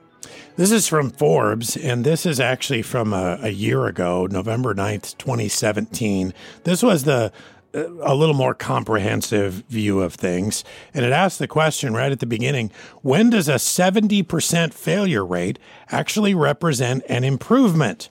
This 0.57 0.71
is 0.71 0.87
from 0.87 1.11
Forbes, 1.11 1.77
and 1.77 2.03
this 2.03 2.25
is 2.25 2.39
actually 2.39 2.81
from 2.81 3.13
a, 3.13 3.39
a 3.41 3.49
year 3.49 3.85
ago, 3.85 4.27
November 4.29 4.75
9th, 4.75 5.17
2017. 5.17 6.33
This 6.65 6.83
was 6.83 7.05
the 7.05 7.31
uh, 7.73 7.85
a 8.01 8.13
little 8.13 8.35
more 8.35 8.53
comprehensive 8.53 9.63
view 9.69 10.01
of 10.01 10.13
things. 10.13 10.65
And 10.93 11.05
it 11.05 11.13
asked 11.13 11.39
the 11.39 11.47
question 11.47 11.93
right 11.93 12.11
at 12.11 12.19
the 12.19 12.25
beginning 12.25 12.69
when 13.01 13.29
does 13.29 13.47
a 13.47 13.53
70% 13.55 14.73
failure 14.73 15.25
rate 15.25 15.57
actually 15.89 16.35
represent 16.35 17.03
an 17.07 17.23
improvement? 17.23 18.09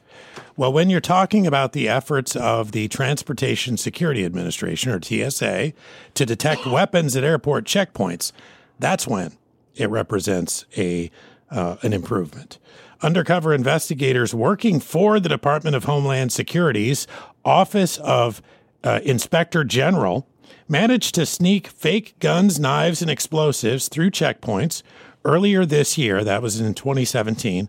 Well, 0.57 0.73
when 0.73 0.89
you're 0.89 1.01
talking 1.01 1.47
about 1.47 1.73
the 1.73 1.91
efforts 1.91 2.35
of 2.37 2.73
the 2.73 2.89
Transportation 2.89 3.77
Security 3.77 4.25
Administration, 4.25 4.93
or 4.93 5.01
TSA, 5.03 5.75
to 6.15 6.27
detect 6.27 6.67
weapons 6.67 7.17
at 7.17 7.25
airport 7.25 7.67
checkpoints, 7.67 8.33
that's 8.79 9.07
when 9.07 9.33
it 9.77 9.91
represents 9.91 10.65
a 10.77 11.11
uh, 11.51 11.77
an 11.82 11.93
improvement. 11.93 12.59
Undercover 13.02 13.55
investigators 13.55 14.35
working 14.35 14.78
for 14.81 15.18
the 15.18 15.28
Department 15.28 15.74
of 15.74 15.85
Homeland 15.85 16.32
Security's 16.32 17.06
Office 17.44 17.98
of 17.98 18.43
uh, 18.85 19.01
Inspector 19.05 19.62
General 19.64 20.27
managed 20.68 21.14
to 21.14 21.27
sneak 21.27 21.66
fake 21.66 22.14
guns, 22.20 22.60
knives, 22.60 23.02
and 23.02 23.10
explosives 23.10 23.89
through 23.89 24.10
checkpoints 24.10 24.82
earlier 25.24 25.64
this 25.64 25.98
year. 25.98 26.22
That 26.22 26.43
was 26.43 26.60
in 26.60 26.74
2017, 26.74 27.68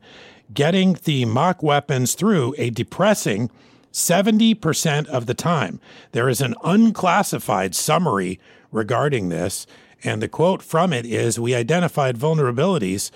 getting 0.53 0.97
the 1.03 1.25
mock 1.25 1.63
weapons 1.63 2.13
through 2.13 2.53
a 2.57 2.69
depressing 2.69 3.49
70% 3.91 5.07
of 5.07 5.25
the 5.25 5.33
time. 5.33 5.79
There 6.11 6.29
is 6.29 6.41
an 6.41 6.55
unclassified 6.63 7.75
summary 7.75 8.39
regarding 8.71 9.29
this, 9.29 9.67
and 10.03 10.21
the 10.21 10.29
quote 10.29 10.61
from 10.61 10.93
it 10.93 11.05
is 11.05 11.39
We 11.39 11.53
identified 11.55 12.17
vulnerabilities, 12.17 13.11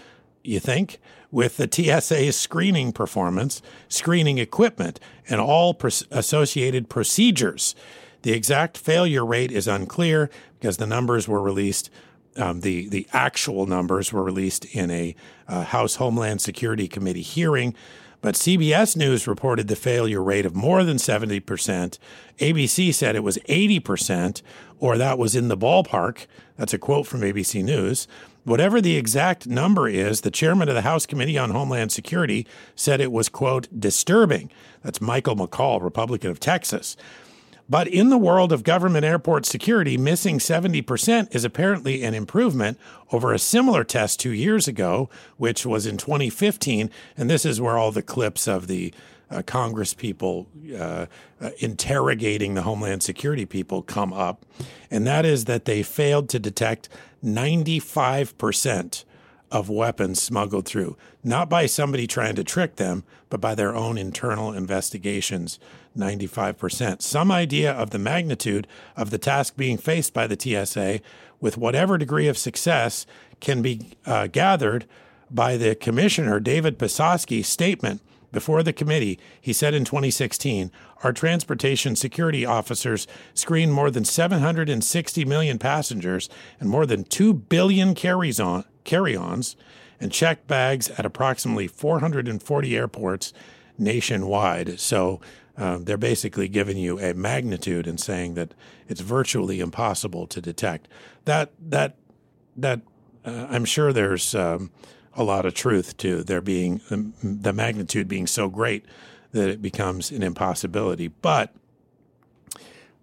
you 0.47 0.59
think, 0.59 0.99
with 1.31 1.57
the 1.57 1.67
TSA's 1.69 2.37
screening 2.37 2.93
performance, 2.93 3.61
screening 3.89 4.37
equipment, 4.37 4.99
and 5.27 5.41
all 5.41 5.77
associated 6.11 6.89
procedures. 6.89 7.75
The 8.21 8.31
exact 8.31 8.77
failure 8.77 9.25
rate 9.25 9.51
is 9.51 9.67
unclear 9.67 10.29
because 10.59 10.77
the 10.77 10.87
numbers 10.87 11.27
were 11.27 11.41
released. 11.41 11.89
Um, 12.37 12.61
the 12.61 12.89
the 12.89 13.07
actual 13.13 13.65
numbers 13.65 14.11
were 14.11 14.23
released 14.23 14.65
in 14.65 14.89
a 14.91 15.15
uh, 15.47 15.63
House 15.65 15.95
Homeland 15.95 16.41
Security 16.41 16.87
Committee 16.87 17.21
hearing, 17.21 17.75
but 18.21 18.35
CBS 18.35 18.97
News 18.97 19.27
reported 19.27 19.67
the 19.67 19.75
failure 19.75 20.23
rate 20.23 20.45
of 20.45 20.55
more 20.55 20.83
than 20.83 20.97
seventy 20.97 21.39
percent. 21.39 21.99
ABC 22.39 22.93
said 22.93 23.15
it 23.15 23.23
was 23.23 23.39
eighty 23.45 23.79
percent, 23.79 24.41
or 24.79 24.97
that 24.97 25.17
was 25.17 25.35
in 25.35 25.49
the 25.49 25.57
ballpark. 25.57 26.25
That's 26.57 26.73
a 26.73 26.79
quote 26.79 27.07
from 27.07 27.21
ABC 27.21 27.63
News. 27.63 28.07
Whatever 28.45 28.79
the 28.79 28.95
exact 28.95 29.47
number 29.47 29.89
is, 29.89 30.21
the 30.21 30.29
chairman 30.29 30.69
of 30.69 30.75
the 30.75 30.83
House 30.83 31.07
Committee 31.07 31.35
on 31.35 31.49
Homeland 31.49 31.91
Security 31.91 32.45
said 32.75 33.01
it 33.01 33.11
was, 33.11 33.27
quote, 33.27 33.67
disturbing. 33.77 34.51
That's 34.83 35.01
Michael 35.01 35.35
McCaul, 35.35 35.81
Republican 35.81 36.29
of 36.29 36.39
Texas. 36.39 36.95
But 37.67 37.87
in 37.87 38.09
the 38.09 38.19
world 38.19 38.53
of 38.53 38.63
government 38.63 39.03
airport 39.03 39.47
security, 39.47 39.97
missing 39.97 40.37
70% 40.37 41.33
is 41.33 41.43
apparently 41.43 42.03
an 42.03 42.13
improvement 42.13 42.77
over 43.11 43.33
a 43.33 43.39
similar 43.39 43.83
test 43.83 44.19
two 44.19 44.31
years 44.31 44.67
ago, 44.67 45.09
which 45.37 45.65
was 45.65 45.87
in 45.87 45.97
2015. 45.97 46.91
And 47.17 47.27
this 47.27 47.45
is 47.45 47.59
where 47.59 47.79
all 47.79 47.91
the 47.91 48.03
clips 48.03 48.47
of 48.47 48.67
the 48.67 48.93
uh, 49.35 49.41
Congress 49.41 49.93
people 49.93 50.47
uh, 50.73 51.05
uh, 51.41 51.49
interrogating 51.59 52.53
the 52.53 52.61
Homeland 52.61 53.03
Security 53.03 53.45
people 53.45 53.81
come 53.81 54.13
up. 54.13 54.45
And 54.89 55.05
that 55.05 55.25
is 55.25 55.45
that 55.45 55.65
they 55.65 55.83
failed 55.83 56.29
to 56.29 56.39
detect 56.39 56.87
95% 57.23 59.03
of 59.51 59.69
weapons 59.69 60.21
smuggled 60.21 60.65
through, 60.65 60.97
not 61.23 61.49
by 61.49 61.65
somebody 61.65 62.07
trying 62.07 62.35
to 62.35 62.43
trick 62.43 62.77
them, 62.77 63.03
but 63.29 63.41
by 63.41 63.55
their 63.55 63.75
own 63.75 63.97
internal 63.97 64.53
investigations. 64.53 65.59
95%. 65.97 67.01
Some 67.01 67.31
idea 67.31 67.71
of 67.71 67.91
the 67.91 67.99
magnitude 67.99 68.67
of 68.97 69.11
the 69.11 69.17
task 69.17 69.55
being 69.55 69.77
faced 69.77 70.13
by 70.13 70.27
the 70.27 70.37
TSA 70.37 70.99
with 71.39 71.57
whatever 71.57 71.97
degree 71.97 72.27
of 72.27 72.37
success 72.37 73.05
can 73.39 73.61
be 73.61 73.93
uh, 74.05 74.27
gathered 74.27 74.85
by 75.31 75.57
the 75.57 75.73
commissioner, 75.75 76.39
David 76.39 76.77
Pekoske's 76.77 77.47
statement 77.47 78.01
before 78.35 78.61
the 78.61 78.73
committee. 78.73 79.17
He 79.39 79.53
said 79.53 79.73
in 79.73 79.85
2016, 79.85 80.69
our 81.03 81.13
transportation 81.13 81.95
security 81.95 82.45
officers 82.45 83.07
screen 83.33 83.71
more 83.71 83.89
than 83.89 84.03
760 84.03 85.25
million 85.25 85.57
passengers 85.57 86.29
and 86.59 86.69
more 86.69 86.85
than 86.85 87.05
2 87.05 87.33
billion 87.33 87.95
carries 87.95 88.39
on, 88.39 88.65
carry-ons 88.83 89.55
and 90.01 90.11
check 90.11 90.45
bags 90.47 90.89
at 90.89 91.05
approximately 91.05 91.65
440 91.67 92.75
airports 92.75 93.31
nationwide. 93.77 94.81
So 94.81 95.21
uh, 95.57 95.79
they're 95.81 95.97
basically 95.97 96.49
giving 96.49 96.77
you 96.77 96.99
a 96.99 97.13
magnitude 97.13 97.87
and 97.87 97.97
saying 97.97 98.33
that 98.33 98.53
it's 98.89 98.99
virtually 98.99 99.61
impossible 99.61 100.27
to 100.27 100.41
detect. 100.41 100.89
That 101.23 101.53
that 101.57 101.95
that 102.57 102.81
uh, 103.23 103.47
I'm 103.49 103.63
sure 103.63 103.93
there's 103.93 104.35
um, 104.35 104.71
a 105.15 105.23
lot 105.23 105.45
of 105.45 105.53
truth 105.53 105.97
to 105.97 106.23
there 106.23 106.41
being 106.41 106.81
the, 107.23 107.53
magnitude 107.53 108.07
being 108.07 108.27
so 108.27 108.49
great 108.49 108.85
that 109.31 109.49
it 109.49 109.61
becomes 109.61 110.11
an 110.11 110.23
impossibility. 110.23 111.07
But 111.07 111.53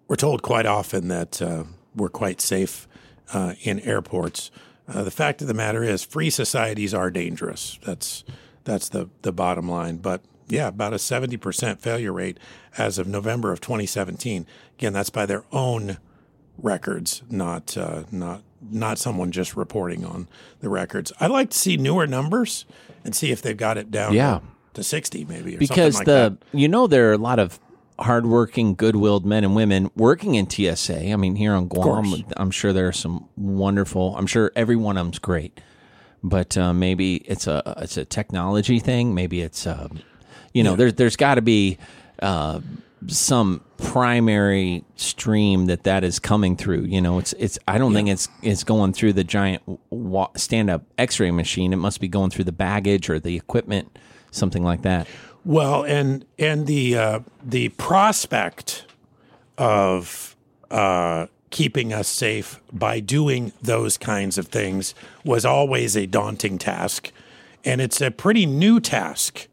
we're 0.07 0.15
told 0.15 0.41
quite 0.41 0.65
often 0.65 1.07
that 1.07 1.41
uh, 1.41 1.63
we're 1.95 2.09
quite 2.09 2.41
safe 2.41 2.87
uh, 3.33 3.53
in 3.61 3.79
airports. 3.81 4.51
Uh, 4.87 5.03
the 5.03 5.11
fact 5.11 5.41
of 5.41 5.47
the 5.47 5.53
matter 5.53 5.83
is, 5.83 6.03
free 6.03 6.29
societies 6.29 6.93
are 6.93 7.09
dangerous. 7.09 7.79
That's 7.85 8.23
that's 8.63 8.89
the 8.89 9.09
the 9.21 9.31
bottom 9.31 9.69
line. 9.69 9.97
But 9.97 10.21
yeah, 10.47 10.67
about 10.67 10.93
a 10.93 10.99
seventy 10.99 11.37
percent 11.37 11.81
failure 11.81 12.13
rate 12.13 12.37
as 12.77 12.97
of 12.97 13.07
November 13.07 13.51
of 13.51 13.61
2017. 13.61 14.45
Again, 14.77 14.93
that's 14.93 15.09
by 15.09 15.25
their 15.25 15.45
own 15.51 15.97
records, 16.57 17.23
not 17.29 17.77
uh, 17.77 18.03
not 18.11 18.43
not 18.71 18.97
someone 18.97 19.31
just 19.31 19.55
reporting 19.55 20.05
on 20.05 20.27
the 20.59 20.69
records. 20.69 21.11
I'd 21.19 21.31
like 21.31 21.49
to 21.51 21.57
see 21.57 21.77
newer 21.77 22.07
numbers 22.07 22.65
and 23.03 23.15
see 23.15 23.31
if 23.31 23.41
they've 23.41 23.57
got 23.57 23.77
it 23.77 23.91
down 23.91 24.13
Yeah. 24.13 24.39
to 24.73 24.83
60 24.83 25.25
maybe 25.25 25.55
or 25.55 25.59
because 25.59 25.95
something 25.97 26.13
like 26.13 26.39
the 26.51 26.57
you 26.57 26.67
know 26.67 26.87
there 26.87 27.09
are 27.09 27.13
a 27.13 27.17
lot 27.17 27.39
of 27.39 27.59
hardworking, 27.99 28.73
good-willed 28.73 29.23
men 29.25 29.43
and 29.43 29.55
women 29.55 29.89
working 29.95 30.33
in 30.35 30.49
TSA. 30.49 31.11
I 31.11 31.15
mean, 31.15 31.35
here 31.35 31.53
on 31.53 31.67
Guam. 31.67 32.11
I'm 32.35 32.49
sure 32.51 32.73
there 32.73 32.87
are 32.87 32.91
some 32.91 33.27
wonderful. 33.37 34.15
I'm 34.17 34.25
sure 34.25 34.51
every 34.55 34.75
one 34.75 34.97
of 34.97 35.05
them's 35.05 35.19
great, 35.19 35.61
but 36.23 36.57
uh, 36.57 36.73
maybe 36.73 37.17
it's 37.17 37.45
a 37.45 37.61
it's 37.77 37.95
a 37.97 38.03
technology 38.05 38.79
thing. 38.79 39.13
Maybe 39.13 39.41
it's 39.41 39.67
uh, 39.67 39.89
you 40.53 40.63
know 40.63 40.75
there's 40.75 40.95
there's 40.95 41.15
got 41.15 41.35
to 41.35 41.43
be 41.43 41.77
uh, 42.21 42.61
some 43.07 43.61
primary 43.77 44.83
stream 44.95 45.65
that 45.65 45.83
that 45.83 46.03
is 46.03 46.19
coming 46.19 46.55
through. 46.55 46.83
You 46.83 47.01
know, 47.01 47.19
it's 47.19 47.33
it's. 47.33 47.59
I 47.67 47.77
don't 47.77 47.93
think 47.93 48.09
it's 48.09 48.29
it's 48.41 48.63
going 48.63 48.93
through 48.93 49.13
the 49.13 49.23
giant 49.23 49.61
wa- 49.89 50.29
stand-up 50.35 50.83
X-ray 50.97 51.31
machine. 51.31 51.73
It 51.73 51.77
must 51.77 51.99
be 51.99 52.07
going 52.07 52.29
through 52.29 52.45
the 52.45 52.51
baggage 52.51 53.09
or 53.09 53.19
the 53.19 53.35
equipment, 53.35 53.97
something 54.31 54.63
like 54.63 54.81
that. 54.83 55.07
Well, 55.45 55.83
and 55.83 56.25
and 56.39 56.67
the 56.67 56.97
uh, 56.97 57.19
the 57.43 57.69
prospect 57.69 58.85
of 59.57 60.35
uh, 60.71 61.27
keeping 61.49 61.93
us 61.93 62.07
safe 62.07 62.59
by 62.71 62.99
doing 62.99 63.51
those 63.61 63.97
kinds 63.97 64.37
of 64.37 64.47
things 64.47 64.95
was 65.23 65.45
always 65.45 65.95
a 65.95 66.05
daunting 66.05 66.57
task, 66.57 67.11
and 67.65 67.81
it's 67.81 68.01
a 68.01 68.09
pretty 68.09 68.45
new 68.45 68.79
task 68.79 69.47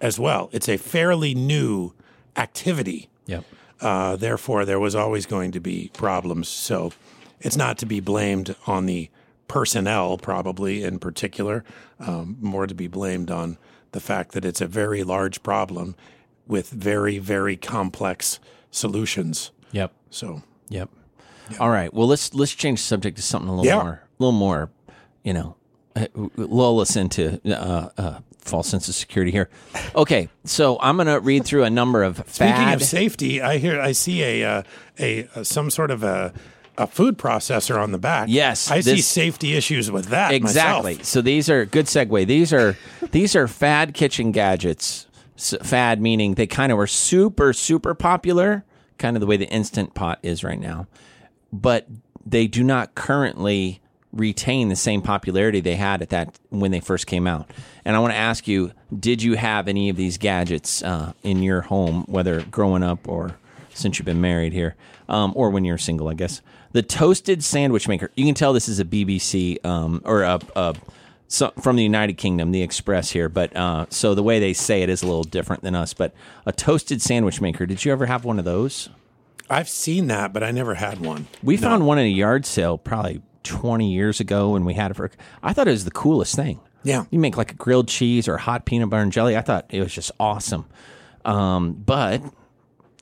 as 0.00 0.18
well. 0.18 0.48
It's 0.52 0.68
a 0.68 0.76
fairly 0.76 1.34
new 1.34 1.92
activity. 2.36 3.08
Yep. 3.26 3.44
Uh, 3.80 4.16
therefore, 4.16 4.64
there 4.64 4.78
was 4.80 4.94
always 4.94 5.26
going 5.26 5.52
to 5.52 5.60
be 5.60 5.90
problems. 5.94 6.48
So 6.48 6.92
it's 7.40 7.56
not 7.56 7.78
to 7.78 7.86
be 7.86 8.00
blamed 8.00 8.54
on 8.66 8.86
the 8.86 9.10
personnel, 9.48 10.16
probably 10.18 10.82
in 10.82 10.98
particular, 10.98 11.64
um, 11.98 12.36
more 12.40 12.66
to 12.66 12.74
be 12.74 12.86
blamed 12.86 13.30
on 13.30 13.58
the 13.90 14.00
fact 14.00 14.32
that 14.32 14.44
it's 14.44 14.60
a 14.60 14.66
very 14.66 15.02
large 15.02 15.42
problem 15.42 15.94
with 16.46 16.70
very, 16.70 17.18
very 17.18 17.56
complex 17.56 18.38
solutions. 18.70 19.50
Yep. 19.72 19.92
So, 20.10 20.42
Yep. 20.68 20.88
All 21.60 21.68
right. 21.70 21.92
Well, 21.92 22.06
let's 22.06 22.32
let's 22.34 22.54
change 22.54 22.80
the 22.80 22.86
subject 22.86 23.16
to 23.16 23.22
something 23.22 23.48
a 23.48 23.52
little 23.54 23.66
Yeah. 23.66 23.82
more, 23.82 23.92
a 23.92 24.22
little 24.22 24.32
more, 24.32 24.70
you 25.22 25.34
know, 25.34 25.56
uh, 25.94 26.06
lull 26.36 26.80
us 26.80 26.96
into 26.96 27.40
uh, 27.44 27.88
uh, 27.98 28.18
false 28.42 28.68
sense 28.68 28.88
of 28.88 28.94
security 28.94 29.30
here. 29.30 29.48
Okay, 29.94 30.28
so 30.44 30.78
I'm 30.80 30.96
going 30.96 31.06
to 31.06 31.20
read 31.20 31.44
through 31.44 31.64
a 31.64 31.70
number 31.70 32.02
of 32.02 32.16
fad. 32.18 32.26
speaking 32.28 32.54
fad. 32.54 32.74
of 32.74 32.82
safety, 32.82 33.40
I 33.40 33.58
hear 33.58 33.80
I 33.80 33.92
see 33.92 34.22
a 34.22 34.44
uh, 34.44 34.62
a, 34.98 35.28
a 35.34 35.44
some 35.44 35.70
sort 35.70 35.90
of 35.90 36.02
a 36.02 36.32
a 36.78 36.86
food 36.86 37.18
processor 37.18 37.78
on 37.80 37.92
the 37.92 37.98
back. 37.98 38.28
Yes, 38.30 38.70
I 38.70 38.80
see 38.80 38.96
this- 38.96 39.06
safety 39.06 39.54
issues 39.54 39.90
with 39.90 40.06
that. 40.06 40.32
exactly. 40.32 40.92
myself. 40.94 41.06
So 41.06 41.22
these 41.22 41.50
are 41.50 41.64
good 41.66 41.86
segue. 41.86 42.26
These 42.26 42.52
are 42.52 42.76
these 43.10 43.36
are 43.36 43.46
fad 43.48 43.94
kitchen 43.94 44.32
gadgets. 44.32 45.06
S 45.36 45.54
fad 45.62 46.00
meaning 46.00 46.34
they 46.34 46.46
kind 46.46 46.72
of 46.72 46.78
were 46.78 46.86
super 46.86 47.52
super 47.52 47.94
popular, 47.94 48.64
kind 48.98 49.16
of 49.16 49.20
the 49.20 49.26
way 49.26 49.36
the 49.36 49.48
instant 49.48 49.94
pot 49.94 50.18
is 50.22 50.44
right 50.44 50.60
now, 50.60 50.86
but 51.52 51.86
they 52.24 52.46
do 52.46 52.62
not 52.62 52.94
currently 52.94 53.81
retain 54.12 54.68
the 54.68 54.76
same 54.76 55.02
popularity 55.02 55.60
they 55.60 55.76
had 55.76 56.02
at 56.02 56.10
that 56.10 56.38
when 56.50 56.70
they 56.70 56.80
first 56.80 57.06
came 57.06 57.26
out. 57.26 57.50
And 57.84 57.96
I 57.96 57.98
want 57.98 58.12
to 58.12 58.18
ask 58.18 58.46
you, 58.46 58.72
did 58.96 59.22
you 59.22 59.34
have 59.34 59.68
any 59.68 59.88
of 59.88 59.96
these 59.96 60.18
gadgets 60.18 60.82
uh, 60.82 61.12
in 61.22 61.42
your 61.42 61.62
home, 61.62 62.04
whether 62.06 62.42
growing 62.42 62.82
up 62.82 63.08
or 63.08 63.36
since 63.74 63.98
you've 63.98 64.06
been 64.06 64.20
married 64.20 64.52
here, 64.52 64.74
um, 65.08 65.32
or 65.34 65.50
when 65.50 65.64
you're 65.64 65.78
single, 65.78 66.08
I 66.08 66.14
guess. 66.14 66.42
The 66.72 66.82
toasted 66.82 67.42
sandwich 67.44 67.88
maker. 67.88 68.10
You 68.14 68.24
can 68.24 68.34
tell 68.34 68.52
this 68.52 68.68
is 68.68 68.80
a 68.80 68.84
BBC 68.84 69.64
um, 69.64 70.02
or 70.04 70.22
a, 70.22 70.40
a 70.56 70.74
so, 71.28 71.50
from 71.60 71.76
the 71.76 71.82
United 71.82 72.18
Kingdom, 72.18 72.52
the 72.52 72.62
Express 72.62 73.10
here. 73.10 73.28
But 73.28 73.54
uh, 73.56 73.86
so 73.88 74.14
the 74.14 74.22
way 74.22 74.38
they 74.38 74.52
say 74.52 74.82
it 74.82 74.88
is 74.88 75.02
a 75.02 75.06
little 75.06 75.24
different 75.24 75.62
than 75.62 75.74
us. 75.74 75.94
But 75.94 76.14
a 76.44 76.52
toasted 76.52 77.00
sandwich 77.00 77.40
maker. 77.40 77.66
Did 77.66 77.84
you 77.84 77.92
ever 77.92 78.06
have 78.06 78.24
one 78.24 78.38
of 78.38 78.44
those? 78.44 78.90
I've 79.50 79.68
seen 79.68 80.06
that, 80.06 80.32
but 80.32 80.42
I 80.42 80.50
never 80.50 80.74
had 80.74 81.00
one. 81.00 81.26
We 81.42 81.56
found 81.56 81.86
one 81.86 81.98
in 81.98 82.06
a 82.06 82.08
yard 82.08 82.46
sale 82.46 82.78
probably 82.78 83.20
20 83.44 83.92
years 83.92 84.20
ago, 84.20 84.50
when 84.50 84.64
we 84.64 84.74
had 84.74 84.90
it 84.90 84.94
for. 84.94 85.10
I 85.42 85.52
thought 85.52 85.68
it 85.68 85.72
was 85.72 85.84
the 85.84 85.90
coolest 85.90 86.34
thing. 86.36 86.60
Yeah. 86.84 87.04
You 87.10 87.18
make 87.18 87.36
like 87.36 87.52
a 87.52 87.56
grilled 87.56 87.88
cheese 87.88 88.28
or 88.28 88.38
hot 88.38 88.64
peanut 88.64 88.90
butter 88.90 89.02
and 89.02 89.12
jelly. 89.12 89.36
I 89.36 89.40
thought 89.40 89.66
it 89.70 89.80
was 89.80 89.92
just 89.92 90.10
awesome. 90.18 90.66
Um, 91.24 91.72
but 91.74 92.22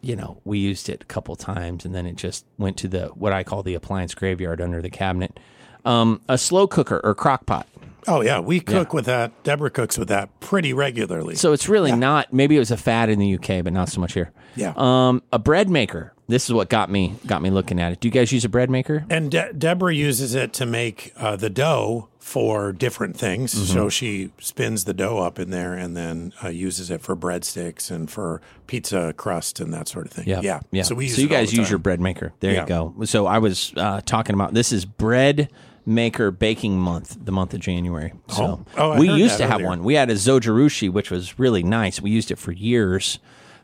you 0.03 0.17
know, 0.17 0.41
we 0.45 0.59
used 0.59 0.89
it 0.89 1.03
a 1.03 1.07
couple 1.07 1.37
times, 1.37 1.85
and 1.85 1.95
then 1.95 2.07
it 2.07 2.17
just 2.17 2.45
went 2.59 2.77
to 2.79 2.89
the 2.89 3.07
what 3.09 3.33
I 3.33 3.45
call 3.45 3.63
the 3.63 3.75
appliance 3.75 4.15
graveyard 4.15 4.61
under 4.61 4.81
the 4.81 4.91
cabinet. 4.91 5.39
Um, 5.85 6.21
a 6.29 6.39
slow 6.39 6.67
cooker 6.67 7.01
or 7.05 7.15
crock 7.15 7.47
pot. 7.47 7.67
Oh 8.09 8.21
yeah, 8.23 8.41
we 8.41 8.61
cook 8.61 8.93
with 8.95 9.07
that. 9.07 9.43
Deborah 9.43 9.71
cooks 9.71 9.99
with 9.99 10.09
that 10.09 10.41
pretty 10.41 10.73
regularly. 10.73 11.35
So 11.37 11.53
it's 11.53 11.69
really 11.69 11.93
not. 11.93 12.33
Maybe 12.33 12.57
it 12.57 12.61
was 12.61 12.71
a 12.71 12.77
fad 12.77 13.09
in 13.11 13.19
the 13.19 13.35
UK, 13.35 13.63
but 13.65 13.73
not 13.73 13.89
so 13.89 14.01
much 14.01 14.15
here. 14.15 14.31
Yeah. 14.57 14.73
Um, 14.77 15.23
a 15.33 15.39
bread 15.39 15.69
maker. 15.71 16.13
This 16.29 16.45
is 16.49 16.53
what 16.53 16.69
got 16.69 16.91
me 16.91 17.15
got 17.27 17.43
me 17.43 17.51
looking 17.51 17.81
at 17.81 17.93
it. 17.93 18.01
Do 18.01 18.07
you 18.09 18.13
guys 18.13 18.31
use 18.31 18.45
a 18.45 18.49
bread 18.49 18.71
maker? 18.71 19.05
and 19.11 19.31
De- 19.31 19.53
Deborah 19.53 19.95
uses 19.95 20.35
it 20.35 20.53
to 20.55 20.67
make 20.67 21.13
uh, 21.17 21.35
the 21.37 21.51
dough 21.51 22.09
for 22.19 22.73
different 22.73 23.17
things. 23.17 23.53
Mm-hmm. 23.55 23.65
So 23.73 23.89
she 23.89 24.31
spins 24.39 24.85
the 24.85 24.95
dough 24.95 25.19
up 25.19 25.41
in 25.41 25.51
there 25.51 25.75
and 25.75 25.97
then 25.97 26.33
uh, 26.45 26.49
uses 26.49 26.89
it 26.91 27.01
for 27.01 27.17
breadsticks 27.17 27.91
and 27.91 28.09
for 28.09 28.41
pizza 28.69 29.13
crust 29.17 29.59
and 29.59 29.73
that 29.75 29.89
sort 29.89 30.07
of 30.07 30.13
thing. 30.13 30.29
Yeah, 30.29 30.41
yeah, 30.41 30.61
yeah. 30.71 30.83
So 30.85 30.95
we 30.95 31.07
use 31.07 31.19
you 31.19 31.27
guys 31.29 31.53
use 31.53 31.69
your 31.69 31.79
bread 31.81 32.01
maker. 32.01 32.33
There 32.39 32.53
Yeah. 32.53 32.61
you 32.63 32.67
go. 32.69 32.95
So 33.07 33.27
I 33.27 33.39
was 33.39 33.73
uh, 33.77 34.01
talking 34.07 34.35
about 34.35 34.55
this 34.55 34.71
is 34.73 34.85
bread 34.85 35.51
maker 35.87 36.31
baking 36.31 36.79
month, 36.79 37.17
the 37.25 37.33
month 37.33 37.55
of 37.55 37.61
January. 37.61 38.13
Oh. 38.31 38.35
So 38.35 38.67
Oh. 38.77 38.93
Oh, 38.93 38.99
we 38.99 39.11
used 39.11 39.39
to 39.39 39.47
have 39.47 39.57
earlier. 39.57 39.67
one. 39.69 39.85
We 39.85 39.95
had 39.95 40.11
a 40.11 40.15
zojirushi, 40.15 40.91
which 40.91 41.11
was 41.11 41.39
really 41.39 41.63
nice. 41.63 42.01
We 42.01 42.11
used 42.11 42.31
it 42.31 42.39
for 42.39 42.53
years, 42.53 43.19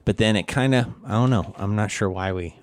but 0.05 0.17
then 0.17 0.37
it 0.37 0.47
kind 0.47 0.75
of 0.75 0.87
I 1.05 1.13
don't 1.13 1.31
know. 1.31 1.55
I'm 1.59 1.77
not 1.77 1.91
sure 1.91 2.11
why 2.11 2.33
we 2.33 2.57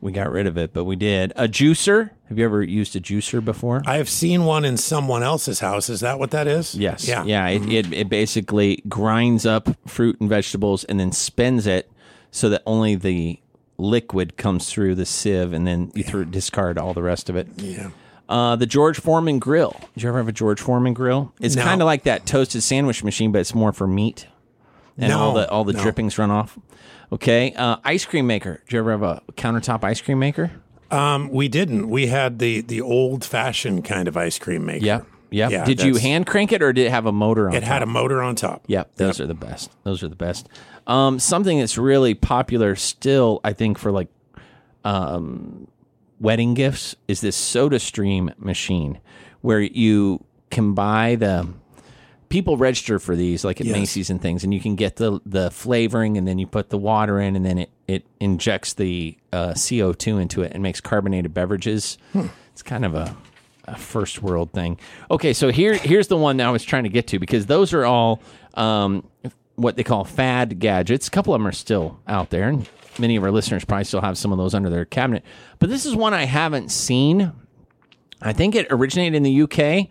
we 0.00 0.12
got 0.12 0.30
rid 0.30 0.46
of 0.46 0.56
it, 0.56 0.72
but 0.72 0.84
we 0.84 0.96
did. 0.96 1.32
A 1.34 1.48
juicer. 1.48 2.10
Have 2.28 2.38
you 2.38 2.44
ever 2.44 2.62
used 2.62 2.94
a 2.94 3.00
juicer 3.00 3.44
before? 3.44 3.82
I 3.86 3.96
have 3.96 4.08
seen 4.08 4.44
one 4.44 4.64
in 4.64 4.76
someone 4.76 5.22
else's 5.22 5.60
house. 5.60 5.88
Is 5.88 6.00
that 6.00 6.18
what 6.18 6.30
that 6.30 6.46
is? 6.46 6.74
Yes. 6.74 7.08
Yeah. 7.08 7.24
Yeah. 7.24 7.48
It, 7.48 7.62
mm-hmm. 7.62 7.70
it, 7.72 7.92
it 7.92 8.08
basically 8.08 8.82
grinds 8.88 9.44
up 9.44 9.68
fruit 9.88 10.20
and 10.20 10.28
vegetables 10.28 10.84
and 10.84 11.00
then 11.00 11.10
spins 11.10 11.66
it 11.66 11.90
so 12.30 12.48
that 12.50 12.62
only 12.66 12.94
the 12.94 13.40
liquid 13.78 14.36
comes 14.36 14.70
through 14.70 14.94
the 14.94 15.06
sieve 15.06 15.52
and 15.52 15.66
then 15.66 15.90
you 15.94 16.04
throw, 16.04 16.24
discard 16.24 16.78
all 16.78 16.94
the 16.94 17.02
rest 17.02 17.28
of 17.30 17.36
it. 17.36 17.48
Yeah. 17.56 17.90
Uh, 18.28 18.56
the 18.56 18.66
George 18.66 19.00
Foreman 19.00 19.38
grill. 19.38 19.74
Did 19.94 20.02
you 20.02 20.08
ever 20.10 20.18
have 20.18 20.28
a 20.28 20.32
George 20.32 20.60
Foreman 20.60 20.92
grill? 20.92 21.32
It's 21.40 21.56
No. 21.56 21.62
kind 21.64 21.80
of 21.80 21.86
like 21.86 22.02
that 22.02 22.26
toasted 22.26 22.62
sandwich 22.62 23.02
machine, 23.02 23.32
but 23.32 23.40
it's 23.40 23.54
more 23.54 23.72
for 23.72 23.86
meat. 23.86 24.26
And 24.98 25.12
all 25.12 25.32
No, 25.32 25.40
the 25.40 25.50
all 25.50 25.64
the 25.64 25.72
no. 25.72 25.82
drippings 25.82 26.18
run 26.18 26.30
off. 26.30 26.58
Okay. 27.12 27.52
Uh, 27.54 27.76
ice 27.84 28.04
cream 28.04 28.26
maker. 28.26 28.60
Did 28.66 28.72
you 28.74 28.78
ever 28.80 28.90
have 28.90 29.02
a 29.02 29.22
countertop 29.36 29.82
ice 29.84 30.00
cream 30.02 30.18
maker? 30.18 30.50
Um, 30.90 31.28
we 31.30 31.48
didn't. 31.48 31.88
We 31.88 32.08
had 32.08 32.38
the 32.38 32.60
the 32.62 32.80
old 32.80 33.24
fashioned 33.24 33.84
kind 33.84 34.08
of 34.08 34.16
ice 34.16 34.38
cream 34.38 34.66
maker. 34.66 34.84
Yeah. 34.84 35.00
Yep. 35.30 35.50
Yeah, 35.50 35.64
did 35.66 35.80
you 35.82 35.92
that's- 35.92 36.02
hand 36.02 36.26
crank 36.26 36.52
it 36.52 36.62
or 36.62 36.72
did 36.72 36.86
it 36.86 36.90
have 36.90 37.04
a 37.06 37.12
motor 37.12 37.48
on 37.48 37.54
It 37.54 37.62
had 37.62 37.82
a 37.82 37.86
motor 37.86 38.22
on 38.22 38.34
top. 38.34 38.64
Yep, 38.66 38.92
those 38.96 39.20
are 39.20 39.26
the 39.26 39.34
best. 39.34 39.70
Those 39.84 40.02
are 40.02 40.08
the 40.08 40.16
best. 40.16 40.48
Um, 40.86 41.18
something 41.18 41.58
that's 41.58 41.76
really 41.76 42.14
popular 42.14 42.74
still, 42.76 43.40
I 43.44 43.52
think, 43.52 43.76
for 43.78 43.92
like 43.92 44.08
um, 44.84 45.68
wedding 46.20 46.54
gifts 46.54 46.94
is 47.06 47.20
this 47.20 47.36
Soda 47.36 47.78
Stream 47.78 48.32
machine, 48.38 49.00
where 49.40 49.60
you 49.60 50.24
can 50.50 50.74
buy 50.74 51.16
the. 51.16 51.48
People 52.28 52.58
register 52.58 52.98
for 52.98 53.16
these, 53.16 53.42
like 53.42 53.58
at 53.58 53.66
Yes. 53.66 53.74
Macy's 53.74 54.10
and 54.10 54.20
things, 54.20 54.44
and 54.44 54.52
you 54.52 54.60
can 54.60 54.74
get 54.76 54.96
the 54.96 55.18
the 55.24 55.50
flavoring, 55.50 56.18
and 56.18 56.28
then 56.28 56.38
you 56.38 56.46
put 56.46 56.68
the 56.68 56.76
water 56.76 57.18
in, 57.20 57.36
and 57.36 57.46
then 57.46 57.56
it 57.58 57.70
it 57.86 58.04
injects 58.20 58.74
the 58.74 59.16
uh, 59.32 59.54
CO 59.54 59.94
two 59.94 60.18
into 60.18 60.42
it 60.42 60.52
and 60.52 60.62
makes 60.62 60.78
carbonated 60.78 61.32
beverages. 61.32 61.96
It's 62.52 62.62
kind 62.62 62.84
of 62.84 62.94
a 62.94 63.16
a 63.64 63.76
first 63.78 64.22
world 64.22 64.52
thing. 64.52 64.78
Okay, 65.10 65.32
so 65.32 65.48
here 65.50 65.72
here's 65.72 66.08
the 66.08 66.18
one 66.18 66.36
that 66.36 66.46
I 66.46 66.50
was 66.50 66.64
trying 66.64 66.82
to 66.84 66.90
get 66.90 67.06
to 67.08 67.18
because 67.18 67.46
those 67.46 67.72
are 67.72 67.86
all 67.86 68.20
um, 68.52 69.08
what 69.54 69.76
they 69.76 69.84
call 69.84 70.04
fad 70.04 70.58
gadgets. 70.58 71.08
A 71.08 71.10
couple 71.10 71.32
of 71.34 71.40
them 71.40 71.46
are 71.46 71.52
still 71.52 71.98
out 72.06 72.28
there, 72.28 72.50
and 72.50 72.68
many 72.98 73.16
of 73.16 73.24
our 73.24 73.30
listeners 73.30 73.64
probably 73.64 73.84
still 73.84 74.00
have 74.00 74.18
some 74.18 74.32
of 74.32 74.38
those 74.38 74.54
under 74.54 74.70
their 74.70 74.84
cabinet. 74.84 75.24
But 75.58 75.70
this 75.70 75.86
is 75.86 75.94
one 75.94 76.14
I 76.14 76.24
haven't 76.24 76.70
seen. 76.70 77.32
I 78.20 78.32
think 78.32 78.54
it 78.54 78.66
originated 78.70 79.14
in 79.14 79.22
the 79.22 79.42
UK, 79.42 79.88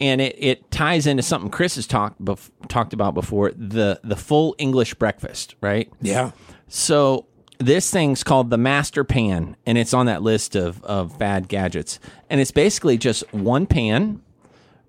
and 0.00 0.20
it, 0.20 0.36
it 0.38 0.70
ties 0.70 1.06
into 1.06 1.22
something 1.22 1.50
Chris 1.50 1.76
has 1.76 1.86
talked 1.86 2.22
bef- 2.22 2.50
talked 2.68 2.92
about 2.92 3.14
before 3.14 3.52
the 3.52 4.00
the 4.04 4.16
full 4.16 4.54
English 4.58 4.94
breakfast, 4.94 5.54
right? 5.60 5.90
Yeah. 6.00 6.32
So 6.68 7.26
this 7.60 7.90
thing's 7.90 8.24
called 8.24 8.50
the 8.50 8.56
Master 8.56 9.04
Pan, 9.04 9.56
and 9.66 9.76
it's 9.76 9.92
on 9.92 10.06
that 10.06 10.22
list 10.22 10.56
of, 10.56 10.82
of 10.82 11.18
bad 11.18 11.46
gadgets. 11.46 12.00
And 12.30 12.40
it's 12.40 12.50
basically 12.50 12.96
just 12.96 13.22
one 13.34 13.66
pan 13.66 14.22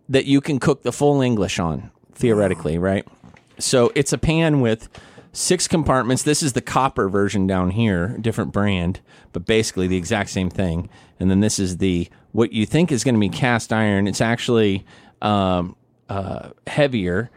that 0.08 0.26
you 0.26 0.42
can 0.42 0.60
cook 0.60 0.84
the 0.84 0.94
full 0.94 1.22
English 1.22 1.60
on, 1.60 1.92
theoretically, 2.14 2.78
right? 2.78 3.06
So 3.60 3.92
it's 3.94 4.14
a 4.14 4.18
pan 4.18 4.62
with 4.62 4.90
six 5.34 5.68
compartments. 5.68 6.24
This 6.24 6.44
is 6.44 6.54
the 6.54 6.62
copper 6.62 7.10
version 7.10 7.48
down 7.48 7.72
here, 7.72 8.18
different 8.20 8.52
brand, 8.52 9.00
but 9.34 9.46
basically 9.46 9.88
the 9.88 9.98
exact 9.98 10.30
same 10.30 10.50
thing. 10.50 10.90
And 11.20 11.30
then 11.30 11.40
this 11.40 11.60
is 11.60 11.78
the 11.78 12.10
what 12.32 12.54
you 12.54 12.66
think 12.66 12.92
is 12.92 13.04
going 13.04 13.16
to 13.16 13.20
be 13.20 13.30
cast 13.30 13.74
iron. 13.74 14.08
It's 14.08 14.22
actually 14.22 14.86
um, 15.22 15.76
uh, 16.10 16.50
heavier, 16.68 17.30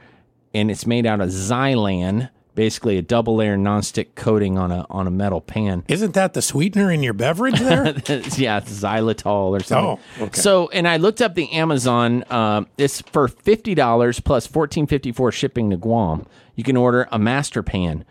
and 0.52 0.70
it's 0.70 0.86
made 0.86 1.06
out 1.06 1.20
of 1.20 1.28
Xylan, 1.28 2.30
basically 2.54 2.96
a 2.96 3.02
double 3.02 3.36
layer 3.36 3.56
nonstick 3.56 4.14
coating 4.14 4.56
on 4.56 4.70
a 4.70 4.86
on 4.88 5.06
a 5.06 5.10
metal 5.10 5.40
pan. 5.40 5.84
Isn't 5.88 6.14
that 6.14 6.34
the 6.34 6.42
sweetener 6.42 6.90
in 6.90 7.02
your 7.02 7.12
beverage 7.12 7.58
there? 7.58 7.84
yeah, 8.36 8.58
it's 8.58 8.80
xylitol 8.80 9.50
or 9.50 9.60
something. 9.60 10.04
Oh, 10.20 10.24
okay. 10.24 10.40
So, 10.40 10.68
and 10.68 10.88
I 10.88 10.96
looked 10.96 11.20
up 11.20 11.34
the 11.34 11.50
Amazon. 11.52 12.24
Um, 12.30 12.68
it's 12.78 13.00
for 13.02 13.28
fifty 13.28 13.74
dollars 13.74 14.20
plus 14.20 14.46
fourteen 14.46 14.86
fifty 14.86 15.12
four 15.12 15.32
shipping 15.32 15.70
to 15.70 15.76
Guam. 15.76 16.26
You 16.54 16.64
can 16.64 16.76
order 16.76 17.08
a 17.10 17.18
master 17.18 17.62
pan. 17.62 18.04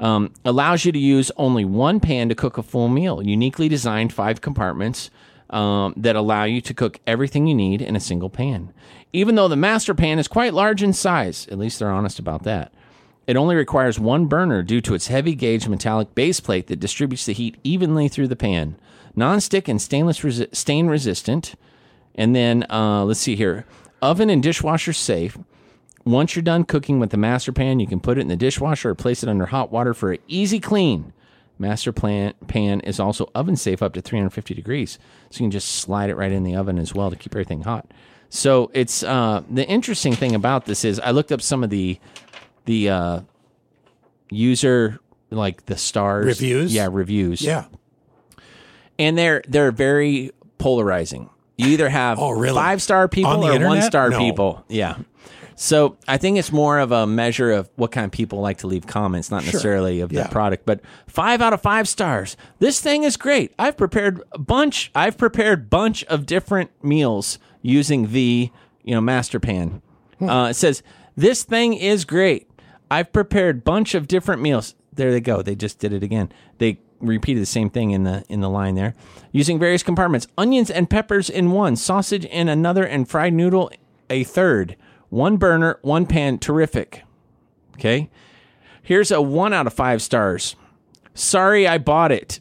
Um, 0.00 0.32
allows 0.44 0.84
you 0.84 0.92
to 0.92 0.98
use 0.98 1.30
only 1.36 1.64
one 1.64 2.00
pan 2.00 2.28
to 2.28 2.34
cook 2.34 2.58
a 2.58 2.62
full 2.62 2.88
meal. 2.88 3.22
Uniquely 3.22 3.68
designed 3.68 4.12
five 4.12 4.40
compartments 4.40 5.10
um, 5.50 5.94
that 5.96 6.16
allow 6.16 6.44
you 6.44 6.60
to 6.62 6.74
cook 6.74 6.98
everything 7.06 7.46
you 7.46 7.54
need 7.54 7.80
in 7.80 7.94
a 7.94 8.00
single 8.00 8.30
pan. 8.30 8.72
Even 9.12 9.36
though 9.36 9.46
the 9.46 9.56
master 9.56 9.94
pan 9.94 10.18
is 10.18 10.26
quite 10.26 10.52
large 10.52 10.82
in 10.82 10.92
size, 10.92 11.46
at 11.48 11.58
least 11.58 11.78
they're 11.78 11.90
honest 11.90 12.18
about 12.18 12.42
that. 12.42 12.72
It 13.26 13.36
only 13.36 13.54
requires 13.54 13.98
one 13.98 14.26
burner 14.26 14.62
due 14.62 14.80
to 14.82 14.94
its 14.94 15.06
heavy 15.06 15.34
gauge 15.34 15.68
metallic 15.68 16.14
base 16.14 16.40
plate 16.40 16.66
that 16.66 16.80
distributes 16.80 17.24
the 17.24 17.32
heat 17.32 17.56
evenly 17.62 18.08
through 18.08 18.28
the 18.28 18.36
pan. 18.36 18.76
Non-stick 19.16 19.68
and 19.68 19.80
stainless 19.80 20.20
resi- 20.20 20.54
stain 20.54 20.88
resistant. 20.88 21.54
And 22.16 22.34
then 22.34 22.66
uh, 22.68 23.04
let's 23.04 23.20
see 23.20 23.36
here, 23.36 23.64
oven 24.02 24.28
and 24.28 24.42
dishwasher 24.42 24.92
safe. 24.92 25.38
Once 26.04 26.36
you're 26.36 26.42
done 26.42 26.64
cooking 26.64 26.98
with 27.00 27.10
the 27.10 27.16
master 27.16 27.50
pan, 27.52 27.80
you 27.80 27.86
can 27.86 27.98
put 28.00 28.18
it 28.18 28.20
in 28.20 28.28
the 28.28 28.36
dishwasher 28.36 28.90
or 28.90 28.94
place 28.94 29.22
it 29.22 29.28
under 29.28 29.46
hot 29.46 29.72
water 29.72 29.94
for 29.94 30.12
an 30.12 30.18
easy 30.28 30.60
clean. 30.60 31.12
Master 31.58 31.92
plan, 31.92 32.34
pan 32.48 32.80
is 32.80 32.98
also 32.98 33.30
oven 33.34 33.56
safe 33.56 33.80
up 33.82 33.92
to 33.94 34.02
350 34.02 34.54
degrees, 34.54 34.98
so 35.30 35.36
you 35.36 35.44
can 35.44 35.50
just 35.52 35.68
slide 35.68 36.10
it 36.10 36.16
right 36.16 36.32
in 36.32 36.42
the 36.42 36.56
oven 36.56 36.78
as 36.78 36.94
well 36.94 37.10
to 37.10 37.16
keep 37.16 37.32
everything 37.34 37.62
hot. 37.62 37.86
So 38.28 38.70
it's 38.74 39.04
uh, 39.04 39.44
the 39.48 39.66
interesting 39.68 40.14
thing 40.14 40.34
about 40.34 40.64
this 40.66 40.84
is 40.84 40.98
I 40.98 41.12
looked 41.12 41.30
up 41.30 41.40
some 41.40 41.62
of 41.62 41.70
the 41.70 41.98
the 42.64 42.88
uh, 42.90 43.20
user 44.30 44.98
like 45.30 45.66
the 45.66 45.76
stars 45.76 46.26
Reviews? 46.26 46.74
yeah 46.74 46.88
reviews 46.90 47.42
yeah. 47.42 47.64
and 48.98 49.16
they're 49.18 49.42
they're 49.48 49.72
very 49.72 50.32
polarizing. 50.58 51.30
You 51.56 51.68
either 51.68 51.88
have 51.88 52.18
Oh, 52.18 52.30
really? 52.30 52.56
five 52.56 52.82
star 52.82 53.06
people 53.06 53.30
On 53.30 53.62
or 53.62 53.66
one 53.68 53.82
star 53.82 54.10
No. 54.10 54.18
people. 54.18 54.64
Yeah. 54.68 54.96
So 55.56 55.96
I 56.08 56.16
think 56.16 56.38
it's 56.38 56.50
more 56.52 56.78
of 56.78 56.90
a 56.92 57.06
measure 57.06 57.52
of 57.52 57.70
what 57.76 57.92
kind 57.92 58.04
of 58.04 58.10
people 58.10 58.40
like 58.40 58.58
to 58.58 58.66
leave 58.66 58.86
comments, 58.86 59.30
not 59.30 59.44
necessarily 59.44 60.00
of 60.00 60.12
Yeah. 60.12 60.24
the 60.24 60.28
product. 60.28 60.66
But 60.66 60.80
five 61.06 61.40
out 61.40 61.52
of 61.52 61.60
five 61.62 61.88
stars. 61.88 62.36
This 62.58 62.80
thing 62.80 63.04
is 63.04 63.16
great. 63.16 63.52
I've 63.58 63.76
prepared 63.76 64.20
a 64.32 64.38
bunch. 64.38 64.90
I've 64.94 65.16
prepared 65.16 65.70
bunch 65.70 66.04
of 66.04 66.26
different 66.26 66.70
meals 66.82 67.38
using 67.62 68.12
the 68.12 68.50
you 68.82 68.94
know 68.94 69.00
master 69.00 69.38
pan. 69.40 69.80
Hmm. 70.18 70.28
Uh, 70.28 70.48
it 70.50 70.54
says 70.54 70.82
this 71.16 71.42
thing 71.44 71.74
is 71.74 72.04
great. 72.04 72.50
I've 72.90 73.12
prepared 73.12 73.64
bunch 73.64 73.94
of 73.94 74.08
different 74.08 74.42
meals. 74.42 74.74
There 74.92 75.10
they 75.10 75.20
go. 75.20 75.42
They 75.42 75.54
just 75.54 75.78
did 75.78 75.92
it 75.92 76.02
again. 76.02 76.30
They 76.58 76.78
repeated 77.00 77.40
the 77.42 77.46
same 77.46 77.70
thing 77.70 77.90
in 77.92 78.04
the 78.04 78.24
in 78.28 78.40
the 78.40 78.50
line 78.50 78.74
there. 78.74 78.94
Using 79.32 79.58
various 79.58 79.82
compartments, 79.82 80.26
onions 80.36 80.70
and 80.70 80.88
peppers 80.90 81.30
in 81.30 81.50
one, 81.52 81.76
sausage 81.76 82.24
in 82.24 82.48
another, 82.48 82.84
and 82.84 83.08
fried 83.08 83.32
noodle 83.34 83.70
a 84.10 84.24
third. 84.24 84.76
One 85.14 85.36
burner, 85.36 85.78
one 85.82 86.06
pan. 86.06 86.38
Terrific. 86.38 87.04
Okay. 87.74 88.10
Here's 88.82 89.12
a 89.12 89.22
one 89.22 89.52
out 89.52 89.68
of 89.68 89.72
five 89.72 90.02
stars. 90.02 90.56
Sorry, 91.14 91.68
I 91.68 91.78
bought 91.78 92.10
it. 92.10 92.40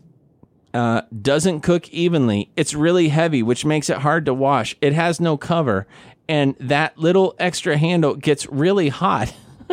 Uh, 0.74 1.04
doesn't 1.22 1.62
cook 1.62 1.88
evenly. 1.90 2.50
It's 2.56 2.74
really 2.74 3.10
heavy, 3.10 3.44
which 3.44 3.64
makes 3.64 3.92
it 3.92 4.00
hard 4.00 4.26
to 4.26 4.34
wash. 4.34 4.76
It 4.82 4.94
has 4.94 5.20
no 5.20 5.38
cover, 5.38 5.86
and 6.28 6.56
that 6.60 6.98
little 6.98 7.36
extra 7.38 7.78
handle 7.78 8.16
gets 8.16 8.48
really 8.48 8.90
hot. 8.90 9.32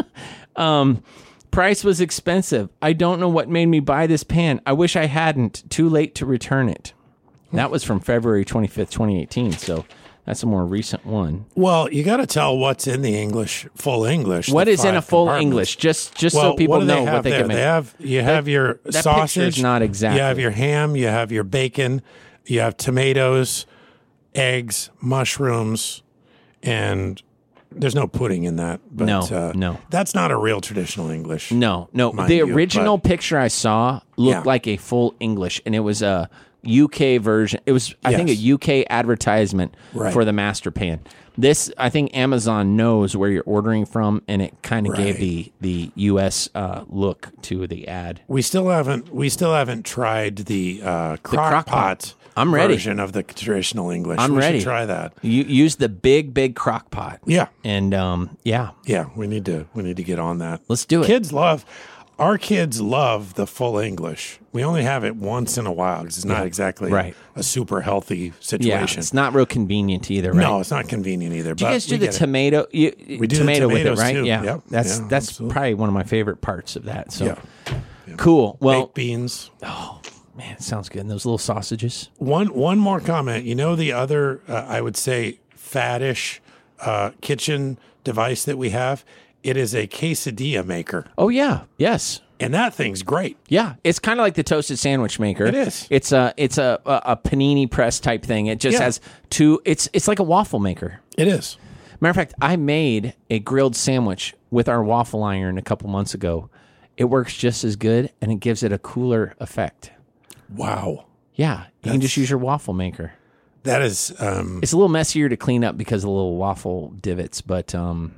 um, 0.57 1.03
price 1.51 1.83
was 1.83 2.03
expensive. 2.03 2.69
I 2.83 2.93
don't 2.93 3.19
know 3.19 3.31
what 3.31 3.49
made 3.49 3.67
me 3.67 3.81
buy 3.81 4.09
this 4.09 4.25
pan. 4.25 4.61
I 4.67 4.75
wish 4.75 4.95
I 4.95 5.07
hadn't. 5.07 5.65
Too 5.71 5.89
late 5.89 6.15
to 6.17 6.27
return 6.27 6.69
it. 6.69 6.93
That 7.55 7.71
was 7.71 7.83
from 7.83 8.01
February 8.01 8.45
25th, 8.45 8.91
2018. 8.91 9.53
So 9.53 9.87
that's 10.31 10.45
a 10.45 10.47
more 10.47 10.65
recent 10.65 11.05
one. 11.05 11.45
Well, 11.57 11.93
you 11.93 12.05
got 12.05 12.19
to 12.19 12.27
tell 12.27 12.57
what's 12.57 12.87
in 12.87 13.03
the 13.03 13.17
English, 13.21 13.67
full 13.75 14.05
English. 14.05 14.49
What 14.49 14.69
is 14.69 14.85
in 14.85 14.95
a 14.95 15.03
full. 15.03 15.29
English? 15.29 15.75
Just 15.75 16.15
just 16.15 16.37
Well, 16.37 16.53
so 16.53 16.57
people 16.57 16.79
what 16.79 16.87
know 16.87 17.03
what 17.03 17.25
they 17.25 17.31
there? 17.31 17.41
can 17.41 17.49
make. 17.49 17.57
They 17.57 17.63
have 17.63 17.95
you 17.99 18.23
have 18.23 18.47
your 18.47 18.79
that 18.85 19.03
sausage. 19.03 19.61
not 19.61 19.83
exactly. 19.83 20.19
You 20.21 20.23
have 20.25 20.39
your 20.39 20.53
ham. 20.53 20.95
You 20.95 21.09
have 21.09 21.33
your 21.33 21.43
bacon. 21.43 22.01
You 22.47 22.61
have 22.61 22.77
tomatoes, 22.77 23.67
eggs, 24.37 24.91
mushrooms, 25.01 26.03
and 26.63 27.21
there's 27.73 27.97
no 27.97 28.07
pudding 28.07 28.45
in 28.45 28.55
that. 28.57 28.81
But, 28.91 29.07
No, 29.07 29.21
uh, 29.23 29.53
no. 29.57 29.79
that's 29.91 30.15
not 30.15 30.31
a 30.31 30.37
real 30.37 30.61
traditional 30.61 31.11
English. 31.11 31.51
No, 31.51 31.89
no. 31.93 32.13
the 32.13 32.37
you, 32.37 32.55
original 32.55 32.99
but- 32.99 33.09
picture 33.09 33.37
I 33.39 33.49
saw 33.49 34.01
looked 34.17 34.37
Yeah. 34.37 34.43
like 34.45 34.69
a 34.69 34.77
full 34.77 35.15
English, 35.19 35.61
and 35.67 35.75
it 35.75 35.81
was 35.81 36.03
a 36.03 36.31
UK 36.67 37.21
version. 37.21 37.61
It 37.67 37.73
was, 37.73 37.95
I 38.05 38.15
think, 38.15 38.29
a 38.31 38.53
UK 38.81 38.87
advertisement 38.91 39.75
Right. 39.95 40.13
for 40.13 40.25
the 40.25 40.33
Master 40.33 40.71
Pan. 40.71 41.01
This, 41.39 41.73
I 41.79 41.89
think, 41.89 42.15
Amazon 42.15 42.77
knows 42.77 43.17
where 43.17 43.31
you're 43.31 43.45
ordering 43.47 43.87
from, 43.87 44.23
and 44.29 44.43
it 44.43 44.61
kind 44.63 44.87
of 44.87 44.95
gave 44.97 45.19
the 45.19 45.51
the 45.61 45.91
US 45.95 46.51
uh, 46.55 46.85
look 46.89 47.29
to 47.43 47.67
the 47.67 47.89
ad. 47.89 48.21
We 48.29 48.43
still 48.43 48.69
haven't. 48.69 49.15
We 49.15 49.29
still 49.31 49.55
haven't 49.55 49.87
tried 49.87 50.37
the 50.37 50.81
uh, 50.85 51.17
crock, 51.19 51.51
crock 51.51 51.67
pot. 51.67 51.99
pot. 51.99 52.15
I'm 52.37 52.55
ready. 52.55 52.75
Version 52.75 53.01
of 53.01 53.13
the 53.13 53.23
traditional 53.23 53.91
English. 53.91 54.19
I'm 54.21 54.33
we 54.33 54.39
ready. 54.39 54.59
Should 54.61 54.65
try 54.65 54.87
that. 54.87 55.15
You 55.23 55.43
use 55.45 55.77
the 55.77 55.89
big, 55.89 56.33
big 56.33 56.55
crock 56.57 56.91
pot. 56.91 57.21
Yeah, 57.27 57.49
And 57.65 57.93
um, 57.93 58.37
yeah, 58.45 58.71
yeah. 58.87 59.07
We 59.17 59.27
need 59.27 59.45
to. 59.47 59.67
We 59.75 59.83
need 59.83 59.97
to 59.97 60.05
get 60.05 60.19
on 60.19 60.39
that. 60.39 60.61
let's 60.69 60.85
do 60.87 61.03
it. 61.03 61.07
Kids 61.07 61.33
love. 61.33 61.65
Our 62.21 62.37
kids 62.39 62.81
love 62.83 63.35
the 63.35 63.47
full 63.47 63.79
English. 63.79 64.39
We 64.53 64.63
only 64.63 64.83
have 64.83 65.05
it 65.05 65.17
once 65.17 65.57
in 65.57 65.65
a 65.67 65.73
while 65.73 66.03
because 66.03 66.19
it's 66.19 66.27
not 66.27 66.45
exactly 66.47 66.91
Right. 66.93 67.15
a 67.35 67.43
super 67.43 67.81
healthy 67.81 68.33
situation. 68.41 68.69
yeah, 68.69 68.77
situation. 68.81 68.99
it's 69.01 69.15
not 69.15 69.35
real 69.35 69.47
convenient 69.47 70.11
either, 70.11 70.33
right? 70.33 70.43
No, 70.43 70.61
it's 70.61 70.71
not 70.71 70.87
convenient 70.87 71.35
either. 71.35 71.55
Do 71.55 71.65
you 71.65 71.69
but 71.69 71.73
guys 71.73 71.87
do 71.87 71.97
the 71.97 72.09
tomato? 72.09 72.67
You, 72.73 72.93
We 73.19 73.27
do 73.27 73.37
the 73.37 73.41
tomato 73.41 73.69
with 73.69 73.87
it, 73.87 73.97
right? 73.97 74.13
too. 74.13 74.25
Yeah, 74.27 74.43
Yep. 74.43 74.61
that's 74.69 74.99
Yeah, 74.99 75.07
that's 75.09 75.29
absolutely. 75.31 75.53
probably 75.55 75.75
one 75.75 75.89
of 75.89 75.95
my 75.95 76.03
favorite 76.05 76.43
parts 76.43 76.77
of 76.77 76.85
that. 76.85 77.11
So 77.11 77.25
Yeah. 77.67 77.75
cool. 78.19 78.59
Well, 78.61 78.83
baked 78.83 78.95
beans? 78.95 79.51
Oh 79.63 80.01
man, 80.37 80.53
it 80.53 80.63
sounds 80.63 80.91
good. 80.91 81.01
And 81.01 81.11
those 81.11 81.25
little 81.25 81.39
sausages. 81.39 82.11
One 82.19 82.49
one 82.49 82.79
more 82.79 83.01
comment. 83.01 83.45
You 83.47 83.55
know 83.55 83.75
the 83.75 83.93
other 83.93 84.41
uh, 84.47 84.67
I 84.69 84.83
would 84.83 84.97
say 84.97 85.41
faddish 85.57 86.41
uh, 86.81 87.13
kitchen 87.23 87.79
device 88.05 88.45
that 88.45 88.59
we 88.59 88.71
have. 88.71 89.05
It 89.43 89.57
is 89.57 89.75
a 89.75 89.87
quesadilla 89.87 90.65
maker, 90.67 91.07
Oh 91.17 91.29
yeah, 91.31 91.63
yes, 91.79 92.21
and 92.39 92.53
that 92.55 92.75
thing's 92.75 93.03
great. 93.03 93.37
yeah. 93.49 93.75
It's 93.85 93.99
kind 93.99 94.21
of 94.21 94.25
like 94.25 94.35
the 94.35 94.43
toasted 94.43 94.79
sandwich 94.79 95.19
maker. 95.19 95.45
It 95.47 95.55
is. 95.55 95.87
It's 95.91 96.13
a 96.13 96.35
it's 96.37 96.59
a 96.59 96.81
a, 96.87 97.03
a 97.13 97.17
panini 97.17 97.71
press 97.71 98.01
type 98.01 98.23
thing. 98.23 98.47
It 98.47 98.61
just 98.61 98.79
Yeah. 98.79 98.85
has 98.85 99.01
two. 99.31 99.61
It's 99.65 99.89
it's 99.93 100.09
like 100.09 100.19
a 100.19 100.23
waffle 100.23 100.59
maker. 100.59 101.01
It 101.17 101.27
is. 101.29 101.57
Matter 102.01 102.11
of 102.11 102.17
fact, 102.17 102.35
I 102.41 102.57
made 102.57 103.15
a 103.29 103.39
grilled 103.41 103.77
sandwich 103.77 104.35
with 104.51 104.69
our 104.69 104.83
waffle 104.83 105.23
iron 105.23 105.59
a 105.59 105.63
couple 105.63 105.89
months 105.91 106.15
ago. 106.15 106.49
It 106.97 107.05
works 107.05 107.37
just 107.37 107.63
as 107.65 107.77
good 107.77 108.11
and 108.21 108.31
it 108.33 108.41
gives 108.41 108.63
it 108.63 108.73
a 108.73 108.79
cooler 108.79 109.35
effect. 109.39 109.91
Wow. 110.55 111.07
Yeah, 111.35 111.67
you 111.83 111.93
can 111.93 112.01
just 112.01 112.17
use 112.17 112.29
your 112.29 112.39
waffle 112.39 112.75
maker. 112.75 113.13
That 113.63 113.83
is 113.83 114.13
um 114.19 114.61
It's 114.63 114.73
a 114.73 114.77
little 114.77 114.89
messier 114.89 115.29
to 115.29 115.37
clean 115.37 115.63
up 115.65 115.77
because 115.79 116.03
of 116.05 116.09
the 116.09 116.13
little 116.13 116.37
waffle 116.37 116.95
divots, 117.01 117.41
but 117.43 117.75
um, 117.75 118.15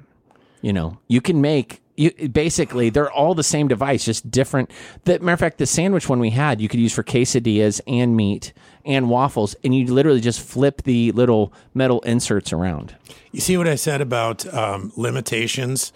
you 0.63 0.73
know, 0.73 0.99
you 1.09 1.21
can 1.21 1.41
make 1.41 1.81
you 1.97 2.11
basically 2.31 2.89
they're 2.89 3.13
all 3.13 3.35
the 3.35 3.43
same 3.43 3.69
device, 3.69 4.05
just 4.07 4.31
different. 4.31 4.71
The 5.05 5.19
matter 5.19 5.35
of 5.35 5.41
fact, 5.41 5.59
the 5.59 5.67
sandwich 5.67 6.09
one 6.09 6.21
we 6.21 6.31
had 6.31 6.61
you 6.61 6.69
could 6.69 6.81
use 6.81 6.95
for 6.95 7.03
quesadillas 7.03 7.81
and 7.87 8.17
meat 8.17 8.55
and 8.85 9.11
waffles, 9.11 9.55
and 9.63 9.75
you 9.75 9.87
literally 9.93 10.21
just 10.21 10.41
flip 10.41 10.83
the 10.83 11.13
little 11.13 11.53
metal 11.75 12.01
inserts 12.01 12.53
around. 12.53 12.97
you 13.31 13.41
see 13.41 13.57
what 13.59 13.69
I 13.69 13.75
said 13.75 14.01
about 14.01 14.47
um 14.55 14.93
limitations 14.97 15.93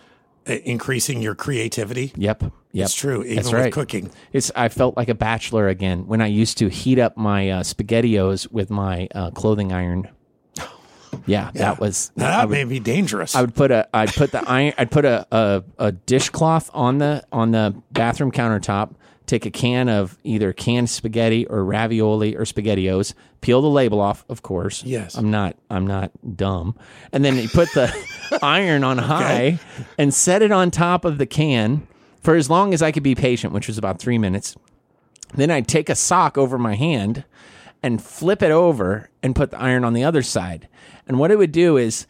uh, 0.47 0.53
increasing 0.65 1.23
your 1.23 1.35
creativity? 1.35 2.13
Yep, 2.15 2.43
yep, 2.73 2.85
It's 2.85 2.95
true, 2.95 3.23
even 3.23 3.37
That's 3.37 3.53
with 3.53 3.61
right. 3.63 3.73
cooking. 3.73 4.11
It's 4.33 4.53
I 4.55 4.69
felt 4.69 4.97
like 4.97 5.09
a 5.09 5.15
bachelor 5.15 5.67
again 5.69 6.07
when 6.07 6.21
I 6.21 6.27
used 6.27 6.59
to 6.59 6.69
heat 6.69 6.99
up 6.99 7.17
my 7.17 7.51
uh, 7.51 7.63
spaghettios 7.63 8.53
with 8.53 8.71
my 8.71 9.09
uh, 9.15 9.31
clothing 9.31 9.73
iron. 9.73 10.09
Yeah, 11.27 11.51
that 11.55 11.79
was 11.81 12.11
Now, 12.17 12.29
that 12.29 12.49
would- 12.49 12.53
may 12.55 12.65
be 12.65 12.81
dangerous. 12.81 13.35
I 13.35 13.41
would 13.41 13.55
put 13.55 13.71
a 13.71 13.89
I'd 13.95 14.13
put 14.15 14.33
the 14.33 14.49
iron 14.49 14.73
I'd 14.79 14.91
put 14.91 15.05
a, 15.05 15.27
a, 15.31 15.65
a 15.79 15.93
dishcloth 15.93 16.71
on 16.75 16.99
the 16.99 17.25
on 17.33 17.53
the 17.53 17.75
bathroom 17.93 18.31
countertop, 18.33 18.95
take 19.27 19.47
a 19.47 19.51
can 19.51 19.89
of 19.89 20.19
either 20.25 20.53
canned 20.53 20.91
spaghetti 20.91 21.47
or 21.47 21.65
ravioli 21.65 22.37
or 22.37 22.43
spaghettios, 22.43 23.15
peel 23.41 23.61
the 23.63 23.69
label 23.69 24.01
off, 24.01 24.25
of 24.29 24.43
course. 24.43 24.83
Yes. 24.85 25.15
I'm 25.17 25.31
not 25.31 25.57
I'm 25.71 25.87
not 25.87 26.11
dumb. 26.37 26.77
And 27.13 27.25
then 27.25 27.37
you 27.37 27.49
put 27.49 27.73
the 27.73 27.93
iron 28.43 28.85
on 28.85 28.99
high 28.99 29.59
and 29.99 30.13
set 30.13 30.43
it 30.43 30.53
on 30.53 30.71
top 30.71 31.05
of 31.05 31.19
the 31.19 31.27
can 31.27 31.87
for 32.23 32.35
as 32.35 32.51
long 32.51 32.75
as 32.75 32.83
I 32.83 32.91
could 32.93 33.03
be 33.05 33.15
patient, 33.15 33.53
which 33.53 33.69
was 33.69 33.79
about 33.79 33.99
three 34.01 34.19
minutes. 34.19 34.57
Then 35.35 35.51
I'd 35.51 35.67
take 35.69 35.89
a 35.89 35.95
sock 35.97 36.39
over 36.39 36.57
my 36.57 36.75
hand 36.77 37.25
and 37.87 38.03
flip 38.03 38.43
it 38.43 38.51
over 38.51 39.09
and 39.23 39.35
put 39.37 39.51
the 39.53 39.59
iron 39.61 39.85
on 39.85 39.93
the 39.95 40.05
other 40.05 40.23
side. 40.23 40.69
And 41.07 41.19
what 41.19 41.31
it 41.31 41.39
would 41.39 41.53
do 41.53 41.77
is 41.77 42.07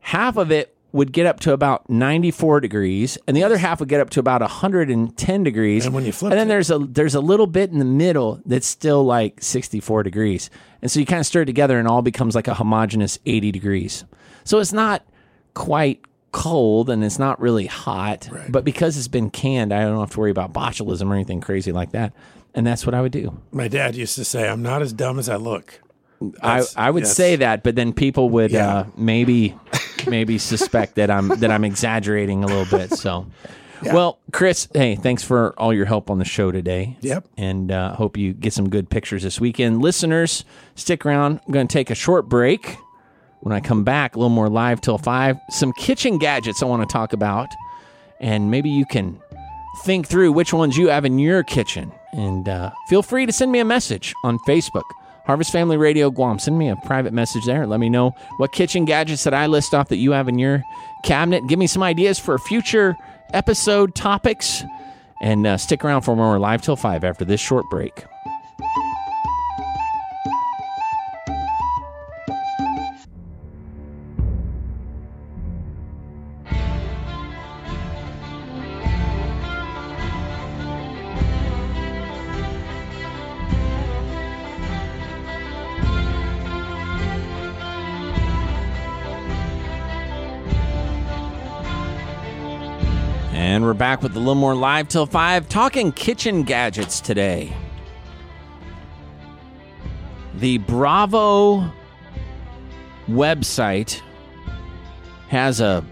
half 0.00 0.36
of 0.36 0.50
it 0.50 0.74
would 0.92 1.12
get 1.12 1.26
up 1.26 1.38
to 1.40 1.52
about 1.52 1.88
94 1.88 2.58
degrees 2.60 3.16
and 3.28 3.36
the 3.36 3.44
other 3.44 3.58
half 3.58 3.78
would 3.78 3.88
get 3.88 4.00
up 4.00 4.10
to 4.10 4.18
about 4.18 4.40
110 4.40 5.44
degrees. 5.44 5.84
And 5.86 5.94
when 5.94 6.04
you 6.04 6.10
flip 6.12 6.32
And 6.32 6.40
then 6.40 6.46
it- 6.46 6.50
there's 6.50 6.70
a 6.70 6.78
there's 6.78 7.14
a 7.14 7.20
little 7.20 7.46
bit 7.46 7.70
in 7.70 7.78
the 7.78 7.84
middle 7.84 8.40
that's 8.44 8.66
still 8.66 9.04
like 9.04 9.40
64 9.42 10.02
degrees. 10.02 10.50
And 10.82 10.90
so 10.90 10.98
you 10.98 11.06
kind 11.06 11.20
of 11.20 11.26
stir 11.26 11.42
it 11.42 11.46
together 11.46 11.78
and 11.78 11.86
all 11.86 12.02
becomes 12.02 12.34
like 12.34 12.48
a 12.48 12.54
homogeneous 12.54 13.18
80 13.26 13.52
degrees. 13.52 14.04
So 14.44 14.58
it's 14.58 14.72
not 14.72 15.04
quite 15.54 16.00
cold 16.32 16.88
and 16.90 17.04
it's 17.04 17.18
not 17.18 17.40
really 17.40 17.66
hot, 17.66 18.28
but 18.48 18.64
because 18.64 18.96
it's 18.96 19.08
been 19.08 19.30
canned, 19.30 19.72
I 19.72 19.82
don't 19.82 19.98
have 20.00 20.10
to 20.12 20.20
worry 20.20 20.30
about 20.30 20.52
botulism 20.52 21.08
or 21.10 21.14
anything 21.14 21.40
crazy 21.40 21.72
like 21.72 21.92
that. 21.92 22.12
And 22.54 22.66
that's 22.66 22.84
what 22.84 22.94
I 22.94 23.00
would 23.00 23.12
do. 23.12 23.40
My 23.52 23.68
dad 23.68 23.94
used 23.94 24.16
to 24.16 24.24
say, 24.24 24.48
"I'm 24.48 24.62
not 24.62 24.82
as 24.82 24.92
dumb 24.92 25.18
as 25.18 25.28
I 25.28 25.36
look." 25.36 25.80
I, 26.42 26.58
That's- 26.58 26.74
I 26.76 26.90
would 26.90 27.04
that's- 27.04 27.16
say 27.16 27.36
that, 27.36 27.62
but 27.62 27.76
then 27.76 27.92
people 27.92 28.28
would 28.30 28.50
Yeah. 28.50 28.68
uh, 28.74 28.84
maybe 28.96 29.54
maybe 30.08 30.36
suspect 30.38 30.96
that 30.96 31.10
I'm 31.10 31.28
that 31.28 31.50
I'm 31.50 31.64
exaggerating 31.64 32.42
a 32.44 32.46
little 32.46 32.78
bit. 32.78 32.90
So, 32.92 33.26
well, 33.84 34.18
Chris, 34.32 34.68
hey, 34.74 34.96
thanks 34.96 35.22
for 35.22 35.54
all 35.58 35.72
your 35.72 35.86
help 35.86 36.10
on 36.10 36.18
the 36.18 36.24
show 36.24 36.50
today. 36.50 36.96
Yep. 37.00 37.26
and 37.38 37.70
uh, 37.72 37.94
hope 37.94 38.16
you 38.16 38.32
get 38.34 38.52
some 38.52 38.68
good 38.68 38.90
pictures 38.90 39.22
this 39.22 39.40
weekend. 39.40 39.80
Listeners, 39.80 40.44
stick 40.74 41.06
around. 41.06 41.40
I'm 41.46 41.52
going 41.52 41.68
to 41.68 41.72
take 41.72 41.90
a 41.90 41.94
short 41.94 42.28
break. 42.28 42.76
When 43.42 43.54
I 43.54 43.60
come 43.60 43.84
back, 43.84 44.16
a 44.16 44.18
little 44.18 44.28
more 44.28 44.50
live 44.50 44.82
till 44.82 44.98
five. 44.98 45.38
Some 45.48 45.72
kitchen 45.72 46.18
gadgets 46.18 46.62
I 46.62 46.66
want 46.66 46.86
to 46.86 46.92
talk 46.92 47.14
about, 47.14 47.48
and 48.20 48.50
maybe 48.50 48.68
you 48.68 48.84
can 48.84 49.18
think 49.84 50.06
through 50.08 50.32
which 50.32 50.52
ones 50.52 50.76
you 50.76 50.88
have 50.88 51.06
in 51.06 51.18
your 51.18 51.42
kitchen. 51.42 51.90
And 52.12 52.48
uh, 52.48 52.70
feel 52.88 53.02
free 53.02 53.26
to 53.26 53.32
send 53.32 53.52
me 53.52 53.60
a 53.60 53.64
message 53.64 54.14
on 54.24 54.38
Facebook, 54.40 54.82
Harvest 55.26 55.52
Family 55.52 55.76
Radio 55.76 56.10
Guam. 56.10 56.38
Send 56.38 56.58
me 56.58 56.68
a 56.68 56.76
private 56.76 57.12
message 57.12 57.44
there. 57.44 57.66
Let 57.66 57.80
me 57.80 57.88
know 57.88 58.14
what 58.38 58.52
kitchen 58.52 58.84
gadgets 58.84 59.24
that 59.24 59.34
I 59.34 59.46
list 59.46 59.74
off 59.74 59.88
that 59.88 59.98
you 59.98 60.12
have 60.12 60.28
in 60.28 60.38
your 60.38 60.62
cabinet. 61.04 61.46
Give 61.46 61.58
me 61.58 61.66
some 61.66 61.82
ideas 61.82 62.18
for 62.18 62.36
future 62.38 62.96
episode 63.32 63.94
topics. 63.94 64.64
And 65.22 65.46
uh, 65.46 65.58
stick 65.58 65.84
around 65.84 66.02
for 66.02 66.16
more 66.16 66.38
live 66.38 66.62
till 66.62 66.76
five 66.76 67.04
after 67.04 67.26
this 67.26 67.40
short 67.40 67.66
break. 67.70 68.04
And 93.50 93.64
we're 93.64 93.74
back 93.74 94.00
with 94.00 94.14
a 94.14 94.18
little 94.20 94.36
more 94.36 94.54
live 94.54 94.86
till 94.86 95.06
five, 95.06 95.48
talking 95.48 95.90
kitchen 95.90 96.44
gadgets 96.44 97.00
today. 97.00 97.52
The 100.36 100.58
Bravo 100.58 101.68
website 103.08 104.02
has 105.30 105.60
a 105.60 105.84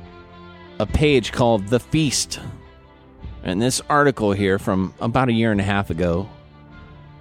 a 0.78 0.86
page 0.86 1.32
called 1.32 1.66
The 1.66 1.80
Feast. 1.80 2.38
And 3.42 3.60
this 3.60 3.82
article 3.90 4.30
here 4.30 4.60
from 4.60 4.94
about 5.00 5.28
a 5.28 5.32
year 5.32 5.50
and 5.50 5.60
a 5.60 5.64
half 5.64 5.90
ago 5.90 6.28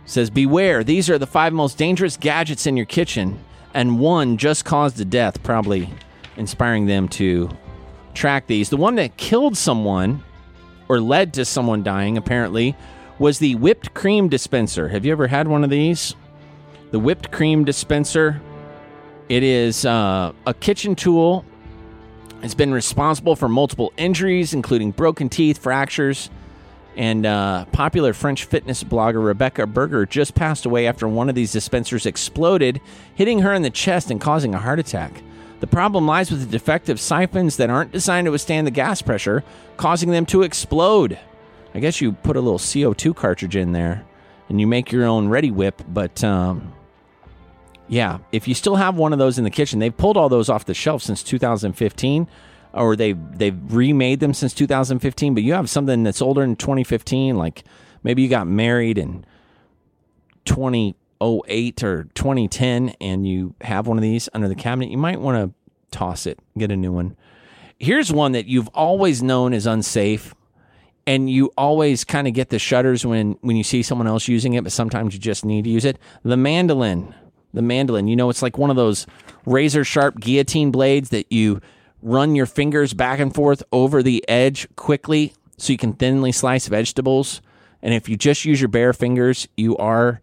says 0.05 0.29
Beware, 0.29 0.83
these 0.83 1.09
are 1.09 1.17
the 1.17 1.25
five 1.25 1.51
most 1.51 1.79
dangerous 1.79 2.15
gadgets 2.15 2.67
in 2.67 2.77
your 2.77 2.85
kitchen, 2.85 3.39
and 3.73 3.99
one 3.99 4.37
just 4.37 4.65
caused 4.65 5.01
a 5.01 5.05
death, 5.05 5.41
probably 5.41 5.89
inspiring 6.35 6.85
them 6.85 7.07
to 7.07 7.49
track 8.13 8.45
these. 8.45 8.69
The 8.69 8.77
one 8.77 8.93
that 8.97 9.17
killed 9.17 9.57
someone 9.57 10.23
or 10.89 10.99
led 10.99 11.33
to 11.33 11.45
someone 11.45 11.83
dying, 11.83 12.17
apparently, 12.17 12.75
was 13.19 13.39
the 13.39 13.55
whipped 13.55 13.93
cream 13.93 14.29
dispenser. 14.29 14.89
Have 14.89 15.05
you 15.05 15.11
ever 15.11 15.27
had 15.27 15.47
one 15.47 15.63
of 15.63 15.69
these? 15.69 16.15
The 16.91 16.99
whipped 16.99 17.31
cream 17.31 17.65
dispenser. 17.65 18.41
It 19.29 19.43
is 19.43 19.85
uh, 19.85 20.31
a 20.45 20.53
kitchen 20.53 20.95
tool. 20.95 21.43
It's 22.43 22.53
been 22.53 22.73
responsible 22.73 23.35
for 23.35 23.49
multiple 23.49 23.91
injuries, 23.97 24.53
including 24.53 24.91
broken 24.91 25.27
teeth, 25.27 25.57
fractures, 25.57 26.29
and 26.95 27.25
uh, 27.25 27.65
popular 27.65 28.13
French 28.13 28.45
fitness 28.45 28.83
blogger 28.83 29.23
Rebecca 29.23 29.67
Burger 29.67 30.05
just 30.05 30.33
passed 30.33 30.65
away 30.65 30.87
after 30.87 31.07
one 31.07 31.29
of 31.29 31.35
these 31.35 31.51
dispensers 31.51 32.05
exploded, 32.05 32.79
hitting 33.15 33.39
her 33.39 33.53
in 33.53 33.63
the 33.63 33.69
chest 33.69 34.11
and 34.11 34.21
causing 34.21 34.55
a 34.55 34.59
heart 34.59 34.79
attack. 34.79 35.21
The 35.59 35.67
problem 35.67 36.05
lies 36.05 36.29
with 36.29 36.41
the 36.41 36.45
defective 36.45 36.99
siphons 36.99 37.57
that 37.57 37.69
aren't 37.69 37.91
designed 37.91 38.25
to 38.25 38.31
withstand 38.31 38.67
the 38.67 38.71
gas 38.71 39.01
pressure, 39.01 39.43
causing 39.75 40.11
them 40.11 40.25
to 40.27 40.43
explode. 40.43 41.17
I 41.73 41.79
guess 41.79 41.99
you 41.99 42.11
put 42.13 42.35
a 42.35 42.41
little 42.41 42.59
CO2 42.59 43.15
cartridge 43.15 43.55
in 43.55 43.71
there 43.71 44.05
and 44.49 44.61
you 44.61 44.67
make 44.67 44.91
your 44.91 45.05
own 45.05 45.29
Reddi-wip, 45.29 45.81
but 45.87 46.23
um, 46.23 46.73
yeah, 47.87 48.19
if 48.31 48.47
you 48.47 48.53
still 48.53 48.75
have 48.75 48.95
one 48.95 49.13
of 49.13 49.19
those 49.19 49.37
in 49.37 49.43
the 49.43 49.49
kitchen, 49.49 49.79
they've 49.79 49.95
pulled 49.95 50.17
all 50.17 50.29
those 50.29 50.49
off 50.49 50.65
the 50.65 50.73
shelf 50.73 51.01
since 51.01 51.23
2015, 51.23 52.27
or 52.73 52.95
they've 52.95 53.17
they've 53.37 53.57
remade 53.73 54.19
them 54.19 54.33
since 54.33 54.53
2015. 54.53 55.33
But 55.33 55.43
you 55.43 55.53
have 55.53 55.69
something 55.69 56.03
that's 56.03 56.21
older 56.21 56.41
than 56.41 56.55
2015, 56.55 57.37
like 57.37 57.63
maybe 58.03 58.21
you 58.21 58.29
got 58.29 58.47
married 58.47 58.97
in 58.97 59.25
2008 61.19 61.83
or 61.83 62.03
2010, 62.15 62.89
and 63.01 63.27
you 63.27 63.55
have 63.61 63.87
one 63.87 63.97
of 63.97 64.01
these 64.01 64.29
under 64.33 64.47
the 64.47 64.55
cabinet. 64.55 64.89
You 64.89 64.97
might 64.97 65.19
want 65.19 65.37
to 65.37 65.97
toss 65.97 66.25
it, 66.25 66.39
get 66.57 66.71
a 66.71 66.75
new 66.75 66.91
one. 66.91 67.15
Here's 67.79 68.11
one 68.11 68.31
that 68.31 68.47
you've 68.47 68.69
always 68.69 69.21
known 69.21 69.53
is 69.53 69.65
unsafe, 69.65 70.33
and 71.05 71.29
you 71.29 71.51
always 71.57 72.03
kind 72.03 72.27
of 72.27 72.33
get 72.33 72.49
the 72.49 72.59
shudders 72.59 73.05
when 73.05 73.37
when 73.41 73.55
you 73.55 73.63
see 73.63 73.83
someone 73.83 74.07
else 74.07 74.27
using 74.27 74.53
it, 74.53 74.63
but 74.63 74.71
sometimes 74.71 75.13
you 75.13 75.19
just 75.19 75.45
need 75.45 75.63
to 75.63 75.69
use 75.69 75.85
it. 75.85 75.97
The 76.23 76.37
mandolin, 76.37 77.13
the 77.53 77.61
mandolin. 77.61 78.07
You 78.07 78.15
know, 78.15 78.29
it's 78.29 78.41
like 78.41 78.57
one 78.57 78.69
of 78.69 78.75
those 78.75 79.05
razor 79.45 79.83
sharp 79.83 80.19
guillotine 80.19 80.71
blades 80.71 81.09
that 81.09 81.31
you 81.31 81.61
run 82.01 82.35
your 82.35 82.45
fingers 82.45 82.93
back 82.93 83.19
and 83.19 83.33
forth 83.33 83.63
over 83.71 84.03
the 84.03 84.27
edge 84.27 84.67
quickly, 84.75 85.33
so 85.57 85.71
you 85.71 85.77
can 85.77 85.93
thinly 85.93 86.31
slice 86.31 86.67
vegetables. 86.67 87.41
And 87.81 87.93
if 87.93 88.09
you 88.09 88.17
just 88.17 88.43
use 88.43 88.59
your 88.59 88.69
bare 88.69 88.93
fingers, 88.93 89.47
you 89.55 89.77
are 89.77 90.19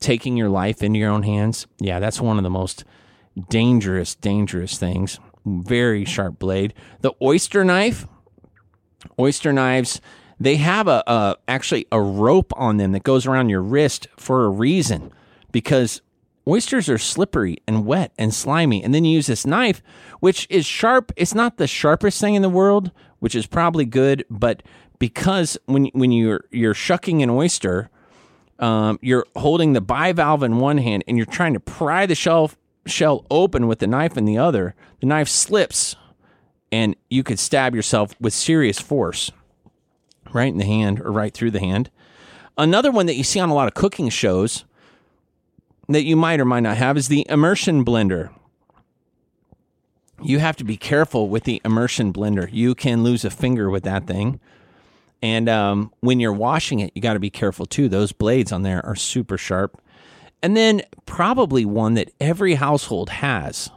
taking 0.00 0.36
your 0.36 0.48
life 0.48 0.82
into 0.82 0.98
your 0.98 1.10
own 1.10 1.22
hands. 1.22 1.66
Yeah, 1.78 1.98
that's 1.98 2.20
one 2.20 2.38
of 2.38 2.44
the 2.44 2.50
most 2.50 2.84
dangerous, 3.48 4.14
dangerous 4.14 4.78
things. 4.78 5.18
Very 5.44 6.04
sharp 6.04 6.38
blade. 6.38 6.74
The 7.00 7.12
oyster 7.20 7.64
knife, 7.64 8.06
oyster 9.18 9.52
knives, 9.52 10.00
they 10.40 10.56
have 10.56 10.88
a, 10.88 11.02
a 11.06 11.36
actually 11.46 11.86
a 11.92 12.00
rope 12.00 12.52
on 12.56 12.76
them 12.76 12.92
that 12.92 13.02
goes 13.02 13.26
around 13.26 13.48
your 13.48 13.62
wrist 13.62 14.08
for 14.16 14.44
a 14.44 14.50
reason 14.50 15.12
because 15.52 16.00
oysters 16.46 16.88
are 16.88 16.98
slippery 16.98 17.58
and 17.66 17.86
wet 17.86 18.12
and 18.18 18.34
slimy. 18.34 18.82
And 18.82 18.94
then 18.94 19.04
you 19.04 19.14
use 19.16 19.26
this 19.26 19.46
knife, 19.46 19.82
which 20.20 20.46
is 20.50 20.66
sharp. 20.66 21.12
It's 21.16 21.34
not 21.34 21.56
the 21.56 21.66
sharpest 21.66 22.20
thing 22.20 22.34
in 22.34 22.42
the 22.42 22.48
world, 22.48 22.90
which 23.20 23.34
is 23.34 23.46
probably 23.46 23.84
good, 23.84 24.24
but 24.28 24.62
because 24.98 25.58
when 25.66 25.86
when 25.86 26.12
you're 26.12 26.44
you're 26.50 26.74
shucking 26.74 27.22
an 27.22 27.30
oyster, 27.30 27.90
um, 28.58 28.98
you're 29.02 29.26
holding 29.36 29.72
the 29.72 29.82
bivalve 29.82 30.42
in 30.42 30.58
one 30.58 30.78
hand 30.78 31.04
and 31.06 31.16
you're 31.16 31.26
trying 31.26 31.54
to 31.54 31.60
pry 31.60 32.06
the 32.06 32.14
shell 32.14 32.50
shell 32.86 33.24
open 33.30 33.66
with 33.66 33.78
the 33.78 33.86
knife 33.86 34.16
in 34.16 34.24
the 34.24 34.38
other. 34.38 34.74
The 35.00 35.06
knife 35.06 35.28
slips, 35.28 35.96
and 36.70 36.96
you 37.08 37.22
could 37.22 37.38
stab 37.38 37.74
yourself 37.74 38.14
with 38.20 38.34
serious 38.34 38.78
force, 38.78 39.30
right 40.32 40.52
in 40.52 40.58
the 40.58 40.66
hand 40.66 41.00
or 41.00 41.10
right 41.10 41.32
through 41.32 41.50
the 41.52 41.60
hand. 41.60 41.90
Another 42.56 42.90
one 42.90 43.06
that 43.06 43.16
you 43.16 43.24
see 43.24 43.40
on 43.40 43.48
a 43.48 43.54
lot 43.54 43.68
of 43.68 43.74
cooking 43.74 44.08
shows 44.10 44.64
that 45.88 46.04
you 46.04 46.16
might 46.16 46.40
or 46.40 46.44
might 46.44 46.60
not 46.60 46.76
have 46.76 46.96
is 46.96 47.08
the 47.08 47.26
immersion 47.28 47.84
blender. 47.84 48.30
You 50.22 50.38
have 50.38 50.56
to 50.56 50.64
be 50.64 50.76
careful 50.76 51.28
with 51.28 51.44
the 51.44 51.60
immersion 51.64 52.12
blender. 52.12 52.48
You 52.50 52.74
can 52.74 53.02
lose 53.02 53.24
a 53.24 53.30
finger 53.30 53.68
with 53.68 53.82
that 53.82 54.06
thing. 54.06 54.40
And 55.24 55.48
um, 55.48 55.90
when 56.00 56.20
you're 56.20 56.34
washing 56.34 56.80
it, 56.80 56.92
you 56.94 57.00
got 57.00 57.14
to 57.14 57.18
be 57.18 57.30
careful 57.30 57.64
too. 57.64 57.88
Those 57.88 58.12
blades 58.12 58.52
on 58.52 58.60
there 58.60 58.84
are 58.84 58.94
super 58.94 59.38
sharp. 59.38 59.80
And 60.42 60.54
then, 60.54 60.82
probably 61.06 61.64
one 61.64 61.94
that 61.94 62.12
every 62.20 62.56
household 62.56 63.08
has, 63.08 63.70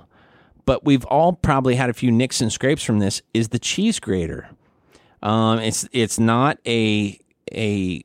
but 0.65 0.83
we've 0.83 1.05
all 1.05 1.31
probably 1.31 1.75
had 1.75 1.89
a 1.89 1.93
few 1.93 2.11
nicks 2.11 2.41
and 2.41 2.51
scrapes 2.51 2.83
from 2.83 2.99
this, 2.99 3.21
is 3.33 3.47
the 3.47 3.59
cheese 3.59 3.97
grater. 4.01 4.49
Um, 5.23 5.59
it's 5.59 5.87
it's 5.93 6.19
not 6.19 6.59
a 6.67 7.17
a 7.53 8.03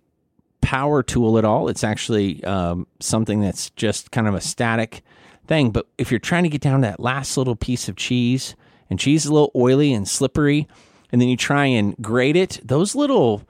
power 0.61 1.03
tool 1.03 1.37
at 1.37 1.45
all. 1.45 1.69
It's 1.69 1.83
actually 1.83 2.45
um, 2.45 2.87
something 3.01 3.41
that's 3.41 3.71
just 3.71 4.13
kind 4.13 4.29
of 4.29 4.35
a 4.37 4.41
static 4.41 5.03
thing. 5.49 5.73
But 5.73 5.89
if 5.99 6.13
you're 6.13 6.21
trying 6.21 6.45
to 6.45 6.49
get 6.49 6.61
down 6.61 6.83
to 6.83 6.87
that 6.87 7.01
last 7.01 7.37
little 7.37 7.57
piece 7.57 7.89
of 7.89 7.97
cheese, 7.97 8.55
and 8.89 9.01
cheese 9.01 9.25
is 9.25 9.33
a 9.33 9.35
little 9.35 9.51
oily 9.57 9.93
and 9.93 10.07
slippery, 10.07 10.69
and 11.13 11.21
then 11.21 11.29
you 11.29 11.37
try 11.37 11.67
and 11.67 11.97
grate 11.99 12.37
it, 12.37 12.59
those 12.65 12.95
little 12.95 13.47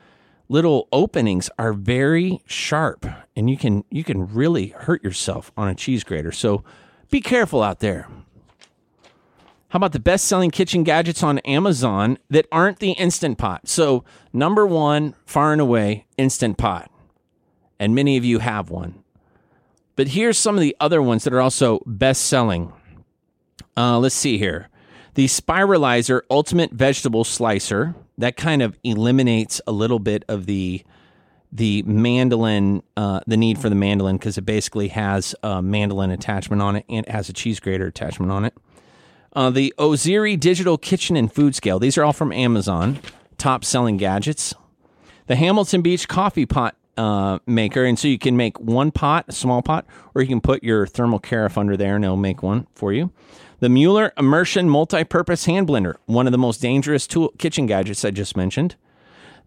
little 0.48 0.88
openings 0.92 1.48
are 1.58 1.72
very 1.72 2.42
sharp, 2.44 3.06
and 3.34 3.48
you 3.48 3.56
can 3.56 3.84
you 3.90 4.04
can 4.04 4.32
really 4.34 4.68
hurt 4.68 5.02
yourself 5.02 5.50
on 5.56 5.68
a 5.68 5.74
cheese 5.74 6.04
grater. 6.04 6.32
So 6.32 6.64
be 7.10 7.20
careful 7.20 7.62
out 7.62 7.78
there. 7.80 8.08
How 9.68 9.78
about 9.78 9.92
the 9.92 10.00
best 10.00 10.26
selling 10.26 10.50
kitchen 10.50 10.82
gadgets 10.82 11.22
on 11.22 11.38
Amazon 11.40 12.18
that 12.28 12.46
aren't 12.52 12.80
the 12.80 12.90
Instant 12.92 13.38
Pot? 13.38 13.68
So, 13.68 14.04
number 14.30 14.66
one, 14.66 15.14
far 15.24 15.52
and 15.52 15.62
away, 15.62 16.04
Instant 16.18 16.58
Pot 16.58 16.92
and 17.82 17.96
many 17.96 18.16
of 18.16 18.24
you 18.24 18.38
have 18.38 18.70
one. 18.70 19.02
But 19.96 20.06
here's 20.08 20.38
some 20.38 20.54
of 20.54 20.60
the 20.60 20.76
other 20.78 21.02
ones 21.02 21.24
that 21.24 21.32
are 21.32 21.40
also 21.40 21.82
best 21.84 22.26
selling. 22.26 22.72
Uh, 23.76 23.98
let's 23.98 24.14
see 24.14 24.38
here. 24.38 24.68
The 25.14 25.26
Spiralizer 25.26 26.22
Ultimate 26.30 26.72
Vegetable 26.72 27.24
Slicer 27.24 27.94
that 28.18 28.36
kind 28.36 28.62
of 28.62 28.78
eliminates 28.82 29.60
a 29.66 29.72
little 29.72 29.98
bit 29.98 30.24
of 30.28 30.46
the 30.46 30.84
the 31.54 31.82
mandolin, 31.82 32.82
uh, 32.96 33.20
the 33.26 33.36
need 33.36 33.58
for 33.58 33.68
the 33.68 33.74
mandolin 33.74 34.16
because 34.16 34.38
it 34.38 34.46
basically 34.46 34.88
has 34.88 35.34
a 35.42 35.60
mandolin 35.60 36.10
attachment 36.10 36.62
on 36.62 36.76
it 36.76 36.86
and 36.88 37.04
it 37.06 37.12
has 37.12 37.28
a 37.28 37.32
cheese 37.34 37.60
grater 37.60 37.86
attachment 37.86 38.32
on 38.32 38.46
it. 38.46 38.54
Uh, 39.34 39.50
the 39.50 39.74
Ozeri 39.78 40.40
Digital 40.40 40.78
Kitchen 40.78 41.14
and 41.14 41.30
Food 41.30 41.54
Scale. 41.54 41.78
These 41.78 41.98
are 41.98 42.04
all 42.04 42.14
from 42.14 42.32
Amazon. 42.32 43.00
Top 43.36 43.66
selling 43.66 43.98
gadgets. 43.98 44.54
The 45.26 45.36
Hamilton 45.36 45.82
Beach 45.82 46.08
Coffee 46.08 46.46
Pot 46.46 46.74
uh, 46.96 47.38
maker, 47.46 47.84
and 47.84 47.98
so 47.98 48.08
you 48.08 48.18
can 48.18 48.36
make 48.36 48.58
one 48.58 48.90
pot, 48.90 49.26
a 49.28 49.32
small 49.32 49.62
pot, 49.62 49.86
or 50.14 50.22
you 50.22 50.28
can 50.28 50.40
put 50.40 50.62
your 50.62 50.86
thermal 50.86 51.18
carafe 51.18 51.56
under 51.56 51.76
there, 51.76 51.96
and 51.96 52.04
it'll 52.04 52.16
make 52.16 52.42
one 52.42 52.66
for 52.74 52.92
you. 52.92 53.10
The 53.62 53.68
Mueller 53.68 54.12
Immersion 54.18 54.68
Multi-Purpose 54.68 55.44
Hand 55.44 55.68
Blender, 55.68 55.94
one 56.06 56.26
of 56.26 56.32
the 56.32 56.36
most 56.36 56.60
dangerous 56.60 57.06
tool, 57.06 57.32
kitchen 57.38 57.66
gadgets 57.66 58.04
I 58.04 58.10
just 58.10 58.36
mentioned. 58.36 58.74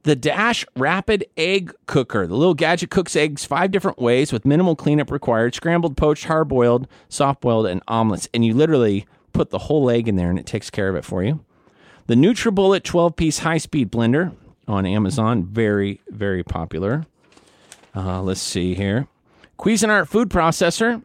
The 0.03 0.15
Dash 0.15 0.65
Rapid 0.77 1.25
Egg 1.35 1.73
Cooker. 1.85 2.25
The 2.25 2.37
little 2.37 2.53
gadget 2.53 2.89
cooks 2.89 3.17
eggs 3.17 3.43
five 3.43 3.71
different 3.71 3.99
ways 3.99 4.31
with 4.31 4.45
minimal 4.45 4.77
cleanup 4.77 5.11
required 5.11 5.53
scrambled, 5.53 5.97
poached, 5.97 6.23
hard 6.23 6.47
boiled, 6.47 6.87
soft 7.09 7.41
boiled, 7.41 7.65
and 7.65 7.83
omelets. 7.89 8.29
And 8.33 8.45
you 8.45 8.53
literally 8.53 9.05
put 9.33 9.49
the 9.49 9.59
whole 9.59 9.89
egg 9.89 10.07
in 10.07 10.15
there 10.15 10.29
and 10.29 10.39
it 10.39 10.45
takes 10.45 10.69
care 10.69 10.87
of 10.87 10.95
it 10.95 11.03
for 11.03 11.21
you. 11.21 11.43
The 12.07 12.15
NutriBullet 12.15 12.83
12 12.83 13.17
piece 13.17 13.39
high 13.39 13.57
speed 13.57 13.91
blender 13.91 14.33
on 14.65 14.85
Amazon. 14.85 15.43
Very, 15.43 15.99
very 16.07 16.41
popular. 16.41 17.05
Uh, 17.93 18.21
let's 18.21 18.39
see 18.39 18.75
here. 18.75 19.09
Cuisinart 19.59 20.07
food 20.07 20.29
processor, 20.29 21.03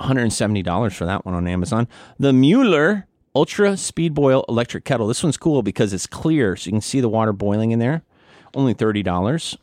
$170 0.00 0.92
for 0.92 1.06
that 1.06 1.24
one 1.24 1.34
on 1.34 1.46
Amazon. 1.46 1.88
The 2.18 2.32
Mueller 2.32 3.06
Ultra 3.34 3.76
Speed 3.76 4.14
Boil 4.14 4.44
electric 4.48 4.84
kettle. 4.84 5.06
This 5.06 5.22
one's 5.22 5.36
cool 5.36 5.62
because 5.62 5.92
it's 5.92 6.06
clear, 6.06 6.56
so 6.56 6.66
you 6.66 6.72
can 6.72 6.80
see 6.80 7.00
the 7.00 7.08
water 7.08 7.32
boiling 7.32 7.70
in 7.70 7.78
there. 7.78 8.02
Only 8.54 8.74
$30. 8.74 9.56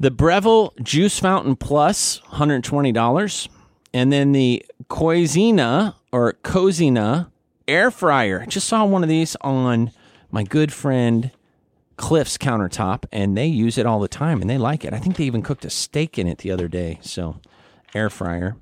The 0.00 0.10
Breville 0.10 0.72
Juice 0.82 1.20
Fountain 1.20 1.54
Plus, 1.54 2.20
$120. 2.32 3.48
And 3.92 4.12
then 4.12 4.32
the 4.32 4.64
Coisina 4.88 5.94
or 6.10 6.32
Cozina 6.42 7.30
air 7.68 7.92
fryer. 7.92 8.44
Just 8.46 8.66
saw 8.66 8.84
one 8.84 9.04
of 9.04 9.08
these 9.08 9.36
on 9.40 9.92
my 10.32 10.42
good 10.42 10.72
friend 10.72 11.30
Cliff's 11.96 12.36
countertop, 12.36 13.04
and 13.12 13.36
they 13.36 13.46
use 13.46 13.78
it 13.78 13.86
all 13.86 14.00
the 14.00 14.08
time, 14.08 14.40
and 14.40 14.50
they 14.50 14.58
like 14.58 14.84
it. 14.84 14.92
I 14.92 14.98
think 14.98 15.16
they 15.16 15.24
even 15.24 15.42
cooked 15.42 15.64
a 15.64 15.70
steak 15.70 16.18
in 16.18 16.26
it 16.26 16.38
the 16.38 16.50
other 16.50 16.66
day. 16.66 16.98
So, 17.02 17.36
air 17.94 18.10
fryer. 18.10 18.56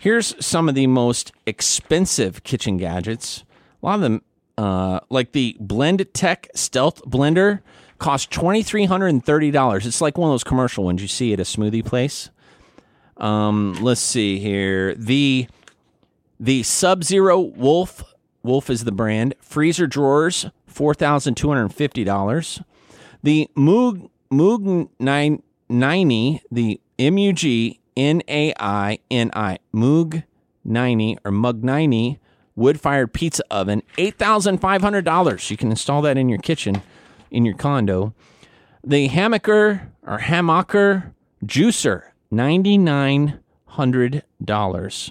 Here's 0.00 0.34
some 0.44 0.68
of 0.68 0.74
the 0.74 0.86
most 0.86 1.32
expensive 1.46 2.44
kitchen 2.44 2.76
gadgets. 2.76 3.44
A 3.82 3.86
lot 3.86 3.96
of 3.96 4.00
them, 4.00 4.22
uh, 4.56 5.00
like 5.10 5.32
the 5.32 5.56
Blendtec 5.60 6.46
Stealth 6.54 7.02
Blender, 7.02 7.60
cost 7.98 8.30
twenty 8.30 8.62
three 8.62 8.84
hundred 8.84 9.08
and 9.08 9.24
thirty 9.24 9.50
dollars. 9.50 9.86
It's 9.86 10.00
like 10.00 10.16
one 10.16 10.30
of 10.30 10.34
those 10.34 10.44
commercial 10.44 10.84
ones 10.84 11.02
you 11.02 11.08
see 11.08 11.32
at 11.32 11.40
a 11.40 11.44
smoothie 11.44 11.84
place. 11.84 12.30
Um, 13.16 13.74
let's 13.80 14.00
see 14.00 14.38
here. 14.38 14.94
The 14.94 15.48
the 16.38 16.62
Sub 16.62 17.02
Zero 17.02 17.40
Wolf 17.40 18.04
Wolf 18.42 18.70
is 18.70 18.84
the 18.84 18.92
brand. 18.92 19.34
Freezer 19.40 19.86
drawers 19.86 20.46
$4,250. 20.72 22.64
The 23.22 23.50
Moog, 23.56 24.10
Moog 24.30 24.88
990, 25.00 26.42
the 26.50 26.80
M 26.98 27.18
U 27.18 27.32
G 27.32 27.80
N 27.98 28.22
A 28.28 28.54
I 28.58 29.00
N 29.10 29.30
I, 29.34 29.58
Moog 29.74 30.22
90 30.64 31.18
or 31.24 31.32
Mug 31.32 31.64
90 31.64 32.20
wood 32.54 32.80
fired 32.80 33.12
pizza 33.12 33.42
oven, 33.50 33.82
$8,500. 33.98 35.50
You 35.50 35.56
can 35.56 35.70
install 35.70 36.02
that 36.02 36.18
in 36.18 36.28
your 36.28 36.38
kitchen, 36.38 36.82
in 37.30 37.44
your 37.44 37.56
condo. 37.56 38.14
The 38.84 39.08
Hammaker 39.08 39.88
or 40.06 40.18
Hammacher 40.18 41.12
juicer, 41.44 42.02
$9,900. 42.32 45.10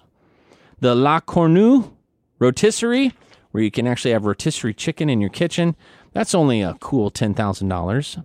The 0.79 0.95
La 0.95 1.19
Cornue 1.21 1.91
rotisserie, 2.39 3.13
where 3.51 3.63
you 3.63 3.71
can 3.71 3.87
actually 3.87 4.11
have 4.11 4.25
rotisserie 4.25 4.73
chicken 4.73 5.09
in 5.09 5.21
your 5.21 5.29
kitchen. 5.29 5.77
That's 6.13 6.35
only 6.35 6.61
a 6.61 6.75
cool 6.79 7.11
$10,000. 7.11 8.23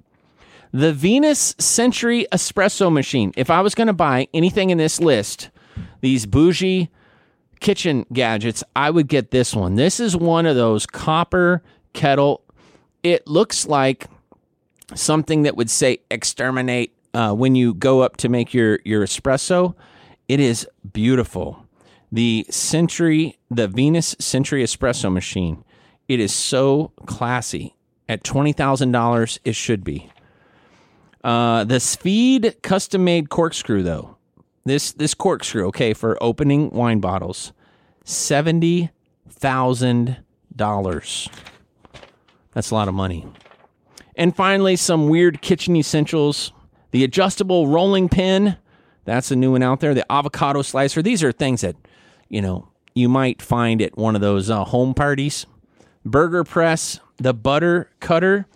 The 0.73 0.93
Venus 0.93 1.55
Century 1.59 2.27
Espresso 2.33 2.91
Machine. 2.91 3.33
If 3.37 3.51
I 3.51 3.61
was 3.61 3.75
going 3.75 3.89
to 3.89 3.93
buy 3.93 4.29
anything 4.33 4.71
in 4.71 4.79
this 4.79 5.01
list, 5.01 5.51
these 6.01 6.25
bougie 6.25 6.89
kitchen 7.61 8.07
gadgets, 8.13 8.65
I 8.75 8.91
would 8.91 9.07
get 9.07 9.31
this 9.31 9.55
one. 9.55 9.75
This 9.75 10.01
is 10.01 10.17
one 10.17 10.47
of 10.47 10.57
those 10.57 10.87
copper 10.87 11.63
kettle. 11.93 12.43
It 13.03 13.27
looks 13.27 13.67
like 13.67 14.07
something 14.95 15.43
that 15.43 15.57
would 15.57 15.69
say 15.69 15.99
exterminate 16.11 16.95
uh, 17.13 17.35
when 17.35 17.55
you 17.55 17.75
go 17.75 18.01
up 18.01 18.17
to 18.19 18.31
make 18.31 18.55
your, 18.55 18.79
your 18.85 19.05
espresso. 19.05 19.75
It 20.29 20.41
is 20.41 20.67
beautiful 20.93 21.67
the 22.11 22.47
Century, 22.51 23.39
the 23.51 23.69
Venus 23.69 24.15
Century 24.19 24.63
espresso 24.63 25.11
machine. 25.11 25.65
It 26.09 26.21
is 26.21 26.33
so 26.33 26.93
classy. 27.07 27.75
At 28.09 28.23
twenty 28.23 28.53
thousand 28.53 28.93
dollars, 28.93 29.41
it 29.45 29.55
should 29.55 29.83
be. 29.83 30.11
Uh, 31.23 31.65
the 31.65 31.81
Speed 31.81 32.57
custom 32.63 33.05
made 33.05 33.29
corkscrew, 33.31 33.83
though, 33.83 34.17
this 34.65 34.93
this 34.93 35.15
corkscrew, 35.15 35.67
okay, 35.69 35.95
for 35.95 36.21
opening 36.23 36.71
wine 36.71 37.01
bottles, 37.01 37.53
seventy 38.05 38.91
thousand 39.29 40.19
dollars. 40.55 41.29
That's 42.53 42.71
a 42.71 42.75
lot 42.75 42.89
of 42.89 42.95
money. 42.95 43.27
And 44.17 44.35
finally, 44.35 44.77
some 44.77 45.09
weird 45.09 45.43
kitchen 45.43 45.77
essentials: 45.77 46.53
the 46.91 47.05
adjustable 47.05 47.69
rolling 47.69 48.09
pin. 48.09 48.57
That's 49.05 49.31
a 49.31 49.37
new 49.37 49.53
one 49.53 49.63
out 49.63 49.81
there. 49.81 49.95
The 49.95 50.11
avocado 50.11 50.63
slicer. 50.63 51.03
These 51.03 51.23
are 51.25 51.33
things 51.33 51.63
that 51.63 51.77
you 52.33 52.41
know, 52.41 52.67
you 52.95 53.09
might 53.09 53.43
find 53.43 53.81
at 53.83 53.97
one 53.97 54.17
of 54.17 54.23
those 54.23 54.51
uh, 54.51 54.65
home 54.65 54.95
parties. 54.95 55.47
Burger 56.05 56.43
press, 56.43 56.99
the 57.19 57.35
butter 57.35 57.91
cutter, 58.01 58.47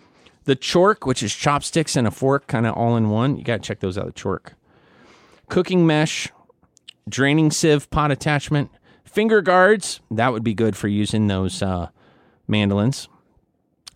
the 0.47 0.55
chork, 0.55 1.05
which 1.05 1.21
is 1.21 1.35
chopsticks 1.35 1.97
and 1.97 2.07
a 2.07 2.11
fork, 2.11 2.47
kind 2.47 2.65
of 2.65 2.73
all 2.73 2.95
in 2.95 3.09
one. 3.09 3.35
You 3.35 3.43
got 3.43 3.61
to 3.61 3.67
check 3.67 3.81
those 3.81 3.97
out, 3.97 4.05
the 4.05 4.13
chork. 4.13 4.53
Cooking 5.49 5.85
mesh, 5.85 6.29
draining 7.07 7.51
sieve 7.51 7.89
pot 7.89 8.11
attachment, 8.11 8.71
finger 9.03 9.41
guards. 9.41 9.99
That 10.09 10.31
would 10.31 10.45
be 10.45 10.53
good 10.53 10.77
for 10.77 10.87
using 10.87 11.27
those 11.27 11.61
uh, 11.61 11.89
mandolins. 12.47 13.09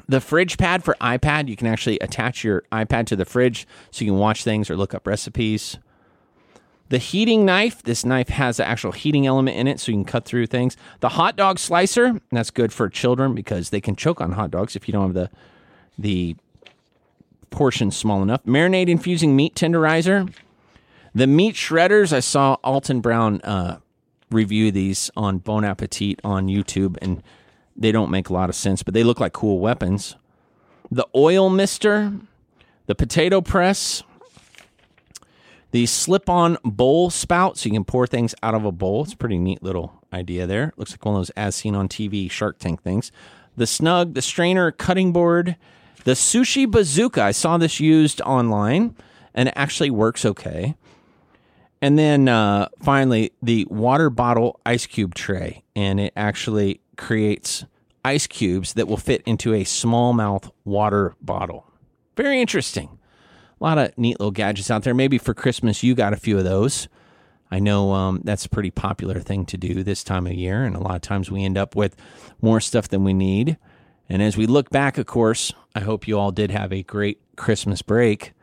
The 0.09 0.19
fridge 0.19 0.57
pad 0.57 0.83
for 0.83 0.97
iPad. 0.99 1.47
You 1.47 1.55
can 1.55 1.67
actually 1.67 1.97
attach 1.99 2.43
your 2.43 2.63
iPad 2.69 3.05
to 3.07 3.15
the 3.15 3.23
fridge 3.23 3.65
so 3.89 4.03
you 4.03 4.11
can 4.11 4.19
watch 4.19 4.43
things 4.43 4.69
or 4.69 4.75
look 4.75 4.93
up 4.93 5.07
recipes. 5.07 5.79
The 6.89 6.97
heating 6.97 7.45
knife. 7.45 7.81
This 7.81 8.03
knife 8.03 8.27
has 8.27 8.59
an 8.59 8.65
actual 8.65 8.91
heating 8.91 9.25
element 9.25 9.55
in 9.55 9.69
it 9.69 9.79
so 9.79 9.93
you 9.93 9.97
can 9.97 10.03
cut 10.03 10.25
through 10.25 10.47
things. 10.47 10.75
The 10.99 11.09
hot 11.09 11.37
dog 11.37 11.59
slicer. 11.59 12.19
That's 12.29 12.51
good 12.51 12.73
for 12.73 12.89
children 12.89 13.33
because 13.33 13.69
they 13.69 13.79
can 13.79 13.95
choke 13.95 14.19
on 14.19 14.33
hot 14.33 14.51
dogs 14.51 14.75
if 14.75 14.89
you 14.89 14.91
don't 14.91 15.05
have 15.05 15.13
the 15.13 15.29
the 16.01 16.35
portion 17.49 17.91
small 17.91 18.21
enough. 18.23 18.43
Marinade 18.43 18.89
infusing 18.89 19.35
meat 19.35 19.55
tenderizer. 19.55 20.33
The 21.13 21.27
meat 21.27 21.55
shredders. 21.55 22.13
I 22.13 22.21
saw 22.21 22.57
Alton 22.63 23.01
Brown 23.01 23.41
uh, 23.41 23.79
review 24.29 24.71
these 24.71 25.11
on 25.15 25.39
Bon 25.39 25.63
Appetit 25.63 26.19
on 26.23 26.47
YouTube, 26.47 26.97
and 27.01 27.21
they 27.75 27.91
don't 27.91 28.09
make 28.09 28.29
a 28.29 28.33
lot 28.33 28.49
of 28.49 28.55
sense, 28.55 28.83
but 28.83 28.93
they 28.93 29.03
look 29.03 29.19
like 29.19 29.33
cool 29.33 29.59
weapons. 29.59 30.15
The 30.89 31.07
oil 31.15 31.49
mister, 31.49 32.13
the 32.87 32.95
potato 32.95 33.41
press, 33.41 34.03
the 35.71 35.85
slip 35.85 36.29
on 36.29 36.57
bowl 36.63 37.09
spout, 37.09 37.57
so 37.57 37.67
you 37.67 37.73
can 37.73 37.85
pour 37.85 38.05
things 38.07 38.35
out 38.43 38.55
of 38.55 38.65
a 38.65 38.71
bowl. 38.71 39.03
It's 39.03 39.13
a 39.13 39.17
pretty 39.17 39.37
neat 39.37 39.63
little 39.63 40.01
idea 40.11 40.45
there. 40.45 40.73
Looks 40.75 40.91
like 40.91 41.05
one 41.05 41.15
of 41.15 41.19
those 41.19 41.29
as 41.31 41.55
seen 41.55 41.75
on 41.75 41.87
TV 41.87 42.29
Shark 42.29 42.59
Tank 42.59 42.81
things. 42.81 43.11
The 43.55 43.67
snug, 43.67 44.13
the 44.13 44.21
strainer, 44.21 44.71
cutting 44.71 45.13
board, 45.13 45.55
the 46.03 46.13
sushi 46.13 46.69
bazooka. 46.69 47.21
I 47.21 47.31
saw 47.31 47.57
this 47.57 47.79
used 47.79 48.21
online 48.21 48.95
and 49.33 49.49
it 49.49 49.53
actually 49.55 49.91
works 49.91 50.25
okay. 50.25 50.75
And 51.81 51.97
then 51.97 52.27
uh, 52.27 52.69
finally, 52.81 53.31
the 53.41 53.65
water 53.69 54.09
bottle 54.09 54.59
ice 54.65 54.85
cube 54.85 55.15
tray. 55.15 55.63
And 55.75 55.99
it 55.99 56.13
actually 56.15 56.81
creates 56.95 57.65
ice 58.05 58.27
cubes 58.27 58.73
that 58.73 58.87
will 58.87 58.97
fit 58.97 59.23
into 59.25 59.53
a 59.53 59.63
smallmouth 59.63 60.51
water 60.63 61.15
bottle. 61.21 61.65
Very 62.15 62.41
interesting. 62.41 62.99
A 63.59 63.63
lot 63.63 63.77
of 63.77 63.97
neat 63.97 64.19
little 64.19 64.31
gadgets 64.31 64.69
out 64.69 64.83
there. 64.83 64.93
Maybe 64.93 65.17
for 65.17 65.33
Christmas, 65.33 65.83
you 65.83 65.95
got 65.95 66.13
a 66.13 66.17
few 66.17 66.37
of 66.37 66.43
those. 66.43 66.87
I 67.51 67.59
know 67.59 67.91
um, 67.91 68.21
that's 68.23 68.45
a 68.45 68.49
pretty 68.49 68.71
popular 68.71 69.19
thing 69.19 69.45
to 69.47 69.57
do 69.57 69.83
this 69.83 70.03
time 70.03 70.25
of 70.25 70.33
year. 70.33 70.63
And 70.63 70.75
a 70.75 70.79
lot 70.79 70.95
of 70.95 71.01
times 71.01 71.29
we 71.29 71.43
end 71.43 71.57
up 71.57 71.75
with 71.75 71.95
more 72.41 72.61
stuff 72.61 72.87
than 72.87 73.03
we 73.03 73.13
need. 73.13 73.57
And 74.11 74.21
as 74.21 74.35
we 74.35 74.45
look 74.45 74.69
back, 74.69 74.97
of 74.97 75.05
course, 75.05 75.53
I 75.73 75.79
hope 75.79 76.05
you 76.05 76.19
all 76.19 76.33
did 76.33 76.51
have 76.51 76.73
a 76.73 76.83
great 76.83 77.21
Christmas 77.37 77.81
break. 77.81 78.33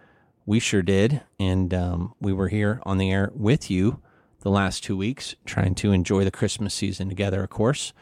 We 0.46 0.60
sure 0.60 0.80
did. 0.80 1.20
And 1.38 1.74
um, 1.74 2.14
we 2.18 2.32
were 2.32 2.48
here 2.48 2.80
on 2.84 2.96
the 2.96 3.12
air 3.12 3.30
with 3.34 3.70
you 3.70 4.00
the 4.40 4.50
last 4.50 4.82
two 4.82 4.96
weeks, 4.96 5.34
trying 5.44 5.74
to 5.74 5.92
enjoy 5.92 6.24
the 6.24 6.30
Christmas 6.30 6.72
season 6.72 7.10
together, 7.10 7.42
of 7.42 7.50
course. 7.50 7.92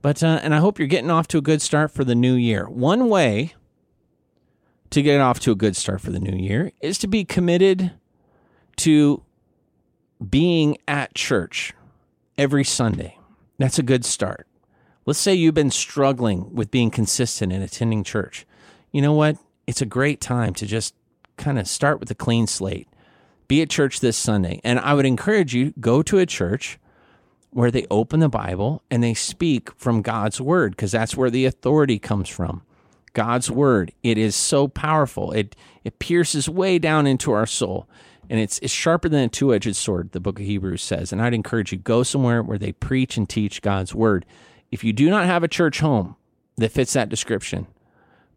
But, 0.00 0.22
uh, 0.22 0.40
and 0.42 0.54
I 0.54 0.58
hope 0.58 0.78
you're 0.78 0.88
getting 0.88 1.10
off 1.10 1.28
to 1.28 1.38
a 1.38 1.42
good 1.42 1.60
start 1.60 1.90
for 1.90 2.02
the 2.02 2.14
new 2.14 2.32
year. 2.32 2.64
One 2.66 3.10
way 3.10 3.52
to 4.88 5.02
get 5.02 5.20
off 5.20 5.38
to 5.40 5.52
a 5.52 5.54
good 5.54 5.76
start 5.76 6.00
for 6.00 6.12
the 6.12 6.18
new 6.18 6.34
year 6.34 6.72
is 6.80 6.96
to 6.96 7.06
be 7.06 7.26
committed 7.26 7.92
to 8.76 9.22
being 10.30 10.78
at 10.88 11.14
church 11.14 11.74
every 12.38 12.64
Sunday. 12.64 13.18
That's 13.58 13.78
a 13.78 13.82
good 13.82 14.06
start. 14.06 14.46
Let's 15.04 15.18
say 15.18 15.34
you've 15.34 15.54
been 15.54 15.70
struggling 15.70 16.54
with 16.54 16.70
being 16.70 16.90
consistent 16.90 17.52
in 17.52 17.62
attending 17.62 18.04
church. 18.04 18.46
You 18.92 19.02
know 19.02 19.12
what? 19.12 19.36
It's 19.66 19.82
a 19.82 19.86
great 19.86 20.20
time 20.20 20.54
to 20.54 20.66
just 20.66 20.94
kind 21.36 21.58
of 21.58 21.66
start 21.66 21.98
with 21.98 22.10
a 22.10 22.14
clean 22.14 22.46
slate. 22.46 22.88
Be 23.48 23.62
at 23.62 23.70
church 23.70 24.00
this 24.00 24.16
Sunday. 24.16 24.60
And 24.62 24.78
I 24.78 24.94
would 24.94 25.06
encourage 25.06 25.54
you 25.54 25.74
go 25.80 26.02
to 26.02 26.18
a 26.18 26.26
church 26.26 26.78
where 27.50 27.70
they 27.70 27.86
open 27.90 28.20
the 28.20 28.28
Bible 28.28 28.82
and 28.90 29.02
they 29.02 29.14
speak 29.14 29.74
from 29.76 30.02
God's 30.02 30.40
word 30.40 30.72
because 30.72 30.92
that's 30.92 31.16
where 31.16 31.30
the 31.30 31.44
authority 31.44 31.98
comes 31.98 32.28
from. 32.28 32.62
God's 33.12 33.50
word. 33.50 33.92
It 34.02 34.16
is 34.16 34.34
so 34.34 34.68
powerful. 34.68 35.32
It 35.32 35.54
it 35.84 35.98
pierces 35.98 36.48
way 36.48 36.78
down 36.78 37.06
into 37.06 37.32
our 37.32 37.46
soul. 37.46 37.88
And 38.30 38.40
it's, 38.40 38.58
it's 38.60 38.72
sharper 38.72 39.08
than 39.08 39.24
a 39.24 39.28
two 39.28 39.52
edged 39.52 39.76
sword, 39.76 40.12
the 40.12 40.20
book 40.20 40.38
of 40.38 40.46
Hebrews 40.46 40.82
says. 40.82 41.12
And 41.12 41.20
I'd 41.20 41.34
encourage 41.34 41.72
you 41.72 41.78
go 41.78 42.02
somewhere 42.02 42.42
where 42.42 42.56
they 42.56 42.72
preach 42.72 43.16
and 43.16 43.28
teach 43.28 43.60
God's 43.60 43.94
word. 43.94 44.24
If 44.72 44.82
you 44.82 44.94
do 44.94 45.10
not 45.10 45.26
have 45.26 45.44
a 45.44 45.48
church 45.48 45.80
home 45.80 46.16
that 46.56 46.72
fits 46.72 46.94
that 46.94 47.10
description, 47.10 47.66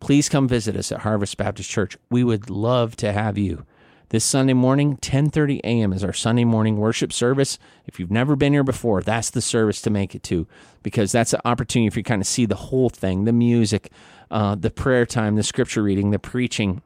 please 0.02 0.28
come 0.28 0.50
visit 0.50 0.76
us 0.76 0.92
at 0.92 1.00
Harvest 1.00 1.38
Baptist 1.38 1.70
Church. 1.70 1.98
We 2.12 2.26
would 2.26 2.50
love 2.50 2.98
to 2.98 3.14
have 3.14 3.38
you. 3.38 3.66
This 4.10 4.26
Sunday 4.26 4.54
morning, 4.54 4.98
10:30 4.98 5.62
a.m. 5.64 5.94
is 5.94 6.04
our 6.04 6.14
Sunday 6.14 6.44
morning 6.44 6.76
worship 6.78 7.14
service. 7.14 7.58
If 7.88 8.00
you've 8.00 8.12
never 8.12 8.36
been 8.36 8.52
here 8.52 8.66
before, 8.66 9.02
that's 9.02 9.30
the 9.30 9.42
service 9.42 9.82
to 9.84 9.90
make 9.90 10.14
it 10.14 10.24
to 10.24 10.46
because 10.84 11.12
that's 11.14 11.34
an 11.34 11.40
opportunity 11.46 11.90
for 11.90 12.00
you 12.00 12.04
to 12.04 12.08
kind 12.10 12.22
of 12.22 12.28
see 12.28 12.46
the 12.46 12.56
whole 12.56 12.90
thing, 12.90 13.24
the 13.24 13.34
music, 13.34 13.90
uh, 14.30 14.56
the 14.56 14.70
prayer 14.70 15.06
time, 15.06 15.36
the 15.36 15.44
scripture 15.44 15.82
reading, 15.82 16.12
the 16.12 16.20
preaching, 16.20 16.82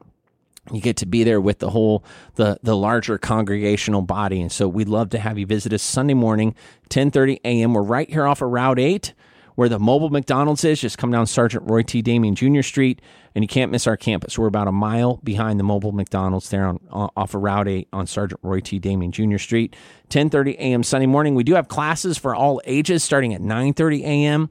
you 0.72 0.80
get 0.80 0.96
to 0.98 1.06
be 1.06 1.24
there 1.24 1.40
with 1.40 1.58
the 1.58 1.70
whole 1.70 2.04
the 2.36 2.58
the 2.62 2.76
larger 2.76 3.18
congregational 3.18 4.02
body 4.02 4.40
and 4.40 4.52
so 4.52 4.68
we'd 4.68 4.88
love 4.88 5.10
to 5.10 5.18
have 5.18 5.38
you 5.38 5.46
visit 5.46 5.72
us 5.72 5.82
sunday 5.82 6.14
morning 6.14 6.54
10.30 6.90 7.40
a.m 7.44 7.74
we're 7.74 7.82
right 7.82 8.10
here 8.10 8.26
off 8.26 8.42
of 8.42 8.50
route 8.50 8.78
8 8.78 9.14
where 9.54 9.68
the 9.68 9.78
mobile 9.78 10.10
mcdonald's 10.10 10.64
is. 10.64 10.80
Just 10.80 10.98
come 10.98 11.10
down 11.10 11.26
sergeant 11.26 11.68
roy 11.68 11.82
t. 11.82 12.02
Damian 12.02 12.34
jr 12.34 12.62
street 12.62 13.00
and 13.34 13.44
you 13.44 13.48
can't 13.48 13.70
miss 13.70 13.86
our 13.86 13.96
campus. 13.96 14.38
We're 14.38 14.46
about 14.46 14.68
a 14.68 14.72
mile 14.72 15.18
behind 15.22 15.60
the 15.60 15.64
mobile 15.64 15.92
mcdonald's 15.92 16.50
there 16.50 16.66
on 16.66 16.78
off 16.90 17.34
of 17.34 17.42
route 17.42 17.68
8 17.68 17.88
on 17.92 18.06
sergeant 18.06 18.40
roy 18.42 18.60
t. 18.60 18.78
Damian 18.78 19.12
jr 19.12 19.38
street. 19.38 19.76
10.30 20.10 20.54
a.m 20.54 20.82
sunday 20.82 21.06
morning. 21.06 21.34
We 21.34 21.44
do 21.44 21.54
have 21.54 21.68
classes 21.68 22.18
for 22.18 22.34
all 22.34 22.60
ages 22.64 23.04
starting 23.04 23.34
at 23.34 23.40
9.30 23.40 24.02
a.m 24.02 24.50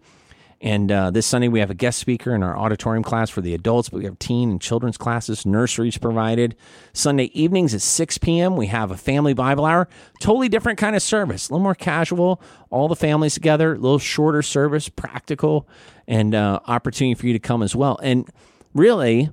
and 0.61 0.91
uh, 0.91 1.10
this 1.10 1.26
Sunday, 1.26 1.48
we 1.48 1.61
have 1.61 1.69
a 1.69 1.76
guest 1.76 1.99
speaker 1.99 2.36
in 2.36 2.44
our 2.44 2.57
auditorium 2.57 3.03
class 3.03 3.30
for 3.30 3.40
the 3.40 3.53
adults, 3.53 3.88
but 3.88 3.99
we 3.99 4.03
have 4.03 4.19
teen 4.19 4.52
and 4.52 4.60
children's 4.61 4.98
classes, 4.98 5.45
nurseries 5.45 5.98
provided. 5.98 6.53
Sunday 6.91 7.31
evenings 7.34 7.73
at 7.73 7.81
6 7.81 8.18
p.m., 8.18 8.57
we 8.57 8.68
have 8.68 8.91
a 8.91 8.98
family 8.98 9.34
Bible 9.34 9.65
hour. 9.65 9.88
Totally 10.19 10.49
different 10.49 10.77
kind 10.77 10.98
of 10.98 11.02
service, 11.02 11.48
a 11.48 11.53
little 11.53 11.64
more 11.64 11.76
casual, 11.76 12.41
all 12.72 12.90
the 12.90 12.95
families 12.95 13.36
together, 13.36 13.73
a 13.73 13.77
little 13.77 13.99
shorter 13.99 14.41
service, 14.41 14.90
practical, 14.90 15.65
and 16.10 16.36
uh, 16.36 16.60
opportunity 16.68 17.15
for 17.15 17.27
you 17.27 17.34
to 17.34 17.40
come 17.40 17.64
as 17.64 17.73
well. 17.73 17.98
And 18.03 18.30
really, 18.73 19.30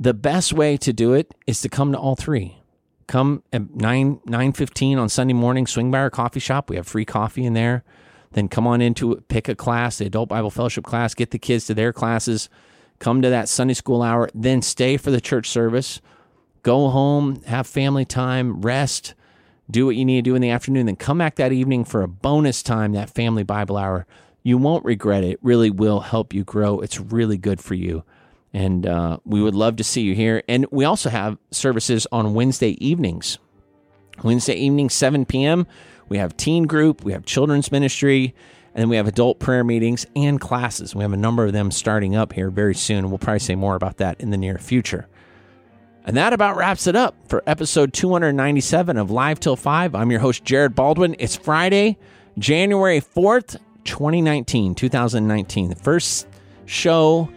the 0.00 0.14
best 0.14 0.52
way 0.52 0.76
to 0.78 0.92
do 0.92 1.12
it 1.12 1.32
is 1.46 1.60
to 1.60 1.68
come 1.68 1.92
to 1.92 1.98
all 1.98 2.16
three. 2.16 2.56
Come 3.06 3.44
at 3.52 3.74
9 3.74 4.20
9 4.24 4.52
15 4.52 4.98
on 4.98 5.08
Sunday 5.08 5.34
morning, 5.34 5.68
swing 5.68 5.92
by 5.92 5.98
our 5.98 6.10
coffee 6.10 6.40
shop. 6.40 6.70
We 6.70 6.76
have 6.76 6.88
free 6.88 7.04
coffee 7.04 7.44
in 7.44 7.54
there 7.54 7.84
then 8.32 8.48
come 8.48 8.66
on 8.66 8.80
into 8.80 9.12
it, 9.12 9.28
pick 9.28 9.48
a 9.48 9.54
class, 9.54 9.98
the 9.98 10.06
adult 10.06 10.28
Bible 10.28 10.50
fellowship 10.50 10.84
class, 10.84 11.14
get 11.14 11.30
the 11.30 11.38
kids 11.38 11.66
to 11.66 11.74
their 11.74 11.92
classes, 11.92 12.48
come 12.98 13.22
to 13.22 13.30
that 13.30 13.48
Sunday 13.48 13.74
school 13.74 14.02
hour, 14.02 14.30
then 14.34 14.62
stay 14.62 14.96
for 14.96 15.10
the 15.10 15.20
church 15.20 15.48
service, 15.48 16.00
go 16.62 16.88
home, 16.88 17.42
have 17.42 17.66
family 17.66 18.04
time, 18.04 18.60
rest, 18.60 19.14
do 19.70 19.86
what 19.86 19.96
you 19.96 20.04
need 20.04 20.24
to 20.24 20.30
do 20.30 20.34
in 20.34 20.42
the 20.42 20.50
afternoon, 20.50 20.86
then 20.86 20.96
come 20.96 21.18
back 21.18 21.36
that 21.36 21.52
evening 21.52 21.84
for 21.84 22.02
a 22.02 22.08
bonus 22.08 22.62
time, 22.62 22.92
that 22.92 23.10
family 23.10 23.42
Bible 23.42 23.76
hour. 23.76 24.06
You 24.42 24.58
won't 24.58 24.84
regret 24.84 25.24
it. 25.24 25.32
It 25.32 25.38
really 25.42 25.70
will 25.70 26.00
help 26.00 26.32
you 26.32 26.44
grow. 26.44 26.80
It's 26.80 26.98
really 26.98 27.36
good 27.36 27.60
for 27.60 27.74
you. 27.74 28.04
And 28.52 28.86
uh, 28.86 29.18
we 29.24 29.42
would 29.42 29.54
love 29.54 29.76
to 29.76 29.84
see 29.84 30.02
you 30.02 30.14
here. 30.14 30.42
And 30.48 30.66
we 30.70 30.84
also 30.84 31.10
have 31.10 31.38
services 31.50 32.06
on 32.10 32.34
Wednesday 32.34 32.70
evenings. 32.84 33.38
Wednesday 34.22 34.54
evening, 34.54 34.90
7 34.90 35.24
p.m. 35.24 35.66
We 36.10 36.18
have 36.18 36.36
teen 36.36 36.64
group, 36.64 37.04
we 37.04 37.12
have 37.12 37.24
children's 37.24 37.72
ministry, 37.72 38.34
and 38.74 38.82
then 38.82 38.88
we 38.88 38.96
have 38.96 39.06
adult 39.06 39.38
prayer 39.38 39.64
meetings 39.64 40.06
and 40.14 40.40
classes. 40.40 40.94
We 40.94 41.02
have 41.02 41.12
a 41.12 41.16
number 41.16 41.46
of 41.46 41.52
them 41.52 41.70
starting 41.70 42.16
up 42.16 42.32
here 42.32 42.50
very 42.50 42.74
soon. 42.74 43.08
We'll 43.08 43.18
probably 43.18 43.38
say 43.38 43.54
more 43.54 43.76
about 43.76 43.98
that 43.98 44.20
in 44.20 44.30
the 44.30 44.36
near 44.36 44.58
future. 44.58 45.08
And 46.04 46.16
that 46.16 46.32
about 46.32 46.56
wraps 46.56 46.88
it 46.88 46.96
up 46.96 47.14
for 47.28 47.44
episode 47.46 47.92
297 47.92 48.96
of 48.96 49.10
Live 49.10 49.38
Till 49.38 49.54
5. 49.54 49.94
I'm 49.94 50.10
your 50.10 50.18
host, 50.18 50.44
Jared 50.44 50.74
Baldwin. 50.74 51.14
It's 51.20 51.36
Friday, 51.36 51.96
January 52.38 53.00
4th, 53.00 53.56
2019, 53.84 54.74
2019, 54.74 55.68
the 55.68 55.76
first 55.76 56.26
show 56.66 57.28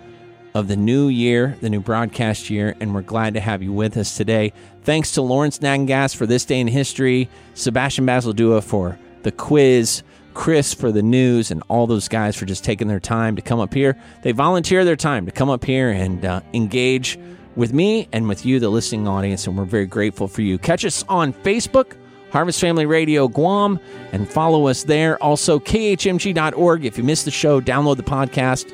of 0.54 0.68
the 0.68 0.76
new 0.76 1.08
year, 1.08 1.58
the 1.62 1.70
new 1.70 1.80
broadcast 1.80 2.50
year, 2.50 2.76
and 2.80 2.94
we're 2.94 3.02
glad 3.02 3.34
to 3.34 3.40
have 3.40 3.64
you 3.64 3.74
with 3.74 3.98
us 3.98 4.16
today. 4.16 4.54
Thanks 4.84 5.12
to 5.12 5.22
Lawrence 5.22 5.60
Nagangas 5.60 6.16
for 6.16 6.26
this 6.26 6.46
day 6.46 6.60
in 6.60 6.68
history, 6.68 7.30
Sebastian 7.54 8.06
Basildua 8.06 8.62
for 8.62 9.00
the 9.24 9.32
quiz, 9.32 10.04
Chris 10.34 10.74
for 10.74 10.92
the 10.92 11.02
news, 11.02 11.52
and 11.52 11.64
all 11.70 11.88
those 11.88 12.08
guys 12.08 12.36
for 12.36 12.46
just 12.46 12.64
taking 12.64 12.88
their 12.88 13.00
time 13.00 13.36
to 13.36 13.42
come 13.42 13.60
up 13.60 13.74
here. 13.74 13.98
They 14.22 14.32
volunteer 14.32 14.86
their 14.86 14.96
time 14.96 15.26
to 15.26 15.32
come 15.32 15.50
up 15.50 15.64
here 15.64 15.90
and 15.90 16.24
uh, 16.24 16.42
engage 16.54 17.18
with 17.56 17.74
me 17.74 18.08
and 18.12 18.28
with 18.28 18.46
you, 18.46 18.60
the 18.60 18.70
listening 18.70 19.08
audience, 19.08 19.48
and 19.48 19.58
we're 19.58 19.66
very 19.66 19.86
grateful 19.86 20.28
for 20.28 20.42
you. 20.42 20.58
Catch 20.58 20.86
us 20.86 21.04
on 21.10 21.34
Facebook. 21.34 21.96
Harvest 22.32 22.60
Family 22.60 22.88
Radio 22.88 23.28
Guam, 23.28 23.80
and 24.12 24.28
follow 24.28 24.66
us 24.66 24.84
there. 24.84 25.22
Also, 25.22 25.60
khmg.org. 25.60 26.84
If 26.84 26.98
you 26.98 27.04
missed 27.04 27.26
the 27.26 27.32
show, 27.32 27.62
download 27.62 27.98
the 27.98 28.04
podcast 28.04 28.74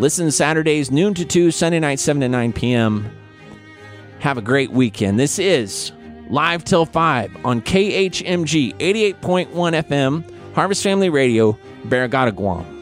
Listen 0.00 0.30
Saturdays, 0.30 0.90
noon 0.90 1.12
to 1.12 1.26
2, 1.26 1.50
Sunday 1.50 1.78
night, 1.78 2.00
7 2.00 2.22
to 2.22 2.28
9 2.30 2.54
p.m. 2.54 3.14
Have 4.20 4.38
a 4.38 4.40
great 4.40 4.70
weekend. 4.70 5.20
This 5.20 5.38
is 5.38 5.92
Live 6.30 6.64
Till 6.64 6.86
5 6.86 7.44
on 7.44 7.60
KHMG 7.60 8.78
88.1 8.78 9.50
FM, 9.50 10.54
Harvest 10.54 10.82
Family 10.82 11.10
Radio, 11.10 11.52
Barrigada, 11.84 12.34
Guam. 12.34 12.79